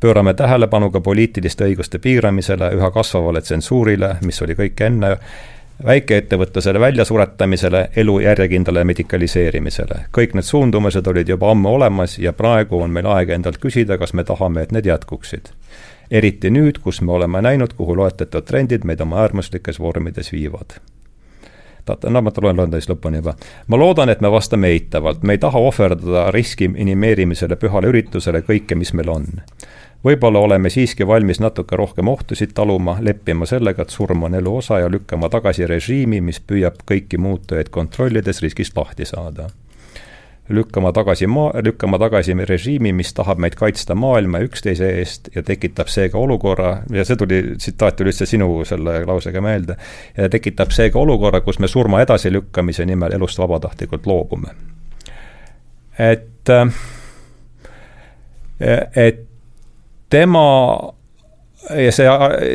pöörame 0.00 0.34
tähelepanu 0.34 0.90
ka 0.90 1.00
poliitiliste 1.00 1.64
õiguste 1.64 1.98
piiramisele, 1.98 2.70
üha 2.78 2.90
kasvavale 2.90 3.40
tsensuurile, 3.40 4.16
mis 4.24 4.42
oli 4.42 4.54
kõik 4.54 4.84
enne, 4.86 5.16
väikeettevõtlusele 5.86 6.80
väljasuretamisele, 6.80 7.90
elu 7.96 8.18
järjekindlale 8.20 8.84
medikaliseerimisele. 8.84 10.00
kõik 10.18 10.34
need 10.34 10.44
suundumused 10.44 11.06
olid 11.06 11.28
juba 11.28 11.50
ammu 11.50 11.74
olemas 11.74 12.18
ja 12.18 12.32
praegu 12.32 12.80
on 12.80 12.90
meil 12.90 13.06
aega 13.06 13.34
endalt 13.34 13.58
küsida, 13.58 13.98
kas 13.98 14.14
me 14.14 14.24
tahame, 14.24 14.62
et 14.62 14.72
need 14.72 14.86
jätkuksid. 14.86 15.50
eriti 16.10 16.50
nüüd, 16.50 16.78
kus 16.78 17.02
me 17.02 17.12
oleme 17.12 17.42
näinud, 17.42 17.72
kuhu 17.74 17.96
loetletud 17.96 18.44
trendid 18.44 18.84
meid 18.84 19.00
oma 19.00 19.26
äärmuslikes 19.26 19.80
vormides 19.80 20.32
viivad 20.32 20.78
no 21.88 22.22
ma 22.22 22.32
loen, 22.42 22.56
loen 22.56 22.70
ta 22.70 22.80
siis 22.80 22.90
lõpuni 22.90 23.20
juba. 23.20 23.34
ma 23.68 23.78
loodan, 23.80 24.08
et 24.08 24.20
me 24.20 24.30
vastame 24.30 24.72
eitavalt, 24.74 25.22
me 25.22 25.36
ei 25.36 25.38
taha 25.38 25.58
ohverdada 25.58 26.30
riski 26.34 26.68
minimeerimisele 26.68 27.56
pühale 27.56 27.90
üritusele 27.92 28.44
kõike, 28.46 28.74
mis 28.74 28.92
meil 28.92 29.10
on. 29.10 29.26
võib-olla 30.04 30.38
oleme 30.38 30.70
siiski 30.70 31.06
valmis 31.06 31.40
natuke 31.40 31.76
rohkem 31.76 32.08
ohtusid 32.08 32.54
taluma, 32.54 32.98
leppima 33.00 33.46
sellega, 33.46 33.82
et 33.82 33.90
surm 33.90 34.22
on 34.22 34.34
elu 34.34 34.56
osa 34.56 34.80
ja 34.84 34.88
lükkama 34.88 35.28
tagasi 35.28 35.66
režiimi, 35.66 36.20
mis 36.20 36.40
püüab 36.40 36.82
kõiki 36.88 37.18
muutujaid 37.18 37.68
kontrollides 37.70 38.42
riskist 38.42 38.76
lahti 38.76 39.04
saada 39.04 39.50
lükkama 40.48 40.92
tagasi 40.92 41.26
maa, 41.26 41.52
lükkama 41.64 41.98
tagasi 41.98 42.34
režiimi, 42.48 42.92
mis 42.92 43.14
tahab 43.14 43.40
meid 43.40 43.54
kaitsta 43.56 43.94
maailma 43.94 44.42
üksteise 44.44 44.90
eest 44.98 45.28
ja 45.34 45.42
tekitab 45.42 45.88
seega 45.88 46.18
olukorra, 46.18 46.82
ja 46.92 47.04
see 47.04 47.16
tuli, 47.16 47.40
tsitaat 47.56 47.96
tuli 47.96 48.12
üldse 48.12 48.26
sinu 48.28 48.48
selle 48.68 49.00
lausega 49.08 49.40
meelde, 49.40 49.76
tekitab 50.30 50.74
seega 50.74 51.00
olukorra, 51.00 51.40
kus 51.40 51.58
me 51.58 51.68
surma 51.68 52.02
edasilükkamise 52.04 52.84
nimel 52.86 53.16
elust 53.16 53.38
vabatahtlikult 53.40 54.06
loobume. 54.06 54.52
et, 55.98 56.50
et 58.96 59.24
tema 60.10 60.48
ja 61.70 61.92
see, 61.94 62.08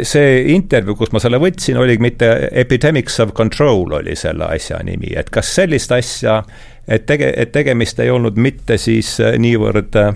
see 0.05 0.41
intervjuu, 0.53 0.95
kus 0.99 1.13
ma 1.15 1.21
selle 1.23 1.39
võtsin, 1.41 1.79
oli 1.81 1.97
mitte 2.01 2.49
Epidemics 2.51 3.19
of 3.23 3.33
Control 3.37 3.99
oli 4.01 4.15
selle 4.19 4.51
asja 4.53 4.81
nimi, 4.85 5.15
et 5.17 5.31
kas 5.33 5.55
sellist 5.59 5.91
asja 5.95 6.43
et 6.89 7.05
tege-, 7.05 7.33
et 7.37 7.51
tegemist 7.53 7.99
ei 8.01 8.09
olnud 8.11 8.39
mitte 8.41 8.77
siis 8.81 9.15
äh, 9.23 9.37
niivõrd 9.41 9.99
äh, 9.99 10.09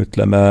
ütleme, 0.00 0.42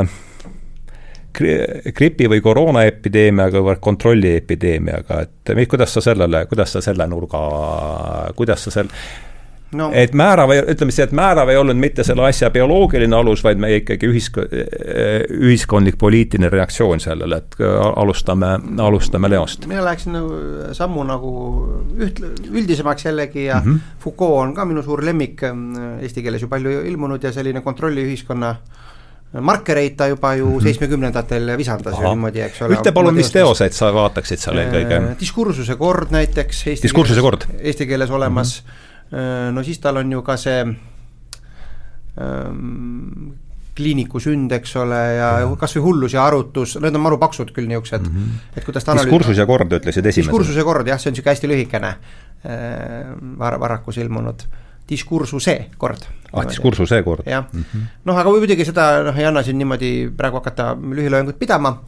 gripi 1.40 2.28
või 2.28 2.42
koroonaepideemiaga, 2.44 3.62
vaid 3.64 3.80
kontrolliepideemiaga, 3.80 5.22
et 5.24 5.52
kuidas 5.72 5.94
sa 5.96 6.02
sellele, 6.04 6.42
kuidas 6.50 6.74
sa 6.76 6.82
selle 6.84 7.06
nurga, 7.08 7.40
kuidas 8.36 8.66
sa 8.68 8.74
selle 8.74 8.92
no.. 9.78 9.90
et 9.94 10.14
määrav, 10.18 10.52
ütleme 10.72 10.94
siis, 10.94 11.08
et 11.08 11.14
määrav 11.16 11.50
ei 11.52 11.60
olnud 11.60 11.78
mitte 11.80 12.04
selle 12.08 12.26
asja 12.28 12.50
bioloogiline 12.54 13.16
alus, 13.16 13.44
vaid 13.46 13.62
meie 13.62 13.82
ikkagi 13.84 14.10
ühisk-, 14.10 14.42
ühiskondlik 15.38 16.00
poliitiline 16.02 16.50
reaktsioon 16.54 17.04
sellele, 17.04 17.42
et 17.44 17.60
alustame, 17.90 18.56
alustame 18.86 19.32
Leost. 19.32 19.68
mina 19.70 19.86
läheksin 19.86 20.16
nagu 20.18 20.42
sammu 20.78 21.06
nagu 21.08 21.32
üht-, 22.08 22.24
üldisemaks 22.50 23.10
jällegi 23.10 23.46
ja 23.46 23.62
mm 23.64 23.72
-hmm. 23.72 23.96
Foucault 24.00 24.42
on 24.48 24.54
ka 24.54 24.66
minu 24.66 24.84
suur 24.84 25.06
lemmik, 25.06 25.42
eesti 26.02 26.24
keeles 26.24 26.42
ju 26.42 26.48
palju 26.48 26.82
ilmunud 26.86 27.24
ja 27.24 27.32
selline 27.32 27.62
kontrolliühiskonna 27.62 28.56
markereid 29.42 29.96
ta 29.96 30.08
juba 30.08 30.34
ju 30.36 30.50
mhm. 30.50 30.64
seitsmekümnendatel 30.64 31.44
mm 31.44 31.50
-hmm. 31.50 31.58
visandas 31.58 31.94
Aha. 31.94 32.04
ju 32.04 32.10
niimoodi, 32.10 32.42
eks 32.42 32.62
ole. 32.62 32.76
ütle 32.76 32.92
palun, 32.92 33.14
mis 33.14 33.32
teoseid 33.32 33.72
sa 33.72 33.94
vaataksid 33.94 34.40
seal 34.40 34.58
eelkõige 34.58 34.98
äh,? 34.98 35.20
diskursuse 35.20 35.76
kord 35.76 36.12
näiteks. 36.12 36.66
diskursuse 36.82 37.22
kord. 37.22 37.46
Eesti 37.60 37.86
keeles 37.86 38.10
olemas 38.10 38.64
mm. 38.64 38.70
-hmm 38.70 38.89
Äh, 38.89 38.89
no 39.12 39.64
siis 39.66 39.80
tal 39.82 39.98
on 39.98 40.12
ju 40.12 40.22
ka 40.22 40.38
see 40.38 40.60
ähm, 42.20 43.32
kliiniku 43.80 44.20
sünd, 44.22 44.52
eks 44.60 44.76
ole, 44.82 45.00
ja 45.16 45.30
kas 45.60 45.76
või 45.78 45.86
hullus 45.88 46.16
ja 46.18 46.26
arutus, 46.28 46.76
need 46.84 46.96
on 46.98 47.04
maru 47.06 47.20
paksud 47.22 47.54
küll 47.56 47.70
niisugused 47.70 48.06
mm, 48.06 48.16
-hmm. 48.16 48.58
et 48.60 48.66
kuidas 48.68 48.86
ta 48.86 48.96
diskursus 48.98 49.40
ja 49.40 49.46
kord 49.50 49.72
ütlesid 49.72 50.06
esimesena. 50.06 50.32
diskursus 50.32 50.60
ja 50.60 50.66
kord 50.68 50.88
jah, 50.88 51.00
see 51.00 51.12
on 51.12 51.16
niisugune 51.16 51.36
hästi 51.36 51.52
lühikene 51.52 51.94
äh, 51.94 53.14
var-, 53.40 53.60
varakus 53.62 53.98
ilmunud 54.04 54.44
diskursuse 54.90 55.56
kord. 55.78 56.06
ah, 56.34 56.46
diskursuse 56.48 57.02
kord. 57.04 57.24
jah 57.26 57.46
mm 57.54 57.64
-hmm., 57.64 57.88
noh 58.06 58.18
aga 58.18 58.30
muidugi 58.30 58.66
seda 58.66 59.04
noh, 59.04 59.18
ei 59.18 59.26
anna 59.26 59.44
siin 59.44 59.58
niimoodi 59.58 60.12
praegu 60.18 60.42
hakata 60.42 60.76
lühiloengut 60.76 61.40
pidama 61.40 61.80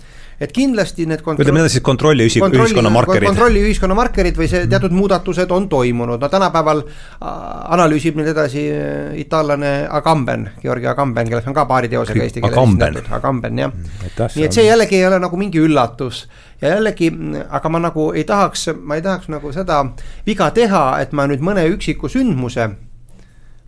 et 0.42 0.52
kindlasti 0.56 1.06
need 1.10 1.22
kontroll... 1.22 1.46
ütleme, 1.46 1.60
need 1.60 1.70
on 1.70 1.74
siis 1.74 1.84
kontrolli 1.86 2.26
üsi-, 2.26 2.42
ühiskonna 2.42 2.89
markerid. 2.94 3.30
kontrolli 3.30 3.62
ühiskonna 3.68 3.98
markerid 3.98 4.38
või 4.39 4.50
see 4.50 4.66
teatud 4.72 4.96
muudatused 4.96 5.54
on 5.54 5.68
toimunud, 5.70 6.22
no 6.22 6.30
tänapäeval 6.34 6.84
analüüsib 7.22 8.18
nüüd 8.18 8.32
edasi 8.34 8.66
äh, 8.74 9.16
itaallane 9.22 9.74
Agamben, 10.02 10.50
Georgi 10.62 10.89
Agamben, 10.89 11.30
kellest 11.30 11.50
on 11.52 11.58
ka 11.58 11.68
paari 11.70 11.92
teosega 11.92 12.26
eesti 12.26 12.42
keeles 12.42 12.58
esitatud, 12.58 13.12
Agamben 13.20 13.66
jah. 13.66 13.74
Mm,. 13.74 14.22
nii 14.36 14.48
et 14.48 14.58
see 14.58 14.66
jällegi 14.66 14.98
ei 14.98 15.10
ole 15.10 15.22
nagu 15.22 15.39
mingi 15.39 15.62
üllatus. 15.62 16.26
Ja 16.62 16.76
jällegi, 16.76 17.10
aga 17.50 17.70
ma 17.74 17.82
nagu 17.82 18.12
ei 18.14 18.24
tahaks, 18.28 18.68
ma 18.78 18.98
ei 18.98 19.02
tahaks 19.06 19.30
nagu 19.34 19.50
seda 19.54 19.82
viga 20.26 20.52
teha, 20.54 20.86
et 21.02 21.14
ma 21.18 21.26
nüüd 21.30 21.42
mõne 21.46 21.66
üksiku 21.74 22.10
sündmuse 22.10 22.70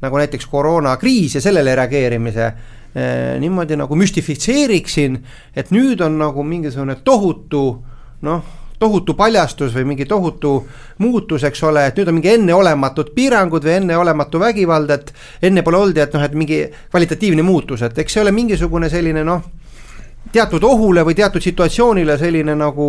nagu 0.03 0.19
näiteks 0.19 0.45
koroonakriis 0.51 1.37
ja 1.37 1.41
sellele 1.41 1.75
reageerimise 1.79 2.51
niimoodi 2.93 3.77
nagu 3.79 3.95
müstifitseeriksin, 3.97 5.15
et 5.55 5.71
nüüd 5.73 6.01
on 6.05 6.19
nagu 6.19 6.43
mingisugune 6.45 6.99
tohutu 7.03 7.63
noh, 8.23 8.43
tohutu 8.83 9.15
paljastus 9.17 9.73
või 9.75 9.85
mingi 9.93 10.05
tohutu 10.09 10.53
muutus, 11.03 11.43
eks 11.47 11.63
ole, 11.63 11.87
et 11.87 11.97
nüüd 11.97 12.11
on 12.11 12.17
mingi 12.17 12.33
enneolematud 12.33 13.13
piirangud 13.15 13.63
või 13.63 13.77
enneolematu 13.79 14.41
vägivald, 14.41 14.91
et 14.91 15.13
enne 15.49 15.63
pole 15.63 15.79
olnud 15.79 15.97
ja 15.97 16.07
et 16.07 16.15
noh, 16.17 16.25
et 16.25 16.37
mingi 16.37 16.61
kvalitatiivne 16.91 17.45
muutus, 17.45 17.83
et 17.85 18.03
eks 18.03 18.17
see 18.17 18.23
ole 18.23 18.33
mingisugune 18.35 18.89
selline 18.91 19.23
noh, 19.27 19.45
teatud 20.33 20.63
ohule 20.67 21.03
või 21.05 21.15
teatud 21.15 21.43
situatsioonile 21.43 22.17
selline 22.19 22.55
nagu 22.59 22.87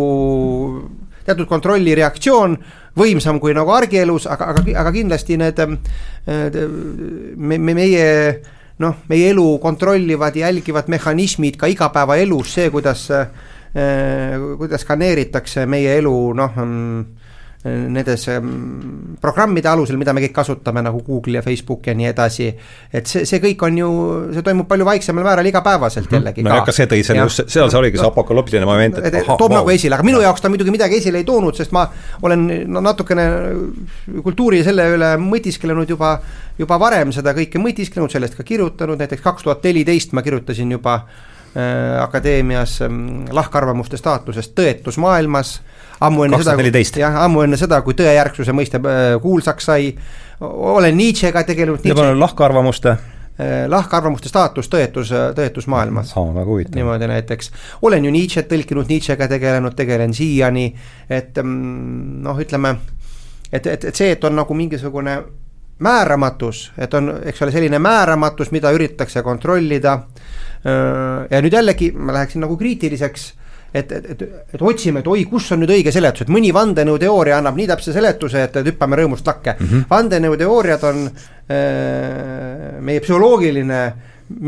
teatud 1.25 1.47
kontrolli 1.49 1.95
reaktsioon, 1.97 2.57
võimsam 2.99 3.39
kui 3.41 3.55
nagu 3.57 3.71
argielus, 3.73 4.27
aga, 4.29 4.51
aga, 4.53 4.65
aga 4.81 4.91
kindlasti 4.93 5.39
need 5.41 5.61
me, 5.65 7.57
me, 7.57 7.73
meie 7.73 8.05
noh, 8.79 8.95
meie 9.09 9.29
elu 9.31 9.45
kontrollivad 9.63 10.35
jälgivad 10.35 10.89
mehhanismid 10.91 11.57
ka 11.57 11.69
igapäevaelus, 11.71 12.53
see, 12.57 12.69
kuidas 12.73 13.07
äh,, 13.11 13.27
kuidas 14.57 14.81
skaneeritakse 14.85 15.65
meie 15.67 15.97
elu 15.99 16.15
noh 16.37 16.59
mm, 16.63 17.05
nendes 17.65 18.27
ähm, 18.27 19.17
programmide 19.21 19.69
alusel, 19.71 19.97
mida 19.97 20.13
me 20.13 20.21
kõik 20.21 20.35
kasutame, 20.35 20.83
nagu 20.85 20.99
Google 21.05 21.39
ja 21.39 21.41
Facebook 21.41 21.87
ja 21.89 21.95
nii 21.97 22.07
edasi. 22.11 22.51
et 22.93 23.09
see, 23.09 23.25
see 23.25 23.41
kõik 23.41 23.65
on 23.65 23.79
ju, 23.79 23.89
see 24.35 24.45
toimub 24.45 24.67
palju 24.69 24.85
vaiksemal 24.85 25.25
määral 25.25 25.49
igapäevaselt 25.49 26.05
mhm. 26.05 26.15
jällegi 26.19 26.45
no, 26.45 26.53
ka. 26.53 26.61
aga 26.61 26.75
see 26.77 26.87
tõi 26.91 27.01
selle 27.07 27.25
just, 27.25 27.45
seal 27.49 27.71
see 27.73 27.81
oligi 27.81 27.97
see 27.97 28.07
apokalüptiline 28.07 28.69
moment, 28.69 29.01
et 29.01 29.19
aha, 29.23 29.37
toob 29.41 29.49
wow. 29.49 29.63
nagu 29.63 29.73
esile, 29.73 29.97
aga 29.97 30.05
minu 30.05 30.21
jaoks 30.21 30.45
ta 30.45 30.51
muidugi 30.53 30.75
midagi 30.75 31.01
esile 31.01 31.23
ei 31.23 31.27
toonud, 31.27 31.57
sest 31.57 31.73
ma 31.75 31.87
olen 32.21 32.47
no 32.69 32.85
natukene 32.85 33.27
kultuuri 34.21 34.61
selle 34.65 34.91
üle 34.93 35.15
mõtisklenud 35.25 35.89
juba, 35.95 36.19
juba 36.61 36.81
varem 36.81 37.15
seda 37.15 37.33
kõike 37.37 37.61
mõtisklenud, 37.61 38.13
sellest 38.13 38.37
ka 38.37 38.45
kirjutanud, 38.45 39.01
näiteks 39.01 39.25
kaks 39.25 39.47
tuhat 39.47 39.65
neliteist 39.65 40.13
ma 40.13 40.21
kirjutasin 40.25 40.77
juba 40.77 40.99
äh, 41.01 41.23
akadeemias 42.03 42.81
äh, 42.81 42.89
lahkarvamuste 43.31 43.97
staatusest 43.97 44.51
tõetus 44.57 44.97
maailmas 44.99 45.61
ammu 46.03 46.25
enne 46.25 46.39
seda, 46.43 46.55
jah, 46.99 47.19
ammu 47.23 47.45
enne 47.45 47.59
seda, 47.59 47.79
kui 47.85 47.95
tõejärgsuse 47.95 48.55
mõiste 48.55 48.81
äh, 48.81 49.03
kuulsaks 49.23 49.69
sai, 49.71 49.93
olen 50.41 50.97
Nietzschega 50.97 51.45
tegelenud. 51.47 51.85
lahkarvamuste 52.19 52.89
äh, 52.91 53.53
lahkarvamuste 53.71 54.29
staatus 54.29 54.67
tõetus, 54.67 55.13
tõetus 55.37 55.69
maailmas 55.71 56.11
oh,. 56.17 56.33
väga 56.35 56.45
huvitav. 56.45 56.75
niimoodi 56.75 57.07
näiteks, 57.07 57.51
olen 57.81 58.05
ju 58.05 58.11
Nietzsche't 58.11 58.51
tõlkinud, 58.51 58.91
Nietzschega 58.91 59.27
tegelenud, 59.31 59.75
tegelen 59.79 60.13
siiani, 60.13 60.67
et 61.09 61.39
mm, 61.43 62.21
noh, 62.27 62.43
ütleme, 62.43 62.75
et, 63.51 63.63
et, 63.63 63.89
et 63.91 63.95
see, 63.95 64.11
et 64.11 64.27
on 64.27 64.35
nagu 64.43 64.59
mingisugune 64.59 65.19
määramatus, 65.79 66.71
et 66.77 66.93
on, 66.93 67.11
eks 67.27 67.41
ole, 67.43 67.51
selline 67.51 67.79
määramatus, 67.79 68.51
mida 68.55 68.71
üritatakse 68.71 69.23
kontrollida. 69.23 69.97
Äh, 70.65 71.25
ja 71.31 71.41
nüüd 71.43 71.53
jällegi 71.53 71.91
ma 71.95 72.15
läheksin 72.15 72.45
nagu 72.45 72.57
kriitiliseks 72.57 73.33
et, 73.75 73.91
et, 73.91 74.05
et, 74.11 74.21
et 74.55 74.61
otsime, 74.61 75.01
et 75.03 75.07
oi, 75.11 75.25
kus 75.27 75.49
on 75.51 75.59
nüüd 75.63 75.73
õige 75.75 75.91
seletus, 75.91 76.25
et 76.25 76.31
mõni 76.31 76.53
vandenõuteooria 76.55 77.39
annab 77.41 77.57
nii 77.59 77.67
täpse 77.73 77.93
seletuse, 77.95 78.45
et, 78.47 78.59
et 78.61 78.69
hüppame 78.71 78.99
rõõmust 79.01 79.27
lakke 79.27 79.55
mm. 79.57 79.65
-hmm. 79.67 79.87
vandenõuteooriad 79.89 80.85
on 80.89 81.01
äh, 81.05 82.77
meie 82.79 83.03
psühholoogiline, 83.03 83.81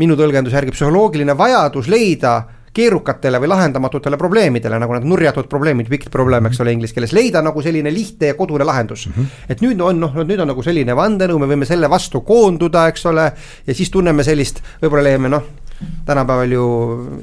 minu 0.00 0.16
tõlgenduse 0.18 0.56
järgi 0.56 0.74
psühholoogiline 0.74 1.36
vajadus 1.38 1.90
leida 1.92 2.38
keerukatele 2.74 3.40
või 3.42 3.50
lahendamatutele 3.52 4.18
probleemidele, 4.20 4.78
nagu 4.78 4.96
need 4.96 5.08
nurjatud 5.08 5.48
probleemid, 5.50 5.88
big 5.88 6.08
problem, 6.10 6.48
eks 6.50 6.60
ole, 6.64 6.74
inglise 6.76 6.96
keeles, 6.96 7.14
leida 7.16 7.42
nagu 7.44 7.62
selline 7.64 7.92
lihtne 7.94 8.32
ja 8.32 8.38
kodune 8.38 8.66
lahendus 8.68 9.06
mm. 9.06 9.12
-hmm. 9.12 9.46
et 9.48 9.62
nüüd 9.64 9.80
on 9.84 10.00
noh, 10.00 10.18
nüüd 10.24 10.40
on 10.40 10.52
nagu 10.54 10.62
selline 10.62 10.96
vandenõu, 10.96 11.38
me 11.38 11.50
võime 11.50 11.68
selle 11.68 11.90
vastu 11.90 12.20
koonduda, 12.20 12.88
eks 12.88 13.06
ole, 13.06 13.32
ja 13.66 13.74
siis 13.74 13.90
tunneme 13.90 14.24
sellist, 14.24 14.62
võib-olla 14.82 15.08
leiame 15.10 15.32
noh 15.32 15.48
tänapäeval 16.06 16.52
ju 16.52 16.64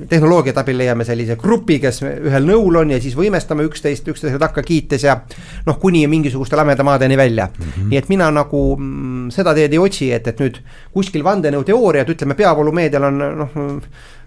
tehnoloogia 0.10 0.54
abil 0.56 0.78
leiame 0.78 1.04
sellise 1.04 1.36
grupi, 1.36 1.80
kes 1.84 2.02
ühel 2.06 2.48
nõul 2.48 2.80
on 2.80 2.94
ja 2.94 3.00
siis 3.04 3.16
võimestame 3.18 3.66
üksteist, 3.68 4.08
üksteise 4.08 4.40
takka 4.40 4.64
kiites 4.64 5.04
ja 5.04 5.18
noh, 5.66 5.80
kuni 5.82 6.06
mingisuguste 6.08 6.56
lamedamaadeni 6.56 7.18
välja 7.18 7.48
mm. 7.48 7.66
-hmm. 7.66 7.90
nii 7.90 7.98
et 7.98 8.10
mina 8.10 8.32
nagu 8.32 8.64
mm, 8.78 9.30
seda 9.36 9.54
teed 9.54 9.74
ei 9.74 9.80
otsi, 9.80 10.12
et, 10.14 10.28
et 10.28 10.40
nüüd 10.40 10.62
kuskil 10.94 11.24
vandenõuteooriad, 11.24 12.10
ütleme, 12.16 12.36
peavoolumeedial 12.36 13.04
on 13.04 13.18
noh 13.18 13.58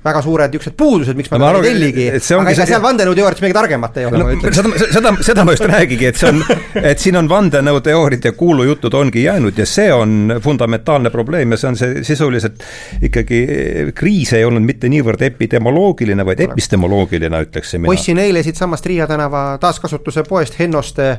väga 0.05 0.21
suured 0.23 0.53
niisugused 0.53 0.77
puudused, 0.79 1.17
miks 1.19 1.31
ma, 1.33 1.41
ma 1.43 1.51
ei 1.59 1.65
telligi, 1.65 2.05
aga 2.15 2.53
ega 2.53 2.67
seal 2.69 2.83
vandenõuteooriates 2.85 3.43
midagi 3.43 3.57
targemat 3.57 3.97
ei 3.99 4.07
ole 4.07 4.21
no,, 4.21 4.29
ma 4.29 4.37
ütlen. 4.37 4.55
seda, 4.55 4.91
seda, 4.95 5.13
seda 5.27 5.45
ma 5.47 5.55
just 5.57 5.67
räägigi, 5.73 6.07
et 6.13 6.21
see 6.21 6.31
on, 6.31 6.39
et 6.79 7.03
siin 7.03 7.19
on 7.19 7.31
vandenõuteooriad 7.31 8.29
ja 8.31 8.33
kuulujutud 8.39 8.95
ongi 8.95 9.25
jäänud 9.25 9.59
ja 9.59 9.67
see 9.67 9.89
on 9.95 10.37
fundamentaalne 10.45 11.11
probleem 11.15 11.55
ja 11.55 11.61
see 11.61 11.73
on 11.73 11.81
see 11.81 12.05
sisuliselt 12.07 12.63
ikkagi, 13.11 13.43
kriis 13.99 14.33
ei 14.39 14.47
olnud 14.47 14.67
mitte 14.69 14.91
niivõrd 14.93 15.27
epidemioloogiline, 15.33 16.27
vaid 16.29 16.47
epistemoloogiline, 16.47 17.43
ütleksin 17.49 17.83
mina. 17.83 17.93
ostsin 17.93 18.23
eile 18.23 18.45
siitsamast 18.47 18.87
Riia 18.87 19.11
tänava 19.11 19.49
taaskasutuse 19.61 20.23
poest 20.29 20.59
Hennoste 20.63 21.11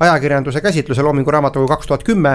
ajakirjanduse 0.00 0.60
käsitluse 0.60 1.02
Loomingu 1.02 1.30
raamatukogu 1.30 1.68
kaks 1.68 1.86
tuhat 1.86 2.04
kümme, 2.04 2.32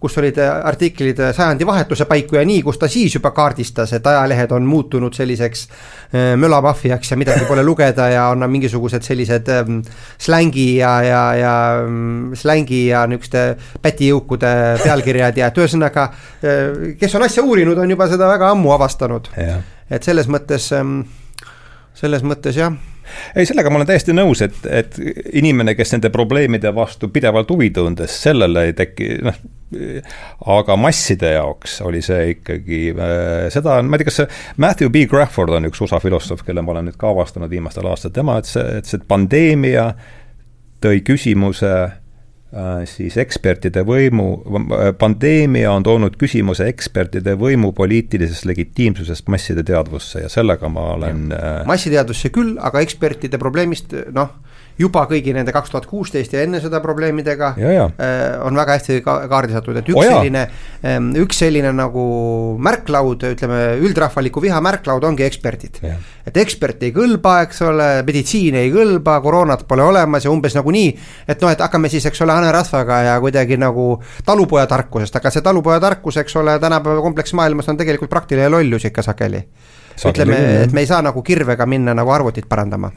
kus 0.00 0.18
olid 0.18 0.38
artiklid 0.42 1.20
sajandi 1.32 1.66
vahetuse 1.66 2.04
paiku 2.10 2.36
ja 2.36 2.44
nii, 2.44 2.62
kus 2.62 2.78
ta 2.78 2.88
siis 2.90 3.14
juba 3.14 3.30
kaardistas, 3.36 3.92
et 3.96 4.06
ajalehed 4.06 4.52
on 4.52 4.66
muutunud 4.68 5.14
selliseks 5.16 5.66
äh, 5.68 6.34
mölamaffiaks 6.36 7.10
ja 7.14 7.16
midagi 7.16 7.46
pole 7.48 7.62
lugeda 7.64 8.08
ja 8.12 8.26
on 8.34 8.44
mingisugused 8.50 9.06
sellised 9.06 9.48
ähm, 9.48 9.80
slängi 10.18 10.66
ja, 10.76 10.94
ja, 11.02 11.22
ja 11.38 11.54
ähm, 11.80 12.32
slängi 12.34 12.86
ja 12.88 13.06
niisuguste 13.06 13.44
pätijõukude 13.82 14.54
pealkirjad 14.82 15.38
ja 15.38 15.52
et 15.52 15.60
ühesõnaga, 15.62 16.08
äh, 16.44 16.96
kes 17.00 17.14
on 17.14 17.28
asja 17.28 17.44
uurinud, 17.46 17.78
on 17.78 17.96
juba 17.96 18.08
seda 18.10 18.28
väga 18.28 18.50
ammu 18.54 18.74
avastanud. 18.74 19.30
et 19.90 20.02
selles 20.02 20.28
mõttes, 20.28 20.72
ähm, 20.74 21.04
selles 21.94 22.24
mõttes 22.26 22.58
jah 22.58 22.74
ei, 23.34 23.46
sellega 23.46 23.70
ma 23.70 23.80
olen 23.80 23.88
täiesti 23.88 24.14
nõus, 24.16 24.42
et, 24.44 24.56
et 24.68 24.98
inimene, 25.36 25.74
kes 25.78 25.94
nende 25.96 26.10
probleemide 26.14 26.72
vastu 26.74 27.10
pidevalt 27.12 27.50
huvi 27.52 27.70
tundes, 27.74 28.16
sellele 28.24 28.68
ei 28.68 28.76
teki, 28.78 29.10
noh, 29.24 29.40
aga 30.54 30.76
masside 30.78 31.34
jaoks 31.34 31.80
oli 31.84 32.02
see 32.04 32.34
ikkagi 32.36 32.82
äh,, 32.94 33.48
seda 33.54 33.78
on, 33.80 33.90
ma 33.90 33.98
ei 33.98 34.04
tea, 34.04 34.10
kas 34.10 34.20
see 34.22 34.28
Matthew 34.62 34.92
B. 34.94 35.06
Crawford 35.10 35.56
on 35.56 35.70
üks 35.70 35.82
USA 35.84 36.00
filosoof, 36.02 36.44
kelle 36.46 36.62
ma 36.62 36.74
olen 36.74 36.90
nüüd 36.90 37.00
ka 37.00 37.10
avastanud 37.10 37.52
viimastel 37.52 37.88
aastatel, 37.90 38.20
tema 38.20 38.38
ütles, 38.42 38.56
et 38.78 38.90
see 38.90 39.02
pandeemia 39.08 39.90
tõi 40.84 41.00
küsimuse 41.06 41.74
siis 42.86 43.16
ekspertide 43.18 43.82
võimu, 43.86 44.28
äh, 44.46 44.92
pandeemia 44.98 45.72
on 45.74 45.82
toonud 45.86 46.14
küsimuse 46.20 46.68
ekspertide 46.70 47.34
võimu 47.40 47.72
poliitilisest 47.74 48.46
legitiimsusest 48.46 49.28
masside 49.32 49.64
teadvusse 49.66 50.22
ja 50.22 50.30
sellega 50.30 50.70
ma 50.70 50.92
olen. 50.94 51.26
Äh, 51.34 51.64
massiteadvusse 51.66 52.30
küll, 52.34 52.54
aga 52.62 52.84
ekspertide 52.84 53.40
probleemist 53.42 53.96
noh 54.14 54.36
juba 54.78 55.04
kõigi 55.10 55.34
nende 55.34 55.52
kaks 55.54 55.70
tuhat 55.70 55.86
kuusteist 55.86 56.32
ja 56.34 56.42
enne 56.42 56.58
seda 56.62 56.80
probleemidega 56.82 57.52
ja, 57.60 57.72
ja. 57.72 57.84
Äh, 57.94 58.22
on 58.42 58.56
väga 58.58 58.78
hästi 58.78 58.98
ka 59.04 59.16
kaardistatud, 59.30 59.78
et 59.78 59.90
üks 59.90 60.00
oh, 60.00 60.06
selline, 60.08 60.44
ähm, 60.86 61.12
üks 61.22 61.38
selline 61.44 61.70
nagu 61.74 62.06
märklaud, 62.62 63.22
ütleme 63.36 63.60
üldrahvaliku 63.84 64.42
viha 64.42 64.58
märklaud 64.64 65.06
ongi 65.06 65.26
eksperdid. 65.26 65.78
et 66.26 66.40
ekspert 66.42 66.82
ei 66.82 66.94
kõlba, 66.96 67.36
eks 67.46 67.62
ole, 67.68 67.88
meditsiin 68.06 68.58
ei 68.58 68.72
kõlba, 68.74 69.20
koroonat 69.22 69.62
pole 69.68 69.86
olemas 69.86 70.26
ja 70.26 70.34
umbes 70.34 70.56
nagu 70.58 70.74
nii, 70.74 70.90
et 71.28 71.44
noh, 71.44 71.54
et 71.54 71.62
hakkame 71.62 71.92
siis, 71.92 72.06
eks 72.10 72.24
ole, 72.26 72.34
hanerasvaga 72.34 73.00
ja 73.10 73.14
kuidagi 73.22 73.60
nagu 73.60 73.88
talupojatarkusest, 74.26 75.20
aga 75.20 75.30
see 75.30 75.44
talupojatarkus, 75.44 76.18
eks 76.24 76.42
ole, 76.42 76.58
tänapäeva 76.62 77.04
kompleksmaailmas 77.04 77.70
on 77.70 77.78
tegelikult 77.78 78.10
praktiline 78.10 78.50
lollus 78.50 78.90
ikka 78.90 79.06
sageli. 79.06 79.46
ütleme, 79.94 80.36
et 80.64 80.72
me 80.74 80.82
ei 80.82 80.90
saa 80.90 81.02
nagu 81.06 81.22
kirvega 81.22 81.66
minna 81.70 81.94
nagu 81.94 82.10
arvutit 82.10 82.48
parandama 82.50 82.90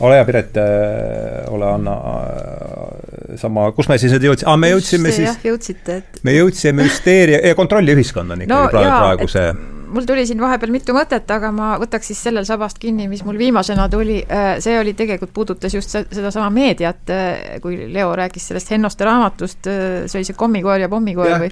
ole 0.00 0.18
hea, 0.18 0.24
Piret, 0.28 0.58
äh, 0.60 1.46
ole 1.52 1.70
Anna, 1.70 1.94
äh, 1.96 3.38
sama, 3.40 3.70
kus 3.76 3.88
me 3.88 3.96
siis 4.00 4.12
nüüd 4.16 4.28
jõudsime 4.28 4.52
ah,, 4.52 4.58
me 4.60 4.72
jõudsime 4.74 5.12
kus 5.12 5.20
siis. 5.22 5.30
jah, 5.30 5.48
jõudsite, 5.52 6.02
et. 6.02 6.20
me 6.26 6.36
jõudsime 6.36 6.84
hüsteeria 6.88 7.40
ja 7.44 7.56
kontrolliühiskond 7.58 8.36
on 8.36 8.44
ikkagi 8.44 8.52
no, 8.52 8.68
praegu, 8.72 8.92
praegu 9.00 9.32
see 9.32 9.48
mul 9.96 10.04
tuli 10.06 10.26
siin 10.28 10.40
vahepeal 10.40 10.72
mitu 10.74 10.94
mõtet, 10.96 11.30
aga 11.32 11.50
ma 11.54 11.70
võtaks 11.80 12.10
siis 12.10 12.20
sellel 12.28 12.44
sabast 12.48 12.78
kinni, 12.82 13.08
mis 13.08 13.22
mul 13.24 13.38
viimasena 13.40 13.88
tuli, 13.92 14.18
äh, 14.22 14.58
see 14.62 14.76
oli 14.78 14.92
tegelikult, 14.96 15.32
puudutas 15.34 15.74
just 15.74 15.92
sedasama 15.94 16.50
meediat, 16.52 17.02
äh, 17.10 17.56
kui 17.64 17.78
Leo 17.92 18.12
rääkis 18.16 18.50
sellest 18.50 18.70
Hennoste 18.74 19.08
raamatust, 19.08 19.66
äh, 19.72 20.04
see 20.04 20.20
oli 20.20 20.28
see 20.28 20.36
kommikoer 20.36 20.84
ja 20.84 20.90
pommikoer 20.92 21.40
või? 21.46 21.50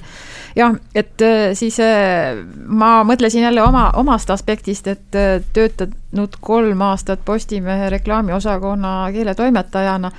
Jah, 0.54 0.76
et 0.94 1.22
siis 1.58 1.80
ma 2.66 2.90
mõtlesin 3.06 3.42
jälle 3.42 3.62
oma, 3.64 3.88
omast 3.98 4.30
aspektist, 4.30 4.86
et 4.86 5.18
töötanud 5.56 6.36
kolm 6.40 6.84
aastat 6.86 7.24
Postimehe 7.24 7.90
reklaamiosakonna 7.96 8.94
keeletoimetajana 9.16 10.12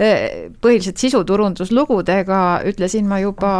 põhiliselt 0.00 1.00
sisuturunduslugudega 1.02 2.40
ütlesin 2.70 3.08
ma 3.10 3.18
juba 3.20 3.50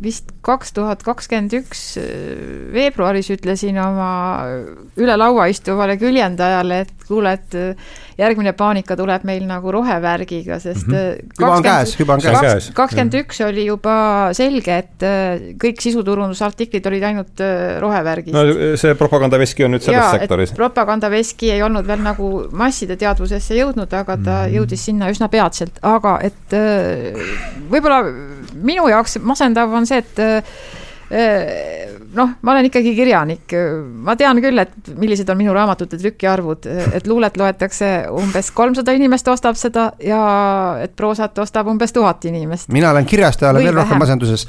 vist 0.00 0.30
kaks 0.46 0.72
tuhat 0.76 1.02
kakskümmend 1.04 1.52
üks 1.58 1.82
veebruaris 2.72 3.28
ütlesin 3.34 3.76
oma 3.82 4.08
üle 4.96 5.16
laua 5.18 5.50
istuvale 5.52 5.98
küljendajale, 6.00 6.80
et 6.86 7.08
kuule, 7.08 7.34
et 7.36 8.13
järgmine 8.18 8.52
paanika 8.56 8.96
tuleb 8.98 9.24
meil 9.26 9.46
nagu 9.48 9.72
rohevärgiga, 9.74 10.58
sest 10.62 10.86
käes, 10.88 11.94
juba 11.98 12.16
on 12.16 12.22
käes. 12.24 12.70
kakskümmend 12.76 13.16
üks 13.22 13.40
oli 13.46 13.66
juba 13.66 13.96
selge, 14.36 14.78
et 14.84 15.06
äh, 15.06 15.48
kõik 15.60 15.82
sisuturundusartiklid 15.84 16.86
olid 16.90 17.08
ainult 17.10 17.42
äh, 17.44 17.76
rohevärgist. 17.82 18.36
no 18.36 18.76
see 18.80 18.94
propagandaveski 18.98 19.66
on 19.66 19.76
nüüd 19.76 19.86
selles 19.86 20.00
Jaa, 20.00 20.20
sektoris. 20.20 20.54
propagandaveski 20.56 21.50
ei 21.56 21.64
olnud 21.66 21.88
veel 21.88 22.04
nagu 22.04 22.30
masside 22.52 22.98
teadvusesse 23.00 23.58
jõudnud, 23.58 23.90
aga 23.90 24.16
ta 24.16 24.20
mm 24.20 24.38
-hmm. 24.38 24.54
jõudis 24.58 24.86
sinna 24.90 25.10
üsna 25.10 25.28
peatselt, 25.32 25.82
aga 25.82 26.18
et 26.22 26.56
võib-olla 27.70 28.02
minu 28.54 28.88
jaoks 28.88 29.18
masendav 29.22 29.72
on 29.74 29.86
see, 29.86 29.98
et 30.04 30.83
noh, 32.14 32.30
ma 32.42 32.52
olen 32.52 32.68
ikkagi 32.68 32.94
kirjanik, 32.96 33.54
ma 34.06 34.16
tean 34.18 34.40
küll, 34.42 34.58
et 34.62 34.90
millised 34.98 35.28
on 35.30 35.38
minu 35.38 35.54
raamatute 35.54 35.98
trükiarvud, 36.00 36.66
et 36.98 37.06
luulet 37.10 37.36
loetakse 37.38 37.90
umbes 38.14 38.50
kolmsada 38.54 38.94
inimest 38.96 39.28
ostab 39.30 39.58
seda 39.58 39.90
ja 40.02 40.22
et 40.82 40.94
proosat 40.96 41.38
ostab 41.42 41.70
umbes 41.70 41.94
tuhat 41.94 42.24
inimest. 42.30 42.70
mina 42.74 42.90
olen 42.90 43.06
kirjastaja, 43.06 43.52
olen 43.54 43.68
veel 43.68 43.78
rohkem 43.78 44.02
masenduses 44.02 44.46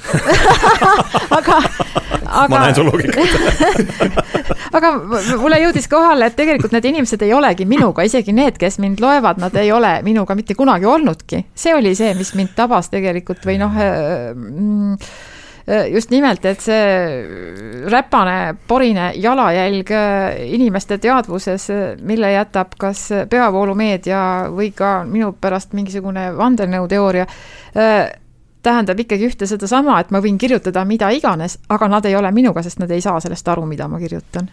aga, 1.37 1.59
aga. 2.25 2.49
ma 2.49 2.63
näen 2.63 2.75
su 2.75 2.85
loogikat 2.87 4.15
aga 4.77 4.91
mulle 5.41 5.61
jõudis 5.61 5.87
kohale, 5.91 6.31
et 6.31 6.37
tegelikult 6.39 6.73
need 6.75 6.89
inimesed 6.91 7.21
ei 7.25 7.33
olegi 7.33 7.69
minuga, 7.69 8.05
isegi 8.07 8.33
need, 8.35 8.59
kes 8.61 8.79
mind 8.83 9.03
loevad, 9.03 9.39
nad 9.41 9.55
ei 9.61 9.71
ole 9.71 9.97
minuga 10.05 10.35
mitte 10.35 10.57
kunagi 10.57 10.89
olnudki. 10.89 11.45
see 11.55 11.75
oli 11.75 11.95
see, 11.95 12.13
mis 12.17 12.33
mind 12.37 12.55
tabas 12.57 12.91
tegelikult 12.93 13.45
või 13.45 13.59
noh 13.61 13.79
mm, 13.79 14.99
Äh, 14.99 15.34
just 15.91 16.11
nimelt, 16.13 16.45
et 16.45 16.61
see 16.61 17.85
räpane, 17.89 18.55
porine 18.67 19.11
jalajälg 19.17 19.91
äh, 19.91 20.43
inimeste 20.53 20.97
teadvuses, 21.01 21.69
äh, 21.73 21.85
mille 22.01 22.31
jätab 22.35 22.75
kas 22.79 23.07
peavoolumeedia 23.29 24.19
või 24.53 24.69
ka 24.75 24.99
minu 25.09 25.31
pärast 25.41 25.73
mingisugune 25.73 26.27
vandenõuteooria, 26.37 27.25
tähendab 28.65 28.99
ikkagi 28.99 29.27
ühte 29.29 29.47
sedasama, 29.49 29.99
et 30.01 30.13
ma 30.13 30.21
võin 30.21 30.37
kirjutada 30.41 30.85
mida 30.85 31.09
iganes, 31.13 31.59
aga 31.69 31.89
nad 31.89 32.05
ei 32.05 32.15
ole 32.17 32.31
minuga, 32.33 32.63
sest 32.65 32.79
nad 32.81 32.91
ei 32.91 33.01
saa 33.01 33.19
sellest 33.21 33.47
aru, 33.53 33.65
mida 33.69 33.89
ma 33.89 33.99
kirjutan 34.01 34.49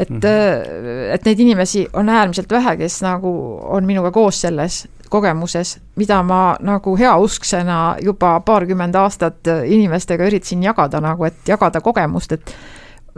et 0.00 0.08
mm, 0.08 0.18
-hmm. 0.18 1.14
et 1.14 1.24
neid 1.24 1.40
inimesi 1.40 1.88
on 1.92 2.08
äärmiselt 2.08 2.50
vähe, 2.52 2.76
kes 2.76 3.02
nagu 3.02 3.60
on 3.62 3.84
minuga 3.86 4.10
koos 4.10 4.40
selles 4.40 4.86
kogemuses, 5.10 5.78
mida 5.98 6.22
ma 6.22 6.56
nagu 6.64 6.94
heausksena 6.98 7.96
juba 8.02 8.36
paarkümmend 8.46 8.94
aastat 8.94 9.50
inimestega 9.64 10.28
üritasin 10.30 10.62
jagada 10.62 11.00
nagu, 11.04 11.26
et 11.26 11.48
jagada 11.48 11.82
kogemust, 11.84 12.32
et 12.38 12.54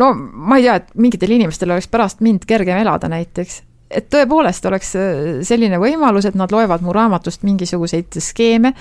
no 0.01 0.13
ma 0.17 0.59
ei 0.59 0.67
tea, 0.67 0.79
et 0.81 0.95
mingitel 0.95 1.37
inimestel 1.37 1.71
oleks 1.71 1.91
pärast 1.93 2.25
mind 2.25 2.47
kergem 2.49 2.81
elada 2.81 3.11
näiteks 3.13 3.63
et 3.93 4.09
tõepoolest 4.13 4.67
oleks 4.69 4.95
äh, 4.99 5.23
selline 5.47 5.79
võimalus, 5.83 6.27
et 6.29 6.37
nad 6.39 6.53
loevad 6.53 6.85
mu 6.85 6.95
raamatust 6.95 7.45
mingisuguseid 7.47 8.19
skeeme, 8.23 8.73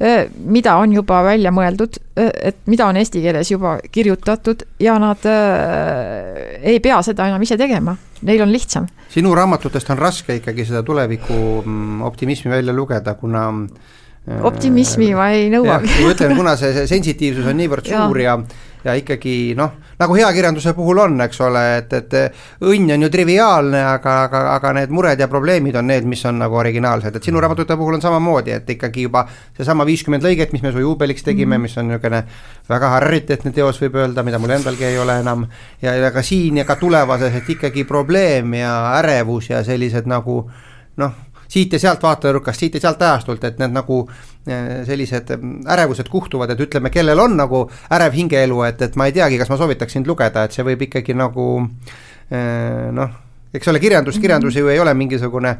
äh, 0.00 0.24
mida 0.44 0.76
on 0.80 0.94
juba 0.96 1.20
välja 1.26 1.52
mõeldud, 1.54 1.98
äh, 2.18 2.30
et 2.50 2.60
mida 2.70 2.88
on 2.88 2.98
eesti 3.00 3.22
keeles 3.24 3.50
juba 3.52 3.76
kirjutatud 3.92 4.64
ja 4.82 4.96
nad 5.02 5.24
ei 5.24 6.78
pea 6.82 7.00
seda 7.04 7.28
enam 7.30 7.42
ise 7.44 7.58
tegema, 7.60 7.96
neil 8.22 8.44
on 8.44 8.52
lihtsam. 8.52 8.88
sinu 9.14 9.34
raamatutest 9.36 9.90
on 9.94 10.00
raske 10.00 10.40
ikkagi 10.40 10.66
seda 10.68 10.82
tuleviku 10.82 11.36
mm, 11.64 12.02
optimismi 12.02 12.50
välja 12.50 12.74
lugeda, 12.74 13.14
kuna 13.14 13.48
optimismi 14.48 15.12
ma 15.14 15.30
ei 15.36 15.50
nõuagi. 15.52 15.90
ma 16.00 16.12
ütlen, 16.14 16.36
kuna 16.36 16.56
see, 16.56 16.72
see 16.76 16.88
sensitiivsus 16.96 17.46
on 17.50 17.60
niivõrd 17.60 17.90
suur 17.90 18.20
ja, 18.20 18.38
ja, 18.38 18.72
ja 18.84 18.94
ikkagi 18.98 19.54
noh, 19.56 19.72
nagu 19.98 20.16
heakirjanduse 20.16 20.74
puhul 20.76 20.98
on, 21.04 21.16
eks 21.24 21.40
ole, 21.46 21.62
et, 21.78 21.92
et 21.96 22.16
õnn 22.68 22.92
on 22.96 23.06
ju 23.06 23.10
triviaalne, 23.12 23.80
aga, 23.94 24.16
aga, 24.28 24.42
aga 24.54 24.72
need 24.78 24.92
mured 24.94 25.20
ja 25.20 25.28
probleemid 25.30 25.78
on 25.80 25.88
need, 25.88 26.06
mis 26.08 26.24
on 26.28 26.38
nagu 26.42 26.58
originaalsed, 26.60 27.16
et 27.16 27.28
sinu 27.28 27.40
raamatute 27.42 27.78
puhul 27.80 27.98
on 27.98 28.04
samamoodi, 28.04 28.54
et 28.58 28.74
ikkagi 28.76 29.06
juba 29.08 29.24
seesama 29.56 29.86
viiskümmend 29.88 30.26
lõiget, 30.26 30.52
mis 30.52 30.64
me 30.64 30.72
su 30.74 30.84
juubeliks 30.84 31.24
tegime 31.26 31.56
mm, 31.56 31.68
mis 31.68 31.78
on 31.80 31.88
niisugune 31.88 32.24
väga 32.68 32.94
rariteetne 33.06 33.54
teos, 33.56 33.80
võib 33.82 34.00
öelda, 34.02 34.24
mida 34.26 34.40
mul 34.42 34.56
endalgi 34.58 34.88
ei 34.90 34.98
ole 35.00 35.18
enam, 35.24 35.46
ja, 35.82 35.96
ja 35.96 36.12
ka 36.14 36.22
siin 36.22 36.60
ja 36.60 36.68
ka 36.68 36.76
tulevases, 36.80 37.40
et 37.40 37.54
ikkagi 37.56 37.86
probleem 37.88 38.58
ja 38.60 38.74
ärevus 39.00 39.50
ja 39.50 39.64
sellised 39.64 40.10
nagu 40.10 40.42
noh 41.00 41.23
siit 41.54 41.74
ja 41.76 41.80
sealt 41.82 42.02
vaatenurkast, 42.02 42.64
siit 42.64 42.78
ja 42.78 42.82
sealt 42.84 43.02
ajastult, 43.02 43.44
et 43.46 43.60
need 43.62 43.74
nagu 43.74 44.00
eh, 44.04 44.82
sellised 44.88 45.34
ärevused 45.70 46.10
kuhtuvad, 46.10 46.54
et 46.54 46.62
ütleme, 46.66 46.90
kellel 46.94 47.22
on 47.22 47.36
nagu 47.38 47.64
ärev 47.94 48.16
hingeelu, 48.18 48.62
et, 48.68 48.82
et 48.88 48.98
ma 49.00 49.08
ei 49.08 49.16
teagi, 49.16 49.38
kas 49.40 49.52
ma 49.52 49.60
soovitaks 49.60 49.98
sind 49.98 50.10
lugeda, 50.10 50.44
et 50.44 50.56
see 50.56 50.66
võib 50.66 50.86
ikkagi 50.88 51.16
nagu 51.18 51.48
eh, 51.62 52.88
noh, 52.94 53.18
eks 53.54 53.70
ole, 53.70 53.82
kirjandus, 53.82 54.18
kirjandus 54.22 54.58
ju 54.58 54.70
ei 54.72 54.82
ole 54.82 54.94
mingisugune, 54.98 55.56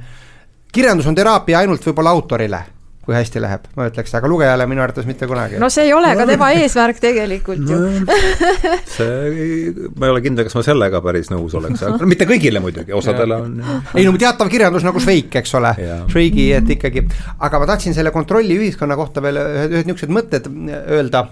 kirjandus 0.74 1.10
on 1.10 1.18
teraapia 1.18 1.62
ainult 1.62 1.86
võib-olla 1.86 2.16
autorile 2.16 2.64
kui 3.04 3.14
hästi 3.16 3.40
läheb, 3.42 3.66
ma 3.76 3.86
ütleks, 3.90 4.12
aga 4.16 4.28
lugejale 4.30 4.64
minu 4.68 4.80
arvates 4.84 5.06
mitte 5.08 5.26
kunagi. 5.28 5.58
no 5.60 5.68
see 5.72 5.88
ei 5.88 5.92
ole 5.96 6.12
ka 6.16 6.26
tema 6.28 6.50
eesmärk 6.58 7.00
tegelikult 7.02 7.64
ju. 7.68 7.78
No,. 7.78 8.18
see, 8.96 9.72
ma 9.98 10.08
ei 10.08 10.14
ole 10.14 10.22
kindel, 10.24 10.48
kas 10.48 10.56
ma 10.56 10.64
sellega 10.64 11.02
päris 11.04 11.28
nõus 11.32 11.56
oleks, 11.60 11.82
aga 11.84 12.00
no, 12.00 12.08
mitte 12.10 12.28
kõigile 12.28 12.62
muidugi, 12.64 12.94
osadele 12.96 13.40
on. 13.44 13.58
ei 13.92 14.06
no 14.08 14.14
teatav 14.20 14.48
kirjandus 14.52 14.86
nagu 14.86 15.02
Šveik, 15.04 15.36
eks 15.42 15.56
ole, 15.60 15.74
Šveigi, 16.12 16.48
et 16.60 16.72
ikkagi, 16.78 17.04
aga 17.44 17.60
ma 17.60 17.68
tahtsin 17.74 17.96
selle 17.96 18.14
kontrolli 18.14 18.56
ühiskonna 18.60 18.96
kohta 18.96 19.24
veel 19.24 19.42
ühed, 19.42 19.76
ühed 19.76 19.90
niisugused 19.90 20.14
mõtted 20.14 20.48
öelda. 20.96 21.26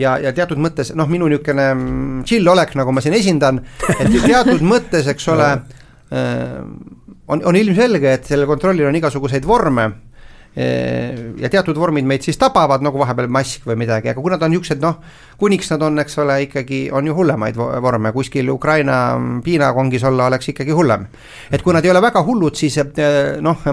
Ja, 0.00 0.14
ja 0.16 0.30
teatud 0.32 0.56
mõttes 0.62 0.94
noh, 0.96 1.08
minu 1.10 1.26
niisugune 1.28 1.66
mm, 1.74 2.20
chill 2.28 2.48
olek, 2.48 2.72
nagu 2.78 2.94
ma 2.96 3.02
siin 3.04 3.18
esindan, 3.18 3.60
et 3.98 4.14
teatud 4.24 4.62
mõttes, 4.64 5.10
eks 5.12 5.26
ole 5.34 5.50
äh, 6.16 6.62
on, 7.30 7.42
on 7.44 7.58
ilmselge, 7.58 8.14
et 8.16 8.30
sellel 8.30 8.48
kontrollil 8.48 8.88
on 8.88 8.96
igasuguseid 8.96 9.44
vorme 9.44 9.90
ja 10.56 11.48
teatud 11.50 11.78
vormid 11.78 12.06
meid 12.10 12.24
siis 12.26 12.38
tapavad, 12.40 12.82
nagu 12.82 12.98
vahepeal 12.98 13.30
mask 13.30 13.68
või 13.70 13.76
midagi, 13.84 14.10
aga 14.10 14.20
kui 14.20 14.32
nad 14.32 14.42
on 14.42 14.50
niisugused 14.50 14.82
noh, 14.82 14.96
kuniks 15.38 15.70
nad 15.70 15.84
on, 15.86 16.02
eks 16.02 16.18
ole, 16.24 16.40
ikkagi 16.48 16.80
on 16.90 17.06
ju 17.06 17.14
hullemaid 17.14 17.58
vorme, 17.58 18.10
kuskil 18.12 18.50
Ukraina 18.50 18.96
piinakongis 19.44 20.04
olla 20.10 20.26
oleks 20.26 20.50
ikkagi 20.50 20.74
hullem. 20.74 21.06
et 21.50 21.62
kui 21.62 21.74
nad 21.74 21.84
ei 21.84 21.92
ole 21.92 22.02
väga 22.02 22.24
hullud, 22.26 22.58
siis 22.58 22.80
noh, 23.40 23.68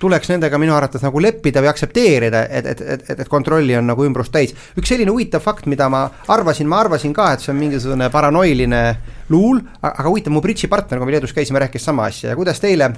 tuleks 0.00 0.28
nendega 0.30 0.58
minu 0.60 0.74
arvates 0.76 1.02
nagu 1.02 1.20
leppida 1.24 1.62
või 1.64 1.70
aktsepteerida, 1.72 2.42
et, 2.52 2.66
et, 2.72 2.82
et, 2.94 3.10
et, 3.16 3.28
kontrolli 3.32 3.74
on 3.78 3.88
nagu 3.88 4.04
ümbrust 4.04 4.30
täis. 4.32 4.52
üks 4.76 4.92
selline 4.92 5.10
huvitav 5.10 5.42
fakt, 5.42 5.66
mida 5.66 5.88
ma 5.90 6.04
arvasin, 6.28 6.68
ma 6.68 6.82
arvasin 6.84 7.16
ka, 7.16 7.32
et 7.32 7.42
see 7.42 7.50
on 7.54 7.58
mingisugune 7.58 8.10
paranoiline 8.12 8.82
luul, 9.32 9.58
aga 9.80 10.06
huvitav, 10.06 10.36
mu 10.36 10.44
bridžipartner, 10.44 11.00
kui 11.00 11.08
me 11.08 11.16
Leedus 11.16 11.34
käisime, 11.34 11.64
rääkis 11.64 11.88
sama 11.88 12.06
asja 12.12 12.30
ja 12.30 12.38
kuidas 12.38 12.62
teile 12.62 12.92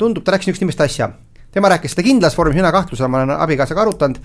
tundub, 0.00 0.24
ta 0.24 0.34
rääkis 0.34 0.48
niisugust 0.48 0.64
nimest 0.64 0.84
asja 0.86 1.10
tema 1.56 1.70
rääkis 1.72 1.94
seda 1.96 2.04
kindlas 2.04 2.36
vormis, 2.36 2.58
mina 2.58 2.72
kahtlusel, 2.72 3.08
ma 3.08 3.22
olen 3.22 3.32
abikaasaga 3.40 3.80
arutanud, 3.86 4.18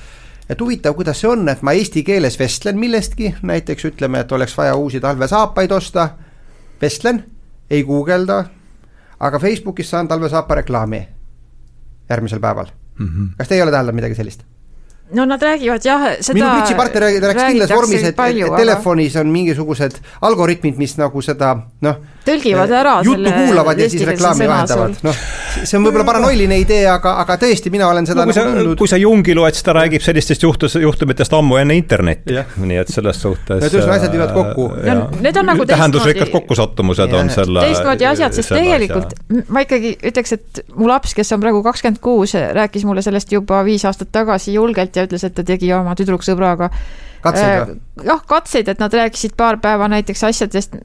et 0.51 0.59
huvitav, 0.59 0.95
kuidas 0.97 1.21
see 1.21 1.29
on, 1.31 1.47
et 1.47 1.61
ma 1.63 1.71
eesti 1.77 2.03
keeles 2.03 2.35
vestlen 2.39 2.79
millestki, 2.79 3.31
näiteks 3.47 3.87
ütleme, 3.87 4.25
et 4.25 4.31
oleks 4.35 4.57
vaja 4.57 4.75
uusi 4.75 4.99
talvesaapaid 4.99 5.71
osta, 5.71 6.09
vestlen, 6.81 7.23
ei 7.71 7.85
guugelda, 7.87 8.43
aga 9.19 9.39
Facebookis 9.39 9.93
saan 9.93 10.11
talvesaapa 10.11 10.59
reklaami 10.59 11.05
järgmisel 12.09 12.39
päeval 12.43 12.65
mm. 12.99 13.07
-hmm. 13.07 13.35
kas 13.37 13.47
te 13.47 13.55
ei 13.55 13.61
ole 13.61 13.71
täheldanud 13.71 13.95
midagi 13.95 14.15
sellist? 14.15 14.43
no 15.11 15.25
nad 15.25 15.41
räägivad 15.41 15.85
jah, 15.85 16.01
seda 16.19 16.35
minu 16.39 16.49
bridžipartner 16.49 17.03
rääkis 17.03 17.43
kindlas 17.43 17.69
vormis, 17.69 18.03
et, 18.03 18.19
et, 18.19 18.41
et 18.47 18.55
telefonis 18.57 19.15
on 19.15 19.27
mingisugused 19.27 19.97
algoritmid, 20.21 20.77
mis 20.77 20.97
nagu 20.97 21.21
seda 21.21 21.55
noh, 21.81 21.95
tõlgivad 22.25 22.71
ära 22.75 22.93
juttu 23.05 23.31
kuulavad 23.33 23.79
ja 23.81 23.87
siis 23.89 24.03
reklaami 24.07 24.47
vahetavad, 24.49 24.97
noh, 25.05 25.21
see 25.63 25.77
on 25.79 25.85
võib-olla 25.87 26.05
paranoiline 26.07 26.59
idee, 26.61 26.85
aga, 26.91 27.15
aga 27.23 27.37
tõesti, 27.41 27.71
mina 27.73 27.87
olen 27.89 28.07
seda 28.09 28.25
no, 28.25 28.31
nagu 28.31 28.45
tundnud. 28.51 28.77
kui 28.79 28.91
sa 28.91 28.99
Jungi 29.01 29.35
loed, 29.37 29.57
siis 29.57 29.65
ta 29.65 29.75
räägib 29.77 30.05
sellistest 30.05 30.45
juhtus, 30.45 30.77
juhtumitest 30.81 31.33
ammu 31.37 31.57
enne 31.61 31.77
internetti, 31.79 32.37
nii 32.61 32.79
et 32.83 32.93
selles 32.93 33.21
suhtes 33.25 33.61
Need 33.61 33.77
ühesõnaga 33.77 33.99
asjad 33.99 34.15
viivad 34.15 34.33
kokku. 34.35 34.67
Need 35.25 35.41
on 35.41 35.49
nagu 35.51 35.67
tähendusrikkad 35.69 36.33
kokkusattumused 36.33 37.17
on 37.19 37.33
selle 37.33 37.65
teistmoodi 37.67 38.09
asjad, 38.11 38.37
sest 38.37 38.53
tegelikult 38.53 39.15
asja. 39.15 39.45
ma 39.49 39.65
ikkagi 39.65 39.95
ütleks, 40.11 40.35
et 40.37 40.65
mu 40.77 40.89
laps, 40.91 41.15
kes 41.17 41.33
on 41.35 41.43
praegu 41.43 41.63
kakskümmend 41.65 42.01
kuus, 42.03 42.35
rääkis 42.57 42.85
mulle 42.87 43.05
sellest 43.05 43.33
juba 43.33 43.63
viis 43.67 43.85
aastat 43.89 44.13
tagasi 44.13 44.55
julgelt 44.57 44.95
ja 44.97 45.07
ütles, 45.07 45.25
et 45.25 45.37
ta 45.37 45.45
tegi 45.47 45.73
oma 45.73 45.95
tüdruksõbraga 45.97 46.69
katseid 47.23 47.69
või? 47.69 47.79
jah, 48.05 48.21
katseid, 48.27 48.69
et 48.71 48.79
nad 48.81 48.93
rääkisid 48.93 49.35
paar 49.37 49.59
päeva 49.61 49.87
näiteks 49.91 50.23
asjadest, 50.29 50.77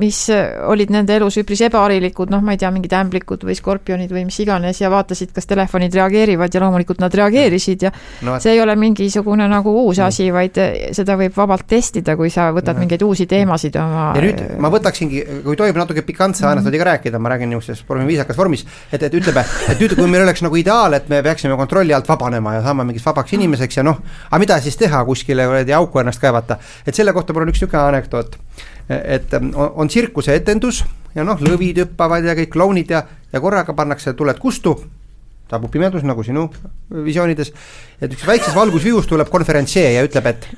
mis 0.00 0.24
olid 0.66 0.90
nende 0.92 1.14
elus 1.16 1.36
üpris 1.40 1.62
ebaharilikud, 1.68 2.30
noh, 2.32 2.42
ma 2.44 2.56
ei 2.56 2.60
tea, 2.60 2.70
mingid 2.74 2.94
ämblikud 2.96 3.44
või 3.46 3.54
skorpionid 3.58 4.10
või 4.12 4.24
mis 4.28 4.38
iganes 4.42 4.80
ja 4.80 4.90
vaatasid, 4.92 5.30
kas 5.36 5.46
telefonid 5.48 5.94
reageerivad 5.94 6.54
ja 6.54 6.62
loomulikult 6.64 7.02
nad 7.02 7.14
reageerisid 7.14 7.86
ja 7.86 7.92
no, 8.26 8.38
see 8.42 8.56
ei 8.56 8.62
ole 8.64 8.74
mingisugune 8.80 9.46
nagu 9.50 9.74
uus 9.84 10.00
asi, 10.02 10.28
vaid 10.34 10.58
seda 10.96 11.16
võib 11.20 11.36
vabalt 11.36 11.68
testida, 11.70 12.16
kui 12.18 12.32
sa 12.32 12.48
võtad 12.56 12.76
no. 12.76 12.84
mingeid 12.84 13.04
uusi 13.06 13.28
teemasid 13.30 13.78
oma. 13.80 14.08
ja 14.16 14.24
nüüd 14.24 14.42
ma 14.62 14.72
võtaksingi, 14.72 15.22
kui 15.46 15.60
tohib 15.60 15.78
natuke 15.78 16.04
pikantse 16.06 16.48
anekdoodiga 16.48 16.82
mm 16.82 16.86
rääkida, 16.86 17.18
ma 17.18 17.28
räägin 17.28 17.50
niisuguses 17.50 17.84
viisakas 18.06 18.36
vormis, 18.38 18.64
et, 18.92 19.02
et 19.02 19.14
ütleme, 19.14 19.42
et 19.70 19.80
nüüd, 19.80 19.94
kui 19.98 20.08
meil 20.10 20.22
oleks 20.22 20.42
nagu 20.44 20.56
ideaal, 20.56 20.94
et 20.98 21.08
me 21.12 21.22
peaksime 21.24 21.56
kontrolli 21.58 21.94
alt 21.96 22.08
vabanema 22.08 22.56
ja 22.56 22.62
saama 22.66 22.86
mingiks 22.86 23.06
vabaks 23.06 23.34
inimeseks 23.36 23.80
ja 23.80 23.84
noh, 23.86 23.98
aga 24.30 24.40
mida 24.42 24.58
siis 24.62 24.78
teha 24.80 25.02
kuskile 25.08 25.46
kuradi 25.48 25.75
auku 25.78 26.02
ennast 26.02 26.20
kaevata. 26.20 26.58
et 26.86 26.94
selle 26.94 27.12
kohta 27.12 27.32
mul 27.32 27.46
on 27.46 27.52
üks 27.52 27.60
niisugune 27.60 27.82
anekdoot, 27.82 28.36
et 28.88 29.34
on, 29.40 29.52
on 29.82 29.88
tsirkuseetendus 29.88 30.84
ja 31.14 31.24
noh, 31.24 31.40
lõvid 31.40 31.82
hüppavad 31.84 32.24
ja 32.24 32.36
kõik 32.38 32.52
klounid 32.52 32.90
ja, 32.90 33.02
ja 33.32 33.40
korraga 33.40 33.74
pannakse 33.76 34.14
tuled 34.14 34.38
kustu 34.42 34.76
saabub 35.50 35.70
pimedus, 35.70 36.02
nagu 36.02 36.24
sinu 36.26 36.48
visioonides, 37.06 37.52
et 38.02 38.12
üks 38.12 38.26
väikses 38.26 38.54
valgusvius 38.56 39.06
tuleb 39.06 39.30
konverentsee 39.30 39.92
ja 39.94 40.04
ütleb, 40.06 40.32
et 40.32 40.48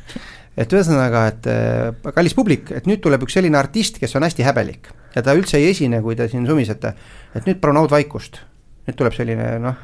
et 0.59 0.73
ühesõnaga, 0.75 1.21
et 1.31 1.45
äh, 1.47 2.13
kallis 2.17 2.35
publik, 2.35 2.73
et 2.75 2.89
nüüd 2.91 2.99
tuleb 3.05 3.23
üks 3.23 3.37
selline 3.37 3.59
artist, 3.61 4.01
kes 4.03 4.17
on 4.19 4.27
hästi 4.27 4.43
häbelik 4.43 4.89
ja 5.15 5.23
ta 5.23 5.37
üldse 5.39 5.61
ei 5.61 5.69
esine, 5.71 6.01
kui 6.03 6.17
te 6.19 6.27
siin 6.31 6.49
sumisete, 6.49 6.95
et 7.37 7.47
nüüd 7.47 7.61
palun 7.63 7.79
haudvaikust. 7.83 8.41
nüüd 8.89 8.97
tuleb 8.99 9.15
selline 9.15 9.53
noh 9.63 9.77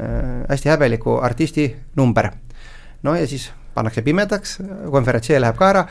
äh,, 0.00 0.46
hästi 0.48 0.72
häbeliku 0.72 1.18
artisti 1.20 1.68
number. 1.96 2.30
no 3.02 3.16
ja 3.18 3.26
siis 3.26 3.50
pannakse 3.80 4.04
pimedaks, 4.06 4.58
konverentsee 4.92 5.40
läheb 5.40 5.58
ka 5.58 5.72
ära 5.72 5.84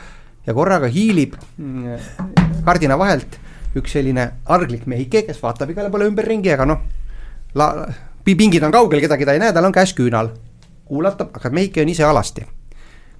ja 0.46 0.56
korraga 0.56 0.88
hiilib 0.90 1.36
mm, 1.58 2.62
kardina 2.64 2.96
vahelt 2.98 3.38
üks 3.78 3.94
selline 3.94 4.26
arglik 4.50 4.86
mehike, 4.90 5.22
kes 5.26 5.38
vaatab 5.42 5.70
igale 5.70 5.90
poole 5.92 6.08
ümberringi, 6.10 6.50
aga 6.54 6.66
noh, 6.66 6.80
la-, 7.54 7.86
pingid 8.26 8.64
on 8.66 8.74
kaugel, 8.74 9.02
kedagi 9.02 9.26
ta 9.26 9.36
ei 9.36 9.42
näe, 9.42 9.54
tal 9.54 9.68
on 9.68 9.74
käes 9.74 9.94
küünal. 9.96 10.32
kuulatab, 10.90 11.30
aga 11.38 11.50
mehike 11.54 11.82
on 11.82 11.88
ise 11.88 12.04
alasti. 12.04 12.46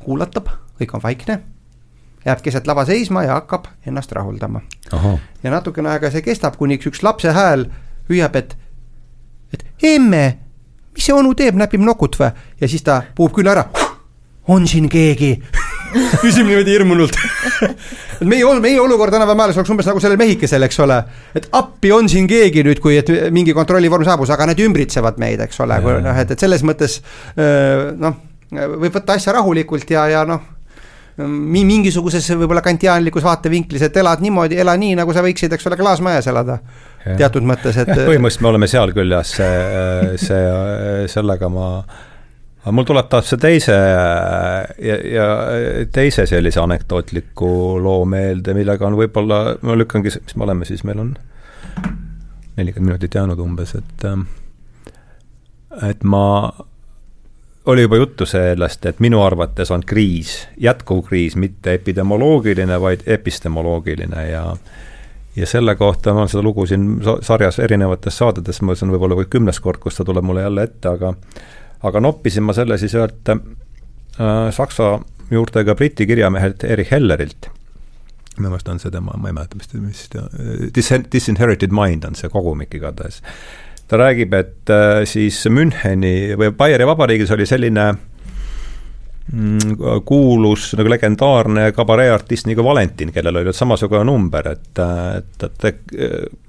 kuulatab, 0.05 0.49
kõik 0.81 0.95
on 0.95 1.03
vaikne, 1.03 1.41
jääb 2.25 2.43
keset 2.43 2.67
lava 2.67 2.85
seisma 2.85 3.23
ja 3.25 3.39
hakkab 3.39 3.69
ennast 3.87 4.13
rahuldama. 4.13 4.61
ja 5.43 5.51
natukene 5.51 5.91
aega 5.91 6.11
see 6.11 6.23
kestab, 6.23 6.57
kuniks 6.57 6.87
üks 6.87 7.03
lapse 7.03 7.31
hääl 7.33 7.69
hüüab, 8.09 8.37
et, 8.37 8.57
et 9.55 9.65
emme, 9.95 10.39
mis 10.95 11.07
see 11.07 11.15
onu 11.15 11.35
teeb, 11.35 11.55
näpib 11.55 11.81
nokut 11.81 12.19
või? 12.19 12.33
ja 12.61 12.69
siis 12.69 12.83
ta 12.83 13.03
puhub 13.15 13.35
küll 13.39 13.51
ära. 13.51 13.69
On 14.51 14.67
siin 14.71 14.89
keegi 14.91 15.33
küsib 16.23 16.47
niimoodi 16.47 16.75
hirmunult 16.75 17.17
et 18.21 18.29
meie, 18.29 18.45
meie 18.63 18.81
olukord 18.83 19.15
tänapäeva 19.15 19.47
ajal 19.47 19.61
oleks 19.63 19.75
umbes 19.75 19.91
nagu 19.91 20.03
sellel 20.03 20.21
mehikesel, 20.21 20.67
eks 20.67 20.81
ole. 20.85 21.01
et 21.37 21.51
appi 21.57 21.93
on 21.97 22.09
siin 22.11 22.29
keegi 22.31 22.65
nüüd, 22.67 22.83
kui 22.83 22.99
et 23.01 23.11
mingi 23.35 23.57
kontrollivorm 23.57 24.07
saabus, 24.07 24.33
aga 24.35 24.51
need 24.51 24.63
ümbritsevad 24.67 25.21
meid, 25.23 25.43
eks 25.47 25.61
ole, 25.65 25.81
noh, 26.05 26.23
et, 26.23 26.37
et 26.37 26.47
selles 26.47 26.65
mõttes 26.67 27.01
noh, 27.37 28.25
võib 28.51 28.95
võtta 28.95 29.19
asja 29.19 29.37
rahulikult 29.39 29.91
ja, 29.95 30.09
ja 30.11 30.25
noh 30.29 30.59
mi-, 31.27 31.65
mingisuguses 31.67 32.29
võib-olla 32.35 32.63
kantiaanlikus 32.65 33.25
vaatevinklis, 33.25 33.85
et 33.87 33.97
elad 34.01 34.23
niimoodi, 34.25 34.59
ela 34.61 34.77
nii, 34.81 34.95
nagu 35.01 35.15
sa 35.15 35.25
võiksid, 35.25 35.53
eks 35.57 35.69
ole, 35.69 35.79
klaasmajas 35.81 36.31
elada. 36.31 36.61
teatud 37.19 37.47
mõttes, 37.47 37.77
et 37.81 37.91
põhimõtteliselt 38.11 38.45
me 38.45 38.53
oleme 38.53 38.71
seal 38.71 38.95
küll 38.97 39.17
jah, 39.17 39.27
see, 39.27 40.17
see, 40.21 41.09
sellega 41.13 41.51
ma 41.53 41.71
aga 42.61 42.73
mul 42.77 42.87
tuleb 42.89 43.09
taas 43.12 43.31
see 43.32 43.41
teise 43.41 43.74
ja, 43.74 44.97
ja 45.15 45.27
teise 45.93 46.27
sellise 46.28 46.61
anekdootliku 46.61 47.53
loo 47.81 48.05
meelde, 48.05 48.55
millega 48.57 48.87
on 48.87 48.99
võib-olla, 49.01 49.57
ma 49.65 49.77
lükkangi, 49.78 50.12
mis 50.20 50.37
me 50.37 50.49
oleme 50.49 50.69
siis, 50.69 50.85
meil 50.85 51.01
on 51.01 51.15
nelikümmend 52.61 52.93
minutit 52.93 53.15
jäänud 53.16 53.41
umbes, 53.41 53.74
et 53.78 54.05
et 55.89 56.05
ma 56.05 56.24
oli 57.70 57.82
juba 57.82 57.97
juttu 57.97 58.27
sellest, 58.27 58.87
et 58.87 59.01
minu 59.01 59.23
arvates 59.23 59.70
on 59.70 59.82
kriis, 59.87 60.49
jätkuv 60.59 61.05
kriis, 61.07 61.37
mitte 61.37 61.74
epidemioloogiline, 61.74 62.81
vaid 62.81 63.07
epistemoloogiline 63.07 64.28
ja 64.28 64.45
ja 65.37 65.47
selle 65.47 65.77
kohta 65.78 66.12
ma 66.12 66.24
olen 66.24 66.28
seda 66.28 66.43
lugu 66.43 66.66
siin 66.66 66.99
sarjas 67.23 67.59
erinevates 67.62 68.19
saadetes, 68.19 68.62
ma 68.62 68.74
on 68.82 68.91
võib-olla 68.91 69.16
või 69.20 69.28
kümnes 69.31 69.61
kord, 69.61 69.78
kus 69.78 69.97
ta 69.97 70.05
tuleb 70.05 70.27
mulle 70.27 70.43
jälle 70.43 70.65
ette, 70.66 70.89
aga 70.89 71.15
aga 71.82 72.02
noppisin 72.02 72.44
ma 72.47 72.57
selle 72.57 72.78
siis 72.81 72.94
ühelt 72.98 73.31
äh, 73.32 73.40
saksa 74.55 74.98
juurtega 75.31 75.74
briti 75.78 76.07
kirjamehelt 76.07 76.65
Erich 76.65 76.93
Hellerilt. 76.93 77.51
minu 78.36 78.51
meelest 78.51 78.69
on 78.69 78.78
see 78.81 78.90
tema, 78.90 79.16
ma 79.16 79.28
ei 79.28 79.36
mäleta, 79.36 79.57
mis 79.59 79.69
ta, 79.69 79.81
mis 79.82 80.05
ta, 80.12 80.28
Disinherited 81.12 81.74
Mind 81.74 82.07
on 82.09 82.15
see 82.19 82.31
kogumik 82.32 82.74
igatahes 82.74 83.20
ta 83.90 83.98
räägib, 83.98 84.35
et 84.39 84.70
äh, 84.70 85.02
siis 85.09 85.43
Müncheni 85.51 86.36
või 86.39 86.52
Baieri 86.55 86.86
vabariigis 86.86 87.32
oli 87.35 87.47
selline 87.48 87.89
mm, 87.90 88.10
kuulus 90.05 90.73
nagu 90.78 90.90
legendaarne 90.90 91.69
kabareeartist 91.77 92.48
nagu 92.51 92.65
Valentin, 92.66 93.12
kellel 93.15 93.40
oli 93.43 93.52
samasugune 93.55 94.02
number, 94.09 94.48
et, 94.57 94.81
et, 94.81 95.44
et, 95.47 95.69
et 95.70 95.94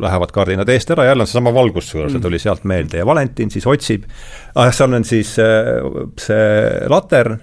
lähevad 0.02 0.34
kardinad 0.34 0.70
eest 0.74 0.90
ära, 0.96 1.06
jälle 1.06 1.26
on 1.26 1.30
seesama 1.30 1.54
valgussuur, 1.54 2.10
see 2.10 2.24
tuli 2.24 2.40
sealt 2.42 2.66
meelde. 2.70 3.02
Ja 3.02 3.06
Valentin 3.06 3.54
siis 3.54 3.68
otsib 3.70 4.08
ah,, 4.56 4.72
seal 4.74 4.98
on 4.98 5.06
siis 5.06 5.36
äh, 5.42 5.78
see 6.22 6.90
latern 6.90 7.38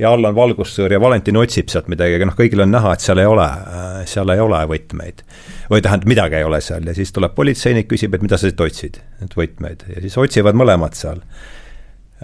ja 0.00 0.10
all 0.10 0.26
on 0.26 0.36
valgussõõr 0.36 0.96
ja 0.96 1.00
Valentin 1.00 1.38
otsib 1.38 1.70
sealt 1.72 1.88
midagi, 1.92 2.16
aga 2.18 2.28
noh, 2.28 2.36
kõigil 2.36 2.64
on 2.64 2.72
näha, 2.72 2.94
et 2.96 3.04
seal 3.04 3.22
ei 3.22 3.28
ole, 3.28 3.46
äh, 3.46 3.96
seal 4.08 4.34
ei 4.34 4.42
ole 4.42 4.62
võtmeid. 4.70 5.24
Või 5.70 5.82
tähendab, 5.84 6.10
midagi 6.10 6.40
ei 6.40 6.46
ole 6.48 6.60
seal. 6.64 6.86
Ja 6.88 6.94
siis 6.96 7.12
tuleb 7.14 7.34
politseinik, 7.36 7.88
küsib, 7.90 8.14
et 8.16 8.24
mida 8.24 8.38
sa 8.40 8.48
siit 8.48 8.60
otsid, 8.60 8.98
et 9.24 9.36
võtmeid. 9.38 9.86
Ja 9.94 10.02
siis 10.04 10.18
otsivad 10.20 10.58
mõlemad 10.58 10.96
seal. 10.98 11.22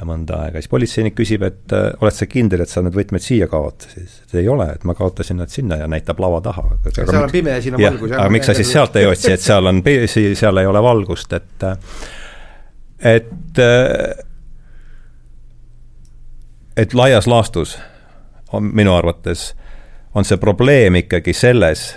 Mõnda 0.06 0.42
aega, 0.44 0.60
siis 0.60 0.70
politseinik 0.70 1.16
küsib, 1.18 1.42
et 1.46 1.74
äh, 1.74 1.88
oled 2.02 2.14
sa 2.14 2.28
kindel, 2.30 2.62
et 2.64 2.70
sa 2.70 2.82
need 2.84 2.96
võtmed 2.96 3.24
siia 3.24 3.48
kaotasid, 3.50 4.08
et 4.28 4.36
ei 4.42 4.48
ole, 4.50 4.68
et 4.76 4.86
ma 4.88 4.94
kaotasin 4.98 5.40
nad 5.42 5.52
sinna 5.52 5.80
ja 5.80 5.88
näitab 5.90 6.20
lava 6.22 6.40
taha. 6.44 6.64
seal 6.92 7.22
on 7.22 7.32
pime 7.32 7.56
ja 7.56 7.62
siin 7.64 7.78
on 7.78 7.82
valgus. 7.82 8.14
aga 8.14 8.28
miks 8.34 8.50
sa 8.50 8.56
siis 8.58 8.72
sealt 8.72 8.96
ei 9.00 9.08
otsi, 9.10 9.32
et 9.34 9.44
seal 9.44 9.70
on, 9.70 9.82
seal 10.38 10.62
ei 10.62 10.70
ole 10.70 10.82
valgust, 10.82 11.32
et 11.32 11.68
et 12.98 13.62
et 16.76 16.94
laias 16.94 17.26
laastus 17.26 17.78
on 18.52 18.70
minu 18.74 18.94
arvates 18.94 19.52
on 20.14 20.24
see 20.24 20.36
probleem 20.40 20.96
ikkagi 21.02 21.32
selles 21.36 21.96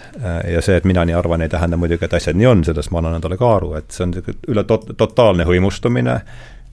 ja 0.51 0.61
see, 0.61 0.77
et 0.77 0.87
mina 0.87 1.03
nii 1.07 1.15
arvan, 1.17 1.41
ei 1.41 1.49
tähenda 1.49 1.77
muidugi, 1.79 2.05
et 2.05 2.13
asjad 2.17 2.37
nii 2.37 2.47
on, 2.49 2.63
sellest 2.67 2.91
ma 2.91 3.01
annan 3.01 3.17
endale 3.17 3.37
ka 3.39 3.53
aru, 3.55 3.73
et 3.79 3.91
see 3.93 4.05
on 4.05 4.13
niisugune 4.13 4.51
üle 4.51 4.63
tot-, 4.69 4.91
totaalne 4.99 5.47
hõimustumine, 5.47 6.17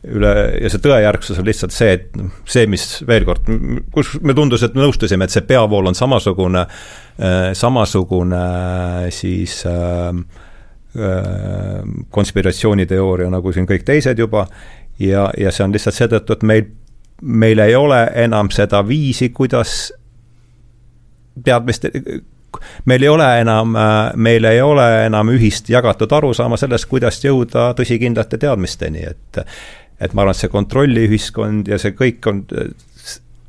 üle, 0.07 0.33
ja 0.63 0.71
see 0.71 0.83
tõejärgsus 0.83 1.41
on 1.41 1.47
lihtsalt 1.49 1.75
see, 1.75 1.97
et 1.97 2.19
see, 2.47 2.67
mis 2.71 2.85
veel 3.09 3.27
kord, 3.27 3.49
kus 3.95 4.15
me 4.23 4.35
tundus, 4.37 4.63
et 4.63 4.77
me 4.77 4.85
nõustusime, 4.85 5.27
et 5.27 5.35
see 5.35 5.47
peavool 5.49 5.91
on 5.91 5.99
samasugune 5.99 6.63
äh,, 6.63 7.51
samasugune 7.59 8.43
siis 9.15 9.61
äh, 9.67 10.09
äh, 10.95 11.83
konspiratsiooniteooria 12.15 13.31
nagu 13.35 13.53
siin 13.55 13.67
kõik 13.69 13.87
teised 13.89 14.23
juba, 14.23 14.47
ja, 15.03 15.29
ja 15.39 15.53
see 15.55 15.67
on 15.67 15.75
lihtsalt 15.75 15.99
seetõttu, 15.99 16.39
et 16.39 16.47
meil, 16.47 16.71
meil 17.23 17.67
ei 17.67 17.75
ole 17.79 18.05
enam 18.23 18.53
seda 18.55 18.85
viisi, 18.87 19.33
kuidas 19.35 19.89
teadmist, 21.45 21.91
meil 22.87 23.03
ei 23.03 23.11
ole 23.11 23.27
enam, 23.41 23.75
meil 24.15 24.47
ei 24.47 24.63
ole 24.63 24.87
enam 25.07 25.35
ühist 25.35 25.69
jagatud 25.71 26.13
arusaama 26.13 26.59
sellest, 26.59 26.89
kuidas 26.91 27.19
jõuda 27.25 27.73
tõsikindlate 27.79 28.39
teadmisteni, 28.39 29.05
et 29.11 29.43
et 30.01 30.15
ma 30.15 30.23
arvan, 30.23 30.37
et 30.37 30.43
see 30.43 30.53
kontrolliühiskond 30.53 31.71
ja 31.71 31.79
see 31.81 31.97
kõik 31.99 32.29
on, 32.31 32.45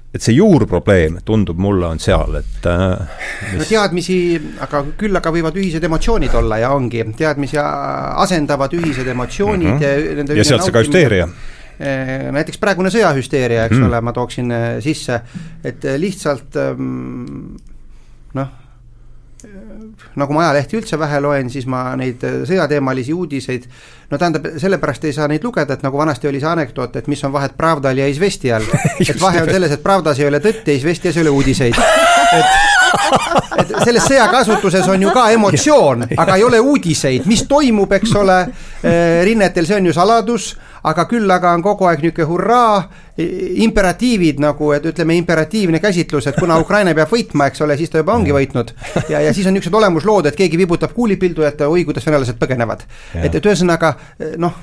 et 0.09 0.23
see 0.25 0.33
juurprobleem, 0.33 1.19
tundub 1.25 1.59
mulle, 1.61 1.85
on 1.85 2.01
seal, 2.01 2.39
et 2.39 2.65
mis... 2.65 3.59
no 3.59 3.67
teadmisi, 3.69 4.17
aga 4.65 4.81
küll 4.97 5.19
aga 5.19 5.33
võivad 5.35 5.59
ühised 5.61 5.85
emotsioonid 5.85 6.33
olla 6.41 6.57
ja 6.63 6.73
ongi, 6.73 7.05
teadmisi 7.17 7.59
asendavad 7.61 8.73
ühised 8.79 9.07
emotsioonid 9.13 9.75
mm 9.75 9.79
-hmm. 9.85 10.27
ja, 10.33 10.41
ja 10.41 10.47
sealt 10.47 10.65
see 10.65 10.75
ka 10.75 10.85
hüsteeria 10.85 11.29
näiteks 11.79 12.57
praegune 12.59 12.89
sõjahüsteeria, 12.91 13.69
eks 13.69 13.77
mm. 13.77 13.85
ole, 13.87 14.01
ma 14.03 14.11
tooksin 14.11 14.51
sisse, 14.83 15.21
et 15.63 15.85
lihtsalt 16.01 16.57
ähm, 16.59 17.55
noh, 18.35 18.49
nagu 20.19 20.35
ma 20.35 20.45
ajalehti 20.45 20.77
üldse 20.79 20.99
vähe 20.99 21.21
loen, 21.23 21.49
siis 21.49 21.65
ma 21.69 21.95
neid 21.99 22.23
sõjateemalisi 22.47 23.15
uudiseid, 23.15 23.65
no 24.11 24.17
tähendab, 24.17 24.47
sellepärast 24.61 25.07
ei 25.09 25.15
saa 25.15 25.27
neid 25.31 25.43
lugeda, 25.45 25.77
et 25.77 25.85
nagu 25.85 25.97
vanasti 25.97 26.29
oli 26.29 26.41
see 26.41 26.49
anekdoot, 26.51 26.95
et 26.99 27.09
mis 27.11 27.23
on 27.27 27.33
vahet 27.33 27.55
Pravdal 27.57 27.97
ja 27.97 28.07
Izvestijal. 28.09 28.65
et 29.09 29.21
vahe 29.21 29.43
on 29.43 29.51
selles, 29.51 29.75
et 29.75 29.83
Pravdas 29.83 30.19
ei 30.19 30.29
ole 30.29 30.41
tõtt 30.43 30.67
ja 30.67 30.77
Izvestijas 30.77 31.17
ei 31.17 31.25
ole 31.25 31.35
uudiseid. 31.39 31.77
et, 32.39 32.55
et 33.63 33.75
selles 33.83 34.07
sõjakasutuses 34.07 34.87
on 34.91 35.07
ju 35.07 35.13
ka 35.15 35.29
emotsioon, 35.35 36.09
aga 36.17 36.39
ei 36.39 36.47
ole 36.47 36.59
uudiseid, 36.59 37.27
mis 37.29 37.45
toimub, 37.49 37.91
eks 37.99 38.15
ole, 38.19 38.41
eh, 38.83 39.21
rinnetel, 39.27 39.69
see 39.69 39.79
on 39.81 39.91
ju 39.91 39.95
saladus 39.95 40.53
aga 40.83 41.05
küll 41.09 41.29
aga 41.31 41.53
on 41.57 41.63
kogu 41.63 41.87
aeg 41.89 42.03
niisugune 42.03 42.27
hurraa, 42.29 42.75
imperatiivid 43.19 44.39
nagu, 44.39 44.71
et 44.75 44.85
ütleme, 44.91 45.15
imperatiivne 45.19 45.79
käsitlus, 45.83 46.27
et 46.29 46.37
kuna 46.39 46.59
Ukraina 46.61 46.93
peab 46.95 47.11
võitma, 47.11 47.49
eks 47.49 47.63
ole, 47.65 47.75
siis 47.79 47.91
ta 47.91 47.99
juba 48.01 48.15
ongi 48.15 48.33
võitnud. 48.35 48.71
ja, 49.11 49.21
ja 49.25 49.33
siis 49.35 49.47
on 49.49 49.55
niisugused 49.57 49.77
olemuslood, 49.81 50.29
et 50.29 50.37
keegi 50.39 50.59
vibutab 50.59 50.93
kuulipildu, 50.95 51.43
et 51.47 51.61
oi, 51.67 51.83
kuidas 51.87 52.07
venelased 52.07 52.39
põgenevad. 52.39 52.85
et, 53.19 53.35
et 53.35 53.45
ühesõnaga 53.45 53.93
noh, 54.41 54.61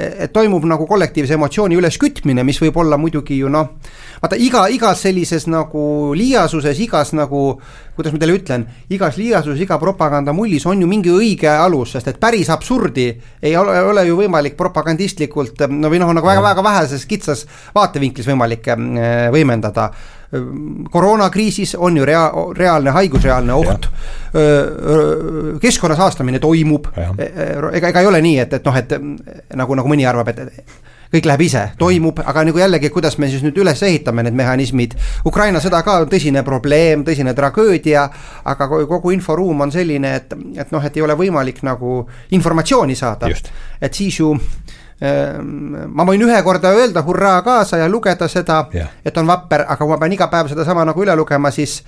et 0.00 0.32
toimub 0.32 0.64
nagu 0.68 0.86
kollektiivse 0.88 1.36
emotsiooni 1.36 1.78
üleskütmine, 1.80 2.44
mis 2.46 2.60
võib 2.62 2.80
olla 2.80 2.98
muidugi 3.00 3.38
ju 3.42 3.52
noh, 3.52 3.76
vaata 4.22 4.38
iga, 4.40 4.66
igas 4.72 5.04
sellises 5.06 5.46
nagu 5.50 6.14
liiasuses, 6.16 6.80
igas 6.86 7.14
nagu 7.16 7.60
kuidas 8.00 8.14
ma 8.14 8.20
teile 8.22 8.36
ütlen, 8.38 8.64
igas 8.92 9.18
liiasuses, 9.20 9.60
iga 9.60 9.76
propagandamullis 9.80 10.64
on 10.70 10.80
ju 10.80 10.88
mingi 10.88 11.12
õige 11.12 11.50
alus, 11.52 11.92
sest 11.94 12.08
et 12.08 12.20
päris 12.20 12.48
absurdi 12.52 13.10
ei 13.42 13.52
ole, 13.60 13.74
ole 13.90 14.06
ju 14.08 14.16
võimalik 14.16 14.56
propagandistlikult 14.56 15.66
no 15.68 15.90
või 15.92 16.00
noh, 16.00 16.12
nagu 16.16 16.30
väga-väga 16.30 16.64
väheses 16.64 17.04
kitsas 17.10 17.44
vaatevinklis 17.90 18.30
võimalik 18.30 18.72
äh, 18.72 19.28
võimendada 19.34 19.90
koroonakriisis 20.90 21.74
on 21.74 21.96
ju 21.98 22.04
rea-, 22.06 22.28
reaalne 22.54 22.92
haigus, 22.94 23.24
reaalne 23.26 23.50
oht. 23.52 23.88
keskkonna 25.60 25.96
saastamine 25.98 26.38
toimub, 26.38 26.86
ega, 27.18 27.88
ega 27.88 28.00
ei 28.00 28.06
ole 28.06 28.20
nii, 28.22 28.36
et, 28.38 28.54
et 28.60 28.68
noh, 28.68 28.78
et 28.78 28.94
nagu, 29.58 29.74
nagu 29.74 29.90
mõni 29.90 30.06
arvab, 30.06 30.30
et 30.30 30.62
kõik 31.10 31.26
läheb 31.26 31.42
ise, 31.42 31.64
toimub, 31.78 32.20
aga 32.22 32.44
nagu 32.46 32.60
jällegi, 32.60 32.90
kuidas 32.94 33.16
me 33.18 33.28
siis 33.30 33.42
nüüd 33.42 33.58
üles 33.58 33.82
ehitame 33.82 34.22
need 34.22 34.36
mehhanismid. 34.38 34.94
Ukraina 35.26 35.58
sõda 35.62 35.82
ka 35.86 35.98
on 36.04 36.10
tõsine 36.10 36.44
probleem, 36.46 37.02
tõsine 37.06 37.34
tragöödia, 37.34 38.06
aga 38.46 38.68
kogu 38.70 39.10
inforuum 39.16 39.66
on 39.66 39.74
selline, 39.74 40.14
et, 40.20 40.36
et 40.62 40.70
noh, 40.70 40.84
et 40.86 40.96
ei 40.96 41.02
ole 41.02 41.18
võimalik 41.18 41.64
nagu 41.66 42.04
informatsiooni 42.38 42.94
saada. 42.94 43.32
et 43.80 43.94
siis 43.94 44.20
ju 44.20 44.36
ma 45.00 46.04
võin 46.04 46.20
ühe 46.26 46.42
korda 46.44 46.74
öelda 46.76 47.00
hurraa 47.06 47.38
kaasa 47.42 47.78
ja 47.80 47.86
lugeda 47.88 48.28
seda 48.28 48.58
yeah., 48.74 48.90
et 49.04 49.16
on 49.16 49.30
vapper, 49.30 49.64
aga 49.64 49.78
kui 49.80 49.94
ma 49.94 49.96
pean 50.02 50.12
iga 50.12 50.28
päev 50.28 50.50
sedasama 50.52 50.84
nagu 50.84 51.00
üle 51.00 51.16
lugema, 51.16 51.48
siis, 51.54 51.78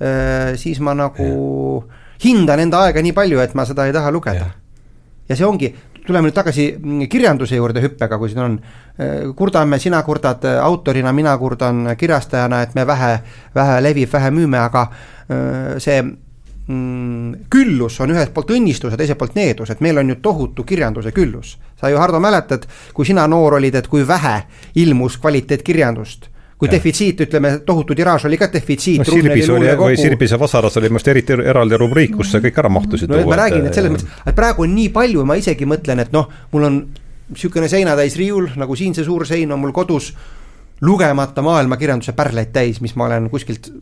eh, 0.00 0.54
siis 0.56 0.80
ma 0.80 0.94
nagu 0.96 1.28
yeah. 1.28 2.00
hindan 2.24 2.64
enda 2.64 2.86
aega 2.86 3.04
nii 3.04 3.12
palju, 3.12 3.44
et 3.44 3.52
ma 3.54 3.68
seda 3.68 3.84
ei 3.86 3.92
taha 3.92 4.14
lugeda 4.14 4.40
yeah 4.40 4.58
ja 5.28 5.36
see 5.38 5.46
ongi, 5.46 5.70
tuleme 6.06 6.28
nüüd 6.28 6.36
tagasi 6.36 6.66
mm, 6.76 7.06
kirjanduse 7.10 7.58
juurde 7.58 7.82
hüppega, 7.84 8.18
kui 8.18 8.32
siin 8.32 8.42
on, 8.44 8.58
kurdame, 9.38 9.78
sina 9.82 10.02
kurdad 10.06 10.44
autorina, 10.60 11.12
mina 11.16 11.34
kurdan 11.40 11.94
kirjastajana, 11.98 12.62
et 12.66 12.76
me 12.78 12.86
vähe, 12.88 13.12
vähe 13.54 13.78
levib, 13.84 14.10
vähe 14.12 14.32
müüme, 14.34 14.60
aga 14.60 14.86
see 15.82 16.02
küllus 17.50 18.00
on 18.00 18.12
ühelt 18.14 18.32
poolt 18.34 18.50
õnnistus 18.54 18.92
ja 18.92 18.98
teiselt 19.00 19.18
poolt 19.20 19.34
needus, 19.38 19.70
et 19.70 19.80
meil 19.84 19.98
on 19.98 20.12
ju 20.12 20.18
tohutu 20.22 20.64
kirjanduse 20.64 21.12
küllus. 21.12 21.56
sa 21.80 21.90
ju, 21.90 21.98
Hardo, 21.98 22.20
mäletad, 22.20 22.66
kui 22.94 23.06
sina 23.06 23.26
noor 23.26 23.58
olid, 23.58 23.74
et 23.74 23.88
kui 23.88 24.06
vähe 24.08 24.42
ilmus 24.74 25.18
kvaliteetkirjandust 25.18 26.28
kui 26.62 26.68
ja. 26.68 26.76
defitsiit, 26.76 27.20
ütleme, 27.24 27.56
tohutu 27.66 27.94
tiraaž 27.98 28.28
oli 28.28 28.36
ka 28.38 28.46
defitsiit 28.52 29.00
no,. 29.02 29.06
Sirbis 29.10 29.48
oli 29.50 29.70
või 29.80 29.96
Sirbis 29.98 30.30
ja 30.30 30.38
Vasaras 30.38 30.76
oli 30.78 30.86
minu 30.92 31.00
arust 31.00 31.08
eriti 31.10 31.34
eraldi 31.34 31.78
rubriik, 31.80 32.12
kus 32.14 32.30
see 32.30 32.44
kõik 32.44 32.60
ära 32.62 32.70
mahtusid. 32.70 33.10
no 33.10 33.22
ma 33.26 33.38
räägin, 33.40 33.66
et 33.66 33.74
selles 33.74 33.90
mõttes, 33.90 34.20
et 34.22 34.36
praegu 34.38 34.62
on 34.62 34.70
nii 34.76 34.92
palju, 34.94 35.24
ma 35.26 35.34
isegi 35.40 35.66
mõtlen, 35.66 36.04
et 36.04 36.14
noh, 36.14 36.28
mul 36.52 36.68
on 36.68 36.78
niisugune 37.32 37.66
seinatäis 37.72 38.14
riiul, 38.20 38.46
nagu 38.62 38.78
siin 38.78 38.94
see 38.94 39.02
suur 39.08 39.26
sein 39.26 39.50
on 39.50 39.58
mul 39.58 39.74
kodus, 39.74 40.12
lugemata 40.86 41.42
maailmakirjanduse 41.42 42.14
pärleid 42.14 42.54
täis, 42.54 42.78
mis 42.84 42.94
ma 42.94 43.10
olen 43.10 43.26
kuskilt 43.32 43.72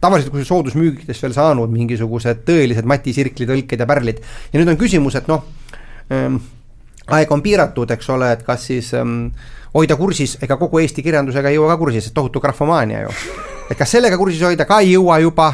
tavaliselt 0.00 0.32
kui 0.34 0.44
soodusmüügidest 0.44 1.24
veel 1.24 1.34
saanud 1.36 1.72
mingisugused 1.72 2.44
tõelised 2.46 2.88
Mati 2.88 3.14
Sirkli 3.16 3.48
tõlked 3.48 3.80
ja 3.80 3.88
pärlid. 3.88 4.20
ja 4.52 4.60
nüüd 4.60 4.72
on 4.72 4.78
küsimus, 4.80 5.16
et 5.18 5.28
noh 5.30 5.44
ähm,, 6.12 6.38
aeg 7.06 7.32
on 7.32 7.42
piiratud, 7.42 7.90
eks 7.94 8.10
ole, 8.14 8.32
et 8.36 8.44
kas 8.46 8.66
siis 8.70 8.92
ähm, 8.98 9.30
hoida 9.74 9.96
kursis, 9.96 10.36
ega 10.42 10.58
kogu 10.60 10.80
Eesti 10.82 11.04
kirjandusega 11.06 11.50
ei 11.50 11.58
jõua 11.58 11.74
ka 11.74 11.80
kursis, 11.80 12.08
et 12.08 12.16
tohutu 12.16 12.42
grafomaania 12.42 13.06
ju. 13.06 13.16
et 13.70 13.78
kas 13.78 13.96
sellega 13.96 14.18
kursis 14.18 14.42
hoida 14.46 14.66
ka 14.68 14.80
ei 14.84 14.94
jõua 14.94 15.20
juba, 15.22 15.50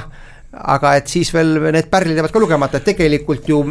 aga 0.52 0.96
et 0.98 1.08
siis 1.08 1.32
veel 1.34 1.58
need 1.72 1.88
pärlid 1.92 2.18
jäävad 2.18 2.34
ka 2.34 2.42
lugemata, 2.42 2.80
et 2.80 2.90
tegelikult 2.92 3.48
ju 3.48 3.62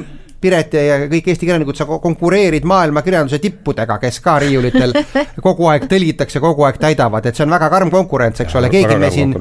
Piret 0.42 0.74
ja 0.74 0.96
kõik 1.06 1.28
Eesti 1.30 1.46
kirjanikud, 1.46 1.78
sa 1.78 1.86
konkureerid 1.86 2.66
maailma 2.66 3.04
kirjanduse 3.06 3.38
tippudega, 3.44 4.00
kes 4.02 4.20
ka 4.26 4.40
riiulitel 4.42 4.96
kogu 5.46 5.68
aeg 5.70 5.86
tõlgitakse, 5.92 6.42
kogu 6.42 6.66
aeg 6.66 6.80
täidavad, 6.82 7.28
et 7.30 7.38
see 7.38 7.46
on 7.46 7.54
väga 7.54 7.70
karm 7.70 7.92
konkurents, 7.94 8.42
eks 8.42 8.58
ole, 8.58 8.72
keegi 8.74 8.98
me 8.98 9.12
siin, 9.14 9.36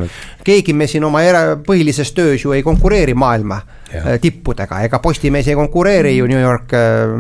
keegi 0.45 0.75
me 0.77 0.89
siin 0.91 1.07
oma 1.09 1.25
era-, 1.25 1.57
põhilises 1.65 2.13
töös 2.17 2.45
ju 2.45 2.53
ei 2.57 2.65
konkureeri 2.67 3.17
maailma 3.17 3.63
ja. 3.95 4.03
Äh, 4.03 4.19
tippudega, 4.21 4.83
ega 4.85 5.01
Postimees 5.01 5.49
ei 5.49 5.57
konkureeri 5.57 6.19
ju 6.19 6.29
New 6.29 6.41
York 6.41 6.77
äh, 6.77 7.17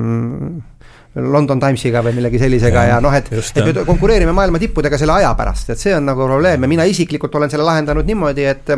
London 1.16 1.59
Timesiga 1.59 2.05
või 2.05 2.15
millegi 2.20 2.39
sellisega 2.39 2.85
ja, 2.85 2.94
ja 2.94 3.01
noh, 3.02 3.16
et, 3.16 3.32
et 3.32 3.65
me 3.66 3.89
konkureerime 3.89 4.36
maailma 4.36 4.61
tippudega 4.62 5.01
selle 5.01 5.16
aja 5.16 5.32
pärast, 5.39 5.73
et 5.73 5.81
see 5.81 5.97
on 5.97 6.05
nagu 6.07 6.28
probleem. 6.28 6.62
Ja 6.62 6.70
mina 6.70 6.86
isiklikult 6.86 7.35
olen 7.35 7.51
selle 7.51 7.66
lahendanud 7.66 8.07
niimoodi, 8.07 8.44
et 8.47 8.70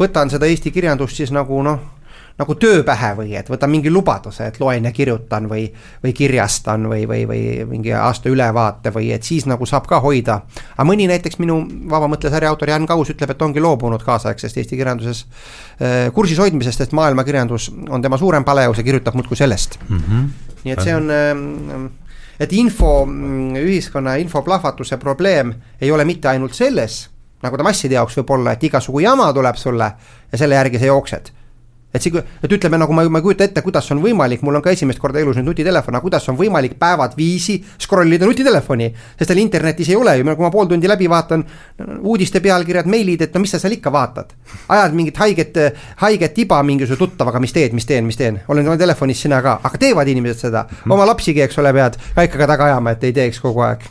võtan 0.00 0.32
seda 0.32 0.48
Eesti 0.50 0.72
kirjandust 0.74 1.20
siis 1.20 1.30
nagu 1.30 1.62
noh 1.62 1.99
nagu 2.40 2.56
töö 2.56 2.80
pähe 2.86 3.12
või 3.18 3.34
et 3.36 3.48
võtan 3.52 3.70
mingi 3.72 3.90
lubaduse, 3.92 4.46
et 4.48 4.58
loen 4.62 4.86
ja 4.88 4.92
kirjutan 4.96 5.48
või, 5.50 5.66
või 6.04 6.12
kirjastan 6.16 6.86
või, 6.88 7.04
või, 7.08 7.24
või 7.28 7.40
mingi 7.68 7.92
aasta 7.96 8.30
ülevaate 8.32 8.92
või 8.94 9.10
et 9.14 9.26
siis 9.26 9.46
nagu 9.50 9.66
saab 9.68 9.88
ka 9.90 10.00
hoida. 10.00 10.40
aga 10.76 10.86
mõni 10.88 11.08
näiteks 11.10 11.40
minu 11.42 11.60
vabamõttesarja 11.90 12.52
autor 12.52 12.72
Jan 12.72 12.86
Kaus 12.88 13.12
ütleb, 13.12 13.34
et 13.34 13.42
ongi 13.44 13.60
loobunud 13.60 14.02
kaasaegsest 14.06 14.56
Eesti 14.56 14.78
kirjanduses 14.80 15.24
äh, 15.26 16.08
kursis 16.16 16.40
hoidmisest, 16.40 16.80
sest 16.80 16.96
maailmakirjandus 16.96 17.70
on 17.88 18.02
tema 18.02 18.18
suurem 18.18 18.44
paleus 18.44 18.80
ja 18.80 18.86
kirjutab 18.86 19.18
muudkui 19.18 19.36
sellest 19.36 19.78
mm. 19.88 19.98
-hmm. 19.98 20.30
nii 20.64 20.72
et 20.72 20.82
see 20.86 20.94
on 20.96 21.10
ähm, 21.10 21.86
et 22.40 22.52
info, 22.52 23.04
mm, 23.04 23.56
ühiskonna 23.56 24.14
infoplahvatuse 24.16 24.96
probleem 24.96 25.52
ei 25.80 25.92
ole 25.92 26.04
mitte 26.04 26.28
ainult 26.28 26.54
selles, 26.56 27.02
nagu 27.42 27.56
ta 27.56 27.62
masside 27.62 27.94
jaoks 27.94 28.16
võib 28.16 28.32
olla, 28.38 28.52
et 28.56 28.64
igasugu 28.64 29.04
jama 29.04 29.28
tuleb 29.32 29.60
sulle 29.60 29.92
ja 30.32 30.38
selle 30.38 30.54
järgi 30.54 30.78
sa 30.78 30.88
jooksed 30.88 31.30
et 31.94 32.02
see, 32.02 32.22
et 32.42 32.52
ütleme 32.52 32.78
nagu 32.78 32.94
ma, 32.94 33.02
ma 33.10 33.18
ei 33.18 33.24
kujuta 33.24 33.44
ette, 33.46 33.62
kuidas 33.66 33.88
on 33.90 34.00
võimalik, 34.02 34.44
mul 34.46 34.58
on 34.58 34.62
ka 34.62 34.70
esimest 34.74 35.00
korda 35.02 35.18
elus 35.22 35.38
nüüd 35.40 35.48
nutitelefon, 35.50 35.96
aga 35.98 36.04
kuidas 36.04 36.28
on 36.30 36.38
võimalik 36.38 36.76
päevad 36.78 37.16
viisi 37.18 37.58
scroll 37.82 38.14
ida 38.14 38.28
nutitelefoni. 38.28 38.90
sest 39.18 39.32
tal 39.32 39.40
internetis 39.42 39.90
ei 39.90 39.96
ole 39.98 40.16
ju, 40.18 40.24
kui 40.28 40.44
ma 40.46 40.50
pool 40.54 40.70
tundi 40.70 40.88
läbi 40.88 41.08
vaatan 41.10 41.44
uudiste 42.00 42.40
pealkirjad, 42.40 42.86
meilid, 42.86 43.26
et 43.26 43.34
no 43.34 43.42
mis 43.42 43.50
sa 43.50 43.58
seal 43.58 43.74
ikka 43.74 43.92
vaatad. 43.92 44.32
ajad 44.68 44.94
mingit 44.94 45.18
haiget, 45.18 45.58
haiget 46.04 46.34
tiba 46.34 46.62
mingisuguse 46.62 46.98
tuttavaga, 46.98 47.40
mis 47.40 47.52
teed, 47.52 47.74
mis 47.74 47.86
teen, 47.86 48.06
mis 48.06 48.16
teen, 48.16 48.40
olen 48.48 48.68
oma 48.68 48.78
telefonis 48.78 49.26
sina 49.26 49.42
ka, 49.42 49.58
aga 49.64 49.78
teevad 49.78 50.08
inimesed 50.08 50.46
seda, 50.46 50.66
oma 50.88 51.06
lapsigi, 51.10 51.42
eks 51.42 51.58
ole, 51.58 51.74
pead 51.74 51.98
ka 52.14 52.28
ikka 52.28 52.38
ka 52.38 52.50
taga 52.54 52.70
ajama, 52.70 52.94
et 52.94 53.04
ei 53.10 53.16
teeks 53.16 53.42
kogu 53.42 53.66
aeg. 53.66 53.86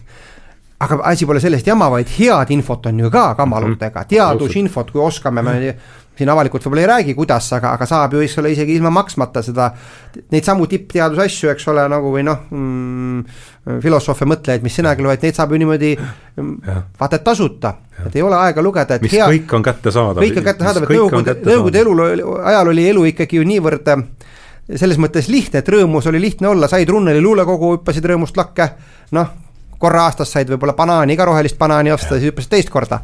Aga 0.80 1.02
asi 1.10 1.26
pole 1.28 1.42
sellest 1.44 1.68
jama, 1.68 1.90
vaid 1.92 2.08
head 2.16 2.52
infot 2.56 2.86
on 2.88 3.00
ju 3.04 3.10
ka 3.12 3.34
kamalutega, 3.36 4.06
teadusinfot, 4.08 4.94
kui 4.96 5.02
oskame 5.04 5.44
me 5.44 5.74
siin 6.20 6.30
avalikult 6.32 6.66
võib-olla 6.66 6.84
ei 6.84 6.90
räägi, 6.90 7.16
kuidas, 7.18 7.48
aga, 7.56 7.74
aga 7.78 7.88
saab 7.88 8.16
ju, 8.16 8.24
eks 8.26 8.38
ole, 8.42 8.52
isegi 8.54 8.76
ilma 8.76 8.92
maksmata 8.94 9.44
seda, 9.46 9.70
neid 10.34 10.48
samu 10.48 10.68
tippteaduse 10.70 11.26
asju, 11.26 11.52
eks 11.54 11.68
ole, 11.72 11.86
nagu 11.92 12.12
või 12.14 12.26
noh 12.28 12.46
mm,, 12.52 13.40
filosoofe, 13.84 14.28
mõtlejaid, 14.30 14.66
mis 14.66 14.76
sinagi 14.82 15.06
loed, 15.06 15.24
neid 15.24 15.38
saab 15.38 15.54
ju 15.56 15.62
niimoodi 15.62 15.94
mm, 15.96 16.56
vaata 17.00 17.20
et 17.20 17.26
tasuta, 17.26 17.74
et 18.06 18.20
ei 18.20 18.26
ole 18.26 18.40
aega 18.40 18.64
lugeda, 18.66 19.00
et 19.00 19.06
mis 19.06 19.16
hea, 19.16 19.28
kõik 19.32 19.58
on 19.58 19.68
kättesaadav. 19.70 20.24
kõik 20.26 20.42
on 20.42 20.50
kättesaadav, 20.50 20.88
et 20.88 20.96
nõukogude, 20.98 21.38
nõukogude 21.48 21.84
elu 21.86 22.34
ajal 22.52 22.74
oli 22.74 22.88
elu 22.92 23.06
ikkagi 23.14 23.40
ju 23.40 23.48
niivõrd 23.48 23.94
selles 24.70 25.00
mõttes 25.02 25.30
lihtne, 25.32 25.64
et 25.64 25.70
rõõmus 25.72 26.06
oli 26.12 26.20
lihtne 26.22 26.52
olla, 26.52 26.68
said 26.70 26.90
Runneli 26.90 27.22
luulekogu, 27.24 27.78
hüppasid 27.78 28.06
rõõmust 28.06 28.38
lakke, 28.38 28.68
noh 29.18 29.32
korra 29.80 30.04
aastas 30.10 30.34
said 30.36 30.50
võib-olla 30.52 30.76
banaani, 30.76 31.16
ka 31.16 31.26
rohelist 31.30 31.58
banaani 31.60 31.94
osta, 31.96 32.18
siis 32.20 32.34
hüppasid 32.34 32.52
teist 32.52 32.70
korda. 32.74 33.00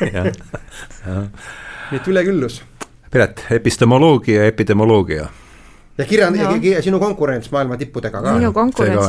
nii 1.90 2.00
et 2.00 2.08
üleküllus. 2.08 2.60
Piret, 3.10 3.44
epistemoloogia 3.50 4.42
ja 4.42 4.46
epidemioloogia. 4.52 5.28
ja 5.98 6.04
kirjand- 6.04 6.36
ja, 6.36 6.50
ja 6.76 6.82
sinu 6.82 6.98
konkurents 6.98 7.50
maailma 7.50 7.76
tippudega 7.76 8.22
ka. 8.22 8.34
minu 8.38 8.52
konkurents, 8.52 9.08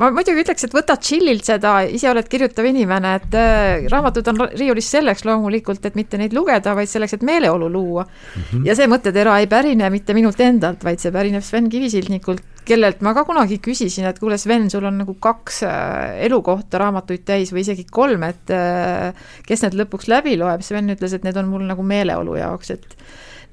ma 0.00 0.08
muidugi 0.14 0.40
ütleks, 0.44 0.64
et 0.64 0.74
võta 0.74 0.96
chill'ilt 0.96 1.44
seda, 1.44 1.74
ise 1.84 2.08
oled 2.10 2.28
kirjutav 2.30 2.64
inimene, 2.70 3.14
et 3.20 3.36
äh, 3.36 3.88
raamatud 3.92 4.30
on 4.32 4.40
riiulis 4.48 4.88
selleks 4.94 5.26
loomulikult, 5.28 5.84
et 5.84 5.98
mitte 5.98 6.20
neid 6.20 6.32
lugeda, 6.36 6.74
vaid 6.78 6.88
selleks, 6.88 7.18
et 7.18 7.26
meeleolu 7.26 7.68
luua 7.72 8.06
mm. 8.06 8.42
-hmm. 8.42 8.66
ja 8.68 8.76
see 8.76 8.88
mõttetera 8.88 9.38
ei 9.40 9.46
pärine 9.50 9.90
mitte 9.90 10.16
minult 10.16 10.40
endalt, 10.40 10.84
vaid 10.84 11.00
see 11.00 11.12
pärineb 11.12 11.44
Sven 11.44 11.68
Kivisildnikult, 11.68 12.42
kellelt 12.68 13.00
ma 13.04 13.14
ka 13.16 13.24
kunagi 13.28 13.58
küsisin, 13.62 14.06
et 14.10 14.20
kuule, 14.20 14.38
Sven, 14.40 14.68
sul 14.72 14.86
on 14.88 15.00
nagu 15.02 15.16
kaks 15.22 15.62
äh, 15.66 16.20
elukohta 16.26 16.80
raamatuid 16.82 17.24
täis 17.28 17.54
või 17.54 17.64
isegi 17.64 17.86
kolm, 17.90 18.24
et 18.28 18.52
äh, 18.54 19.16
kes 19.46 19.64
need 19.66 19.78
lõpuks 19.80 20.10
läbi 20.10 20.36
loeb, 20.40 20.64
Sven 20.66 20.92
ütles, 20.94 21.16
et 21.16 21.26
need 21.26 21.40
on 21.40 21.50
mul 21.50 21.66
nagu 21.68 21.84
meeleolu 21.86 22.38
jaoks, 22.38 22.72
et 22.76 22.86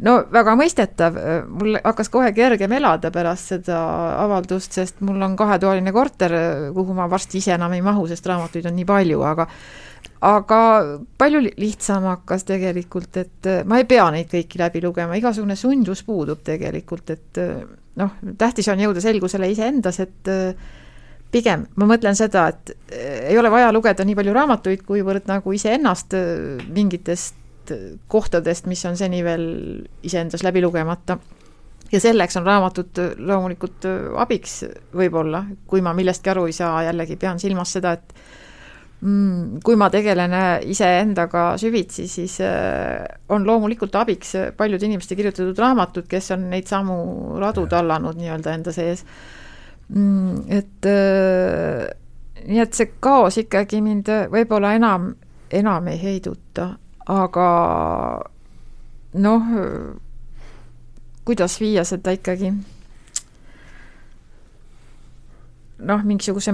no 0.05 0.19
väga 0.33 0.53
mõistetav, 0.59 1.17
mul 1.49 1.79
hakkas 1.81 2.11
kohe 2.13 2.29
kergem 2.35 2.77
elada 2.77 3.11
pärast 3.13 3.55
seda 3.55 3.79
avaldust, 4.25 4.77
sest 4.77 5.01
mul 5.05 5.21
on 5.25 5.35
kahetoaline 5.39 5.93
korter, 5.95 6.37
kuhu 6.75 6.95
ma 6.97 7.09
varsti 7.09 7.41
ise 7.41 7.55
enam 7.57 7.73
ei 7.73 7.83
mahu, 7.85 8.05
sest 8.11 8.29
raamatuid 8.29 8.69
on 8.69 8.77
nii 8.77 8.87
palju, 8.87 9.23
aga 9.25 9.47
aga 10.27 10.59
palju 11.19 11.43
lihtsam 11.45 12.07
hakkas 12.09 12.45
tegelikult, 12.47 13.17
et 13.21 13.49
ma 13.69 13.81
ei 13.81 13.89
pea 13.89 14.07
neid 14.13 14.29
kõiki 14.31 14.61
läbi 14.61 14.81
lugema, 14.85 15.17
igasugune 15.17 15.57
sundus 15.57 16.01
puudub 16.05 16.41
tegelikult, 16.45 17.13
et 17.13 17.41
noh, 17.97 18.17
tähtis 18.37 18.67
on 18.71 18.81
jõuda 18.81 19.01
selgusele 19.03 19.49
iseendas, 19.51 19.99
et 20.03 20.29
pigem 21.31 21.65
ma 21.75 21.87
mõtlen 21.89 22.15
seda, 22.17 22.47
et 22.53 22.71
ei 23.31 23.37
ole 23.39 23.51
vaja 23.51 23.71
lugeda 23.75 24.05
nii 24.07 24.15
palju 24.17 24.35
raamatuid, 24.37 24.85
kuivõrd 24.87 25.27
nagu 25.29 25.53
iseennast 25.55 26.15
mingitest 26.73 27.73
kohtadest, 28.07 28.67
mis 28.71 28.85
on 28.87 28.95
seni 28.99 29.23
veel 29.25 29.47
iseendas 30.07 30.45
läbi 30.47 30.63
lugemata. 30.63 31.17
ja 31.91 31.99
selleks 31.99 32.37
on 32.37 32.45
raamatud 32.45 32.99
loomulikult 33.17 33.85
abiks 34.19 34.63
võib-olla, 34.93 35.45
kui 35.67 35.81
ma 35.81 35.93
millestki 35.93 36.29
aru 36.29 36.45
ei 36.47 36.55
saa, 36.55 36.83
jällegi 36.83 37.15
pean 37.15 37.39
silmas 37.39 37.71
seda, 37.73 37.91
et 37.91 38.13
kui 38.97 39.75
ma 39.77 39.91
tegelen 39.93 40.33
iseendaga 40.65 41.51
süvitsi, 41.61 42.07
siis 42.09 42.39
äh, 42.41 43.03
on 43.29 43.45
loomulikult 43.45 43.93
abiks 43.95 44.33
paljude 44.57 44.87
inimeste 44.89 45.15
kirjutatud 45.15 45.59
raamatud, 45.61 46.07
kes 46.09 46.31
on 46.33 46.47
neid 46.49 46.65
samu 46.65 47.37
radu 47.37 47.67
tallanud 47.69 48.17
nii-öelda 48.17 48.55
enda 48.57 48.73
sees 48.73 49.05
mm,. 49.93 50.49
et 50.49 50.89
äh, 50.89 51.85
nii 52.47 52.63
et 52.63 52.73
see 52.73 52.89
kaos 52.99 53.37
ikkagi 53.43 53.83
mind 53.85 54.09
võib-olla 54.33 54.73
enam, 54.79 55.11
enam 55.53 55.93
ei 55.93 56.01
heiduta 56.01 56.71
aga 57.07 57.49
noh, 59.13 59.51
kuidas 61.27 61.59
viia 61.61 61.85
seda 61.87 62.11
ikkagi 62.15 62.51
noh, 65.77 66.03
mingisuguse 66.03 66.53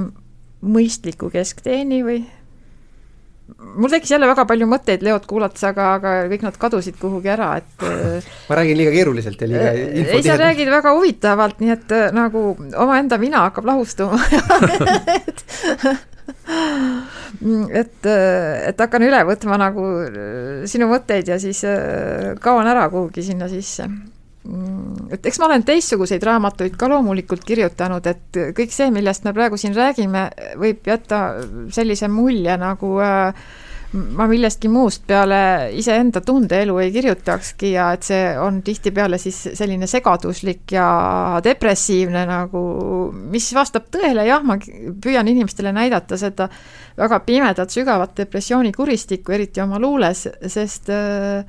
mõistliku 0.63 1.29
keskteeni 1.33 2.01
või? 2.05 2.21
Mul 3.53 3.91
tekkis 3.91 4.13
jälle 4.13 4.27
väga 4.29 4.45
palju 4.47 4.65
mõtteid 4.71 5.03
Leot 5.03 5.25
kuulates, 5.29 5.63
aga, 5.67 5.89
aga 5.97 6.13
kõik 6.31 6.45
nad 6.45 6.57
kadusid 6.59 6.95
kuhugi 6.99 7.29
ära, 7.33 7.49
et 7.59 7.83
ma 8.49 8.59
räägin 8.59 8.79
liiga 8.79 8.93
keeruliselt 8.95 9.43
ja 9.43 9.49
liiga 9.51 9.73
ei, 9.75 10.23
sa 10.23 10.37
räägid 10.39 10.71
väga 10.71 10.95
huvitavalt, 10.95 11.59
nii 11.61 11.75
et 11.75 11.93
nagu 12.15 12.45
omaenda 12.85 13.19
mina 13.21 13.43
hakkab 13.49 13.67
lahustuma. 13.67 14.19
Et 15.23 15.43
et, 17.73 18.07
et 18.69 18.79
hakkan 18.79 19.03
üle 19.03 19.19
võtma 19.27 19.57
nagu 19.59 19.85
äh, 20.05 20.63
sinu 20.69 20.87
mõtteid 20.91 21.29
ja 21.33 21.39
siis 21.41 21.63
äh, 21.67 22.33
kaon 22.43 22.67
ära 22.69 22.87
kuhugi 22.93 23.25
sinna 23.25 23.49
sisse. 23.51 23.87
Mm, 24.43 25.09
et 25.15 25.25
eks 25.25 25.39
ma 25.41 25.49
olen 25.49 25.65
teistsuguseid 25.67 26.23
raamatuid 26.23 26.77
ka 26.79 26.89
loomulikult 26.91 27.43
kirjutanud, 27.47 28.07
et 28.07 28.41
kõik 28.57 28.73
see, 28.75 28.91
millest 28.93 29.27
me 29.27 29.35
praegu 29.35 29.59
siin 29.59 29.75
räägime, 29.77 30.29
võib 30.61 30.87
jätta 30.87 31.25
sellise 31.73 32.09
mulje 32.11 32.57
nagu 32.61 32.95
äh, 33.03 33.45
ma 33.93 34.25
millestki 34.29 34.69
muust 34.73 35.03
peale 35.07 35.69
iseenda 35.77 36.21
tundeelu 36.25 36.77
ei 36.81 36.91
kirjutakski 36.93 37.73
ja 37.75 37.91
et 37.93 38.05
see 38.07 38.21
on 38.41 38.61
tihtipeale 38.65 39.19
siis 39.21 39.37
selline 39.53 39.87
segaduslik 39.89 40.73
ja 40.73 40.87
depressiivne 41.45 42.23
nagu, 42.29 42.63
mis 43.13 43.51
vastab 43.53 43.91
tõele, 43.93 44.25
jah, 44.25 44.41
ma 44.45 44.57
püüan 44.57 45.29
inimestele 45.29 45.73
näidata 45.75 46.17
seda 46.17 46.49
väga 46.97 47.21
pimedat 47.25 47.73
sügavat 47.73 48.17
depressiooni 48.17 48.73
kuristikku, 48.73 49.35
eriti 49.35 49.61
oma 49.61 49.81
luules, 49.81 50.25
sest 50.49 50.89
äh, 50.93 51.45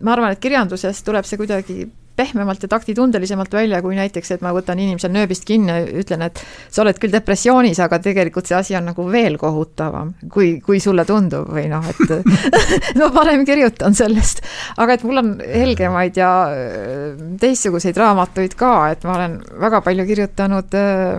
ma 0.00 0.16
arvan, 0.16 0.34
et 0.34 0.42
kirjanduses 0.42 1.02
tuleb 1.06 1.26
see 1.28 1.38
kuidagi 1.38 1.82
pehmemalt 2.22 2.62
ja 2.62 2.70
taktitundelisemalt 2.70 3.52
välja, 3.52 3.82
kui 3.82 3.96
näiteks, 3.98 4.34
et 4.36 4.44
ma 4.44 4.52
võtan 4.54 4.80
inimesel 4.80 5.12
nööbist 5.14 5.46
kinni 5.48 5.72
ja 5.72 5.82
ütlen, 6.02 6.22
et 6.26 6.40
sa 6.70 6.84
oled 6.84 6.98
küll 7.02 7.12
depressioonis, 7.14 7.80
aga 7.82 7.98
tegelikult 8.02 8.48
see 8.48 8.58
asi 8.58 8.76
on 8.78 8.86
nagu 8.90 9.06
veel 9.10 9.38
kohutavam, 9.40 10.14
kui, 10.32 10.54
kui 10.64 10.80
sulle 10.82 11.04
tundub 11.08 11.50
või 11.52 11.66
noh, 11.72 11.86
et 11.90 12.12
ma 13.00 13.10
parem 13.14 13.44
kirjutan 13.48 13.96
sellest. 13.98 14.42
aga 14.82 14.96
et 14.96 15.06
mul 15.06 15.22
on 15.22 15.32
helgemaid 15.42 16.20
ja 16.20 16.30
äh, 16.50 17.22
teistsuguseid 17.42 17.98
raamatuid 17.98 18.56
ka, 18.58 18.72
et 18.94 19.06
ma 19.08 19.16
olen 19.18 19.38
väga 19.62 19.82
palju 19.84 20.06
kirjutanud 20.08 20.78
äh, 20.78 21.16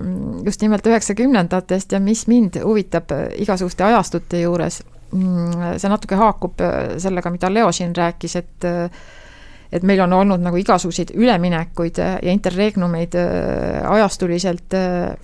just 0.48 0.64
nimelt 0.64 0.88
üheksakümnendatest 0.88 1.98
ja 1.98 2.02
mis 2.04 2.28
mind 2.32 2.62
huvitab 2.64 3.12
äh, 3.16 3.26
igasuguste 3.44 3.88
ajastute 3.90 4.44
juures, 4.46 4.82
mm, 5.12 5.76
see 5.82 5.92
natuke 5.92 6.20
haakub 6.20 6.64
sellega, 7.02 7.34
mida 7.34 7.52
Leo 7.52 7.72
siin 7.76 7.96
rääkis, 7.98 8.40
et 8.40 8.72
et 9.74 9.84
meil 9.84 10.04
on 10.06 10.14
olnud 10.14 10.44
nagu 10.44 10.60
igasuguseid 10.62 11.16
üleminekuid 11.18 11.98
ja 11.98 12.32
interregnumeid 12.34 13.18
äh, 13.18 13.82
ajastuliselt 13.90 14.78
äh, 14.78 15.16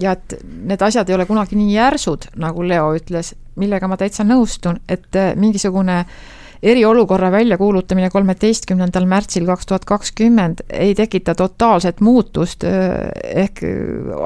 ja 0.00 0.16
et 0.16 0.38
need 0.42 0.82
asjad 0.82 1.08
ei 1.10 1.18
ole 1.18 1.28
kunagi 1.28 1.58
nii 1.58 1.74
järsud, 1.74 2.30
nagu 2.40 2.64
Leo 2.64 2.94
ütles, 2.96 3.34
millega 3.60 3.90
ma 3.90 3.98
täitsa 4.00 4.24
nõustun, 4.24 4.80
et 4.88 5.16
äh, 5.18 5.34
mingisugune 5.36 6.00
äh, 6.00 6.37
eriolukorra 6.62 7.30
väljakuulutamine 7.32 8.10
kolmeteistkümnendal 8.10 9.06
märtsil 9.06 9.46
kaks 9.46 9.66
tuhat 9.66 9.84
kakskümmend 9.84 10.64
ei 10.70 10.94
tekita 10.98 11.34
totaalset 11.38 12.00
muutust, 12.00 12.64
ehk 12.64 13.62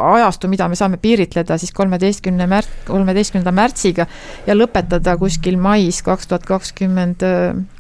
ajastu, 0.03 0.49
mida 0.49 0.69
me 0.69 0.79
saame 0.79 0.97
piiritleda 1.03 1.59
siis 1.61 1.73
kolmeteistkümne 1.77 2.47
märts, 2.49 2.87
kolmeteistkümnenda 2.89 3.53
märtsiga 3.53 4.07
ja 4.47 4.57
lõpetada 4.57 5.17
kuskil 5.21 5.59
mais 5.61 6.01
kaks 6.03 6.31
tuhat 6.31 6.47
kakskümmend 6.49 7.25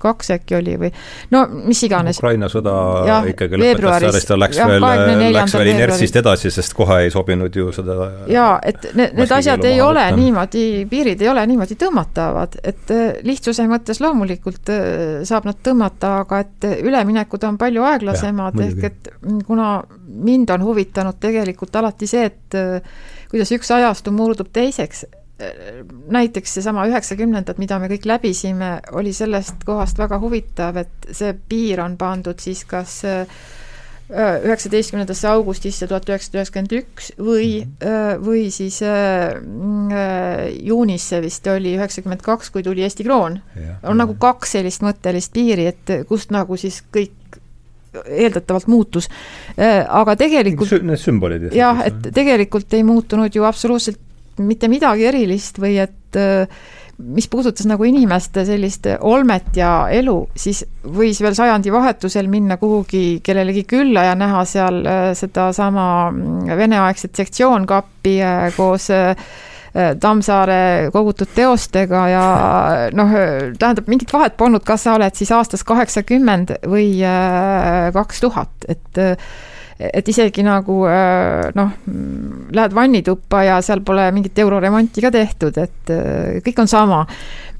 kaks 0.02 0.34
äkki 0.36 0.58
oli 0.58 0.76
või 0.80 0.92
no 1.32 1.46
mis 1.52 1.82
iganes. 1.88 2.20
Ukraina 2.20 2.50
sõda 2.52 2.76
ja, 3.08 3.18
ikkagi 3.32 3.60
lõpetas 3.60 4.06
sellest, 4.06 4.28
ta 4.28 4.38
läks 4.40 4.60
ja, 4.60 4.68
veel, 4.68 4.86
läks 5.38 5.56
veel 5.56 5.72
inertsist 5.72 6.20
edasi, 6.20 6.52
sest 6.52 6.76
kohe 6.76 7.02
ei 7.06 7.14
sobinud 7.14 7.56
ju 7.56 7.72
seda 7.72 7.98
jaa, 8.30 8.54
et 8.66 8.90
need, 8.92 9.16
need 9.16 9.36
asjad 9.38 9.64
ei 9.68 9.80
ole 9.80 10.04
niimoodi, 10.16 10.66
piirid 10.90 11.24
ei 11.24 11.32
ole 11.32 11.46
niimoodi 11.48 11.78
tõmmatavad, 11.80 12.60
et 12.68 12.94
lihtsuse 13.24 13.64
mõttes 13.70 14.02
loomulikult 14.02 14.41
loomulikult 14.42 14.68
äh, 14.68 15.24
saab 15.24 15.46
nad 15.46 15.58
tõmmata, 15.62 16.20
aga 16.22 16.40
et 16.42 16.66
üleminekud 16.82 17.44
on 17.44 17.58
palju 17.58 17.82
aeglasemad, 17.82 18.58
ehk 18.60 18.84
et 18.84 19.10
kuna 19.46 19.82
mind 20.06 20.50
on 20.50 20.62
huvitanud 20.62 21.18
tegelikult 21.20 21.74
alati 21.76 22.06
see, 22.06 22.24
et 22.26 22.54
äh, 22.54 22.82
kuidas 23.30 23.52
üks 23.52 23.70
ajastu 23.70 24.12
murdub 24.12 24.50
teiseks, 24.52 25.04
äh, 25.40 25.84
näiteks 26.10 26.54
seesama 26.58 26.86
üheksakümnendad, 26.90 27.58
mida 27.58 27.78
me 27.78 27.88
kõik 27.88 28.06
läbisime, 28.06 28.80
oli 28.92 29.12
sellest 29.12 29.64
kohast 29.64 29.98
väga 29.98 30.18
huvitav, 30.18 30.76
et 30.76 31.10
see 31.12 31.34
piir 31.48 31.80
on 31.80 31.96
pandud 31.96 32.38
siis 32.40 32.64
kas 32.64 33.04
äh, 33.04 33.26
üheksateistkümnendasse 34.12 35.28
augustisse 35.30 35.86
tuhat 35.88 36.08
üheksasada 36.08 36.40
üheksakümmend 36.40 36.74
üks 36.76 37.12
või 37.16 37.48
mm, 37.62 37.72
-hmm. 37.80 38.26
või 38.26 38.44
siis 38.52 38.82
äh, 38.84 39.38
juunisse 40.60 41.22
vist 41.24 41.46
oli 41.48 41.76
üheksakümmend 41.78 42.22
kaks, 42.22 42.50
kui 42.52 42.62
tuli 42.62 42.84
Eesti 42.84 43.04
kroon. 43.08 43.40
on 43.82 43.96
nagu 43.96 44.14
kaks 44.20 44.58
sellist 44.58 44.84
mõttelist 44.84 45.32
piiri, 45.32 45.66
et 45.66 45.96
kust 46.08 46.30
nagu 46.30 46.56
siis 46.56 46.82
kõik 46.92 47.40
eeldatavalt 47.92 48.66
muutus, 48.72 49.08
aga 49.88 50.16
tegelikult 50.16 50.80
Need 50.82 51.00
sümbolid. 51.00 51.50
jah, 51.52 51.82
et 51.84 52.08
tegelikult 52.14 52.72
ei 52.72 52.84
muutunud 52.88 53.34
ju 53.34 53.44
absoluutselt 53.44 54.00
mitte 54.40 54.68
midagi 54.72 55.04
erilist 55.10 55.58
või 55.60 55.76
et 55.82 56.16
äh, 56.16 56.48
mis 56.98 57.28
puudutas 57.28 57.66
nagu 57.66 57.84
inimeste 57.88 58.44
sellist 58.46 58.86
olmet 59.00 59.56
ja 59.56 59.70
elu, 59.92 60.16
siis 60.38 60.62
võis 60.84 61.20
veel 61.22 61.34
sajandivahetusel 61.36 62.28
minna 62.30 62.58
kuhugi 62.60 63.20
kellelegi 63.24 63.64
külla 63.68 64.06
ja 64.10 64.18
näha 64.18 64.44
seal 64.48 64.82
äh, 64.86 65.06
sedasama 65.18 65.86
mm, 66.10 66.52
veneaegset 66.58 67.16
sektsioonkappi 67.22 68.18
äh, 68.22 68.44
koos 68.56 68.90
äh, 68.94 69.16
Tammsaare 69.72 70.90
kogutud 70.92 71.30
teostega 71.32 72.02
ja 72.12 72.24
noh, 72.92 73.14
tähendab, 73.56 73.86
mingit 73.88 74.10
vahet 74.12 74.34
polnud, 74.36 74.60
kas 74.68 74.84
sa 74.84 74.98
oled 74.98 75.16
siis 75.16 75.32
aastast 75.32 75.64
kaheksakümmend 75.64 76.52
või 76.68 77.00
kaks 77.96 78.20
tuhat, 78.20 78.52
et 78.68 79.00
et 79.90 80.08
isegi 80.08 80.44
nagu 80.46 80.82
äh, 80.88 81.50
noh, 81.56 81.74
lähed 82.54 82.76
vannituppa 82.76 83.42
ja 83.46 83.58
seal 83.64 83.82
pole 83.86 84.06
mingit 84.14 84.38
euroremonti 84.38 85.04
ka 85.04 85.10
tehtud, 85.14 85.58
et 85.62 85.92
äh, 85.92 86.38
kõik 86.44 86.62
on 86.62 86.70
sama 86.70 87.02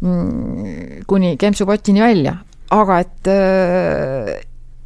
mm, 0.01 1.05
kuni 1.11 1.35
kempsupotini 1.41 2.05
välja, 2.05 2.37
aga 2.77 2.99
et 3.03 3.31
äh, 3.33 4.33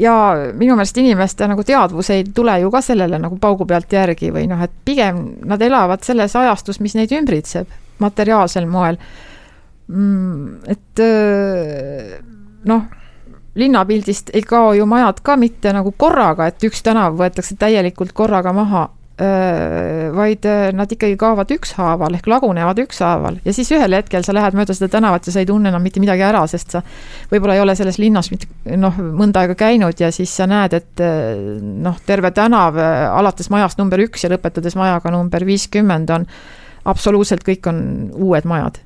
ja 0.01 0.17
minu 0.57 0.77
meelest 0.77 1.01
inimeste 1.01 1.49
nagu 1.49 1.65
teadvus 1.67 2.11
ei 2.15 2.27
tule 2.35 2.59
ju 2.63 2.71
ka 2.75 2.83
sellele 2.85 3.21
nagu 3.23 3.39
paugu 3.41 3.67
pealt 3.69 3.93
järgi 3.93 4.33
või 4.35 4.47
noh, 4.51 4.63
et 4.65 4.75
pigem 4.85 5.23
nad 5.49 5.63
elavad 5.63 6.05
selles 6.07 6.37
ajastus, 6.37 6.81
mis 6.85 6.97
neid 6.99 7.13
ümbritseb 7.17 7.71
materiaalsel 8.03 8.67
moel. 8.69 8.99
Mm, 9.87 10.59
et 10.69 11.03
noh 12.67 12.89
linnapildist 13.57 14.31
ei 14.37 14.45
kao 14.47 14.75
ju 14.77 14.87
majad 14.87 15.23
ka 15.25 15.37
mitte 15.41 15.73
nagu 15.73 15.93
korraga, 15.97 16.51
et 16.51 16.63
üks 16.69 16.85
tänav 16.85 17.17
võetakse 17.19 17.57
täielikult 17.59 18.13
korraga 18.17 18.53
maha, 18.57 18.87
vaid 20.13 20.45
nad 20.77 20.91
ikkagi 20.93 21.17
kaovad 21.17 21.49
ükshaaval 21.55 22.19
ehk 22.19 22.27
lagunevad 22.29 22.83
ükshaaval 22.83 23.39
ja 23.47 23.55
siis 23.57 23.71
ühel 23.73 23.97
hetkel 23.97 24.27
sa 24.27 24.35
lähed 24.37 24.59
mööda 24.59 24.77
seda 24.77 24.91
tänavat 24.93 25.25
ja 25.25 25.33
sa 25.33 25.41
ei 25.41 25.49
tunne 25.49 25.71
enam 25.73 25.81
mitte 25.81 26.03
midagi 26.05 26.21
ära, 26.27 26.43
sest 26.53 26.77
sa 26.77 26.83
võib-olla 27.31 27.57
ei 27.57 27.63
ole 27.63 27.73
selles 27.79 27.97
linnas 27.97 28.29
mitte 28.29 28.77
noh, 28.77 28.99
mõnda 29.01 29.47
aega 29.47 29.57
käinud 29.57 30.05
ja 30.05 30.13
siis 30.13 30.37
sa 30.37 30.45
näed, 30.51 30.77
et 30.77 31.05
noh, 31.65 31.97
terve 32.05 32.31
tänav 32.37 32.77
alates 32.77 33.49
majast 33.49 33.81
number 33.81 34.05
üks 34.05 34.27
ja 34.27 34.33
lõpetades 34.35 34.77
majaga 34.77 35.15
number 35.17 35.49
viiskümmend 35.49 36.13
on 36.13 36.29
absoluutselt 36.85 37.45
kõik 37.47 37.73
on 37.73 37.81
uued 38.13 38.45
majad. 38.45 38.83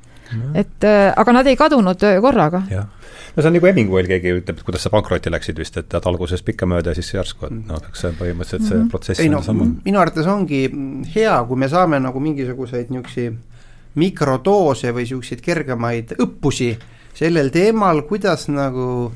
Et 0.55 0.85
aga 1.17 1.33
nad 1.33 1.47
ei 1.47 1.57
kadunud 1.57 2.07
korraga. 2.21 2.63
jah 2.71 2.87
no 3.37 3.43
see 3.43 3.49
on 3.49 3.55
nagu 3.57 3.69
Hemingway'l 3.69 4.09
keegi 4.11 4.33
ütleb, 4.41 4.59
et 4.59 4.67
kuidas 4.67 4.85
sa 4.87 4.91
pankrotti 4.93 5.31
läksid 5.33 5.59
vist, 5.61 5.77
et 5.79 5.89
tead 5.91 6.07
alguses 6.11 6.43
pikkamööda 6.47 6.93
ja 6.93 6.99
siis 6.99 7.13
järsku, 7.15 7.47
et 7.47 7.57
noh, 7.57 7.83
eks 7.91 8.05
see 8.05 8.15
põhimõtteliselt 8.19 8.67
see 8.67 8.77
mm 8.77 8.83
-hmm. 8.83 8.91
protsess 8.91 9.23
ei, 9.23 9.31
no, 9.33 9.43
sama. 9.43 9.69
minu 9.85 10.01
arvates 10.03 10.27
ongi 10.27 10.63
hea, 11.15 11.37
kui 11.49 11.57
me 11.57 11.69
saame 11.69 12.01
nagu 12.01 12.21
mingisuguseid 12.21 12.91
niisuguseid 12.91 13.39
mikrodoose 13.95 14.93
või 14.95 15.07
niisuguseid 15.07 15.41
kergemaid 15.43 16.15
õppusi 16.19 16.71
sellel 17.15 17.51
teemal, 17.51 18.03
kuidas 18.03 18.49
nagu 18.49 19.13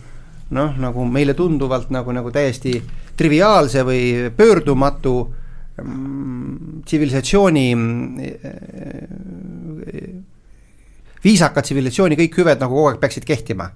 noh, 0.51 0.77
nagu 0.79 1.05
meile 1.05 1.35
tunduvalt 1.35 1.91
nagu, 1.91 2.13
nagu 2.13 2.31
täiesti 2.31 2.83
triviaalse 3.17 3.85
või 3.87 4.31
pöördumatu 4.37 5.15
mm, 5.83 6.83
tsivilisatsiooni 6.85 7.67
viisaka 11.25 11.65
tsivilisatsiooni 11.65 12.19
kõik 12.21 12.39
hüved 12.43 12.63
nagu 12.63 12.77
kogu 12.77 12.93
aeg 12.93 13.01
peaksid 13.03 13.27
kehtima. 13.29 13.71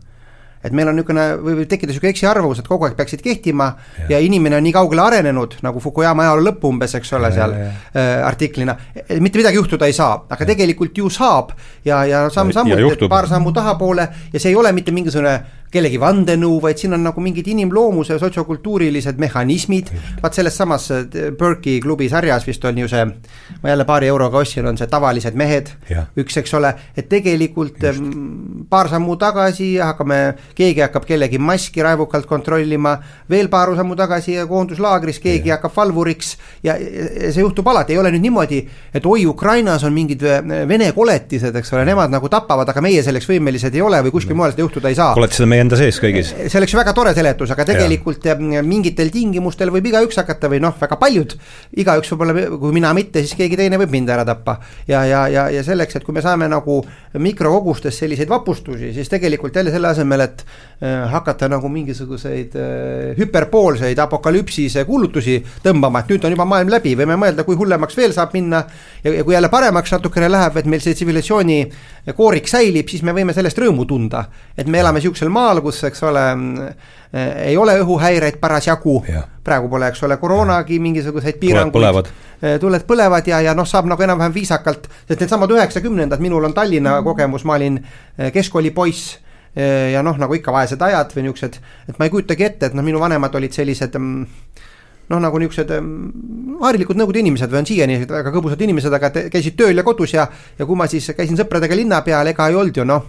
et 0.58 0.72
meil 0.74 0.88
on 0.90 0.96
niisugune, 0.98 1.24
võib 1.38 1.68
tekkida 1.70 1.92
niisugune 1.92 2.10
eksiarvamus, 2.10 2.58
et 2.58 2.66
kogu 2.66 2.88
aeg 2.88 2.96
peaksid 2.98 3.20
kehtima 3.22 3.68
ja, 4.00 4.08
ja 4.16 4.18
inimene 4.18 4.56
on 4.58 4.64
nii 4.66 4.72
kaugele 4.74 5.04
arenenud, 5.04 5.54
nagu 5.62 5.78
Fukuyama 5.80 6.24
ajaloo 6.24 6.48
lõpp 6.48 6.64
umbes, 6.66 6.96
eks 6.98 7.12
ole, 7.14 7.30
seal 7.30 7.54
äh, 7.54 8.08
artiklina, 8.26 8.74
mitte 9.22 9.38
midagi 9.38 9.60
juhtuda 9.60 9.86
ei 9.86 9.94
saa, 9.94 10.16
aga 10.26 10.42
ja. 10.42 10.48
tegelikult 10.50 10.98
ju 10.98 11.06
saab 11.14 11.54
ja, 11.86 12.02
ja 12.10 12.24
samm-sammult, 12.34 13.06
paar 13.08 13.30
sammu 13.30 13.54
tahapoole 13.54 14.08
ja 14.32 14.42
see 14.42 14.50
ei 14.50 14.58
ole 14.58 14.74
mitte 14.74 14.90
mingisugune 14.90 15.36
kellegi 15.72 16.00
vandenõu, 16.00 16.58
vaid 16.62 16.80
siin 16.80 16.96
on 16.96 17.04
nagu 17.04 17.22
mingid 17.22 17.48
inimloomuse 17.52 18.18
sotsiokultuurilised 18.20 19.18
mehhanismid, 19.20 19.92
vaat 20.22 20.38
selles 20.38 20.56
samas 20.56 20.90
äh, 20.94 21.06
Berkey 21.38 21.80
klubi 21.84 22.08
sarjas 22.08 22.46
vist 22.48 22.64
on 22.64 22.78
ju 22.78 22.88
see, 22.88 23.04
ma 23.62 23.72
jälle 23.72 23.84
paari 23.88 24.08
euroga 24.08 24.42
ostsin, 24.42 24.66
on 24.66 24.78
see 24.78 24.88
Tavalised 24.88 25.36
mehed, 25.38 25.70
üks, 26.18 26.38
eks 26.40 26.54
ole, 26.58 26.72
et 26.96 27.08
tegelikult 27.08 27.82
Just. 27.82 28.00
Ähm, 28.00 28.66
paar 28.70 28.88
sammu 28.88 29.16
tagasi 29.20 29.76
hakkame, 29.80 30.18
keegi 30.56 30.82
hakkab 30.84 31.06
kellegi 31.08 31.38
maski 31.38 31.82
raevukalt 31.84 32.26
kontrollima, 32.28 32.96
veel 33.30 33.48
paar 33.52 33.72
sammu 33.76 33.96
tagasi 33.98 34.36
koonduslaagris 34.48 35.20
keegi 35.22 35.52
ja. 35.52 35.56
hakkab 35.58 35.74
valvuriks 35.76 36.34
ja, 36.64 36.76
ja 36.78 37.32
see 37.32 37.44
juhtub 37.44 37.68
alati, 37.68 37.94
ei 37.94 38.00
ole 38.00 38.12
nüüd 38.14 38.26
niimoodi, 38.28 38.60
et 38.94 39.06
oi, 39.06 39.26
Ukrainas 39.28 39.84
on 39.88 39.94
mingid 39.96 40.24
äh, 40.26 40.40
vene 40.68 40.90
koletised, 40.96 41.56
eks 41.60 41.72
ole, 41.76 41.84
nemad 41.88 42.12
nagu 42.12 42.30
tapavad, 42.32 42.68
aga 42.68 42.84
meie 42.84 43.02
selleks 43.04 43.28
võimelised 43.30 43.74
ei 43.74 43.84
ole 43.84 44.00
või 44.06 44.14
kuskil 44.14 44.38
mujal 44.38 44.54
seda 44.54 44.66
juhtuda 44.66 44.92
ei 44.92 44.98
saa. 44.98 45.14
koletised 45.18 45.46
on 45.46 45.52
meie 45.54 45.57
meie 45.58 45.66
enda 45.66 45.78
sees 45.78 45.98
kõigis. 46.00 46.30
see 46.30 46.58
oleks 46.60 46.74
väga 46.76 46.92
tore 46.94 47.12
seletus, 47.16 47.50
aga 47.54 47.64
tegelikult 47.66 48.26
ja. 48.28 48.36
mingitel 48.38 49.10
tingimustel 49.12 49.72
võib 49.74 49.88
igaüks 49.90 50.18
hakata 50.20 50.50
või 50.52 50.60
noh, 50.62 50.74
väga 50.78 50.98
paljud, 51.00 51.34
igaüks 51.82 52.12
võib-olla, 52.12 52.34
kui 52.60 52.74
mina 52.76 52.92
mitte, 52.96 53.22
siis 53.24 53.34
keegi 53.38 53.58
teine 53.58 53.80
võib 53.80 53.92
mind 53.96 54.12
ära 54.14 54.24
tappa. 54.28 54.58
ja, 54.88 55.02
ja, 55.08 55.26
ja, 55.32 55.48
ja 55.50 55.64
selleks, 55.66 55.98
et 55.98 56.06
kui 56.06 56.14
me 56.14 56.22
saame 56.22 56.48
nagu 56.50 56.78
mikrokogustes 57.18 57.98
selliseid 57.98 58.30
vapustusi, 58.30 58.92
siis 58.94 59.10
tegelikult 59.10 59.56
jälle 59.56 59.74
selle 59.74 59.90
asemel, 59.90 60.24
et 60.28 60.44
äh, 60.44 61.08
hakata 61.10 61.50
nagu 61.50 61.70
mingisuguseid 61.72 62.54
äh, 62.58 63.18
hüperpoolseid 63.18 63.98
apokalüpsise 64.04 64.84
kuulutusi 64.88 65.40
tõmbama, 65.64 66.04
et 66.04 66.14
nüüd 66.14 66.28
on 66.28 66.36
juba 66.36 66.46
maailm 66.48 66.72
läbi, 66.76 66.94
võime 66.98 67.18
mõelda, 67.18 67.46
kui 67.48 67.58
hullemaks 67.58 67.98
veel 67.98 68.14
saab 68.16 68.36
minna. 68.36 68.62
ja, 69.02 69.12
ja 69.12 69.26
kui 69.26 69.34
jälle 69.34 69.50
paremaks 69.50 69.96
natukene 69.96 70.30
läheb, 70.30 70.60
et 70.60 70.70
meil 70.70 70.84
see 70.84 70.94
tsivilisatsiooni 70.94 71.60
koorik 72.16 72.48
säilib, 72.48 72.88
siis 72.88 73.02
me 73.04 73.12
võime 73.16 73.34
sellest 73.36 73.58
rõõmu 73.58 73.86
tunda. 73.88 74.24
et 74.58 74.66
me 74.66 74.80
elame 74.80 75.00
sihukesel 75.00 75.30
maal, 75.32 75.47
kus, 75.64 75.82
eks 75.88 76.02
ole 76.06 76.24
äh,, 76.30 76.96
ei 77.48 77.56
ole 77.56 77.78
õhuhäireid 77.82 78.38
parasjagu. 78.40 79.02
praegu 79.44 79.68
pole, 79.68 79.88
eks 79.88 80.02
ole, 80.04 80.16
koroonagi 80.16 80.78
mingisuguseid 80.78 81.38
piiranguid. 81.40 82.10
Äh, 82.38 82.58
tuled 82.60 82.84
põlevad 82.86 83.26
ja, 83.26 83.40
ja 83.40 83.54
noh, 83.54 83.66
saab 83.66 83.88
nagu 83.88 84.02
enam-vähem 84.02 84.34
viisakalt, 84.34 84.90
sest 85.08 85.20
needsamad 85.24 85.50
üheksakümnendad, 85.56 86.20
minul 86.20 86.44
on 86.44 86.54
Tallinna 86.54 87.00
kogemus, 87.02 87.44
ma 87.48 87.56
olin 87.56 87.80
äh, 87.80 88.32
keskkooli 88.32 88.70
poiss 88.70 89.18
ja 89.92 90.02
noh, 90.06 90.14
nagu 90.20 90.36
ikka 90.36 90.52
vaesed 90.54 90.82
ajad 90.84 91.10
või 91.16 91.24
niisugused, 91.24 91.56
et 91.88 91.96
ma 91.98 92.06
ei 92.06 92.12
kujutagi 92.12 92.44
ette, 92.46 92.68
et 92.68 92.74
noh, 92.78 92.84
minu 92.86 93.00
vanemad 93.02 93.34
olid 93.34 93.56
sellised 93.56 93.96
mm, 93.98 94.26
noh, 95.08 95.22
nagu 95.24 95.40
niisugused 95.40 95.72
mm, 95.74 96.58
harilikud 96.62 96.98
nõukogude 97.00 97.22
inimesed 97.24 97.50
või 97.52 97.62
on 97.62 97.68
siiani 97.68 97.96
väga 98.04 98.32
kõbusad 98.34 98.62
inimesed, 98.64 98.94
aga 98.94 99.10
käisid 99.32 99.56
tööl 99.58 99.80
ja 99.80 99.86
kodus 99.86 100.14
ja 100.14 100.28
ja 100.58 100.66
kui 100.68 100.78
ma 100.78 100.86
siis 100.90 101.10
käisin 101.16 101.40
sõpradega 101.40 101.78
linna 101.78 102.02
peal, 102.06 102.30
ega 102.30 102.48
ei 102.50 102.60
olnud 102.60 102.76
ju 102.76 102.86
noh 102.86 103.08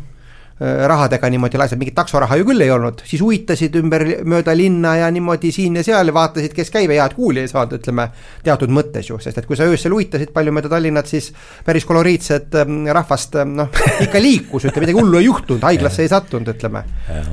rahadega 0.60 1.30
niimoodi 1.32 1.58
laisad, 1.60 1.80
mingit 1.80 1.96
taksoraha 1.96 2.36
ju 2.40 2.46
küll 2.50 2.64
ei 2.66 2.72
olnud, 2.74 3.00
siis 3.08 3.22
uitasid 3.24 3.76
ümber 3.80 4.04
mööda 4.28 4.52
linna 4.58 4.96
ja 5.00 5.08
niimoodi 5.14 5.54
siin 5.56 5.80
ja 5.80 5.84
seal 5.88 6.12
ja 6.12 6.16
vaatasid, 6.16 6.52
kes 6.56 6.72
käib 6.74 6.92
ja 6.92 7.06
head 7.06 7.16
kuuli 7.16 7.46
ei 7.46 7.52
saanud, 7.52 7.78
ütleme. 7.80 8.10
teatud 8.44 8.74
mõttes 8.76 9.08
ju, 9.08 9.20
sest 9.24 9.40
et 9.40 9.48
kui 9.48 9.56
sa 9.56 9.70
öösel 9.70 9.96
uitasid 9.96 10.34
palju 10.36 10.52
mööda 10.56 10.72
Tallinnat, 10.74 11.08
siis 11.08 11.32
päris 11.66 11.88
koloriitset 11.88 12.60
ähm, 12.60 12.84
rahvast 12.92 13.40
ähm, 13.40 13.56
noh, 13.62 13.72
ikka 14.06 14.20
liikus, 14.20 14.68
ütleme 14.68 14.88
midagi 14.88 15.00
hullu 15.00 15.22
ei 15.22 15.30
juhtunud, 15.30 15.64
haiglasse 15.64 16.04
ei 16.04 16.12
sattunud, 16.12 16.52
ütleme. 16.52 16.84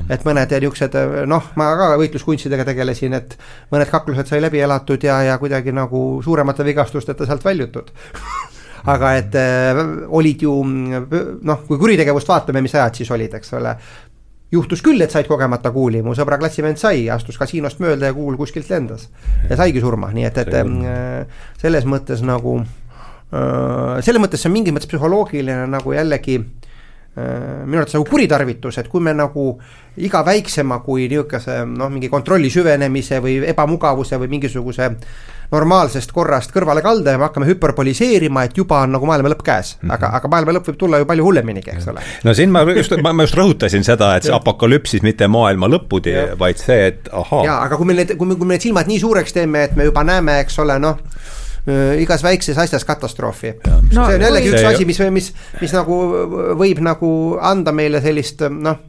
et 0.09 0.23
mõned 0.27 0.55
niisugused 0.55 0.95
äh, 0.95 1.21
noh, 1.27 1.51
ma 1.59 1.71
ka 1.79 1.93
võitluskunstidega 1.99 2.67
tegelesin, 2.71 3.17
et 3.19 3.35
mõned 3.75 3.91
kaklused 3.91 4.31
sai 4.31 4.39
läbi 4.43 4.63
elatud 4.63 5.03
ja, 5.03 5.19
ja 5.33 5.39
kuidagi 5.41 5.75
nagu 5.75 6.21
suuremate 6.23 6.63
vigastusteta 6.67 7.27
sealt 7.27 7.43
väljutud 7.43 7.91
aga 8.87 9.13
et 9.19 9.37
äh, 9.39 9.79
olid 10.15 10.43
ju 10.47 10.53
noh, 10.63 11.63
kui 11.67 11.79
kuritegevust 11.79 12.29
vaatame, 12.29 12.63
mis 12.65 12.75
ajad 12.75 13.01
siis 13.01 13.11
olid, 13.11 13.33
eks 13.39 13.55
ole. 13.59 13.75
juhtus 14.51 14.79
küll, 14.79 15.01
et 15.03 15.11
said 15.11 15.27
kogemata 15.27 15.73
kuuli, 15.75 15.99
mu 16.01 16.15
sõbra 16.15 16.37
klassivend 16.39 16.79
sai, 16.79 17.09
astus 17.11 17.37
kasiinost 17.37 17.81
mööda 17.83 18.11
ja 18.11 18.15
kuul 18.15 18.37
kuskilt 18.39 18.69
lendas. 18.71 19.09
ja 19.49 19.57
saigi 19.59 19.83
surma, 19.83 20.11
nii 20.15 20.29
et, 20.29 20.37
et 20.45 20.53
äh, 20.61 21.43
selles 21.61 21.85
mõttes 21.85 22.23
nagu 22.23 22.61
äh,, 22.61 23.99
selles 24.01 24.23
mõttes 24.23 24.41
see 24.41 24.51
on 24.51 24.55
mingis 24.55 24.75
mõttes 24.75 24.91
psühholoogiline 24.93 25.67
nagu 25.73 25.95
jällegi 25.97 26.39
äh, 26.39 26.66
minu 27.17 27.81
arvates 27.81 27.97
nagu 27.97 28.05
kuritarvitus, 28.09 28.77
et 28.77 28.87
kui 28.91 29.01
me 29.01 29.13
nagu 29.17 29.49
iga 29.97 30.21
väiksema 30.25 30.79
kui 30.85 31.07
niisuguse 31.09 31.63
noh, 31.65 31.89
mingi 31.89 32.09
kontrolli 32.13 32.51
süvenemise 32.53 33.21
või 33.23 33.39
ebamugavuse 33.49 34.19
või 34.21 34.29
mingisuguse 34.35 34.85
äh, 34.85 35.37
normaalsest 35.51 36.11
korrast 36.15 36.51
kõrvalekalde 36.51 37.13
ja 37.13 37.19
me 37.19 37.27
hakkame 37.27 37.47
hüperboliseerima, 37.47 38.43
et 38.47 38.57
juba 38.57 38.81
on 38.83 38.95
nagu 38.97 39.07
maailma 39.07 39.31
lõpp 39.31 39.43
käes 39.47 39.75
mm. 39.75 39.79
-hmm. 39.85 39.93
aga, 39.95 40.09
aga 40.19 40.31
maailma 40.33 40.55
lõpp 40.57 40.71
võib 40.71 40.79
tulla 40.81 40.99
ju 41.01 41.07
palju 41.07 41.27
hulleminigi, 41.27 41.71
eks 41.75 41.87
ole. 41.93 42.03
no 42.27 42.33
siin 42.35 42.51
ma 42.51 42.65
just, 42.67 42.95
ma, 43.03 43.13
ma 43.15 43.27
just 43.27 43.37
rõhutasin 43.39 43.87
seda, 43.87 44.15
et 44.17 44.27
see 44.27 44.35
apokalüpsis 44.35 45.05
mitte 45.07 45.27
maailma 45.31 45.71
lõpuni, 45.71 46.15
vaid 46.39 46.59
see, 46.59 46.79
et 46.91 47.09
ahaa. 47.11 47.43
jaa, 47.47 47.61
aga 47.69 47.79
kui 47.79 47.87
me 47.87 47.97
need, 48.01 48.15
kui 48.19 48.27
me, 48.27 48.35
kui 48.35 48.47
me 48.47 48.57
need 48.57 48.67
silmad 48.67 48.91
nii 48.91 48.99
suureks 48.99 49.35
teeme, 49.39 49.63
et 49.69 49.75
me 49.79 49.87
juba 49.87 50.03
näeme, 50.07 50.39
eks 50.43 50.59
ole, 50.63 50.79
noh 50.83 50.99
igas 52.01 52.23
väikses 52.23 52.57
asjas 52.57 52.85
katastroofi. 52.87 53.53
No, 53.91 54.05
see 54.07 54.17
on 54.17 54.25
jällegi 54.27 54.51
üks 54.53 54.67
asi, 54.69 54.85
mis, 54.87 54.99
mis, 55.11 55.31
mis 55.61 55.73
nagu 55.75 55.97
võib 56.59 56.81
nagu 56.85 57.11
anda 57.43 57.73
meile 57.75 58.01
sellist 58.03 58.45
noh, 58.53 58.79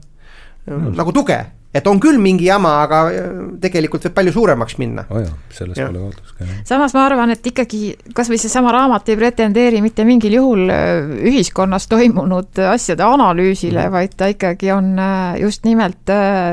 nagu 0.68 1.14
tuge 1.16 1.38
et 1.74 1.86
on 1.86 1.98
küll 2.00 2.16
mingi 2.20 2.46
jama, 2.48 2.78
aga 2.86 2.98
äh, 3.12 3.32
tegelikult 3.60 4.06
võib 4.06 4.14
palju 4.16 4.32
suuremaks 4.38 4.78
minna 4.80 5.04
oh. 5.12 5.26
selles 5.52 5.76
ja. 5.76 5.90
pole 5.90 6.00
kahtlust 6.06 6.38
ka. 6.38 6.46
samas 6.70 6.94
ma 6.96 7.02
arvan, 7.04 7.32
et 7.34 7.44
ikkagi 7.44 7.80
kasvõi 8.16 8.38
seesama 8.40 8.72
raamat 8.72 9.10
ei 9.12 9.18
pretendeeri 9.20 9.82
mitte 9.84 10.06
mingil 10.08 10.38
juhul 10.38 10.72
äh, 10.72 11.10
ühiskonnas 11.28 11.88
toimunud 11.90 12.62
asjade 12.70 13.04
analüüsile 13.04 13.84
mm., 13.84 13.96
vaid 13.98 14.16
ta 14.16 14.30
ikkagi 14.32 14.72
on 14.72 14.94
äh, 14.96 15.36
just 15.42 15.68
nimelt 15.68 16.08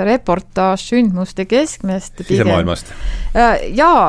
reportaaž 0.05 0.83
sündmuste 0.89 1.45
keskmest. 1.47 2.19
sisemaailmast. 2.27 2.91
jaa, 3.75 4.03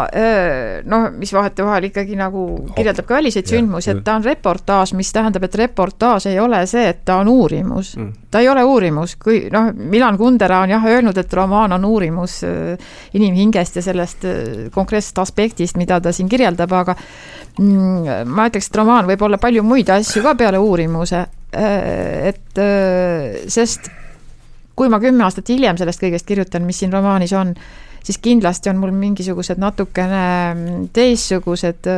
noh, 0.90 1.06
mis 1.14 1.32
vahetevahel 1.34 1.88
ikkagi 1.88 2.18
nagu 2.18 2.42
kirjeldab 2.74 3.06
ka 3.06 3.18
väliseid 3.20 3.46
sündmusi, 3.50 3.92
et 3.94 4.02
ta 4.06 4.16
on 4.18 4.26
reportaaž, 4.26 4.94
mis 4.98 5.10
tähendab, 5.14 5.46
et 5.46 5.54
reportaaž 5.62 6.28
ei 6.30 6.40
ole 6.42 6.64
see, 6.70 6.88
et 6.90 7.04
ta 7.06 7.20
on 7.22 7.30
uurimus 7.30 7.94
mm.. 7.96 8.12
ta 8.30 8.42
ei 8.42 8.50
ole 8.50 8.64
uurimus, 8.66 9.16
kui 9.22 9.44
noh, 9.52 9.70
Milan 9.74 10.18
Kundera 10.18 10.60
on 10.66 10.74
jah 10.74 10.86
öelnud, 10.86 10.95
et 11.20 11.34
romaan 11.34 11.72
on 11.76 11.84
uurimus 11.84 12.38
äh, 12.46 12.88
inimhingest 13.14 13.76
ja 13.76 13.84
sellest 13.84 14.24
äh, 14.24 14.68
konkreetsest 14.74 15.18
aspektist, 15.22 15.76
mida 15.76 16.00
ta 16.00 16.12
siin 16.12 16.28
kirjeldab, 16.28 16.72
aga 16.72 16.96
mm, 17.58 18.28
ma 18.32 18.48
ütleks, 18.50 18.70
et 18.70 18.80
romaan 18.80 19.08
võib 19.08 19.26
olla 19.26 19.40
palju 19.42 19.64
muid 19.66 19.90
asju 19.92 20.22
ka 20.24 20.34
peale 20.38 20.60
uurimuse, 20.62 21.24
äh, 21.56 22.32
et 22.32 22.62
sest 23.52 23.90
kui 24.76 24.90
ma 24.92 25.00
kümme 25.00 25.24
aastat 25.24 25.48
hiljem 25.52 25.78
sellest 25.80 26.02
kõigest 26.02 26.28
kirjutan, 26.28 26.66
mis 26.68 26.80
siin 26.82 26.92
romaanis 26.92 27.32
on, 27.36 27.54
siis 28.04 28.18
kindlasti 28.22 28.70
on 28.70 28.80
mul 28.80 28.92
mingisugused 28.96 29.60
natukene 29.60 30.24
mm, 30.54 30.88
teistsugused 30.96 31.92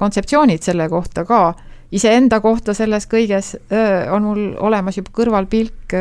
kontseptsioonid 0.00 0.64
selle 0.64 0.88
kohta 0.92 1.26
ka 1.28 1.42
iseenda 1.92 2.40
kohta 2.40 2.74
selles 2.74 3.08
kõiges 3.10 3.54
on 4.14 4.26
mul 4.26 4.42
olemas 4.62 4.98
juba 5.00 5.10
kõrvalpilk, 5.14 5.96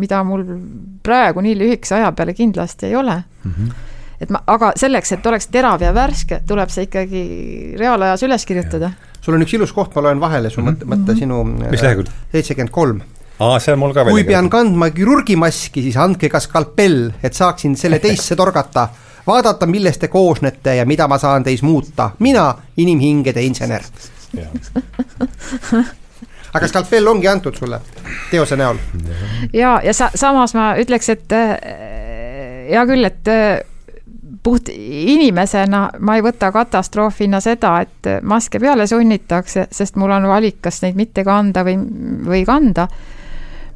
mida 0.00 0.22
mul 0.26 0.44
praegu 1.04 1.44
nii 1.44 1.58
lühikese 1.58 1.98
aja 2.00 2.10
peale 2.16 2.34
kindlasti 2.34 2.90
ei 2.90 2.96
ole 2.98 3.14
mm. 3.18 3.52
-hmm. 3.52 3.74
et 4.20 4.30
ma, 4.34 4.42
aga 4.46 4.72
selleks, 4.76 5.12
et 5.12 5.26
oleks 5.26 5.46
terav 5.54 5.82
ja 5.82 5.92
värske, 5.94 6.40
tuleb 6.48 6.72
see 6.74 6.88
ikkagi 6.88 7.22
reaalajas 7.78 8.26
üles 8.26 8.46
kirjutada. 8.46 8.90
sul 9.20 9.34
on 9.34 9.46
üks 9.46 9.54
ilus 9.54 9.72
koht, 9.72 9.94
ma 9.94 10.08
loen 10.08 10.20
vahele 10.20 10.50
su 10.50 10.60
mõtte 10.60 10.84
mm, 10.84 10.92
-hmm. 10.92 11.06
mõtte 11.06 11.18
sinu 11.18 11.44
mis 11.44 11.82
lehekülg? 11.82 12.10
seitsekümmend 12.32 12.74
kolm 12.74 13.00
aa, 13.38 13.58
see 13.58 13.72
on 13.72 13.78
mul 13.78 13.94
ka 13.94 14.04
kui 14.04 14.24
pean 14.24 14.50
kandma 14.50 14.90
kirurgimaski, 14.90 15.82
siis 15.82 15.96
andke 15.96 16.28
ka 16.28 16.40
skalpell, 16.40 17.12
et 17.22 17.34
saaksin 17.34 17.76
selle 17.76 17.98
teisse 17.98 18.36
torgata 18.42 18.88
vaadata, 19.26 19.66
millest 19.66 20.00
te 20.00 20.08
koosnete 20.08 20.74
ja 20.74 20.86
mida 20.86 21.08
ma 21.08 21.18
saan 21.18 21.44
teis 21.44 21.62
muuta, 21.62 22.10
mina, 22.18 22.54
inimhingede 22.76 23.42
insener 23.42 23.84
aga 26.54 26.68
skalpell 26.68 27.08
ongi 27.08 27.28
antud 27.28 27.56
sulle 27.56 27.80
teose 28.30 28.56
näol. 28.56 28.78
ja, 29.52 29.80
ja 29.84 29.94
sa, 29.96 30.10
samas 30.14 30.54
ma 30.56 30.70
ütleks, 30.80 31.10
et 31.12 31.34
äh, 31.36 31.50
hea 32.70 32.84
küll, 32.88 33.04
et 33.08 33.28
äh, 33.32 33.60
puht 34.42 34.70
inimesena 34.72 35.88
ma 35.98 36.16
ei 36.16 36.24
võta 36.24 36.52
katastroofina 36.54 37.40
seda, 37.44 37.78
et 37.84 38.10
maske 38.22 38.60
peale 38.62 38.86
sunnitakse, 38.88 39.66
sest 39.70 39.98
mul 40.00 40.14
on 40.14 40.28
valik, 40.30 40.60
kas 40.64 40.82
neid 40.84 40.96
mitte 40.96 41.24
kanda 41.26 41.64
või, 41.66 41.76
või 42.28 42.44
kanda 42.48 42.88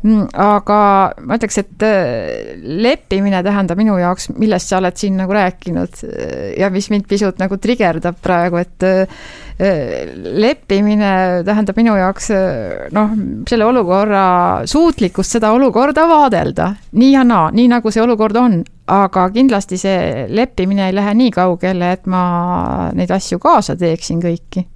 aga 0.03 0.79
ma 1.23 1.37
ütleks, 1.39 1.59
et 1.63 1.85
äh, 1.87 2.57
leppimine 2.59 3.43
tähendab 3.47 3.79
minu 3.79 3.95
jaoks, 4.01 4.33
millest 4.35 4.73
sa 4.73 4.81
oled 4.81 4.99
siin 4.99 5.15
nagu 5.21 5.35
rääkinud 5.37 6.03
äh, 6.09 6.49
ja 6.59 6.71
mis 6.75 6.89
mind 6.91 7.07
pisut 7.11 7.39
nagu 7.39 7.59
trigerdab 7.63 8.19
praegu, 8.23 8.59
et 8.59 8.87
äh, 8.87 9.23
leppimine 10.43 11.13
tähendab 11.47 11.79
minu 11.79 11.95
jaoks 12.01 12.33
noh, 12.97 13.15
selle 13.49 13.69
olukorra 13.69 14.25
suutlikkust 14.67 15.39
seda 15.39 15.53
olukorda 15.55 16.09
vaadelda. 16.11 16.73
Nii 16.99 17.13
ja 17.13 17.23
naa, 17.27 17.53
nii 17.55 17.69
nagu 17.71 17.95
see 17.95 18.03
olukord 18.03 18.41
on, 18.43 18.59
aga 18.91 19.29
kindlasti 19.31 19.79
see 19.79 20.27
leppimine 20.35 20.89
ei 20.89 20.99
lähe 20.99 21.15
nii 21.15 21.31
kaugele, 21.37 21.95
et 21.95 22.11
ma 22.11 22.91
neid 22.97 23.15
asju 23.15 23.39
kaasa 23.43 23.79
teeksin 23.79 24.23
kõiki 24.25 24.67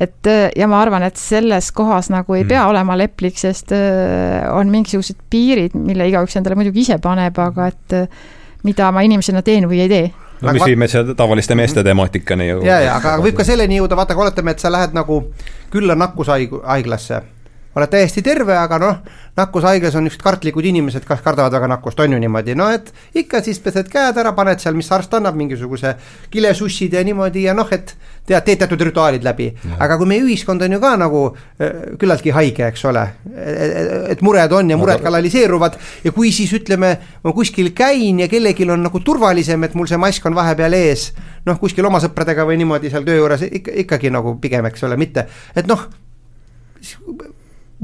et 0.00 0.30
äh, 0.30 0.48
ja 0.56 0.68
ma 0.70 0.80
arvan, 0.82 1.04
et 1.06 1.20
selles 1.20 1.70
kohas 1.72 2.10
nagu 2.12 2.34
ei 2.34 2.44
mm. 2.44 2.50
pea 2.50 2.66
olema 2.70 2.96
leplik, 2.98 3.38
sest 3.40 3.72
äh, 3.76 4.42
on 4.52 4.72
mingisugused 4.72 5.20
piirid, 5.30 5.76
mille 5.78 6.08
igaüks 6.10 6.36
endale 6.40 6.58
muidugi 6.58 6.84
ise 6.84 6.98
paneb, 7.02 7.38
aga 7.38 7.70
et 7.72 7.96
äh, 8.00 8.20
mida 8.64 8.90
ma 8.94 9.04
inimesena 9.06 9.44
teen 9.46 9.68
või 9.70 9.84
ei 9.84 9.90
tee 9.92 10.12
no 10.44 10.52
mis 10.52 10.64
meid 10.76 10.92
selle 10.92 11.14
tavaliste 11.16 11.54
meeste 11.54 11.80
mhm. 11.80 11.88
temaatikani 11.90 12.48
ju. 12.48 12.62
ja, 12.66 12.80
ja 12.84 12.96
aga 12.98 13.16
võib 13.22 13.36
ka 13.38 13.46
selleni 13.46 13.78
jõuda, 13.78 13.96
vaata, 13.98 14.16
oletame, 14.18 14.54
et 14.54 14.62
sa 14.62 14.72
lähed 14.72 14.96
nagu 14.96 15.20
külla 15.72 15.96
nakkushaiglasse 15.98 17.20
oled 17.74 17.90
täiesti 17.90 18.22
terve, 18.22 18.54
aga 18.58 18.78
noh, 18.78 18.98
nakkushaiges 19.34 19.96
on 19.98 20.06
niisugused 20.06 20.22
kartlikud 20.22 20.66
inimesed, 20.70 21.04
kas 21.08 21.22
kardavad 21.24 21.52
väga 21.56 21.68
nakkust, 21.72 22.00
on 22.04 22.14
ju 22.14 22.20
niimoodi, 22.22 22.54
no 22.58 22.68
et 22.70 22.92
ikka 23.18 23.40
siis 23.42 23.58
pesed 23.62 23.88
käed 23.90 24.18
ära, 24.20 24.30
paned 24.36 24.62
seal, 24.62 24.76
mis 24.78 24.90
arst 24.94 25.14
annab, 25.18 25.34
mingisuguse 25.38 25.96
kilesussid 26.30 26.94
ja 26.94 27.02
niimoodi 27.06 27.48
ja 27.48 27.54
noh, 27.56 27.70
et 27.74 27.96
tead, 28.26 28.44
teed 28.46 28.62
teatud 28.62 28.86
rituaalid 28.88 29.26
läbi. 29.26 29.50
aga 29.78 29.98
kui 29.98 30.08
meie 30.08 30.22
ühiskond 30.22 30.62
on 30.62 30.76
ju 30.76 30.80
ka 30.80 30.94
nagu 31.00 31.24
äh, 31.34 31.98
küllaltki 31.98 32.34
haige, 32.36 32.68
eks 32.70 32.86
ole, 32.90 33.04
et 34.14 34.22
mured 34.22 34.52
on 34.52 34.70
ja 34.70 34.78
mured 34.78 35.02
kanaliseeruvad 35.02 35.78
ja 36.04 36.14
kui 36.14 36.32
siis 36.32 36.54
ütleme, 36.54 36.94
ma 37.24 37.34
kuskil 37.34 37.72
käin 37.74 38.22
ja 38.22 38.30
kellelgi 38.30 38.70
on 38.70 38.86
nagu 38.86 39.02
turvalisem, 39.02 39.66
et 39.66 39.74
mul 39.74 39.90
see 39.90 39.98
mask 40.00 40.26
on 40.30 40.38
vahepeal 40.38 40.78
ees, 40.78 41.10
noh, 41.46 41.58
kuskil 41.58 41.86
oma 41.90 42.00
sõpradega 42.02 42.46
või 42.46 42.62
niimoodi 42.62 42.92
seal 42.92 43.06
töö 43.06 43.18
juures 43.18 43.48
ikka, 43.50 43.74
ikkagi 43.84 44.14
nagu 44.14 44.38
pigem, 44.40 44.70
eks 44.70 44.86
ole, 44.86 44.96
mitte, 45.00 45.26
et 45.56 45.66
noh, 45.66 45.88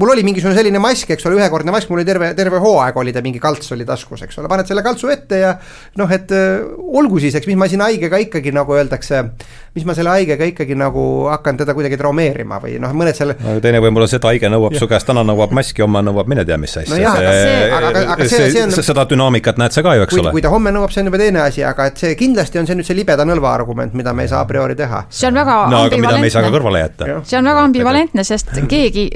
mul 0.01 0.15
oli 0.15 0.23
mingisugune 0.25 0.57
selline 0.57 0.81
mask, 0.81 1.13
eks 1.13 1.27
ole, 1.29 1.37
ühekordne 1.37 1.73
mask, 1.73 1.89
mul 1.91 2.01
oli 2.01 2.07
terve, 2.07 2.31
terve 2.37 2.61
hooaeg 2.63 2.97
oli 2.97 3.13
ta 3.13 3.21
mingi 3.23 3.41
kalts 3.41 3.69
oli 3.75 3.85
taskus, 3.85 4.23
eks 4.25 4.39
ole, 4.41 4.49
paned 4.49 4.69
selle 4.69 4.81
kaltsu 4.85 5.11
ette 5.13 5.41
ja 5.43 5.51
noh, 6.01 6.09
et 6.11 6.31
äh, 6.33 6.63
olgu 6.97 7.21
siis, 7.21 7.35
eks 7.37 7.49
mis 7.49 7.59
ma 7.59 7.67
siin 7.69 7.83
haigega 7.85 8.17
ikkagi 8.25 8.53
nagu 8.55 8.73
öeldakse, 8.77 9.21
mis 9.77 9.85
ma 9.87 9.95
selle 9.97 10.13
haigega 10.15 10.47
ikkagi 10.49 10.77
nagu 10.79 11.03
hakkan 11.29 11.59
teda 11.61 11.75
kuidagi 11.77 11.99
traumeerima 12.01 12.57
või 12.63 12.79
noh, 12.81 12.95
mõned 12.97 13.17
seal 13.17 13.35
no 13.37 13.57
teine 13.63 13.81
võimalus, 13.83 14.15
et 14.17 14.25
haige 14.25 14.49
nõuab 14.51 14.77
su 14.79 14.89
käest, 14.89 15.07
täna 15.09 15.23
nõuab 15.27 15.53
maski, 15.55 15.85
homme 15.85 16.01
nõuab 16.07 16.31
mine 16.31 16.45
tea 16.49 16.57
mis 16.61 16.73
asja 16.81 16.97
no. 18.65 18.81
seda 18.81 19.05
dünaamikat 19.13 19.61
näed 19.61 19.75
sa 19.75 19.85
ka 19.85 19.95
ju, 19.99 20.07
eks 20.07 20.15
kui, 20.15 20.23
ole. 20.23 20.33
kui 20.33 20.45
ta 20.45 20.49
homme 20.53 20.73
nõuab, 20.73 20.93
see 20.93 21.05
on 21.05 21.11
juba 21.11 21.21
teine 21.21 21.45
asi, 21.45 21.65
aga 21.67 21.91
et 21.91 22.01
see 22.01 22.17
kindlasti 22.19 22.61
on 22.61 22.69
see 22.69 22.79
nüüd 22.79 22.89
see 22.89 22.97
libeda 22.97 23.27
nõlva 23.27 23.53
argument, 23.53 23.93
mida 23.97 24.15
me 24.17 24.25
ei 24.25 24.33
saa 24.33 24.41
a 24.41 24.49
priori 24.49 24.75
teha. 24.79 25.05
see 25.13 25.29
on 25.29 25.37
väga 25.37 25.59
no 25.71 25.85
aga 25.85 26.01
mida 26.01 26.17
me 26.17 26.31
ei 26.31 26.33
saa 26.33 26.45
ka 26.45 26.51
kõrvale 26.53 26.83
jätta. 26.83 27.21
see 27.21 27.37
on 27.37 27.51
väga 27.51 27.67
ambivalentne, 27.69 28.25
sest 28.27 28.53
keegi 28.71 29.07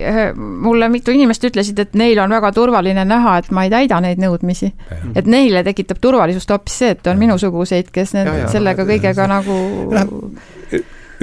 mulle 0.76 0.90
mitu 0.92 1.16
inimest 1.16 1.44
ütlesid, 1.48 1.80
et 1.80 1.96
neil 1.98 2.20
on 2.22 2.36
väga 2.36 2.52
turvaline 2.56 3.06
näha, 3.08 3.38
et 3.42 3.52
ma 3.56 3.66
ei 3.66 3.72
täida 3.74 4.02
neid 4.04 4.20
nõudmisi. 4.22 4.74
et 5.16 5.26
neile 5.26 5.64
tekitab 5.64 6.02
turvalisust 6.04 6.52
hoopis 6.52 6.82
see, 6.84 6.92
et 6.98 7.08
on 7.08 7.22
minusuguseid, 7.22 7.92
kes 7.96 8.14
need, 8.18 8.28
ja, 8.28 8.44
ja, 8.44 8.52
sellega 8.52 8.86
kõigega 8.88 9.28
nagu 9.36 9.58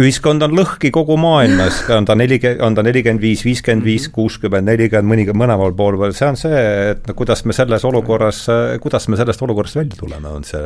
ühiskond 0.00 0.44
on 0.46 0.54
lõhki 0.56 0.90
kogu 0.94 1.16
maailmas, 1.20 1.82
on 1.92 2.06
ta 2.08 2.14
nelikümmend, 2.16 2.62
on 2.64 2.76
ta 2.76 2.84
nelikümmend 2.86 3.20
viis, 3.20 3.42
viiskümmend 3.44 3.84
viis, 3.84 4.06
mhm. 4.06 4.14
kuuskümmend, 4.16 4.68
nelikümmend, 4.70 5.08
mõni, 5.08 5.26
mõlemal 5.36 5.74
pool 5.76 5.98
veel, 6.00 6.14
see 6.16 6.28
on 6.30 6.38
see, 6.40 6.62
et 6.92 7.04
no 7.08 7.16
kuidas 7.18 7.44
me 7.48 7.56
selles 7.56 7.84
olukorras, 7.88 8.44
kuidas 8.82 9.08
me 9.12 9.18
sellest 9.20 9.44
olukorrast 9.44 9.78
välja 9.80 9.98
tuleme, 9.98 10.32
on 10.32 10.46
see, 10.48 10.62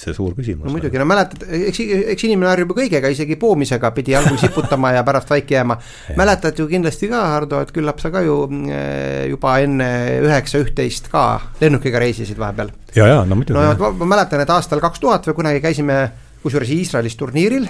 see 0.00 0.16
suur 0.16 0.32
küsimus. 0.38 0.64
no 0.64 0.74
muidugi, 0.74 1.00
no 1.00 1.08
mäletad, 1.08 1.44
eks, 1.68 1.82
eks 2.14 2.26
inimene 2.28 2.52
harjub 2.52 2.72
ju 2.72 2.78
kõigega, 2.80 3.12
isegi 3.12 3.38
poomisega 3.40 3.92
pidi 3.96 4.16
algul 4.16 4.40
siputama 4.40 4.94
ja 4.96 5.04
pärast 5.06 5.32
vaiki 5.34 5.58
jääma. 5.58 5.78
mäletad 6.20 6.58
ju 6.58 6.68
kindlasti 6.70 7.10
ka, 7.12 7.24
Hardo, 7.34 7.60
et 7.64 7.72
küllap 7.74 8.00
sa 8.00 8.12
ka 8.14 8.24
ju 8.24 8.38
eh, 8.72 9.26
juba 9.32 9.58
enne 9.64 9.90
üheksa, 10.24 10.62
üht-teist 10.64 11.10
ka 11.12 11.26
lennukiga 11.60 12.00
reisisid 12.00 12.40
vahepeal. 12.40 12.72
ja, 12.96 13.10
ja 13.12 13.24
no 13.28 13.36
muidugi. 13.36 13.60
no 13.60 13.92
ma 14.00 14.14
mäletan, 14.16 14.40
et 14.44 14.54
aastal 14.54 14.80
kaks 14.84 15.04
tuhat 15.04 15.28
või 15.28 15.42
kunagi 15.42 15.64
käisime 15.64 15.98
kusjuures 16.44 16.72
Iisraelis 16.74 17.16
turniiril, 17.16 17.68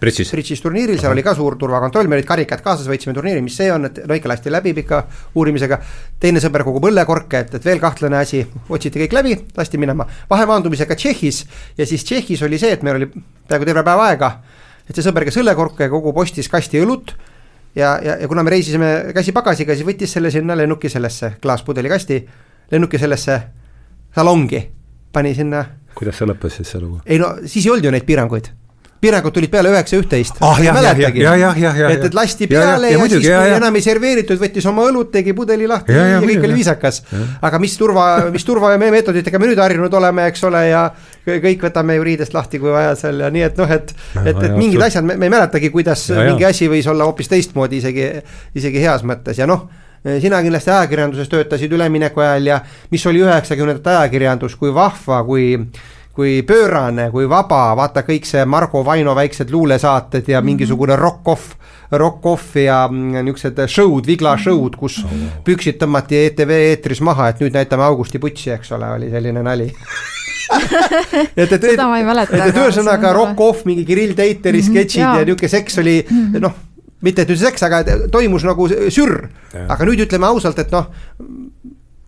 Bridžis. 0.00 0.30
Bridžis 0.34 0.60
turniiril, 0.60 0.98
seal 1.00 1.14
oli 1.14 1.22
ka 1.24 1.32
suur 1.36 1.56
turvakontroll, 1.60 2.08
meil 2.10 2.20
olid 2.20 2.28
karikad 2.28 2.60
kaasas, 2.64 2.88
võitsime 2.90 3.14
turniiri, 3.16 3.40
mis 3.44 3.54
see 3.56 3.70
on, 3.72 3.88
et 3.88 4.02
no 4.04 4.16
ikka 4.16 4.28
lasti 4.28 4.52
läbi 4.52 4.74
pika 4.76 5.02
uurimisega. 5.34 5.78
teine 6.20 6.40
sõber 6.42 6.64
kogub 6.66 6.84
õllekorke, 6.90 7.40
et, 7.46 7.54
et 7.56 7.64
veel 7.64 7.80
kahtlane 7.80 8.18
asi, 8.20 8.42
otsiti 8.68 9.00
kõik 9.04 9.16
läbi, 9.16 9.36
lasti 9.56 9.80
minema. 9.80 10.06
vahemaandumisega 10.30 10.96
Tšehhis 10.96 11.44
ja 11.78 11.86
siis 11.86 12.04
Tšehhis 12.04 12.42
oli 12.44 12.58
see, 12.60 12.74
et 12.76 12.84
meil 12.84 13.00
oli 13.00 13.08
peaaegu 13.48 13.64
terve 13.64 13.84
päev 13.86 14.02
aega. 14.04 14.30
et 14.88 14.92
see 14.94 15.06
sõber, 15.06 15.24
kes 15.24 15.40
õllekorke 15.40 15.88
kogub, 15.88 16.20
ostis 16.20 16.48
kasti 16.52 16.82
õlut 16.84 17.14
ja, 17.76 17.96
ja, 18.02 18.18
ja 18.20 18.28
kuna 18.28 18.44
me 18.44 18.52
reisisime 18.52 19.14
käsipagasiga, 19.16 19.74
siis 19.74 19.88
võttis 19.88 20.12
selle 20.12 20.30
sinna 20.30 20.56
lennuki 20.56 20.92
sellesse 20.92 21.38
klaaspudelikasti, 21.40 22.20
lennuki 22.72 23.00
sellesse 23.00 23.40
salongi, 24.14 24.60
pani 25.12 25.34
sinna. 25.34 25.64
kuidas 25.96 26.20
see 26.20 26.28
lõppes 26.28 26.60
siis 26.60 26.68
see 26.68 26.84
lugu? 26.84 27.00
ei 27.06 27.18
no 27.18 27.32
siis 27.46 27.64
ei 27.64 27.72
olnud 27.72 27.88
ju 27.88 27.96
neid 27.96 28.04
piiranguid 28.04 28.52
piirangud 29.00 29.34
tulid 29.36 29.50
peale 29.52 29.70
üheksa, 29.72 29.98
üht-teist. 30.00 30.38
ah 30.40 30.60
jah. 31.82 31.92
et, 31.92 32.04
et 32.08 32.16
lasti 32.16 32.48
peale 32.50 32.88
ja, 32.88 32.92
ja, 32.92 32.94
ja, 32.94 33.00
muidugi, 33.02 33.26
siis, 33.26 33.34
kui 33.34 33.50
ja, 33.50 33.60
enam 33.60 33.78
ei 33.78 33.84
serveeritud, 33.84 34.40
võttis 34.40 34.68
oma 34.70 34.86
õlut, 34.88 35.10
tegi 35.12 35.34
pudeli 35.36 35.68
lahti 35.70 35.94
ja, 35.94 36.04
ja, 36.06 36.16
ja 36.16 36.20
kõik 36.24 36.46
oli 36.48 36.58
viisakas. 36.60 37.02
aga 37.44 37.60
mis 37.62 37.76
turva, 37.78 38.06
mis 38.32 38.46
turva 38.48 38.72
ja 38.74 38.80
meie 38.80 38.94
meetoditega 38.94 39.40
me 39.42 39.50
nüüd 39.50 39.62
harjunud 39.62 39.96
oleme, 40.00 40.28
eks 40.32 40.46
ole, 40.48 40.62
ja 40.70 40.84
kõik 41.26 41.66
võtame 41.68 41.98
ju 41.98 42.06
riidest 42.06 42.36
lahti, 42.36 42.60
kui 42.62 42.72
vaja 42.72 42.94
seal 42.98 43.20
ja 43.24 43.32
nii, 43.32 43.46
et 43.50 43.58
noh, 43.60 43.74
et, 43.78 43.92
et, 44.24 44.30
et 44.36 44.54
mingid 44.56 44.82
asjad 44.88 45.06
me, 45.06 45.18
ei 45.20 45.32
mäletagi, 45.32 45.72
kuidas 45.74 46.08
ja, 46.12 46.22
mingi 46.30 46.48
asi 46.48 46.70
võis 46.72 46.88
olla 46.90 47.08
hoopis 47.08 47.32
teistmoodi, 47.32 47.82
isegi, 47.82 48.08
isegi 48.56 48.84
heas 48.84 49.04
mõttes. 49.06 49.42
Ja 49.42 49.48
noh 49.50 49.68
sina 50.22 50.38
kindlasti 50.38 50.70
ajakirjanduses 50.70 51.26
töötasid 51.32 51.72
ülemineku 51.74 52.22
ajal 52.22 52.44
ja 52.46 52.60
mis 52.92 53.02
oli 53.10 53.24
üheksakümnendate 53.24 53.90
ajakirjandus, 53.90 54.54
kui 54.60 54.70
vahva, 54.74 55.22
kui 55.26 55.48
kui 56.16 56.40
pöörane, 56.48 57.10
kui 57.12 57.28
vaba, 57.28 57.74
vaata 57.76 58.02
kõik 58.06 58.24
see 58.24 58.44
Margo 58.48 58.80
Vaino 58.84 59.12
väiksed 59.16 59.52
luulesaated 59.52 60.28
ja 60.28 60.40
mm 60.40 60.42
-hmm. 60.42 60.46
mingisugune 60.46 60.96
rock-off, 60.96 61.52
rock-off 61.92 62.56
ja 62.56 62.88
mm, 62.88 63.24
niisugused 63.24 63.68
show'd, 63.68 64.06
vigla 64.06 64.36
show'd, 64.36 64.76
kus 64.80 65.04
oh. 65.04 65.10
püksid 65.44 65.76
tõmmati 65.82 66.22
ETV 66.26 66.50
eetris 66.50 67.00
maha, 67.00 67.28
et 67.28 67.40
nüüd 67.40 67.52
näitame 67.52 67.84
Augusti 67.84 68.18
Putsi, 68.18 68.50
eks 68.50 68.72
ole, 68.72 68.90
oli 68.90 69.10
selline 69.10 69.42
nali 69.42 69.68
et, 71.36 71.52
et, 71.52 71.62
seda 71.62 71.88
ma 71.88 71.98
ei 71.98 72.04
mäleta. 72.04 72.36
et, 72.36 72.48
et 72.48 72.62
ühesõnaga 72.64 73.12
rock-off, 73.12 73.64
mingi 73.64 73.84
Kirill 73.84 74.14
Teiteri 74.14 74.62
mhm, 74.62 74.72
sketšid 74.72 75.02
mm 75.02 75.08
-hmm, 75.08 75.18
ja 75.18 75.24
niisugune 75.24 75.48
seks 75.48 75.78
oli 75.78 76.06
mm 76.10 76.16
-hmm. 76.16 76.40
noh, 76.40 76.54
mitte 77.00 77.22
et 77.22 77.28
nüüd 77.28 77.38
seks, 77.44 77.62
aga 77.62 77.84
toimus 78.12 78.44
nagu 78.44 78.68
sürr. 78.68 79.28
aga 79.68 79.84
nüüd 79.84 80.00
ütleme 80.06 80.26
ausalt, 80.26 80.58
et 80.58 80.70
noh 80.72 80.86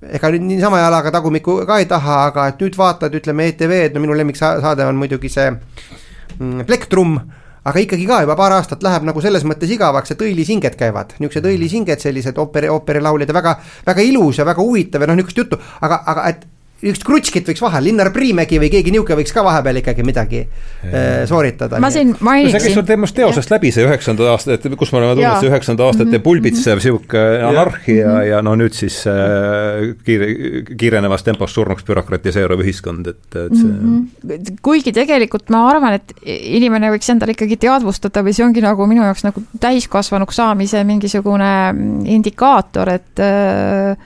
ega 0.03 0.31
nüüd 0.31 0.47
niisama 0.47 0.79
jalaga 0.83 1.11
tagumikku 1.15 1.61
ka 1.67 1.81
ei 1.83 1.89
taha, 1.91 2.21
aga 2.31 2.47
et 2.53 2.63
nüüd 2.63 2.77
vaatad, 2.79 3.15
ütleme 3.19 3.49
ETV-d, 3.53 3.97
no 3.97 4.05
minu 4.05 4.17
lemmiksaade 4.19 4.87
on 4.87 4.99
muidugi 5.01 5.31
see 5.33 5.51
mm, 5.51 6.67
Plektrum 6.69 7.19
aga 7.69 7.83
ikkagi 7.83 8.07
ka 8.09 8.21
juba 8.25 8.37
paar 8.39 8.55
aastat 8.57 8.85
läheb 8.85 9.07
nagu 9.09 9.23
selles 9.25 9.45
mõttes 9.49 9.71
igavaks, 9.75 10.15
et 10.15 10.23
õilisinged 10.25 10.79
käivad, 10.79 11.17
niisugused 11.19 11.49
õilisinged, 11.51 12.01
sellised 12.03 12.39
ooperi, 12.41 12.71
ooperilauljad 12.73 13.33
ja 13.33 13.37
väga, 13.37 13.57
väga 13.89 14.07
ilus 14.07 14.39
ja 14.41 14.47
väga 14.49 14.65
huvitav 14.65 15.05
ja 15.05 15.11
noh, 15.11 15.19
niisugust 15.19 15.43
juttu, 15.43 15.59
aga, 15.85 16.01
aga 16.15 16.29
et 16.33 16.47
üks 16.79 17.01
krutskit 17.03 17.49
võiks 17.49 17.63
vahel, 17.63 17.89
Linnar 17.89 18.13
Priimägi 18.15 18.61
või 18.63 18.69
keegi 18.71 18.93
niisugune 18.95 19.19
võiks 19.19 19.33
ka 19.35 19.43
vahepeal 19.43 19.81
ikkagi 19.81 20.05
midagi 20.07 20.43
äh, 20.45 21.25
sooritada. 21.27 21.81
ma 21.83 21.91
siin 21.91 22.13
mainiksin. 22.15 22.55
see 22.55 22.69
käis 22.69 22.77
sul 22.79 22.85
teemast 22.87 23.17
teosest 23.17 23.51
läbi, 23.51 23.73
see 23.75 23.87
üheksanda 23.87 24.29
aasta, 24.31 24.55
et 24.55 24.67
kus 24.79 24.93
me 24.95 25.01
oleme 25.01 25.17
tulnud, 25.19 25.41
see 25.43 25.51
üheksanda 25.51 25.89
aastate 25.89 26.07
mm 26.07 26.15
-hmm. 26.15 26.25
pulbitsev 26.29 26.83
sihuke 26.85 27.25
anarhia 27.49 27.97
ja, 27.99 28.13
ja 28.29 28.43
no 28.47 28.55
nüüd 28.59 28.77
siis 28.79 29.01
äh, 29.11 29.89
kiire, 30.07 30.29
kiirenevas 30.71 31.27
tempos 31.27 31.55
surnuks 31.55 31.83
bürokratiseeruv 31.89 32.63
ühiskond, 32.63 33.11
et, 33.11 33.27
et 33.35 33.57
see 33.57 33.73
mm. 33.73 34.07
-hmm. 34.23 34.61
kuigi 34.63 34.95
tegelikult 34.95 35.51
ma 35.51 35.65
arvan, 35.73 35.99
et 35.99 36.15
inimene 36.27 36.93
võiks 36.95 37.11
endale 37.11 37.35
ikkagi 37.35 37.59
teadvustada 37.59 38.23
või 38.23 38.37
see 38.39 38.47
ongi 38.47 38.63
nagu 38.63 38.87
minu 38.87 39.03
jaoks 39.03 39.27
nagu 39.27 39.43
täiskasvanuks 39.61 40.39
saamise 40.39 40.85
mingisugune 40.85 41.51
indikaator, 42.07 42.95
et 42.95 43.19
äh, 43.19 43.99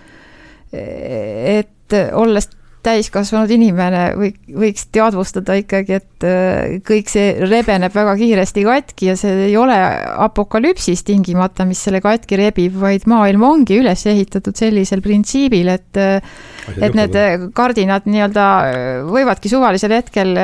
et 0.72 1.92
olles 2.16 2.48
täiskasvanud 2.82 3.50
inimene 3.54 4.00
või, 4.18 4.30
võiks 4.58 4.88
teadvustada 4.94 5.54
ikkagi, 5.60 5.98
et 6.00 6.26
äh, 6.26 6.74
kõik 6.86 7.10
see 7.10 7.36
rebeneb 7.46 7.94
väga 7.94 8.14
kiiresti 8.18 8.64
katki 8.66 9.10
ja 9.12 9.14
see 9.18 9.46
ei 9.48 9.56
ole 9.58 9.76
apokalüpsis 10.24 11.04
tingimata, 11.06 11.66
mis 11.68 11.82
selle 11.86 12.02
katki 12.02 12.38
rebib, 12.40 12.74
vaid 12.82 13.06
maailm 13.10 13.46
ongi 13.46 13.78
üles 13.82 14.02
ehitatud 14.10 14.58
sellisel 14.58 15.02
printsiibil, 15.04 15.70
et 15.76 16.00
äh, 16.00 16.34
et 16.82 16.94
need 16.98 17.16
kardinad 17.54 18.06
nii-öelda 18.10 18.48
äh, 18.66 18.90
võivadki 19.06 19.50
suvalisel 19.52 19.94
hetkel 19.96 20.34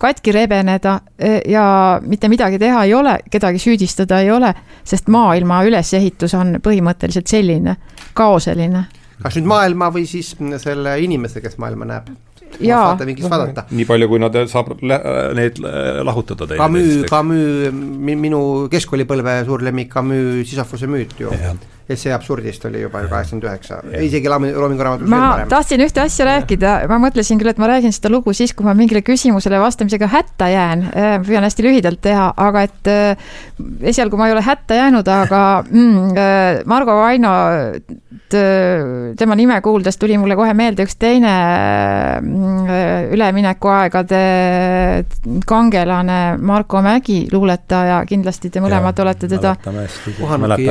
katki 0.00 0.32
rebeneda 0.34 0.98
ja 1.48 1.64
mitte 2.04 2.28
midagi 2.32 2.58
teha 2.60 2.84
ei 2.86 2.92
ole, 2.96 3.16
kedagi 3.30 3.60
süüdistada 3.62 4.20
ei 4.24 4.30
ole, 4.32 4.52
sest 4.86 5.08
maailma 5.12 5.62
ülesehitus 5.68 6.36
on 6.38 6.58
põhimõtteliselt 6.64 7.30
selline, 7.30 7.76
kaoseline 8.16 8.84
kas 9.24 9.40
nüüd 9.40 9.48
maailma 9.48 9.90
või 9.94 10.06
siis 10.08 10.34
selle 10.62 10.98
inimese, 11.04 11.42
kes 11.44 11.58
maailma 11.62 11.88
näeb? 11.88 12.14
saate 12.54 13.06
mingist 13.08 13.30
vaadata. 13.30 13.64
nii 13.74 13.86
palju, 13.88 14.08
kui 14.10 14.20
nad 14.22 14.36
saab 14.50 14.74
neid 14.78 15.58
lahutada 16.06 16.46
teile. 16.46 16.60
Camus, 16.60 17.06
Camus, 17.10 17.72
minu 18.14 18.42
keskkoolipõlve 18.70 19.40
suur 19.48 19.64
lemmik 19.66 19.90
Camus 19.94 20.44
Sisyphose 20.50 20.90
müüt 20.90 21.16
ju 21.18 21.32
esse 21.88 22.12
absurdist 22.14 22.64
oli 22.64 22.80
juba 22.80 23.02
ju 23.04 23.08
kaheksakümmend 23.10 23.44
üheksa, 23.48 23.80
isegi 24.00 24.30
Loomingu 24.30 24.84
raamatus 24.86 25.10
ma 25.10 25.44
tahtsin 25.50 25.82
ühte 25.84 26.00
asja 26.04 26.24
rääkida, 26.28 26.72
ma 26.88 26.98
mõtlesin 27.02 27.40
küll, 27.40 27.52
et 27.52 27.60
ma 27.60 27.68
räägin 27.68 27.92
seda 27.92 28.12
lugu 28.12 28.32
siis, 28.36 28.54
kui 28.56 28.64
ma 28.64 28.72
mingile 28.78 29.02
küsimusele 29.04 29.60
vastamisega 29.60 30.08
hätta 30.12 30.48
jään, 30.48 30.86
äh, 30.94 31.16
püüan 31.24 31.44
hästi 31.44 31.66
lühidalt 31.66 32.00
teha, 32.04 32.30
aga 32.36 32.64
et 32.68 32.90
äh, 32.90 33.28
esialgu 33.92 34.20
ma 34.20 34.30
ei 34.30 34.36
ole 34.36 34.44
hätta 34.44 34.80
jäänud, 34.80 35.08
aga 35.12 35.42
mm, 35.68 36.16
äh, 36.16 36.62
Margo 36.70 36.96
Vaino, 37.02 37.34
tema 38.34 39.36
nime 39.38 39.60
kuuldes 39.62 39.98
tuli 40.00 40.16
mulle 40.18 40.34
kohe 40.34 40.54
meelde 40.56 40.82
üks 40.88 40.96
teine 40.98 41.34
mm, 42.18 42.72
üleminekuaegade 43.14 44.22
kangelane 45.46 46.18
Marko 46.40 46.82
Mägi, 46.82 47.20
luuletaja, 47.32 48.00
kindlasti 48.08 48.50
te 48.50 48.62
mõlemad 48.64 48.96
ja, 48.96 49.04
olete 49.06 49.30
teda 49.30 49.54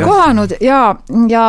kohanud. 0.03 0.57
Ja, 0.63 0.81
ja 1.29 1.43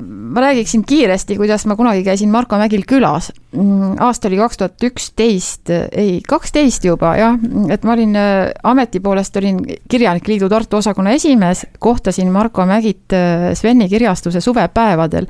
ma 0.00 0.40
räägiksin 0.44 0.84
kiiresti, 0.86 1.36
kuidas 1.36 1.66
ma 1.66 1.76
kunagi 1.76 2.04
käisin 2.06 2.30
Marko 2.30 2.58
Mägil 2.60 2.84
külas. 2.88 3.30
Mm, 3.56 3.96
aasta 4.00 4.28
oli 4.28 4.38
kaks 4.40 4.60
tuhat 4.60 4.88
üksteist, 4.90 5.72
ei, 5.92 6.20
kaksteist 6.28 6.84
juba 6.86 7.14
jah, 7.18 7.38
et 7.70 7.86
ma 7.86 7.96
olin 7.96 8.18
ameti 8.62 9.00
poolest 9.00 9.36
olin 9.40 9.62
Kirjanike 9.90 10.32
Liidu 10.32 10.48
Tartu 10.48 10.78
osakonna 10.78 11.14
esimees, 11.18 11.66
kohtasin 11.78 12.30
Marko 12.32 12.66
Mägit 12.66 13.16
Sveni 13.58 13.88
kirjastuse 13.88 14.40
suvepäevadel 14.40 15.26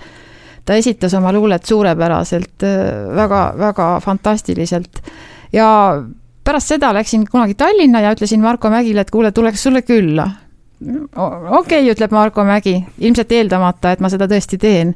ta 0.65 0.77
esitas 0.79 1.15
oma 1.19 1.33
luulet 1.33 1.65
suurepäraselt 1.65 2.63
väga,, 2.63 3.41
väga-väga 3.59 4.01
fantastiliselt. 4.05 5.01
ja 5.53 6.03
pärast 6.45 6.75
seda 6.75 6.93
läksin 6.95 7.27
kunagi 7.31 7.55
Tallinna 7.55 8.01
ja 8.01 8.13
ütlesin 8.15 8.43
Marko 8.43 8.71
Mägile, 8.71 9.01
et 9.01 9.11
kuule, 9.11 9.33
tuleks 9.33 9.63
sulle 9.63 9.83
külla. 9.83 10.29
Okei 10.81 11.57
okay,, 11.59 11.89
ütleb 11.93 12.13
Marko 12.15 12.45
Mägi, 12.49 12.79
ilmselt 12.99 13.33
eeldamata, 13.37 13.93
et 13.93 14.01
ma 14.01 14.11
seda 14.13 14.29
tõesti 14.31 14.59
teen. 14.61 14.95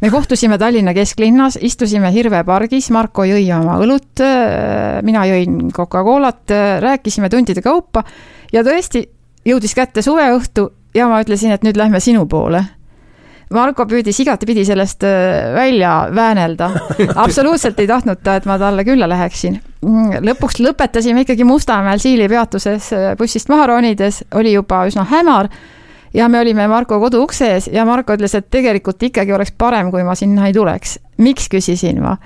Me 0.00 0.10
kohtusime 0.12 0.58
Tallinna 0.60 0.92
kesklinnas, 0.92 1.56
istusime 1.64 2.10
Hirve 2.12 2.42
pargis, 2.44 2.90
Marko 2.92 3.24
jõi 3.24 3.46
oma 3.56 3.78
õlut, 3.80 4.22
mina 5.08 5.24
jõin 5.24 5.70
Coca-Colat, 5.72 6.52
rääkisime 6.84 7.30
tundide 7.32 7.64
kaupa 7.64 8.04
ja 8.52 8.64
tõesti 8.66 9.06
jõudis 9.48 9.74
kätte 9.74 10.04
suveõhtu 10.04 10.68
ja 10.94 11.08
ma 11.08 11.22
ütlesin, 11.24 11.54
et 11.56 11.64
nüüd 11.64 11.80
lähme 11.80 12.00
sinu 12.04 12.26
poole 12.28 12.60
Marko 13.54 13.84
püüdis 13.86 14.18
igatepidi 14.24 14.64
sellest 14.66 15.04
äh, 15.06 15.54
välja 15.54 16.08
väänelda. 16.14 16.70
absoluutselt 17.24 17.78
ei 17.78 17.86
tahtnud 17.86 18.18
ta, 18.22 18.36
et 18.40 18.46
ma 18.48 18.58
talle 18.58 18.82
külla 18.84 19.06
läheksin. 19.08 19.60
Mm, 19.86 20.18
lõpuks 20.26 20.58
lõpetasime 20.64 21.22
ikkagi 21.22 21.46
Mustamäel 21.46 22.02
Siili 22.02 22.26
peatuses 22.32 22.90
äh, 22.96 23.08
bussist 23.18 23.52
maha 23.52 23.68
ronides, 23.70 24.24
oli 24.34 24.56
juba 24.56 24.82
üsna 24.90 25.06
hämar 25.06 25.50
ja 26.16 26.28
me 26.28 26.40
olime 26.40 26.66
Marko 26.68 26.98
kodu 27.00 27.22
ukse 27.22 27.52
ees 27.54 27.70
ja 27.72 27.84
Marko 27.86 28.16
ütles, 28.16 28.34
et 28.34 28.50
tegelikult 28.50 29.02
ikkagi 29.10 29.34
oleks 29.36 29.54
parem, 29.58 29.92
kui 29.94 30.02
ma 30.02 30.16
sinna 30.18 30.48
ei 30.48 30.56
tuleks. 30.56 30.98
miks, 31.22 31.46
küsisin 31.52 32.02
ma. 32.02 32.16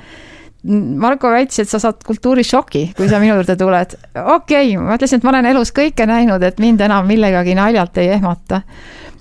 Marko 1.01 1.31
väitis, 1.33 1.63
et 1.63 1.69
sa 1.69 1.79
saad 1.81 2.03
kultuurishoki, 2.05 2.91
kui 2.97 3.09
sa 3.09 3.21
minu 3.21 3.35
juurde 3.35 3.57
tuled. 3.61 3.95
okei 4.25 4.73
okay,, 4.73 4.81
ma 4.81 4.97
ütlesin, 4.97 5.21
et 5.21 5.29
ma 5.29 5.35
olen 5.35 5.53
elus 5.53 5.73
kõike 5.77 6.09
näinud, 6.09 6.43
et 6.49 6.61
mind 6.61 6.81
enam 6.89 7.07
millegagi 7.09 7.55
naljalt 7.57 8.01
ei 8.01 8.09
ehmata 8.17 8.63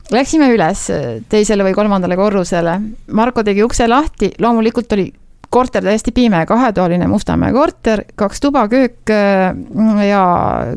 Läksime 0.09 0.47
üles 0.49 0.87
teisele 1.29 1.65
või 1.67 1.75
kolmandale 1.77 2.15
korrusele, 2.17 2.79
Marko 3.13 3.43
tegi 3.45 3.61
ukse 3.63 3.85
lahti, 3.87 4.31
loomulikult 4.41 4.95
oli 4.97 5.05
korter 5.49 5.83
täiesti 5.83 6.11
pime, 6.11 6.41
kahetoaline 6.49 7.07
Mustamäe 7.07 7.53
korter, 7.53 8.03
kaks 8.15 8.41
tuba, 8.41 8.67
köök 8.69 9.09
mm, 9.09 10.01
ja 10.07 10.23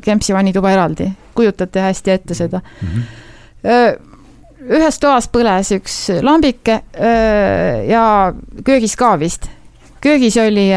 kempsi 0.04 0.34
vannituba 0.34 0.72
eraldi. 0.72 1.10
kujutate 1.34 1.80
hästi 1.80 2.10
ette 2.10 2.34
seda 2.34 2.60
mm? 2.60 2.88
-hmm. 2.88 4.00
ühes 4.68 4.98
toas 5.00 5.28
põles 5.32 5.72
üks 5.72 6.10
lambike 6.22 6.80
ja 7.88 8.34
köögis 8.64 8.96
ka 8.96 9.18
vist. 9.18 9.48
köögis 10.00 10.36
oli 10.36 10.68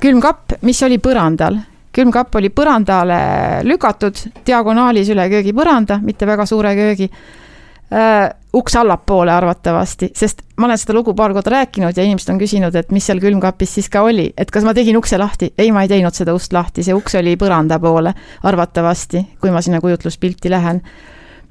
külmkapp, 0.00 0.52
mis 0.62 0.82
oli 0.82 0.98
põrandal 0.98 1.58
külmkapp 1.92 2.34
oli 2.38 2.50
põrandale 2.54 3.20
lükatud 3.66 4.18
diagonaalis 4.46 5.10
üle 5.10 5.26
köögipõranda, 5.30 6.00
mitte 6.02 6.26
väga 6.28 6.46
suure 6.46 6.74
köögi 6.78 7.10
äh,. 7.10 8.30
uks 8.52 8.74
allapoole 8.76 9.30
arvatavasti, 9.30 10.10
sest 10.14 10.42
ma 10.58 10.66
olen 10.66 10.78
seda 10.78 10.94
lugu 10.96 11.14
paar 11.14 11.34
korda 11.34 11.52
rääkinud 11.54 11.96
ja 11.96 12.02
inimesed 12.02 12.32
on 12.32 12.40
küsinud, 12.40 12.74
et 12.74 12.90
mis 12.90 13.06
seal 13.06 13.20
külmkapis 13.22 13.74
siis 13.78 13.88
ka 13.90 14.02
oli, 14.02 14.26
et 14.38 14.50
kas 14.50 14.66
ma 14.66 14.74
tegin 14.74 14.98
ukse 14.98 15.18
lahti. 15.18 15.52
ei, 15.58 15.70
ma 15.72 15.82
ei 15.82 15.90
teinud 15.90 16.14
seda 16.14 16.34
ust 16.34 16.52
lahti, 16.52 16.82
see 16.86 16.94
uks 16.94 17.14
oli 17.18 17.36
põranda 17.38 17.78
poole 17.82 18.14
arvatavasti, 18.42 19.24
kui 19.40 19.54
ma 19.54 19.62
sinna 19.62 19.80
kujutluspilti 19.80 20.50
lähen 20.50 20.82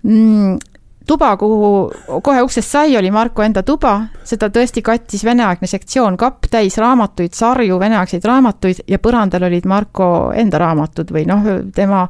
mm, 0.03 0.57
tuba, 1.10 1.31
kuhu 1.41 2.19
kohe 2.23 2.41
uksest 2.45 2.76
sai, 2.76 2.98
oli 2.98 3.10
Marko 3.11 3.44
enda 3.44 3.64
tuba, 3.65 3.95
seda 4.27 4.49
tõesti 4.53 4.84
kattis 4.86 5.23
veneaegne 5.26 5.68
sektsioon, 5.69 6.18
kapp 6.19 6.45
täis 6.52 6.77
raamatuid, 6.81 7.34
sarju 7.38 7.80
veneaegseid 7.81 8.26
raamatuid 8.30 8.84
ja 8.90 8.99
põrandal 9.02 9.48
olid 9.49 9.65
Marko 9.69 10.10
enda 10.38 10.61
raamatud 10.61 11.14
või 11.15 11.26
noh, 11.30 11.49
tema 11.76 12.06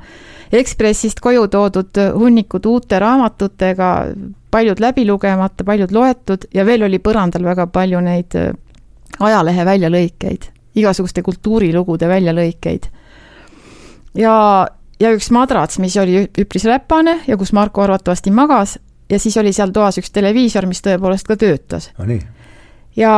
Ekspressist 0.49 1.19
koju 1.21 1.43
toodud 1.53 1.99
hunnikud 2.17 2.65
uute 2.65 2.97
raamatutega, 2.99 3.89
paljud 4.49 4.80
läbi 4.81 5.03
lugemata, 5.05 5.63
paljud 5.63 5.93
loetud 5.93 6.47
ja 6.53 6.65
veel 6.65 6.88
oli 6.88 6.97
põrandal 6.97 7.45
väga 7.45 7.67
palju 7.69 8.01
neid 8.01 8.38
äh, 8.39 8.49
ajalehe 9.19 9.65
väljalõikeid, 9.67 10.49
igasuguste 10.81 11.21
kultuurilugude 11.23 12.09
väljalõikeid. 12.09 12.89
ja 14.17 14.35
ja 14.99 15.13
üks 15.15 15.30
madrats, 15.31 15.80
mis 15.80 15.95
oli 15.97 16.26
üpris 16.27 16.65
räpane 16.67 17.21
ja 17.27 17.38
kus 17.39 17.53
Marko 17.55 17.85
arvatavasti 17.85 18.31
magas 18.35 18.77
ja 19.10 19.19
siis 19.19 19.38
oli 19.38 19.53
seal 19.53 19.73
toas 19.76 19.98
üks 20.02 20.11
televiisor, 20.14 20.68
mis 20.69 20.81
tõepoolest 20.86 21.27
ka 21.27 21.38
töötas 21.40 21.91
no,. 21.98 22.19
ja 22.95 23.14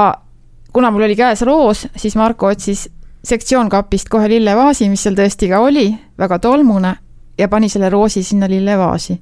kuna 0.74 0.92
mul 0.92 1.08
oli 1.08 1.16
käes 1.16 1.42
roos, 1.48 1.88
siis 1.96 2.16
Marko 2.16 2.52
otsis 2.52 2.88
sektsioonkapist 3.24 4.10
kohe 4.10 4.30
lillevaasi, 4.32 4.90
mis 4.90 5.04
seal 5.04 5.18
tõesti 5.18 5.50
ka 5.52 5.60
oli, 5.62 5.92
väga 6.18 6.40
tolmune, 6.42 6.96
ja 7.38 7.48
pani 7.52 7.70
selle 7.70 7.90
roosi 7.90 8.24
sinna 8.24 8.50
lillevaasi. 8.50 9.22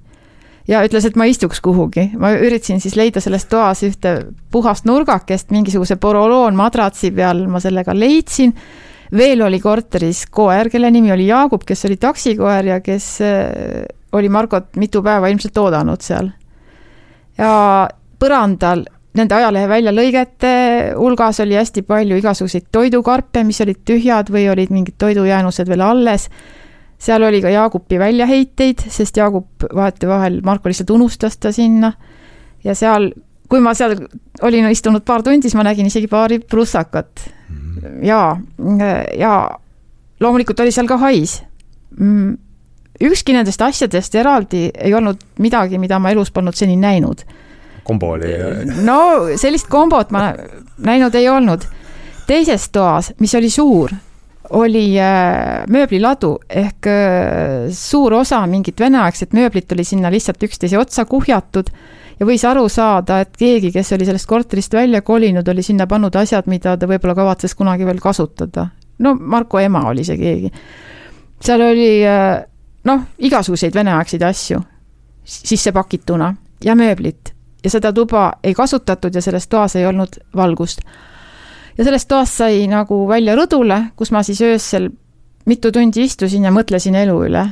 ja 0.67 0.83
ütles, 0.85 1.05
et 1.07 1.15
ma 1.17 1.25
istuks 1.25 1.61
kuhugi, 1.65 2.11
ma 2.17 2.31
üritasin 2.37 2.79
siis 2.79 2.95
leida 2.95 3.21
selles 3.21 3.47
toas 3.49 3.81
ühte 3.83 4.13
puhast 4.51 4.85
nurgakest 4.85 5.49
mingisuguse 5.51 5.95
poroloon 5.97 6.55
madratsi 6.55 7.11
peal, 7.11 7.47
ma 7.49 7.59
selle 7.59 7.83
ka 7.83 7.95
leidsin, 7.97 8.53
veel 9.17 9.41
oli 9.41 9.59
korteris 9.59 10.27
koer, 10.29 10.69
kelle 10.69 10.91
nimi 10.91 11.11
oli 11.11 11.25
Jaagup, 11.27 11.65
kes 11.65 11.85
oli 11.89 11.97
taksikoer 11.97 12.65
ja 12.75 12.79
kes 12.85 13.07
äh, 13.25 13.87
oli 14.11 14.29
Margot 14.29 14.75
mitu 14.77 15.01
päeva 15.03 15.27
ilmselt 15.27 15.57
oodanud 15.57 16.05
seal 16.05 16.29
ja 17.39 17.51
põrandal 18.19 18.83
nende 19.17 19.35
ajalehe 19.35 19.69
väljalõigete 19.69 20.51
hulgas 20.97 21.39
oli 21.43 21.57
hästi 21.57 21.83
palju 21.87 22.19
igasuguseid 22.19 22.67
toidukarpe, 22.71 23.43
mis 23.47 23.61
olid 23.63 23.81
tühjad 23.87 24.29
või 24.33 24.45
olid 24.51 24.73
mingid 24.73 24.99
toidujäänused 25.01 25.69
veel 25.69 25.83
alles. 25.85 26.29
seal 26.99 27.23
oli 27.23 27.41
ka 27.41 27.49
Jaagupi 27.49 27.99
väljaheiteid, 27.99 28.85
sest 28.91 29.17
Jaagup 29.17 29.65
vahetevahel, 29.75 30.41
Marko 30.43 30.69
lihtsalt 30.69 30.89
unustas 30.89 31.37
ta 31.37 31.51
sinna. 31.51 31.93
ja 32.63 32.75
seal, 32.75 33.11
kui 33.49 33.59
ma 33.59 33.73
seal 33.73 33.95
olin 34.41 34.69
istunud 34.69 35.03
paar 35.05 35.23
tundi, 35.23 35.41
siis 35.41 35.55
ma 35.55 35.63
nägin 35.63 35.85
isegi 35.85 36.07
paari 36.07 36.39
prussakat. 36.39 37.29
Mhm. 37.49 38.03
ja, 38.03 38.37
ja 39.17 39.49
loomulikult 40.19 40.59
oli 40.59 40.71
seal 40.71 40.87
ka 40.87 40.97
hais 40.97 41.39
mm, 41.97 42.37
ükski 43.01 43.33
nendest 43.33 43.61
asjadest 43.61 44.15
eraldi 44.15 44.69
ei 44.73 44.93
olnud 44.93 45.21
midagi, 45.39 45.79
mida 45.79 45.99
ma 45.99 46.11
elus 46.11 46.31
polnud 46.31 46.55
seni 46.55 46.75
näinud. 46.79 47.23
kombo 47.83 48.11
oli? 48.17 48.33
no 48.83 48.99
sellist 49.37 49.67
kombot 49.67 50.11
ma 50.11 50.33
näinud 50.77 51.15
ei 51.15 51.29
olnud. 51.29 51.65
teises 52.27 52.69
toas, 52.69 53.13
mis 53.19 53.35
oli 53.35 53.49
suur, 53.49 53.93
oli 54.49 54.99
äh, 54.99 55.63
mööbliladu 55.69 56.35
ehk 56.49 56.87
äh, 56.87 57.69
suur 57.71 58.13
osa 58.13 58.45
mingit 58.47 58.79
veneaegset 58.79 59.33
mööblit 59.33 59.71
oli 59.71 59.83
sinna 59.83 60.11
lihtsalt 60.11 60.43
üksteise 60.43 60.77
otsa 60.77 61.05
kuhjatud 61.05 61.69
ja 62.19 62.27
võis 62.27 62.43
aru 62.45 62.67
saada, 62.69 63.21
et 63.23 63.37
keegi, 63.39 63.71
kes 63.71 63.93
oli 63.95 64.07
sellest 64.07 64.27
korterist 64.27 64.73
välja 64.75 65.01
kolinud, 65.05 65.47
oli 65.47 65.63
sinna 65.63 65.87
pannud 65.87 66.15
asjad, 66.19 66.49
mida 66.51 66.75
ta 66.77 66.89
võib-olla 66.89 67.15
kavatses 67.15 67.55
kunagi 67.55 67.87
veel 67.87 68.01
kasutada. 68.03 68.67
no 68.99 69.15
Marko 69.15 69.59
ema 69.59 69.85
oli 69.89 70.03
see 70.03 70.17
keegi. 70.19 70.51
seal 71.39 71.61
oli 71.63 71.91
äh, 72.05 72.43
noh, 72.89 73.05
igasuguseid 73.17 73.75
veneaegseid 73.75 74.23
asju 74.25 74.61
sisse 75.29 75.71
pakituna 75.75 76.31
ja 76.65 76.75
mööblit 76.75 77.33
ja 77.63 77.71
seda 77.71 77.91
tuba 77.93 78.31
ei 78.43 78.55
kasutatud 78.57 79.15
ja 79.15 79.21
selles 79.21 79.47
toas 79.47 79.75
ei 79.75 79.85
olnud 79.85 80.19
valgust. 80.35 80.81
ja 81.77 81.85
sellest 81.85 82.09
toast 82.09 82.41
sai 82.41 82.65
nagu 82.71 83.03
välja 83.07 83.35
rõdule, 83.37 83.91
kus 83.95 84.11
ma 84.11 84.23
siis 84.23 84.41
öösel 84.41 84.89
mitu 85.45 85.71
tundi 85.71 86.05
istusin 86.05 86.45
ja 86.45 86.51
mõtlesin 86.51 86.95
elu 86.95 87.17
üle. 87.27 87.45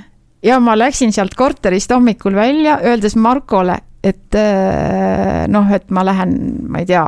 ja 0.43 0.59
ma 0.59 0.77
läksin 0.77 1.13
sealt 1.13 1.35
korterist 1.35 1.91
hommikul 1.91 2.35
välja, 2.35 2.79
öeldes 2.83 3.15
Markole, 3.15 3.77
et 4.03 4.35
äh, 4.35 5.45
noh, 5.47 5.71
et 5.71 5.89
ma 5.91 6.05
lähen, 6.05 6.37
ma 6.69 6.81
ei 6.81 6.85
tea, 6.85 7.05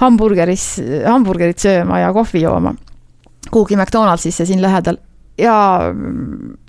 hamburgeris, 0.00 0.68
hamburgerit 1.06 1.58
sööma 1.58 2.00
ja 2.00 2.12
kohvi 2.12 2.44
jooma 2.46 2.74
kuhugi 3.50 3.76
McDonaldsisse 3.76 4.46
siin 4.46 4.62
lähedal 4.62 4.96
ja 5.38 5.56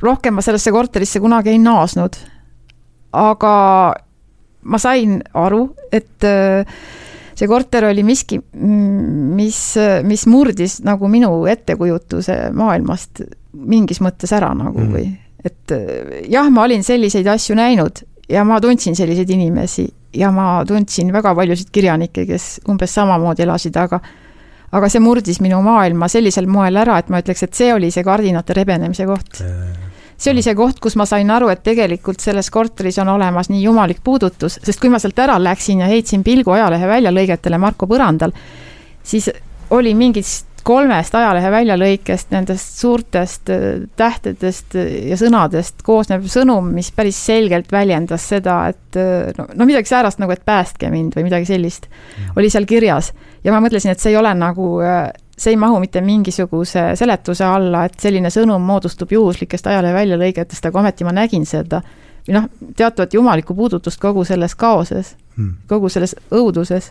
rohkem 0.02 0.38
ma 0.38 0.44
sellesse 0.46 0.74
korterisse 0.74 1.22
kunagi 1.24 1.54
ei 1.54 1.60
naasnud. 1.62 2.18
aga 3.16 3.56
ma 4.66 4.80
sain 4.82 5.20
aru, 5.38 5.62
et 5.94 6.26
äh, 6.26 6.66
see 7.36 7.48
korter 7.48 7.86
oli 7.90 8.04
miski, 8.04 8.40
mis, 8.56 9.60
mis 10.04 10.26
murdis 10.32 10.80
nagu 10.84 11.08
minu 11.12 11.46
ettekujutuse 11.52 12.50
maailmast 12.56 13.24
mingis 13.56 14.02
mõttes 14.04 14.34
ära 14.36 14.52
nagu 14.58 14.82
mm. 14.82 14.92
või, 14.96 15.06
et 15.46 15.76
äh, 15.76 16.26
jah, 16.32 16.50
ma 16.52 16.66
olin 16.66 16.84
selliseid 16.84 17.28
asju 17.32 17.56
näinud 17.60 18.04
ja 18.32 18.44
ma 18.48 18.60
tundsin 18.64 18.98
selliseid 18.98 19.30
inimesi 19.36 19.86
ja 20.16 20.32
ma 20.34 20.64
tundsin 20.68 21.12
väga 21.14 21.36
paljusid 21.38 21.70
kirjanikke, 21.76 22.26
kes 22.28 22.60
umbes 22.72 22.94
samamoodi 22.96 23.46
elasid, 23.46 23.78
aga 23.78 24.00
aga 24.72 24.90
see 24.90 25.04
murdis 25.04 25.42
minu 25.44 25.62
maailma 25.66 26.08
sellisel 26.12 26.48
moel 26.48 26.78
ära, 26.82 26.98
et 27.00 27.10
ma 27.10 27.22
ütleks, 27.22 27.44
et 27.46 27.54
see 27.54 27.74
oli 27.74 27.92
see 27.92 28.04
kardinate 28.04 28.54
rebenemise 28.58 29.06
koht. 29.06 29.42
see 30.18 30.32
oli 30.32 30.42
see 30.42 30.56
koht, 30.56 30.80
kus 30.80 30.96
ma 30.96 31.06
sain 31.06 31.30
aru, 31.32 31.50
et 31.52 31.64
tegelikult 31.64 32.24
selles 32.24 32.50
korteris 32.50 33.00
on 33.04 33.12
olemas 33.16 33.50
nii 33.52 33.64
jumalik 33.64 34.00
puudutus, 34.04 34.60
sest 34.64 34.80
kui 34.80 34.90
ma 34.90 35.00
sealt 35.00 35.20
ära 35.20 35.38
läksin 35.42 35.84
ja 35.84 35.92
heitsin 35.92 36.24
pilgu 36.24 36.56
ajalehe 36.56 36.88
väljalõigetele 36.88 37.60
Marko 37.60 37.88
põrandal, 37.92 38.32
siis 39.04 39.30
oli 39.76 39.94
mingist 39.94 40.55
kolmest 40.66 41.16
ajalehe 41.16 41.52
väljalõikest, 41.54 42.32
nendest 42.34 42.80
suurtest 42.80 43.52
äh, 43.54 43.66
tähtedest 44.00 44.76
ja 44.76 45.18
sõnadest 45.20 45.84
koosnev 45.86 46.26
sõnum, 46.32 46.72
mis 46.74 46.90
päris 46.96 47.20
selgelt 47.28 47.70
väljendas 47.74 48.26
seda, 48.34 48.58
et 48.74 49.00
äh, 49.00 49.30
no, 49.38 49.48
no 49.54 49.68
midagi 49.70 49.92
säärast 49.92 50.22
nagu, 50.22 50.34
et 50.34 50.46
päästke 50.46 50.90
mind 50.94 51.18
või 51.18 51.28
midagi 51.28 51.50
sellist, 51.50 51.86
mm. 51.90 52.34
oli 52.40 52.50
seal 52.54 52.66
kirjas. 52.70 53.12
ja 53.44 53.54
ma 53.54 53.62
mõtlesin, 53.64 53.94
et 53.94 54.02
see 54.02 54.16
ei 54.16 54.20
ole 54.20 54.34
nagu, 54.38 54.72
äh, 54.82 55.12
see 55.38 55.54
ei 55.54 55.60
mahu 55.62 55.80
mitte 55.84 56.02
mingisuguse 56.02 56.88
seletuse 56.98 57.46
alla, 57.46 57.86
et 57.86 58.00
selline 58.02 58.32
sõnum 58.34 58.66
moodustub 58.66 59.14
juhuslikest 59.14 59.68
ajalehe 59.70 59.94
väljalõigetest, 59.94 60.66
aga 60.66 60.82
ometi 60.82 61.06
ma 61.06 61.14
nägin 61.14 61.46
seda. 61.46 61.84
Noh, 62.34 62.48
teatavat 62.78 63.14
jumalikku 63.14 63.56
puudutust 63.56 64.02
kogu 64.02 64.24
selles 64.26 64.56
kaoses 64.58 65.14
hmm., 65.36 65.68
kogu 65.70 65.90
selles 65.94 66.16
õuduses. 66.34 66.90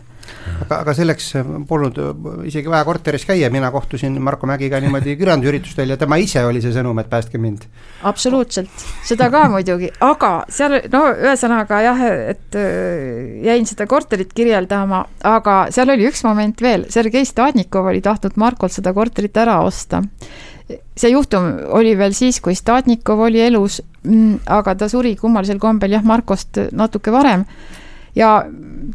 Aga, 0.63 0.79
aga 0.79 0.93
selleks 0.97 1.27
polnud 1.69 1.99
isegi 2.47 2.71
vaja 2.71 2.85
korteris 2.87 3.25
käia, 3.27 3.49
mina 3.53 3.69
kohtusin 3.73 4.15
Marko 4.23 4.47
Mägiga 4.49 4.79
niimoodi 4.81 5.15
kirjandusüritustel 5.19 5.93
ja 5.93 5.99
tema 6.01 6.17
ise 6.21 6.45
oli 6.47 6.63
see 6.63 6.73
sõnum, 6.75 6.99
et 7.01 7.11
päästke 7.11 7.41
mind. 7.41 7.67
absoluutselt, 8.07 8.87
seda 9.05 9.29
ka 9.33 9.45
muidugi, 9.51 9.91
aga 10.05 10.31
seal, 10.49 10.79
no 10.93 11.03
ühesõnaga 11.13 11.83
jah, 11.85 12.03
et 12.31 12.59
äh, 12.59 13.43
jäin 13.45 13.67
seda 13.69 13.89
korterit 13.91 14.33
kirjeldama, 14.35 15.03
aga 15.35 15.59
seal 15.75 15.91
oli 15.93 16.07
üks 16.09 16.23
moment 16.27 16.63
veel, 16.63 16.87
Sergei 16.93 17.27
Stadnikov 17.27 17.91
oli 17.91 18.03
tahtnud 18.05 18.39
Markolt 18.39 18.73
seda 18.75 18.95
korterit 18.95 19.37
ära 19.37 19.59
osta 19.67 20.03
see 20.97 21.11
juhtum 21.11 21.51
oli 21.77 21.93
veel 21.97 22.13
siis, 22.17 22.39
kui 22.41 22.55
Stadnikov 22.57 23.19
oli 23.27 23.41
elus, 23.45 23.81
mm, 24.03 24.45
aga 24.57 24.75
ta 24.75 24.89
suri 24.89 25.15
kummalisel 25.19 25.59
kombel 25.61 25.97
jah, 25.97 26.05
Markost 26.05 26.57
natuke 26.73 27.13
varem 27.13 27.45
ja 28.15 28.39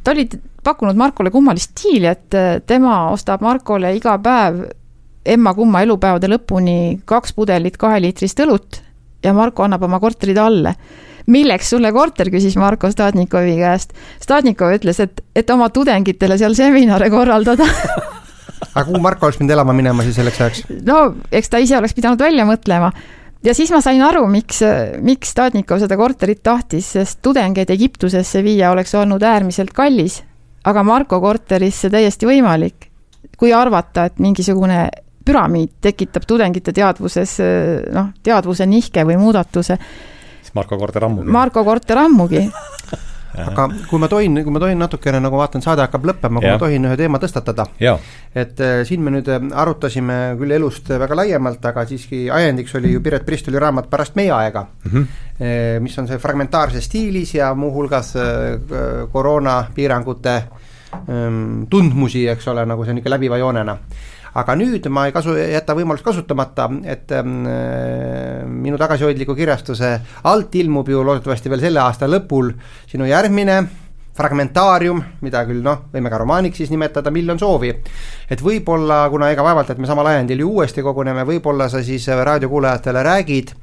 ta 0.04 0.14
oli 0.14 0.28
pakkunud 0.64 0.98
Markole 0.98 1.30
kummalist 1.30 1.76
diili, 1.82 2.10
et 2.10 2.34
äh, 2.34 2.58
tema 2.66 3.08
ostab 3.10 3.44
Markole 3.44 3.94
iga 3.96 4.18
päev 4.18 4.64
emma-kumma 5.26 5.82
elupäevade 5.84 6.30
lõpuni 6.32 7.00
kaks 7.08 7.34
pudelit 7.36 7.76
kaheliitrist 7.80 8.40
õlut 8.44 8.80
ja 9.24 9.34
Marko 9.36 9.66
annab 9.66 9.84
oma 9.84 10.00
korteri 10.00 10.34
talle. 10.34 10.74
milleks 11.30 11.68
sulle 11.70 11.92
korter, 11.92 12.26
küsis 12.32 12.56
Marko 12.58 12.88
Stadnikovi 12.90 13.52
käest. 13.60 13.92
Stadnikov 14.20 14.72
ütles, 14.74 14.98
et, 15.00 15.20
et 15.36 15.50
oma 15.50 15.68
tudengitele 15.70 16.38
seal 16.40 16.56
seminare 16.58 17.10
korraldada 17.10 17.68
aga 18.74 18.84
kuhu 18.88 19.00
Marko 19.02 19.26
oleks 19.26 19.38
pidanud 19.40 19.56
elama 19.56 19.74
minema 19.76 20.04
siis 20.06 20.18
selleks 20.20 20.40
ajaks? 20.40 20.62
no 20.86 21.00
eks 21.32 21.50
ta 21.52 21.60
ise 21.62 21.78
oleks 21.78 21.96
pidanud 21.96 22.20
välja 22.20 22.46
mõtlema 22.48 22.92
ja 23.44 23.54
siis 23.56 23.72
ma 23.72 23.80
sain 23.84 24.02
aru, 24.04 24.26
miks, 24.30 24.62
miks 25.04 25.32
Stadnikov 25.34 25.80
seda 25.82 25.96
korterit 26.00 26.42
tahtis, 26.44 26.92
sest 26.96 27.20
tudengeid 27.24 27.70
Egiptusesse 27.72 28.44
viia 28.44 28.72
oleks 28.74 28.94
olnud 28.98 29.22
äärmiselt 29.24 29.72
kallis, 29.76 30.20
aga 30.64 30.84
Marko 30.84 31.20
korteris 31.22 31.84
see 31.84 31.92
täiesti 31.92 32.28
võimalik. 32.28 32.86
kui 33.40 33.54
arvata, 33.56 34.04
et 34.04 34.18
mingisugune 34.20 34.90
püramiid 35.24 35.70
tekitab 35.80 36.26
tudengite 36.28 36.74
teadvuses 36.76 37.38
noh, 37.92 38.10
teadvuse 38.22 38.66
nihke 38.66 39.04
või 39.08 39.16
muudatuse. 39.16 39.78
siis 40.42 40.54
Marko 40.54 40.76
korter 40.78 41.04
ammugi. 41.04 41.30
Marko 41.30 41.64
korter 41.64 41.98
ammugi 41.98 42.42
aga 43.38 43.66
kui 43.88 44.00
ma 44.02 44.08
tohin, 44.10 44.34
kui 44.44 44.52
ma 44.52 44.62
tohin 44.62 44.78
natukene 44.80 45.20
nagu 45.22 45.38
vaatan, 45.38 45.62
saade 45.64 45.84
hakkab 45.84 46.06
lõppema, 46.10 46.42
kui 46.42 46.48
ja. 46.48 46.56
ma 46.56 46.62
tohin 46.62 46.88
ühe 46.88 46.96
teema 46.98 47.20
tõstatada. 47.22 47.66
et 48.34 48.60
äh, 48.60 48.82
siin 48.88 49.02
me 49.04 49.14
nüüd 49.14 49.28
äh, 49.30 49.48
arutasime 49.62 50.18
küll 50.40 50.56
elust 50.58 50.90
väga 50.90 51.18
laiemalt, 51.22 51.64
aga 51.70 51.86
siiski 51.86 52.28
ajendiks 52.30 52.74
oli 52.78 52.94
ju 52.94 53.02
Piret 53.04 53.26
Pristoli 53.26 53.58
raamat 53.62 53.90
Pärast 53.90 54.16
meie 54.18 54.32
aega 54.32 54.66
mm, 54.84 54.90
-hmm. 54.90 55.80
mis 55.80 55.98
on 55.98 56.08
see 56.08 56.18
fragmentaarses 56.18 56.84
stiilis 56.84 57.34
ja 57.34 57.54
muuhulgas 57.54 58.14
äh, 58.16 58.24
koroonapiirangute 59.12 60.34
ähm, 61.08 61.66
tundmusi, 61.70 62.28
eks 62.28 62.48
ole, 62.48 62.66
nagu 62.66 62.84
see 62.84 62.92
on 62.92 62.98
ikka 62.98 63.10
läbiva 63.10 63.38
joonena 63.38 63.78
aga 64.38 64.56
nüüd 64.58 64.86
ma 64.92 65.06
ei 65.08 65.14
kasu, 65.14 65.34
jäta 65.38 65.74
võimalust 65.78 66.06
kasutamata, 66.06 66.68
et 66.84 67.12
ähm, 67.16 67.42
minu 68.62 68.78
tagasihoidliku 68.80 69.34
kirjastuse 69.38 69.92
alt 70.30 70.54
ilmub 70.54 70.88
ju 70.88 71.04
loodetavasti 71.06 71.50
veel 71.52 71.64
selle 71.66 71.82
aasta 71.82 72.08
lõpul 72.10 72.52
sinu 72.90 73.08
järgmine 73.10 73.60
fragmentaarium, 74.20 75.00
mida 75.24 75.42
küll 75.48 75.62
noh, 75.64 75.86
võime 75.92 76.10
ka 76.12 76.18
romaaniks 76.20 76.60
siis 76.60 76.70
nimetada, 76.72 77.12
Miljon 77.14 77.38
soovi. 77.40 77.70
et 78.30 78.42
võib-olla, 78.42 79.04
kuna 79.10 79.30
ega 79.32 79.44
vaevalt, 79.46 79.70
et 79.70 79.78
me 79.78 79.88
samal 79.88 80.10
ajendil 80.12 80.44
ju 80.44 80.50
uuesti 80.58 80.82
koguneme, 80.84 81.24
võib-olla 81.24 81.70
sa 81.72 81.82
siis 81.82 82.08
raadiokuulajatele 82.08 83.02
räägid, 83.06 83.54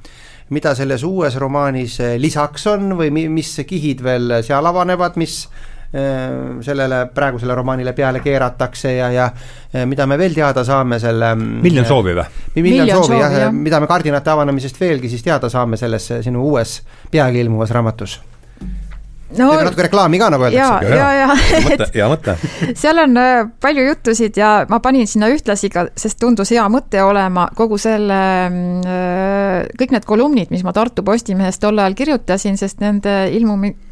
mida 0.50 0.74
selles 0.76 1.04
uues 1.04 1.36
romaanis 1.36 2.00
lisaks 2.18 2.68
on 2.72 2.96
või 2.98 3.12
mis 3.12 3.58
kihid 3.68 4.02
veel 4.04 4.40
seal 4.48 4.66
avanevad, 4.66 5.20
mis 5.20 5.44
Äh, 5.46 5.77
sellele 5.92 7.06
praegusele 7.14 7.56
romaanile 7.56 7.94
peale 7.94 8.20
keeratakse 8.20 8.92
ja, 8.98 9.12
ja 9.12 9.28
äh, 9.32 9.86
mida 9.88 10.06
me 10.06 10.18
veel 10.20 10.36
teada 10.36 10.64
saame 10.68 11.00
selle 11.00 11.34
mm, 11.36 11.62
Miljon 11.64 11.86
äh, 11.86 11.90
soovi 11.90 12.16
või? 12.18 12.26
miljon 12.62 12.90
soovi, 12.92 13.20
jah 13.22 13.38
ja., 13.40 13.52
mida 13.56 13.80
me 13.80 13.88
kardinate 13.88 14.34
avanemisest 14.34 14.80
veelgi 14.82 15.10
siis 15.10 15.24
teada 15.24 15.50
saame 15.50 15.80
selles 15.80 16.12
sinu 16.26 16.44
uues 16.50 16.82
peagi 17.12 17.40
ilmuvas 17.46 17.72
raamatus 17.72 18.18
no, 18.20 19.48
teeme 19.48 19.64
natuke 19.64 19.88
reklaami 19.88 20.20
ka, 20.20 20.30
nagu 20.36 20.48
öeldakse. 20.50 20.92
ja, 20.92 21.08
ja, 21.16 21.32
ja, 21.32 21.88
hea 21.96 22.12
mõte. 22.12 22.36
seal 22.84 23.04
on 23.06 23.24
palju 23.64 23.88
jutusid 23.88 24.40
ja 24.44 24.52
ma 24.68 24.82
panin 24.84 25.08
sinna 25.08 25.32
ühtlasi 25.32 25.72
ka, 25.72 25.88
sest 25.96 26.20
tundus 26.20 26.52
hea 26.52 26.68
mõte 26.72 27.00
olema, 27.04 27.48
kogu 27.56 27.80
selle, 27.80 28.22
mm, 28.52 29.74
kõik 29.80 29.96
need 29.96 30.08
kolumnid, 30.08 30.52
mis 30.52 30.68
ma 30.68 30.76
Tartu 30.76 31.08
Postimehes 31.08 31.64
tol 31.64 31.80
ajal 31.80 31.96
kirjutasin, 31.96 32.60
sest 32.60 32.84
nende 32.84 33.22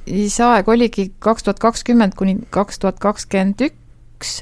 ilmumisaeg 0.06 0.68
oligi 0.69 1.11
kaks 1.19 1.44
tuhat 1.44 1.60
kakskümmend 1.60 2.15
kuni 2.15 2.38
kaks 2.49 2.80
tuhat 2.80 2.99
kakskümmend 2.99 3.61
üks. 3.61 4.41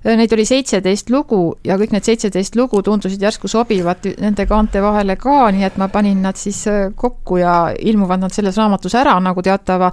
Neid 0.00 0.32
oli 0.32 0.46
seitseteist 0.48 1.10
lugu 1.12 1.58
ja 1.64 1.76
kõik 1.76 1.90
need 1.92 2.06
seitseteist 2.06 2.54
lugu 2.56 2.80
tundusid 2.82 3.20
järsku 3.20 3.48
sobivat 3.52 4.06
nende 4.22 4.46
kaante 4.48 4.80
vahele 4.80 5.18
ka, 5.20 5.50
nii 5.52 5.66
et 5.66 5.76
ma 5.76 5.90
panin 5.92 6.22
nad 6.24 6.40
siis 6.40 6.62
äh, 6.72 6.86
kokku 6.96 7.36
ja 7.36 7.74
ilmuvad 7.76 8.22
nad 8.22 8.32
selles 8.32 8.56
raamatus 8.56 8.96
ära 8.96 9.18
nagu 9.20 9.44
teatava 9.44 9.90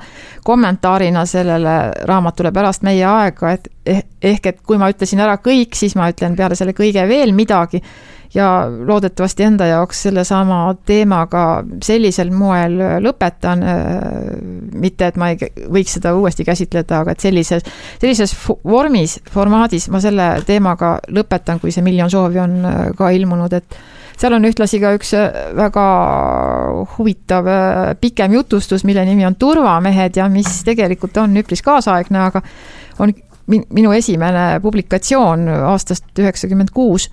kommentaarina 0.48 1.26
sellele 1.28 1.76
raamatule 2.08 2.54
pärast 2.56 2.88
meie 2.88 3.04
aega, 3.04 3.52
et 3.52 3.68
eh, 3.84 4.06
ehk 4.32 4.48
et 4.54 4.62
kui 4.64 4.80
ma 4.80 4.88
ütlesin 4.94 5.20
ära 5.20 5.42
kõik, 5.44 5.76
siis 5.76 5.98
ma 6.00 6.08
ütlen 6.14 6.40
peale 6.40 6.56
selle 6.56 6.72
kõige 6.78 7.04
veel 7.10 7.36
midagi 7.36 7.84
ja 8.34 8.68
loodetavasti 8.88 9.44
enda 9.44 9.66
jaoks 9.66 10.02
sellesama 10.08 10.60
teemaga 10.86 11.64
sellisel 11.84 12.32
moel 12.32 12.78
lõpetan, 13.04 13.64
mitte 14.76 15.12
et 15.12 15.20
ma 15.20 15.32
ei 15.32 15.52
võiks 15.72 15.98
seda 15.98 16.14
uuesti 16.18 16.46
käsitleda, 16.48 17.04
aga 17.04 17.16
et 17.16 17.24
sellises, 17.24 17.68
sellises 18.02 18.34
vormis, 18.66 19.18
formaadis 19.32 19.90
ma 19.94 20.02
selle 20.04 20.32
teemaga 20.48 20.98
lõpetan, 21.14 21.62
kui 21.64 21.72
see 21.72 21.86
Miljon 21.86 22.12
soovi 22.12 22.42
on 22.44 22.58
ka 22.98 23.12
ilmunud, 23.16 23.54
et 23.54 23.80
seal 24.18 24.34
on 24.34 24.48
ühtlasi 24.50 24.82
ka 24.82 24.96
üks 24.98 25.14
väga 25.58 25.86
huvitav 26.98 27.48
pikem 28.02 28.34
jutustus, 28.40 28.84
mille 28.88 29.06
nimi 29.06 29.26
on 29.28 29.38
Turvamehed 29.40 30.18
ja 30.18 30.28
mis 30.32 30.62
tegelikult 30.68 31.18
on 31.22 31.38
üpris 31.44 31.64
kaasaegne, 31.66 32.28
aga 32.28 32.42
on 33.00 33.14
minu 33.48 33.94
esimene 33.96 34.60
publikatsioon 34.62 35.48
aastast 35.70 36.20
üheksakümmend 36.20 36.74
kuus 36.76 37.08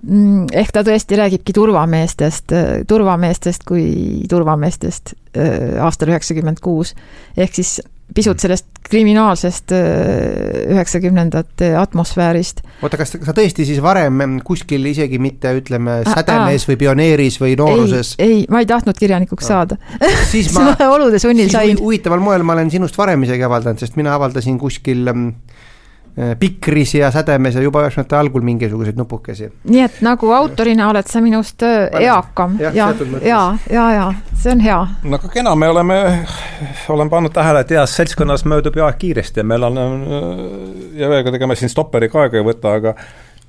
ehk 0.00 0.72
ta 0.72 0.82
tõesti 0.86 1.18
räägibki 1.18 1.52
turvameestest, 1.56 2.54
turvameestest 2.88 3.66
kui 3.68 3.86
turvameestest 4.30 5.14
äh, 5.36 5.80
aastal 5.84 6.12
üheksakümmend 6.14 6.62
kuus. 6.64 6.94
ehk 7.36 7.54
siis 7.54 7.78
pisut 8.14 8.36
mm. 8.36 8.42
sellest 8.42 8.66
kriminaalsest 8.90 9.72
äh, 9.72 10.72
üheksakümnendate 10.72 11.74
atmosfäärist. 11.78 12.64
oota, 12.82 12.98
kas 12.98 13.12
sa 13.14 13.34
tõesti 13.36 13.66
siis 13.68 13.82
varem 13.82 14.40
kuskil 14.46 14.88
isegi 14.90 15.20
mitte 15.22 15.52
ütleme 15.60 16.00
sädemees 16.08 16.66
või 16.70 16.78
pioneeris 16.80 17.38
või 17.42 17.54
nooruses? 17.60 18.14
ei, 18.18 18.40
ei, 18.40 18.44
ma 18.50 18.64
ei 18.64 18.68
tahtnud 18.70 18.98
kirjanikuks 18.98 19.46
saada. 19.52 19.78
siis 20.32 20.50
ma 20.56 20.72
olude 20.90 21.20
sunnil 21.22 21.52
sain. 21.52 21.78
huvitaval 21.80 22.24
moel 22.24 22.46
ma 22.46 22.56
olen 22.58 22.72
sinust 22.72 22.98
varem 22.98 23.28
isegi 23.28 23.46
avaldanud, 23.46 23.82
sest 23.82 24.00
mina 24.00 24.16
avaldasin 24.16 24.58
kuskil 24.58 25.04
mm, 25.12 25.49
Pikris 26.38 26.94
ja 26.94 27.10
Sädemes 27.10 27.54
ja 27.54 27.62
juba 27.62 27.84
üheksakümnendate 27.84 28.16
algul 28.16 28.42
mingisuguseid 28.44 28.98
nupukesi. 28.98 29.50
nii 29.64 29.82
et 29.84 30.00
nagu 30.04 30.32
autorina 30.36 30.90
oled 30.90 31.08
sa 31.08 31.22
minust 31.24 31.62
äh, 31.62 31.88
eakam 32.00 32.58
ja, 32.60 32.72
ja, 32.74 32.90
ja, 33.22 33.40
ja, 33.70 33.86
ja 33.94 34.12
see 34.34 34.52
on 34.52 34.60
hea. 34.64 34.78
no 35.02 35.20
aga 35.20 35.32
kena, 35.32 35.54
me 35.56 35.68
oleme, 35.68 35.98
olen 36.88 37.10
pannud 37.10 37.32
tähele, 37.32 37.64
et 37.64 37.70
heas 37.70 37.96
seltskonnas 37.96 38.44
möödub 38.44 38.76
ju 38.76 38.84
aeg 38.84 38.98
kiiresti 39.00 39.40
ja 39.40 39.44
meil 39.44 39.66
on 39.68 39.80
ja 40.98 41.10
ega 41.20 41.34
ega 41.36 41.50
me 41.50 41.56
siin 41.58 41.72
stopperi 41.72 42.08
ka 42.08 42.26
aega 42.26 42.40
ei 42.40 42.46
võta, 42.46 42.74
aga 42.80 42.94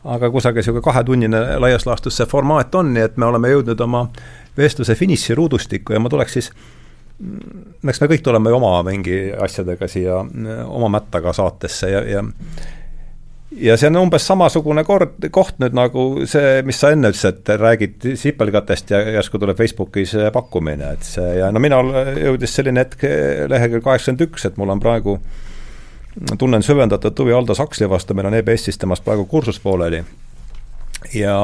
aga 0.03 0.29
kusagil 0.33 0.61
niisugune 0.61 0.83
kahetunnine 0.85 1.41
laias 1.61 1.85
laastus 1.85 2.17
see 2.17 2.29
formaat 2.29 2.75
on, 2.75 2.93
nii 2.93 3.03
et 3.05 3.17
me 3.21 3.27
oleme 3.27 3.51
jõudnud 3.51 3.81
oma 3.85 4.07
vestluse 4.57 4.95
finiširuudustikku 4.95 5.93
ja 5.93 5.99
ma 5.99 6.09
tuleks 6.09 6.39
siis 6.39 6.51
eks 7.87 8.01
me 8.01 8.11
kõik 8.11 8.23
tuleme 8.25 8.51
ju 8.51 8.57
oma 8.57 8.75
mingi 8.87 9.17
asjadega 9.37 9.89
siia 9.91 10.19
oma 10.65 10.89
mättaga 10.97 11.33
saatesse 11.37 11.89
ja, 11.91 12.03
ja 12.07 12.23
ja 13.51 13.75
see 13.77 13.89
on 13.91 13.99
umbes 14.05 14.25
samasugune 14.27 14.83
kord, 14.87 15.17
koht 15.35 15.57
nüüd 15.59 15.75
nagu 15.75 16.05
see, 16.29 16.61
mis 16.67 16.79
sa 16.79 16.93
enne 16.95 17.11
ütlesid, 17.11 17.41
et 17.41 17.51
räägid 17.59 18.07
sipelgatest 18.19 18.93
ja 18.93 19.01
järsku 19.17 19.41
tuleb 19.41 19.59
Facebookis 19.59 20.15
pakkumine, 20.33 20.93
et 20.95 21.07
see 21.07 21.35
ja 21.39 21.51
no 21.51 21.59
minul 21.63 21.91
jõudis 22.21 22.55
selline 22.55 22.85
hetk 22.85 23.03
lehekülg 23.51 23.83
kaheksakümmend 23.85 24.25
üks, 24.29 24.47
et 24.47 24.59
mul 24.61 24.71
on 24.71 24.83
praegu, 24.83 25.17
tunnen 26.39 26.63
süvendatud 26.63 27.19
huvi 27.23 27.35
Aldo 27.35 27.55
Saksli 27.57 27.89
vastu, 27.91 28.15
meil 28.15 28.31
on 28.31 28.39
EBS-is 28.39 28.79
temast 28.79 29.03
praegu 29.05 29.27
kursus 29.31 29.59
pooleli 29.59 30.03
ja 31.17 31.35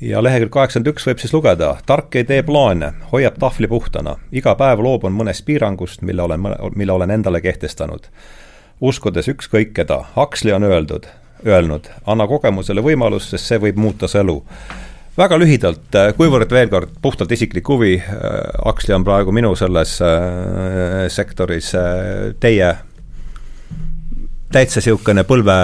ja 0.00 0.22
lehekülg 0.22 0.52
kaheksakümmend 0.52 0.92
üks 0.92 1.06
võib 1.08 1.20
siis 1.22 1.32
lugeda, 1.32 1.76
tark 1.86 2.16
ei 2.16 2.24
tee 2.24 2.42
plaane, 2.46 2.92
hoiab 3.12 3.38
tahvli 3.40 3.68
puhtana, 3.68 4.16
iga 4.32 4.54
päev 4.54 4.82
loobun 4.84 5.14
mõnest 5.16 5.46
piirangust, 5.46 6.02
mille 6.02 6.22
olen, 6.22 6.50
mille 6.76 6.92
olen 6.92 7.14
endale 7.16 7.40
kehtestanud 7.40 8.10
uskudes 8.80 9.28
ükskõik 9.32 9.72
keda. 9.76 10.02
Huxley 10.16 10.54
on 10.54 10.66
öeldud, 10.68 11.06
öelnud, 11.46 11.88
anna 12.06 12.26
kogemusele 12.28 12.84
võimalus, 12.84 13.30
sest 13.32 13.48
see 13.48 13.62
võib 13.62 13.80
muuta 13.80 14.08
su 14.08 14.20
elu. 14.20 14.42
väga 15.16 15.38
lühidalt, 15.38 15.94
äh, 15.96 16.10
kuivõrd 16.16 16.50
veel 16.52 16.68
kord 16.68 16.90
puhtalt 17.02 17.32
isiklik 17.32 17.68
huvi, 17.68 17.96
äh, 17.96 18.16
Huxley 18.64 18.94
on 18.94 19.04
praegu 19.04 19.32
minu 19.32 19.54
selles 19.56 20.00
äh, 20.02 21.08
sektoris, 21.08 21.72
teie 22.40 22.74
täitsa 24.56 24.80
niisugune 24.80 25.26
põlve 25.28 25.58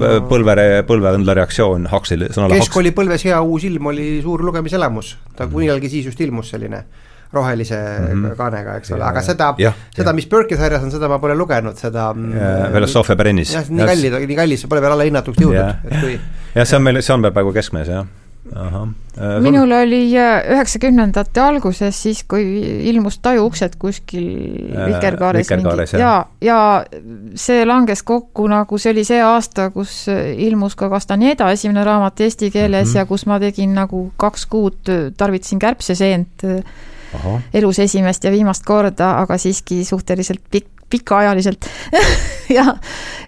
no., 0.00 0.14
põlve, 0.30 0.66
põlveõndla 0.88 1.36
reaktsioon 1.40 1.86
Huxley 1.92 2.32
sõnale 2.34 2.58
keskkoolipõlves 2.60 3.26
hea 3.28 3.38
uus 3.44 3.66
ilm 3.68 3.92
oli 3.92 4.10
suur 4.24 4.44
lugemiselamus, 4.46 5.14
ta 5.36 5.48
millalgi 5.50 5.92
siis 5.92 6.10
just 6.10 6.20
ilmus 6.24 6.52
selline 6.54 6.84
rohelise 7.32 7.76
mm 7.78 8.06
-hmm. 8.06 8.36
kaanega, 8.38 8.76
eks 8.80 8.90
ole, 8.96 9.04
aga 9.06 9.22
seda, 9.22 9.52
seda, 9.94 10.12
mis 10.12 10.26
Burke'i 10.26 10.58
sarjas 10.58 10.82
on, 10.82 10.90
seda 10.90 11.08
ma 11.08 11.20
pole 11.22 11.36
lugenud, 11.38 11.76
seda 11.78 12.08
Philosophia 12.14 13.14
mm, 13.14 13.18
Perennis. 13.18 13.52
jah, 13.54 13.68
nii 13.70 13.86
kallid, 13.86 14.16
nii 14.26 14.36
kallis, 14.36 14.66
pole 14.66 14.82
veel 14.82 14.96
allahinnatuks 14.96 15.38
jõudnud, 15.38 15.84
et 15.86 16.00
kui 16.00 16.16
jah, 16.54 16.66
see 16.66 16.76
on 16.76 16.82
meil, 16.82 17.02
see 17.02 17.14
on 17.14 17.22
meil 17.22 17.36
praegu 17.36 17.52
keskmes, 17.54 17.92
jah 17.92 18.08
minul 19.44 19.72
oli 19.76 20.00
äh, 20.16 20.38
üheksakümnendate 20.54 21.42
alguses, 21.44 22.02
siis 22.02 22.22
kui 22.28 22.44
ilmus 22.88 23.18
Taju 23.20 23.44
uksed 23.50 23.76
kuskil 23.78 24.24
äh, 24.72 24.86
Vikerkaares 24.88 25.50
mingi 25.52 26.00
ja, 26.00 26.14
ja 26.40 26.60
see 27.36 27.66
langes 27.68 28.02
kokku 28.06 28.48
nagu 28.50 28.78
see 28.80 28.94
oli 28.94 29.04
see 29.04 29.20
aasta, 29.22 29.68
kus 29.74 30.06
ilmus 30.10 30.76
ka 30.78 30.88
Castaneda 30.92 31.50
esimene 31.52 31.84
raamat 31.84 32.24
eesti 32.26 32.50
keeles 32.50 32.88
mm 32.88 32.92
-hmm. 32.92 32.96
ja 32.96 33.06
kus 33.06 33.26
ma 33.26 33.40
tegin 33.40 33.74
nagu 33.74 34.12
kaks 34.16 34.46
kuud, 34.46 34.94
tarvitasin 35.16 35.58
kärbseseent 35.58 36.46
Aha. 37.14 37.40
elus 37.54 37.78
esimest 37.78 38.24
ja 38.24 38.30
viimast 38.30 38.64
korda, 38.64 39.18
aga 39.20 39.38
siiski 39.38 39.84
suhteliselt 39.84 40.42
pikk, 40.50 40.79
pikaajaliselt 40.90 41.66
ja, 42.56 42.64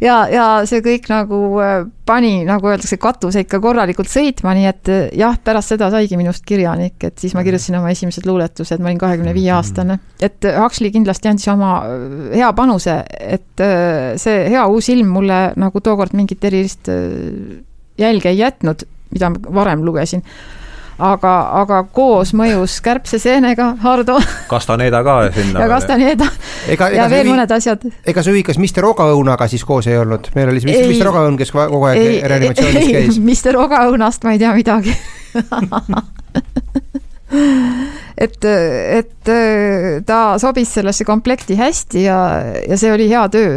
ja, 0.03 0.17
ja 0.31 0.47
see 0.69 0.83
kõik 0.85 1.09
nagu 1.11 1.39
äh, 1.63 1.75
pani, 2.09 2.43
nagu 2.49 2.71
öeldakse, 2.71 2.99
katuse 3.03 3.45
ikka 3.45 3.61
korralikult 3.63 4.11
sõitma, 4.11 4.55
nii 4.59 4.69
et 4.71 4.93
äh, 4.93 5.03
jah, 5.19 5.37
pärast 5.45 5.75
seda 5.75 5.91
saigi 5.95 6.19
minust 6.21 6.47
kirjanik, 6.49 6.99
et 7.07 7.23
siis 7.23 7.37
ma 7.39 7.45
kirjutasin 7.47 7.79
oma 7.81 7.93
esimesed 7.95 8.27
luuletused, 8.29 8.83
ma 8.83 8.91
olin 8.91 9.03
kahekümne 9.03 9.35
viie 9.37 9.53
aastane. 9.55 9.99
et 10.21 10.49
äh, 10.49 10.59
Huxley 10.63 10.93
kindlasti 10.95 11.31
andis 11.31 11.49
oma 11.53 11.75
hea 12.33 12.51
panuse, 12.59 12.99
et 13.21 13.67
see 14.23 14.49
hea 14.53 14.65
uus 14.71 14.89
ilm 14.93 15.13
mulle 15.17 15.43
nagu 15.61 15.81
tookord 15.85 16.17
mingit 16.19 16.45
erilist 16.45 16.91
jälge 17.99 18.33
ei 18.33 18.41
jätnud, 18.41 18.85
mida 19.13 19.31
ma 19.31 19.55
varem 19.61 19.85
lugesin 19.87 20.25
aga, 20.99 21.35
aga 21.63 21.85
koosmõjus 21.93 22.81
kärbseseenega, 22.85 23.77
Hardo. 23.83 24.19
Castaneda 24.51 25.03
ka 25.07 25.15
sinna. 25.35 25.61
ja 25.63 25.69
Castaneda 25.71 26.27
ega, 26.69 26.89
ega 26.89 26.97
ja 26.97 27.11
veel 27.11 27.27
ühi... 27.27 27.33
mõned 27.35 27.51
asjad. 27.57 27.81
ega 28.07 28.21
see 28.25 28.33
ühikas 28.37 28.59
Mister 28.63 28.85
Ogaõunaga 28.89 29.45
siis 29.51 29.65
koos 29.69 29.87
ei 29.91 29.97
olnud, 30.01 30.25
meil 30.37 30.49
oli 30.53 30.61
siis 30.65 30.89
Mister 30.89 31.09
Ogaõun, 31.13 31.37
kes 31.41 31.51
kogu 31.55 31.85
aeg 31.91 31.99
ei, 32.03 32.15
reanimatsioonis 32.29 32.87
käis. 32.93 33.15
Mister 33.31 33.55
Ogaõunast 33.61 34.21
ma 34.27 34.31
ei 34.37 34.41
tea 34.43 34.53
midagi 34.57 34.93
et, 38.27 38.45
et 38.45 39.25
ta 40.07 40.21
sobis 40.43 40.71
sellesse 40.77 41.05
komplekti 41.09 41.55
hästi 41.59 42.01
ja, 42.05 42.19
ja 42.69 42.77
see 42.79 42.91
oli 42.93 43.07
hea 43.11 43.25
töö, 43.33 43.51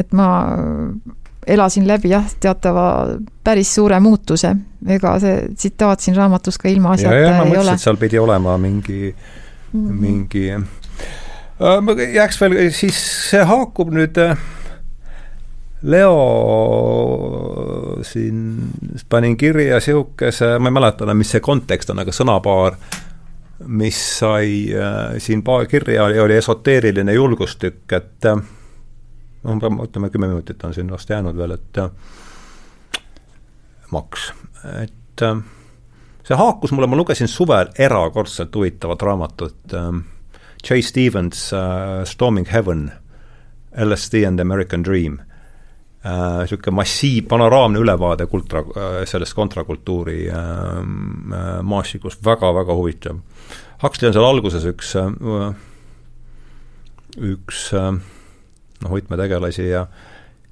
et 0.00 0.10
ma 0.16 0.28
elasin 1.48 1.86
läbi 1.88 2.12
jah, 2.12 2.26
teatava 2.40 2.88
päris 3.44 3.74
suure 3.74 4.00
muutuse. 4.00 4.54
ega 4.86 5.14
see 5.22 5.40
tsitaat 5.54 6.00
siin 6.00 6.16
raamatus 6.16 6.58
ka 6.58 6.68
ilmaasjata 6.68 7.16
ei 7.16 7.24
ole. 7.24 7.36
ma 7.36 7.46
mõtlesin, 7.48 7.80
et 7.80 7.86
seal 7.86 7.98
pidi 8.00 8.18
olema 8.18 8.58
mingi 8.58 9.14
mm, 9.72 9.88
-hmm. 9.88 10.00
mingi 10.00 10.44
äh,. 10.50 12.12
jääks 12.14 12.40
veel, 12.40 12.70
siis 12.70 13.00
see 13.30 13.42
haakub 13.44 13.90
nüüd 13.94 14.20
äh, 14.22 14.38
Leo 15.82 16.14
siin, 18.02 18.56
panin 19.08 19.36
kirja 19.36 19.78
niisuguse, 19.78 20.58
ma 20.58 20.68
ei 20.68 20.74
mäleta 20.74 21.06
enam, 21.06 21.20
mis 21.22 21.30
see 21.30 21.40
kontekst 21.40 21.92
on, 21.94 22.00
aga 22.02 22.10
sõnapaar, 22.14 22.74
mis 23.78 23.98
sai 24.18 24.74
äh, 24.74 25.18
siin 25.22 25.44
paar 25.46 25.66
kirja, 25.70 26.08
oli 26.24 26.34
esoteeriline 26.34 27.14
julgustükk, 27.14 27.92
et 27.94 28.26
noh, 29.48 29.84
ütleme 29.84 30.10
kümme 30.10 30.28
minutit 30.28 30.64
on 30.64 30.74
siin 30.74 30.90
vast 30.92 31.10
jäänud 31.10 31.36
veel, 31.36 31.56
et 31.56 31.78
äh, 31.78 31.90
maks, 33.94 34.32
et 34.82 35.24
äh, 35.24 35.40
see 36.26 36.38
haakus 36.38 36.74
mulle, 36.74 36.90
ma 36.90 36.98
lugesin 36.98 37.30
suvel 37.30 37.72
erakordselt 37.78 38.54
huvitavat 38.54 39.02
raamatut 39.02 39.74
äh,, 39.74 39.92
J. 40.58 40.82
Stevens 40.82 41.52
uh, 41.54 42.02
Storming 42.04 42.48
Heaven, 42.50 42.88
LSD 43.78 44.24
and 44.26 44.40
American 44.40 44.82
Dream 44.84 45.20
niisugune 46.08 46.74
massiiv, 46.78 47.26
panoraamne 47.28 47.78
ülevaade 47.82 48.26
kultra 48.30 48.62
sellest 49.06 49.34
kontrakultuuri 49.36 50.28
uh, 50.30 50.78
maastikust, 51.62 52.22
väga-väga 52.24 52.74
huvitav. 52.74 53.18
Huxley 53.82 54.08
on 54.08 54.14
seal 54.16 54.26
alguses 54.26 54.66
üks, 54.66 54.94
üks 57.30 57.64
noh, 58.84 58.94
võtmetegelasi 58.94 59.68
ja 59.68 59.86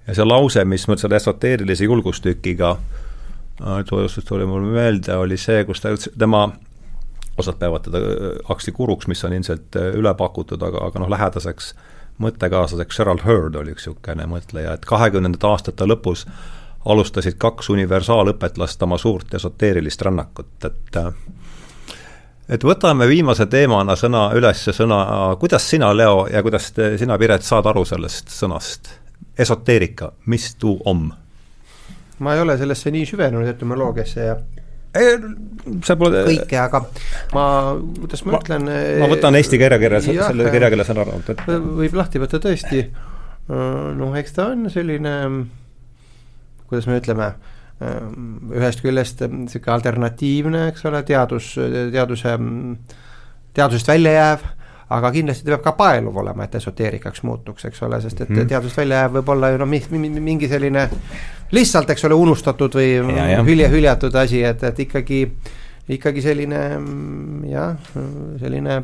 ja 0.06 0.14
see 0.14 0.26
lause, 0.26 0.64
mis 0.68 0.86
ma 0.88 0.96
selle 1.00 1.18
esoteerilise 1.18 1.84
julgustükiga 1.84 2.76
äh, 2.76 3.82
tuli 4.28 4.46
mul 4.46 4.68
meelde, 4.70 5.16
oli 5.16 5.38
see, 5.40 5.64
kus 5.66 5.82
ta 5.82 5.92
ütles, 5.94 6.12
tema, 6.18 6.46
osad 7.38 7.58
peavad 7.60 7.88
teda 7.88 8.02
äh, 8.02 8.36
Aksli 8.52 8.74
kuruks, 8.76 9.08
mis 9.10 9.24
on 9.26 9.34
ilmselt 9.36 9.78
äh, 9.80 9.90
üle 9.98 10.14
pakutud, 10.14 10.62
aga, 10.62 10.84
aga 10.90 11.02
noh, 11.02 11.10
lähedaseks 11.10 11.72
mõttekaaslaseks 12.22 12.96
Gerald 13.02 13.26
Heard 13.26 13.58
oli 13.60 13.74
üks 13.74 13.88
niisugune 13.88 14.28
mõtleja, 14.30 14.76
et 14.76 14.86
kahekümnendate 14.88 15.50
aastate 15.50 15.88
lõpus 15.88 16.24
alustasid 16.86 17.34
kaks 17.42 17.68
universaalõpetlast 17.74 18.82
oma 18.86 18.98
suurt 18.98 19.34
esoteerilist 19.34 20.02
rännakut, 20.06 20.54
et 20.64 21.00
et 22.48 22.64
võtame 22.64 23.08
viimase 23.10 23.46
teemana 23.50 23.96
sõna 23.98 24.28
üles 24.38 24.62
sõna, 24.76 25.00
kuidas 25.40 25.66
sina, 25.70 25.90
Leo, 25.96 26.26
ja 26.30 26.42
kuidas 26.46 26.70
te, 26.76 26.94
sina, 27.00 27.18
Piret, 27.18 27.46
saad 27.46 27.66
aru 27.72 27.84
sellest 27.88 28.32
sõnast? 28.34 28.92
esoteerika, 29.36 30.12
mis 30.32 30.54
tuu 30.56 30.78
om? 30.88 31.10
ma 32.24 32.34
ei 32.34 32.40
ole 32.40 32.54
sellesse 32.56 32.90
nii 32.94 33.08
süvenenud 33.08 33.48
etümoloogiasse 33.50 34.22
ja 34.24 34.36
see 34.96 35.96
pole 36.00 36.22
kõike, 36.24 36.56
aga 36.56 36.80
ma, 37.36 37.42
kuidas 37.98 38.24
ma, 38.24 38.32
ma 38.32 38.40
ütlen 38.40 38.70
ma 39.02 39.10
võtan 39.10 39.36
eesti 39.36 39.60
kirjakirja, 39.60 40.00
selle 40.06 40.48
kirjakirja 40.54 40.86
sõna 40.88 41.04
raamat 41.04 41.34
ette. 41.34 41.58
võib 41.82 41.98
lahti 41.98 42.22
võtta 42.22 42.40
tõesti, 42.40 42.86
noh, 43.50 44.16
eks 44.16 44.38
ta 44.38 44.48
on 44.54 44.70
selline, 44.72 45.12
kuidas 46.70 46.88
me 46.88 46.96
ütleme, 47.02 47.28
Ehm, 47.28 47.55
ühest 47.80 48.80
küljest 48.80 49.20
niisugune 49.20 49.66
ehm, 49.68 49.74
alternatiivne, 49.74 50.68
eks 50.70 50.86
ole, 50.88 51.02
teadus, 51.04 51.50
teaduse, 51.92 52.36
teadusest 53.56 53.90
välja 53.90 54.14
jääv, 54.14 54.46
aga 54.96 55.10
kindlasti 55.12 55.44
ta 55.44 55.52
peab 55.52 55.64
ka 55.64 55.74
paeluv 55.76 56.16
olema, 56.22 56.46
et 56.46 56.54
esoteerikaks 56.56 57.24
muutuks, 57.26 57.66
eks 57.68 57.82
ole, 57.84 58.00
sest 58.00 58.22
et 58.22 58.30
mm. 58.32 58.48
teadusest 58.48 58.80
välja 58.80 59.02
jääv 59.02 59.18
võib 59.18 59.32
olla 59.34 59.50
ju 59.52 59.60
noh, 59.60 59.68
mingi 59.68 60.48
selline 60.48 60.86
lihtsalt, 61.52 61.92
eks 61.92 62.06
ole, 62.08 62.16
unustatud 62.16 62.78
või 62.78 62.94
ja, 63.16 63.42
hülje, 63.44 63.68
hüljatud 63.72 64.16
asi, 64.16 64.40
et, 64.46 64.62
et 64.64 64.80
ikkagi, 64.86 65.26
ikkagi 65.98 66.24
selline 66.24 66.62
jah, 67.50 67.90
selline 68.40 68.78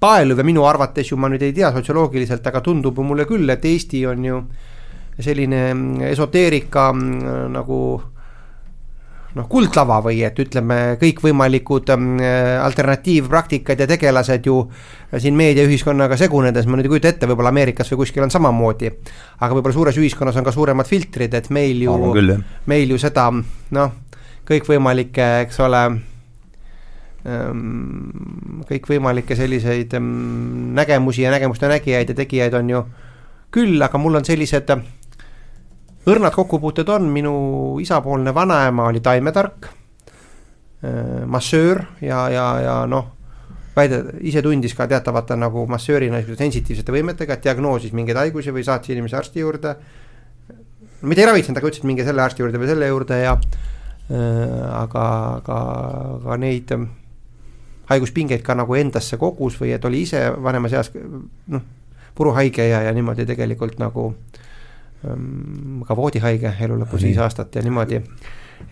paeluv 0.00 0.42
ja 0.42 0.44
minu 0.44 0.66
arvates 0.68 1.08
ju 1.08 1.16
ma 1.16 1.30
nüüd 1.32 1.46
ei 1.46 1.54
tea 1.56 1.70
sotsioloogiliselt, 1.72 2.44
aga 2.46 2.60
tundub 2.60 3.00
mulle 3.00 3.24
küll, 3.24 3.48
et 3.48 3.64
Eesti 3.64 4.04
on 4.10 4.28
ju 4.28 4.42
selline 5.24 5.62
esoteerika 6.10 6.90
nagu 6.92 7.78
noh, 9.36 9.46
kuldlava 9.50 9.98
või 10.04 10.22
et 10.26 10.38
ütleme, 10.40 10.96
kõikvõimalikud 11.00 11.92
ähm, 11.92 12.08
alternatiivpraktikad 12.62 13.82
ja 13.82 13.88
tegelased 13.90 14.48
ju 14.48 14.62
siin 15.20 15.36
meediaühiskonnaga 15.38 16.18
segunedes, 16.20 16.66
ma 16.66 16.78
nüüd 16.78 16.88
ei 16.88 16.94
kujuta 16.94 17.12
ette, 17.12 17.28
võib-olla 17.28 17.52
Ameerikas 17.52 17.92
või 17.92 18.02
kuskil 18.04 18.24
on 18.24 18.32
samamoodi. 18.32 18.90
aga 19.40 19.52
võib-olla 19.52 19.76
suures 19.76 20.00
ühiskonnas 20.00 20.36
on 20.40 20.46
ka 20.46 20.54
suuremad 20.56 20.88
filtrid, 20.88 21.34
et 21.34 21.50
meil 21.50 21.84
ju, 21.84 21.94
meil 22.66 22.90
ju 22.94 23.00
seda 23.00 23.28
noh, 23.30 23.96
kõikvõimalikke, 24.48 25.26
eks 25.44 25.60
ole 25.66 25.82
ähm,, 27.26 28.62
kõikvõimalikke 28.68 29.36
selliseid 29.36 29.98
ähm, 29.98 30.72
nägemusi 30.78 31.26
ja 31.26 31.34
nägemuste 31.34 31.68
nägijaid 31.70 32.14
ja 32.14 32.18
tegijaid 32.24 32.56
on 32.56 32.72
ju 32.72 32.86
küll, 33.52 33.76
aga 33.82 33.98
mul 34.00 34.18
on 34.18 34.24
sellised 34.26 34.70
õrnad 36.06 36.34
kokkupuuted 36.34 36.88
on, 36.94 37.10
minu 37.10 37.34
isapoolne 37.82 38.34
vanaema 38.34 38.86
oli 38.92 39.00
taimetark, 39.02 39.68
massöör 41.26 41.80
ja, 42.04 42.28
ja, 42.30 42.46
ja 42.62 42.74
noh, 42.86 43.16
väide, 43.76 44.00
ise 44.24 44.42
tundis 44.44 44.74
ka 44.76 44.86
teatavate 44.90 45.36
nagu 45.38 45.66
massöörina 45.68 46.22
sensitiivsete 46.26 46.94
võimetega, 46.94 47.36
et 47.36 47.44
diagnoosis 47.44 47.94
mingeid 47.96 48.18
haigusi 48.20 48.54
või 48.54 48.64
saatis 48.64 48.94
inimese 48.94 49.18
arsti 49.20 49.42
juurde. 49.42 49.76
mitte 51.02 51.22
ei 51.22 51.26
ravitsenud, 51.28 51.58
aga 51.58 51.68
ütles, 51.68 51.82
et 51.82 51.88
minge 51.88 52.04
selle 52.04 52.22
arsti 52.22 52.42
juurde 52.42 52.60
või 52.60 52.70
selle 52.70 52.86
juurde 52.88 53.18
ja 53.20 53.34
äh, 53.36 54.80
aga, 54.80 55.04
aga, 55.40 55.58
aga 56.20 56.38
neid 56.40 56.72
äh, 56.72 56.86
haiguspingeid 57.90 58.42
ka 58.42 58.56
nagu 58.56 58.74
endasse 58.74 59.18
kogus 59.20 59.60
või 59.60 59.74
et 59.76 59.84
oli 59.84 60.02
ise 60.06 60.24
vanemas 60.42 60.72
eas 60.72 60.90
noh, 61.52 61.62
puruhaige 62.16 62.68
ja, 62.68 62.80
ja 62.88 62.92
niimoodi 62.96 63.26
tegelikult 63.28 63.78
nagu 63.78 64.08
ähm, 64.08 64.45
ka 65.86 65.96
voodihaige 65.96 66.52
elu 66.66 66.80
lõpus 66.82 67.06
viis 67.06 67.18
aastat 67.22 67.54
ja 67.56 67.62
niimoodi. 67.64 68.00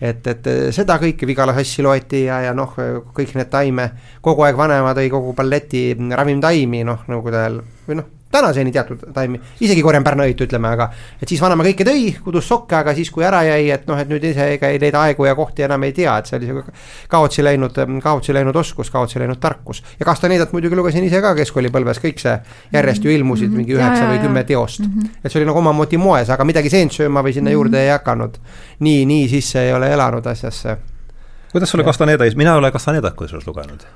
Et, 0.01 0.27
et 0.27 0.47
seda 0.73 0.97
kõike 0.99 1.27
Vigala 1.29 1.53
sassi 1.55 1.83
loeti 1.85 2.23
ja, 2.25 2.39
ja 2.47 2.53
noh, 2.57 2.73
kõik 3.15 3.35
need 3.37 3.51
taime, 3.53 3.89
kogu 4.25 4.43
aeg 4.47 4.57
vanaema 4.57 4.95
tõi 4.97 5.11
kogu 5.13 5.35
palleti 5.37 5.87
ravimtaimi, 5.93 6.81
noh, 6.87 7.05
nõukogude 7.11 7.41
ajal 7.41 7.59
või 7.85 7.99
noh, 8.01 8.09
tänaseni 8.35 8.73
teatud 8.75 9.05
taimi, 9.15 9.39
isegi 9.63 9.83
korjan 9.85 10.03
Pärnu 10.05 10.25
õitu, 10.27 10.45
ütleme, 10.47 10.71
aga 10.75 10.89
et 11.21 11.29
siis 11.29 11.41
vanaema 11.41 11.65
kõike 11.67 11.87
tõi, 11.87 12.05
kudus 12.23 12.47
sokke, 12.51 12.77
aga 12.81 12.93
siis, 12.97 13.09
kui 13.13 13.25
ära 13.25 13.41
jäi, 13.47 13.69
et 13.73 13.87
noh, 13.89 13.99
et 13.99 14.09
nüüd 14.11 14.23
ise 14.31 14.47
ega 14.55 14.69
ei 14.73 14.79
neid 14.81 14.97
aegu 14.99 15.27
ja 15.27 15.35
kohti 15.37 15.65
enam 15.67 15.83
ei 15.87 15.93
tea, 15.95 16.17
et 16.19 16.29
see 16.29 16.37
oli 16.39 16.49
sihuke 16.49 16.75
kaotsi 17.11 17.45
läinud, 17.45 17.79
kaotsi 18.03 18.35
läinud 18.35 18.55
oskus, 18.61 18.91
kaotsi 18.93 19.21
läinud 19.21 19.39
tarkus. 19.41 19.83
ja 19.99 20.05
Castanedat 20.05 20.53
muidugi 20.55 20.75
lugesin 20.75 21.05
ise 21.07 21.21
ka 21.23 21.33
keskkoolipõlves, 21.37 22.01
kõik 22.03 22.21
see 22.21 22.35
järjest 22.73 23.05
ju 23.05 23.13
ilmusid 23.13 23.49
mhm. 23.49 23.61
mingi 23.61 23.77
üheksa 23.77 24.09
või 24.09 24.21
kümme 24.23 24.43
teost 24.43 24.81
mm. 24.85 24.91
-hmm. 24.91 25.21
et 25.23 25.31
see 25.31 25.41
oli 25.41 25.49
nagu 25.49 25.61
omamoodi 25.61 25.97
moes, 26.01 26.29
aga 26.29 26.47
midagi 26.47 26.71
seent 26.73 26.93
sööma 26.95 27.23
või 27.25 27.33
sinna 27.33 27.53
juurde 27.53 27.83
ei 27.83 27.93
hakanud. 27.93 28.37
nii, 28.79 29.05
nii 29.05 29.29
sisse 29.29 29.67
ei 29.67 29.73
ole 29.73 29.91
elanud 29.93 30.25
asjasse. 30.25 30.77
kuidas 31.51 31.71
sulle 31.71 31.83
Castaneda, 31.83 32.25
mina 32.35 32.51
ei 32.51 32.57
ole 32.57 32.71
Castanedat 32.71 33.15
kusjuures 33.15 33.47
lugenud 33.47 33.87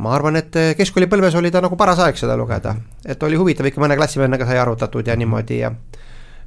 ma 0.00 0.14
arvan, 0.16 0.38
et 0.40 0.56
eh, 0.56 0.70
keskkoolipõlves 0.78 1.36
oli 1.40 1.50
ta 1.52 1.60
nagu 1.64 1.76
paras 1.80 2.00
aeg 2.04 2.16
seda 2.20 2.36
lugeda, 2.38 2.74
et 3.04 3.22
oli 3.26 3.36
huvitav 3.40 3.68
ikka 3.68 3.82
mõne 3.82 3.98
klassivennaga 3.98 4.48
sai 4.48 4.60
arutatud 4.62 5.08
ja 5.08 5.16
niimoodi 5.18 5.58
ja 5.60 5.72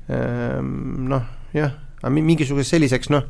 ehm, 0.09 0.71
noh, 1.11 1.29
jah, 1.53 1.75
mingisuguseks 2.09 2.73
selliseks 2.73 3.13
noh, 3.13 3.29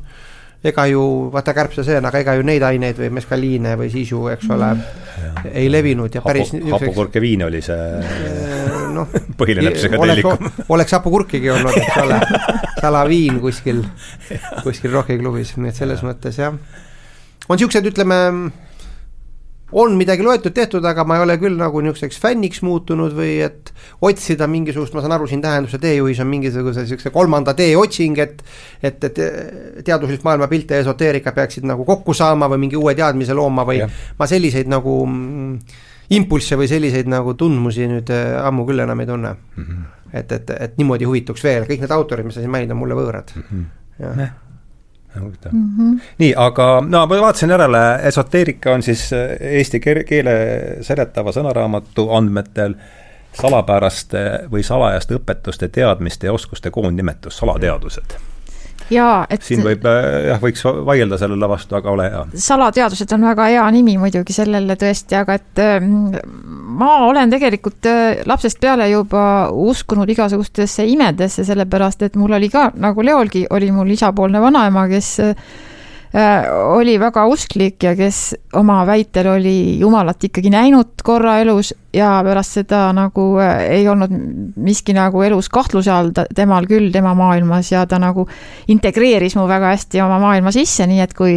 ega 0.66 0.86
ju 0.88 1.02
vaata 1.32 1.52
kärbseseen, 1.54 2.04
aga 2.08 2.22
ega 2.24 2.34
ju 2.38 2.46
neid 2.48 2.64
aineid 2.64 2.96
või 2.98 3.10
meskaliine 3.18 3.76
või 3.76 3.90
sisu, 3.92 4.22
eks 4.32 4.48
ole, 4.56 4.72
mm. 4.72 5.50
ei 5.52 5.68
levinud 5.70 6.16
ja 6.16 6.24
päris 6.24 6.54
Hapu, 6.54 6.72
hapukurke 6.78 7.20
viin 7.20 7.44
oli 7.44 7.60
see 7.64 7.76
eh, 8.00 8.74
noh, 8.96 9.12
põhiline 9.38 9.74
psühhedeelikum. 9.76 10.52
oleks 10.72 10.96
hapukurkigi 10.96 11.52
olnud, 11.52 11.76
eks 11.76 12.00
ole, 12.06 12.20
salaviin 12.80 13.42
kuskil, 13.44 13.84
kuskil 14.64 14.96
rohkeklubis, 14.96 15.58
nii 15.60 15.74
et 15.74 15.84
selles 15.84 16.00
mõttes 16.08 16.40
jah. 16.40 16.56
on 17.52 17.60
siuksed, 17.60 17.92
ütleme 17.92 18.22
on 19.72 19.96
midagi 19.98 20.22
loetud, 20.22 20.54
tehtud, 20.54 20.84
aga 20.86 21.04
ma 21.04 21.16
ei 21.18 21.24
ole 21.24 21.36
küll 21.42 21.56
nagu 21.58 21.80
niisuguseks 21.82 22.20
fänniks 22.22 22.62
muutunud 22.62 23.14
või 23.16 23.40
et 23.42 23.72
otsida 24.06 24.46
mingisugust, 24.50 24.94
ma 24.94 25.02
saan 25.02 25.16
aru, 25.16 25.26
siin 25.26 25.42
tähenduse 25.42 25.80
teejuhis 25.82 26.20
on 26.22 26.30
mingisuguse 26.30 26.84
niisuguse 26.84 27.10
kolmanda 27.14 27.54
tee 27.58 27.74
otsing, 27.78 28.20
et 28.22 28.44
et, 28.82 29.04
et 29.08 29.20
teaduslik 29.84 30.22
maailmapilt 30.26 30.70
ja 30.70 30.78
esoteerika 30.84 31.34
peaksid 31.34 31.66
nagu 31.66 31.84
kokku 31.88 32.14
saama 32.14 32.48
või 32.52 32.62
mingi 32.66 32.78
uue 32.78 32.94
teadmise 32.94 33.34
looma 33.34 33.66
või 33.66 33.80
ja. 33.82 33.90
ma 34.18 34.30
selliseid 34.30 34.70
nagu 34.70 35.00
mm, 35.06 35.58
impulsse 36.14 36.58
või 36.58 36.70
selliseid 36.70 37.10
nagu 37.10 37.34
tundmusi 37.34 37.90
nüüd 37.90 38.14
äh, 38.14 38.38
ammu 38.46 38.68
küll 38.68 38.86
enam 38.86 39.02
ei 39.02 39.10
tunne 39.10 39.34
mm. 39.34 39.64
-hmm. 39.64 39.84
et, 40.12 40.32
et, 40.32 40.56
et 40.60 40.78
niimoodi 40.78 41.10
huvituks 41.10 41.42
veel, 41.42 41.66
kõik 41.66 41.82
need 41.82 41.98
autorid, 41.98 42.28
mis 42.28 42.38
sa 42.38 42.44
siin 42.44 42.54
mainid, 42.54 42.70
on 42.70 42.84
mulle 42.84 42.94
võõrad 42.94 43.34
mm. 43.34 43.42
-hmm. 43.50 44.44
Huvitav 45.22 45.52
mm. 45.52 45.72
-hmm. 45.78 46.00
nii, 46.18 46.34
aga 46.36 46.68
no 46.88 47.06
ma 47.06 47.20
vaatasin 47.20 47.50
järele, 47.50 47.82
esoteerika 48.02 48.72
on 48.74 48.82
siis 48.82 49.12
äh, 49.12 49.36
eesti 49.40 49.80
keele 49.80 50.36
seletava 50.80 51.32
sõnaraamatu 51.32 52.08
andmetel 52.16 52.74
salapäraste 53.36 54.48
või 54.52 54.62
salajaste 54.62 55.18
õpetuste, 55.18 55.68
teadmiste 55.68 56.26
ja 56.26 56.32
oskuste 56.32 56.70
koondnimetus, 56.70 57.38
salateadused 57.38 58.16
jaa, 58.92 59.26
et 59.30 59.44
siin 59.46 59.62
võib 59.64 59.84
äh, 59.88 60.28
jah, 60.30 60.40
võiks 60.42 60.64
vaielda 60.64 61.18
sellele 61.20 61.48
vastu, 61.50 61.76
aga 61.78 61.92
ole 61.92 62.08
hea. 62.12 62.22
salateadused 62.46 63.12
on 63.16 63.28
väga 63.30 63.48
hea 63.52 63.66
nimi 63.74 63.96
muidugi 64.00 64.36
sellele 64.36 64.78
tõesti, 64.80 65.18
aga 65.18 65.38
et 65.40 65.62
ähm, 65.62 66.16
ma 66.80 66.92
olen 67.08 67.32
tegelikult 67.32 67.88
äh, 67.90 68.24
lapsest 68.28 68.60
peale 68.62 68.88
juba 68.90 69.22
uskunud 69.50 70.10
igasugustesse 70.16 70.86
imedesse, 70.90 71.46
sellepärast 71.46 72.06
et 72.06 72.18
mul 72.20 72.36
oli 72.38 72.50
ka, 72.52 72.70
nagu 72.80 73.04
Leolgi, 73.06 73.46
oli 73.50 73.72
mul 73.74 73.94
isapoolne 73.96 74.42
vanaema, 74.42 74.86
kes 74.92 75.14
äh, 75.26 75.34
oli 76.76 76.96
väga 77.00 77.26
usklik 77.28 77.82
ja 77.82 77.96
kes 77.98 78.20
oma 78.56 78.80
väitel 78.88 79.34
oli 79.34 79.78
Jumalat 79.80 80.30
ikkagi 80.30 80.52
näinud 80.54 81.02
korra 81.04 81.40
elus 81.42 81.74
ja 81.96 82.10
pärast 82.24 82.58
seda 82.58 82.90
nagu 82.96 83.24
äh, 83.40 83.64
ei 83.78 83.88
olnud 83.88 84.12
miski 84.62 84.94
nagu 84.96 85.22
elus 85.24 85.48
kahtluse 85.52 85.92
all 85.92 86.12
temal 86.36 86.66
küll, 86.68 86.90
tema 86.92 87.14
maailmas 87.16 87.70
ja 87.72 87.84
ta 87.88 87.98
nagu 88.02 88.26
integreeris 88.72 89.36
mu 89.38 89.46
väga 89.48 89.72
hästi 89.74 90.02
oma 90.04 90.18
maailma 90.22 90.52
sisse, 90.54 90.86
nii 90.88 91.02
et 91.04 91.14
kui 91.16 91.34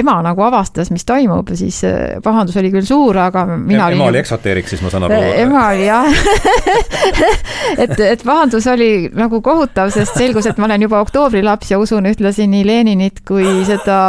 ema 0.00 0.18
nagu 0.24 0.44
avastas, 0.46 0.90
mis 0.94 1.06
toimub, 1.08 1.52
siis 1.58 1.82
äh, 1.86 2.18
pahandus 2.24 2.58
oli 2.60 2.72
küll 2.74 2.86
suur, 2.86 3.18
aga 3.22 3.46
mina 3.50 3.86
ema 3.86 3.88
olin 3.90 4.06
oli 4.08 4.22
eksoteerik 4.22 4.70
siis, 4.70 4.82
ma 4.84 4.92
saan 4.92 5.06
aru? 5.08 5.18
Äh, 5.18 5.42
ema 5.44 5.66
oli 5.70 5.86
jah 5.86 6.08
et, 7.84 7.94
et 7.94 8.24
pahandus 8.26 8.66
oli 8.70 9.10
nagu 9.14 9.42
kohutav, 9.44 9.92
sest 9.94 10.18
selgus, 10.18 10.48
et 10.50 10.58
ma 10.60 10.68
olen 10.70 10.86
juba 10.88 11.02
oktoobri-laps 11.04 11.74
ja 11.74 11.80
usun 11.82 12.08
ühtlasi 12.10 12.48
nii 12.50 12.66
Leninit 12.66 13.22
kui 13.26 13.46
seda 13.68 14.00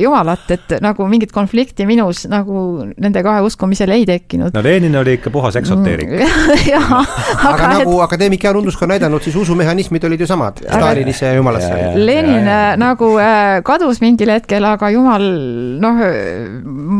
Jumalat, 0.00 0.48
et 0.54 0.76
nagu 0.84 1.06
mingit 1.10 1.32
konflikti 1.34 1.86
minus 1.88 2.24
nagu 2.30 2.86
nende 2.96 3.22
kahe 3.24 3.44
uskumisel 3.44 3.92
ei 3.94 4.06
tekkinud. 4.08 4.54
no 4.54 4.64
Lenin 4.64 4.96
oli 4.96 5.18
ikka 5.18 5.30
puhas 5.30 5.41
eksoteerik. 5.58 6.12
Jah, 6.72 6.90
aga, 6.92 7.52
aga 7.52 7.70
nagu 7.76 7.96
et... 7.96 8.02
akadeemik 8.06 8.44
Jaan 8.46 8.58
Undusk 8.60 8.82
on 8.84 8.92
näidanud, 8.94 9.22
siis 9.24 9.36
usumehhanismid 9.42 10.04
olid 10.08 10.22
ju 10.22 10.28
samad, 10.30 10.62
Stalinisse 10.66 11.26
ja 11.26 11.38
jumalasse. 11.38 11.78
Lenin 11.98 12.48
äh, 12.48 12.74
nagu 12.80 13.12
äh, 13.22 13.60
kadus 13.66 14.02
mingil 14.04 14.32
hetkel, 14.34 14.64
aga 14.68 14.90
jumal 14.94 15.24
noh, 15.82 16.02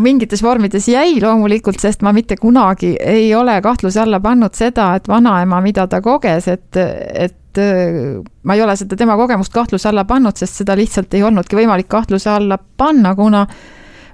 mingites 0.03 0.43
vormides 0.45 0.89
jäi 0.91 1.21
loomulikult, 1.23 1.81
sest 1.83 2.03
ma 2.03 2.15
mitte 2.17 2.39
kunagi 2.41 2.95
ei 3.01 3.29
ole 3.35 3.59
kahtluse 3.65 4.03
alla 4.03 4.21
pannud 4.23 4.57
seda, 4.59 4.93
et 4.99 5.09
vanaema, 5.09 5.61
mida 5.65 5.87
ta 5.91 6.03
koges, 6.05 6.49
et, 6.53 6.81
et 6.81 7.63
äh, 7.63 8.19
ma 8.43 8.57
ei 8.59 8.65
ole 8.65 8.77
seda 8.79 8.99
tema 8.99 9.17
kogemust 9.21 9.53
kahtluse 9.55 9.91
alla 9.91 10.07
pannud, 10.09 10.37
sest 10.39 10.63
seda 10.63 10.77
lihtsalt 10.79 11.15
ei 11.15 11.23
olnudki 11.27 11.59
võimalik 11.59 11.91
kahtluse 11.93 12.31
alla 12.33 12.59
panna, 12.59 13.15
kuna 13.19 13.47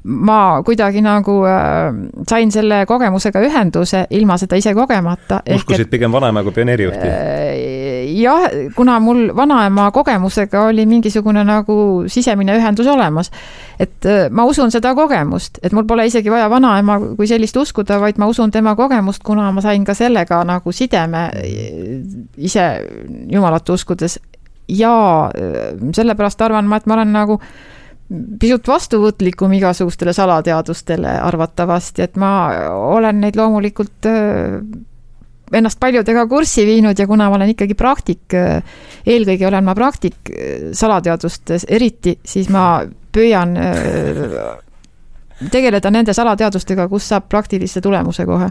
ma 0.09 0.63
kuidagi 0.65 1.03
nagu 1.05 1.41
äh, 1.45 1.93
sain 2.29 2.53
selle 2.53 2.85
kogemusega 2.89 3.43
ühenduse 3.45 4.07
ilma 4.17 4.39
seda 4.41 4.57
ise 4.57 4.75
kogemata. 4.75 5.43
uskusid 5.57 5.87
et, 5.87 5.91
pigem 5.91 6.13
vanaema 6.13 6.43
kui 6.47 6.57
pioneerijuhti 6.57 7.09
äh,? 7.13 7.89
jah, 8.17 8.49
kuna 8.77 9.01
mul 9.01 9.37
vanaema 9.37 9.91
kogemusega 9.91 10.63
oli 10.71 10.87
mingisugune 10.87 11.45
nagu 11.45 12.05
sisemine 12.07 12.57
ühendus 12.59 12.87
olemas, 12.87 13.31
et 13.81 14.07
äh, 14.07 14.31
ma 14.31 14.45
usun 14.49 14.73
seda 14.73 14.95
kogemust, 14.97 15.61
et 15.63 15.77
mul 15.77 15.87
pole 15.89 16.07
isegi 16.09 16.33
vaja 16.33 16.49
vanaema 16.51 16.99
kui 17.17 17.29
sellist 17.29 17.57
uskuda, 17.57 18.01
vaid 18.01 18.19
ma 18.19 18.27
usun 18.31 18.51
tema 18.55 18.75
kogemust, 18.79 19.23
kuna 19.27 19.51
ma 19.53 19.65
sain 19.65 19.85
ka 19.85 19.95
sellega 19.95 20.41
nagu 20.49 20.73
sideme 20.73 21.29
äh, 21.37 22.01
ise 22.37 22.69
Jumalat 23.33 23.69
uskudes 23.69 24.19
ja 24.69 24.95
äh, 25.33 25.75
sellepärast 25.95 26.43
arvan 26.43 26.69
ma, 26.69 26.81
et 26.81 26.87
ma 26.87 26.99
olen 26.99 27.13
nagu 27.13 27.41
pisut 28.09 28.69
vastuvõtlikum 28.69 29.53
igasugustele 29.59 30.15
salateadustele 30.17 31.11
arvatavasti, 31.21 32.07
et 32.07 32.17
ma 32.21 32.31
olen 32.73 33.21
neid 33.25 33.37
loomulikult 33.37 34.09
äh, 34.09 34.55
ennast 35.59 35.81
paljudega 35.81 36.25
kurssi 36.29 36.65
viinud 36.69 36.99
ja 36.99 37.07
kuna 37.09 37.29
ma 37.29 37.37
olen 37.37 37.53
ikkagi 37.53 37.77
praktik, 37.77 38.25
äh, 38.37 38.63
eelkõige 39.07 39.49
olen 39.49 39.67
ma 39.67 39.75
praktik 39.77 40.33
äh, 40.33 40.71
salateadustes 40.77 41.69
eriti, 41.69 42.17
siis 42.25 42.49
ma 42.53 42.81
püüan 43.13 43.55
tegeleda 45.53 45.91
nende 45.93 46.13
salateadustega, 46.17 46.89
kus 46.91 47.11
saab 47.13 47.29
praktilise 47.31 47.81
tulemuse 47.85 48.25
kohe. 48.27 48.49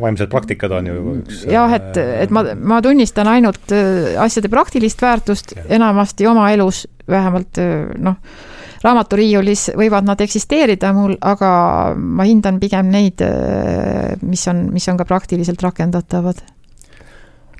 vaimsed 0.00 0.32
praktikad 0.32 0.72
on 0.80 0.88
ju 0.88 1.04
üks 1.18 1.44
jah, 1.50 1.76
et, 1.76 2.00
et 2.00 2.32
ma, 2.34 2.46
ma 2.56 2.80
tunnistan 2.82 3.28
ainult 3.30 3.76
asjade 4.24 4.48
praktilist 4.52 5.04
väärtust 5.04 5.54
ja. 5.56 5.68
enamasti 5.76 6.26
oma 6.26 6.48
elus, 6.56 6.86
vähemalt 7.08 7.60
noh 8.00 8.18
raamaturiiulis 8.84 9.70
võivad 9.78 10.06
nad 10.08 10.20
eksisteerida 10.20 10.92
mul, 10.96 11.16
aga 11.20 11.50
ma 11.96 12.26
hindan 12.28 12.60
pigem 12.60 12.90
neid, 12.92 13.22
mis 14.24 14.48
on, 14.52 14.66
mis 14.74 14.88
on 14.92 15.00
ka 15.00 15.08
praktiliselt 15.08 15.62
rakendatavad 15.64 16.42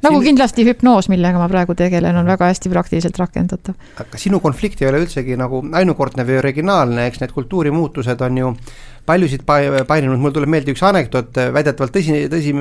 nagu 0.04 0.20
Siin... 0.20 0.30
kindlasti 0.30 0.66
hüpnoos, 0.68 1.10
millega 1.12 1.40
ma 1.40 1.50
praegu 1.50 1.76
tegelen, 1.78 2.16
on 2.20 2.28
väga 2.28 2.50
hästi 2.52 2.72
praktiliselt 2.72 3.20
rakendatav. 3.20 3.76
aga 4.04 4.20
sinu 4.20 4.40
konflikt 4.44 4.82
ei 4.82 4.90
ole 4.90 5.02
üldsegi 5.04 5.38
nagu 5.40 5.62
ainukordne 5.80 6.26
või 6.28 6.40
originaalne, 6.42 7.08
eks 7.10 7.22
need 7.24 7.32
kultuurimuutused 7.36 8.26
on 8.28 8.42
ju 8.42 8.52
paljusid 9.04 9.42
paininud, 9.44 10.16
mul 10.20 10.32
tuleb 10.32 10.48
meelde 10.48 10.72
üks 10.72 10.80
anekdoot, 10.86 11.36
väidetavalt 11.52 11.92
tõsi, 11.92 12.22
tõsi, 12.32 12.54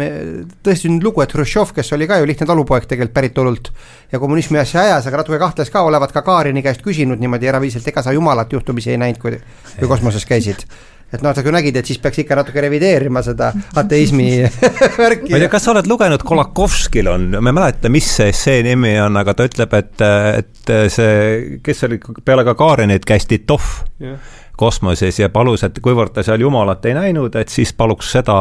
tõsinud 0.66 1.06
lugu, 1.06 1.24
et 1.24 1.32
Hruštšov, 1.32 1.72
kes 1.78 1.94
oli 1.96 2.08
ka 2.10 2.18
ju 2.20 2.28
lihtne 2.28 2.48
talupoeg 2.50 2.88
tegelikult 2.90 3.16
päritolult 3.16 3.70
ja 4.12 4.20
kommunismi 4.20 4.60
asja 4.60 4.84
ajas, 4.84 5.08
aga 5.08 5.22
natuke 5.22 5.40
kahtles 5.40 5.72
ka, 5.72 5.86
olevat 5.88 6.12
Gagarini 6.16 6.64
käest 6.66 6.84
küsinud 6.84 7.22
niimoodi 7.24 7.48
eraviisiliselt, 7.48 7.94
ega 7.94 8.04
sa 8.04 8.16
jumalat 8.16 8.52
juhtumisi 8.52 8.92
ei 8.92 9.00
näinud, 9.00 9.22
kui, 9.24 9.40
kui 9.80 9.88
kosmoses 9.88 10.28
käisid 10.28 10.68
et 11.14 11.24
noh, 11.24 11.34
sa 11.36 11.44
küll 11.46 11.56
nägid, 11.56 11.78
et 11.78 11.90
siis 11.90 12.00
peaks 12.02 12.24
ikka 12.24 12.38
natuke 12.40 12.62
revideerima 12.64 13.24
seda 13.26 13.52
ateismi 13.80 14.30
värki. 15.04 15.32
ma 15.32 15.40
ei 15.40 15.46
tea, 15.46 15.52
kas 15.52 15.68
sa 15.68 15.74
oled 15.76 15.90
lugenud, 15.90 16.24
Kolakovskil 16.26 17.10
on, 17.12 17.28
ma 17.38 17.54
ei 17.54 17.58
mäleta, 17.60 17.92
mis 17.94 18.08
see 18.18 18.32
essee 18.34 18.64
nimi 18.66 18.96
on, 19.04 19.20
aga 19.22 19.36
ta 19.38 19.48
ütleb, 19.50 19.76
et, 19.80 20.06
et 20.40 20.74
see, 20.94 21.60
kes 21.66 21.86
oli 21.90 22.00
peale 22.26 22.46
Gagarinit, 22.48 23.06
käis 23.08 23.28
Titov 23.30 23.68
yeah. 24.02 24.18
kosmoses 24.60 25.20
ja 25.22 25.30
palus, 25.34 25.66
et 25.68 25.78
kuivõrd 25.84 26.16
ta 26.16 26.26
seal 26.26 26.42
Jumalat 26.42 26.86
ei 26.90 26.98
näinud, 26.98 27.36
et 27.40 27.54
siis 27.54 27.76
paluks 27.78 28.14
seda, 28.18 28.38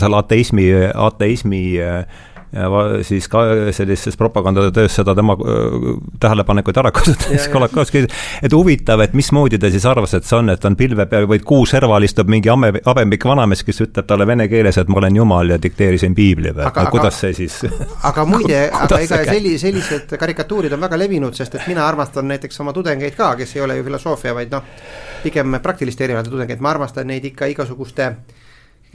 selle 0.00 0.22
ateismi, 0.22 0.70
ateismi 1.08 1.62
äh, 1.84 2.26
siis 3.02 3.28
ka 3.28 3.42
sellises 3.76 4.16
propagandatöös 4.16 4.94
seda 4.96 5.14
tema 5.14 5.36
tähelepanekuid 6.20 6.76
ära 6.80 6.90
kasutades 6.90 7.48
Kolakowski, 7.52 8.06
et 8.42 8.52
huvitav, 8.52 9.02
et 9.04 9.12
mismoodi 9.12 9.58
ta 9.60 9.70
siis 9.70 9.84
arvas, 9.86 10.14
et 10.16 10.24
see 10.24 10.38
on, 10.38 10.48
et 10.50 10.64
on 10.64 10.76
pilve 10.76 11.06
peal 11.10 11.28
või 11.28 11.42
kuu 11.44 11.66
serval 11.68 12.06
istub 12.08 12.30
mingi 12.32 12.48
ame, 12.48 12.72
habemik 12.86 13.26
vanamees, 13.28 13.64
kes 13.66 13.82
ütleb 13.84 14.08
talle 14.08 14.26
vene 14.26 14.48
keeles, 14.48 14.80
et 14.80 14.88
ma 14.88 15.00
olen 15.02 15.20
jumal 15.20 15.54
ja 15.54 15.60
dikteerisin 15.62 16.16
piibli 16.16 16.54
või, 16.56 16.64
aga 16.70 16.86
kuidas 16.92 17.20
see 17.20 17.36
siis 17.36 17.60
aga 18.10 18.24
muide, 18.28 18.64
aga 18.82 19.02
ega 19.04 19.20
selli-, 19.28 19.58
sellised 19.60 20.16
karikatuurid 20.18 20.72
on 20.72 20.88
väga 20.88 21.00
levinud, 21.04 21.36
sest 21.36 21.60
et 21.60 21.68
mina 21.68 21.84
armastan 21.86 22.28
näiteks 22.32 22.64
oma 22.64 22.72
tudengeid 22.76 23.16
ka, 23.18 23.34
kes 23.36 23.56
ei 23.56 23.66
ole 23.66 23.76
ju 23.78 23.88
filosoofia, 23.90 24.34
vaid 24.34 24.56
noh, 24.56 24.74
pigem 25.22 25.60
praktiliste 25.62 26.08
erialade 26.08 26.32
tudengeid, 26.32 26.64
ma 26.64 26.72
armastan 26.72 27.12
neid 27.12 27.28
ikka 27.28 27.52
igasuguste 27.52 28.08
äh, 28.08 28.37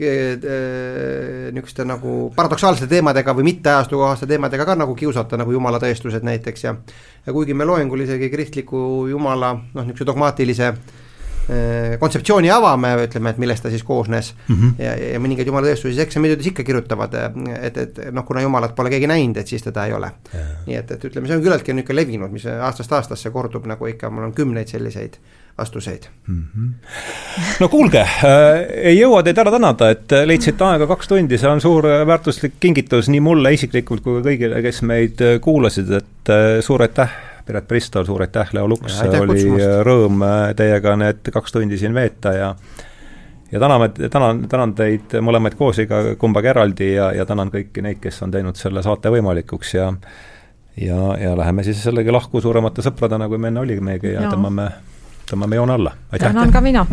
niisuguste 0.00 1.84
nagu 1.86 2.32
paradoksaalsete 2.34 2.88
teemadega 2.90 3.34
või 3.36 3.44
mitte 3.52 3.70
ajastukohaste 3.70 4.26
teemadega 4.26 4.66
ka 4.66 4.74
nagu 4.80 4.94
kiusata, 4.98 5.38
nagu 5.38 5.54
jumala 5.54 5.78
tõestused 5.82 6.26
näiteks 6.26 6.66
ja 6.66 6.74
ja 7.26 7.32
kuigi 7.32 7.54
me 7.54 7.64
loengul 7.64 8.02
isegi 8.04 8.30
kristliku 8.30 9.06
jumala 9.10 9.54
noh, 9.54 9.84
niisuguse 9.84 10.08
dogmaatilise 10.10 10.74
kontseptsiooni 12.00 12.48
avame, 12.50 12.94
ütleme, 13.04 13.34
et 13.34 13.38
millest 13.40 13.66
ta 13.66 13.70
siis 13.70 13.82
koosnes 13.84 14.34
mm 14.48 14.54
-hmm. 14.54 14.82
ja, 14.84 14.94
ja 15.12 15.20
mõningaid 15.20 15.46
jumala 15.46 15.66
tõestusi, 15.66 15.92
siis 15.92 16.06
eksamitöödes 16.06 16.46
ikka 16.46 16.64
kirjutavad, 16.64 17.14
et, 17.60 17.76
et 17.76 17.98
noh, 18.12 18.24
kuna 18.24 18.40
jumalat 18.40 18.74
pole 18.74 18.90
keegi 18.90 19.06
näinud, 19.06 19.36
et 19.36 19.46
siis 19.46 19.62
teda 19.62 19.86
ei 19.86 19.92
ole. 19.92 20.10
nii 20.66 20.76
et, 20.76 20.90
et 20.90 21.04
ütleme, 21.04 21.26
see 21.26 21.36
on 21.36 21.42
küllaltki 21.42 21.72
niisugune 21.72 22.00
levinud, 22.00 22.32
mis 22.32 22.46
aastast 22.46 22.92
aastasse 22.92 23.30
kordub 23.30 23.66
nagu 23.66 23.86
ikka, 23.86 24.10
mul 24.10 24.24
on 24.24 24.32
kümneid 24.32 24.68
selliseid 24.68 25.18
vastuseid 25.58 26.02
mm. 26.26 26.44
-hmm. 26.56 26.70
no 27.60 27.68
kuulge 27.68 28.00
äh,, 28.00 28.64
ei 28.90 28.98
jõua 28.98 29.22
teid 29.22 29.38
ära 29.38 29.52
tänada, 29.54 29.90
et 29.94 30.14
leidsite 30.26 30.64
aega 30.66 30.86
kaks 30.90 31.08
tundi, 31.08 31.38
see 31.38 31.50
on 31.50 31.60
suur 31.62 31.86
väärtuslik 32.06 32.56
kingitus 32.60 33.08
nii 33.12 33.20
mulle 33.22 33.52
isiklikult 33.54 34.02
kui 34.02 34.18
ka 34.18 34.28
kõigile, 34.28 34.62
kes 34.62 34.82
meid 34.82 35.22
kuulasid, 35.40 35.92
et 36.00 36.32
äh, 36.34 36.58
suur 36.64 36.82
aitäh, 36.82 37.12
Piret 37.46 37.68
Pristol, 37.68 38.06
suur 38.08 38.24
aitäh, 38.24 38.50
Leo 38.56 38.68
Luks, 38.68 38.98
oli 39.20 39.46
rõõm 39.86 40.24
äh, 40.26 40.54
teiega 40.56 40.96
need 40.96 41.30
kaks 41.32 41.54
tundi 41.54 41.78
siin 41.78 41.94
veeta 41.94 42.32
ja 42.34 42.54
ja 43.52 43.60
täname, 43.60 43.88
tänan, 44.10 44.48
tänan 44.48 44.74
teid 44.74 45.14
mõlemaid 45.22 45.54
koos, 45.54 45.78
iga 45.78 46.16
kumbagi 46.18 46.50
eraldi 46.50 46.94
ja, 46.96 47.12
ja 47.14 47.26
tänan 47.26 47.52
kõiki 47.52 47.84
neid, 47.84 48.00
kes 48.02 48.22
on 48.26 48.34
teinud 48.34 48.58
selle 48.58 48.82
saate 48.82 49.12
võimalikuks 49.14 49.74
ja 49.76 49.92
ja, 50.80 50.98
ja 51.20 51.36
läheme 51.38 51.62
siis 51.62 51.84
sellega 51.84 52.12
lahku 52.12 52.40
suuremate 52.42 52.82
sõpradena, 52.82 53.28
kui 53.30 53.38
me 53.38 53.52
enne 53.52 53.62
olimegi 53.62 54.16
ja 54.16 54.26
tõmbame 54.26 54.66
tõmbame 55.34 55.58
joone 55.58 55.78
alla, 55.78 55.94
aitäh! 56.12 56.30
tänan 56.30 56.52
ka 56.54 56.60
mina! 56.64 56.86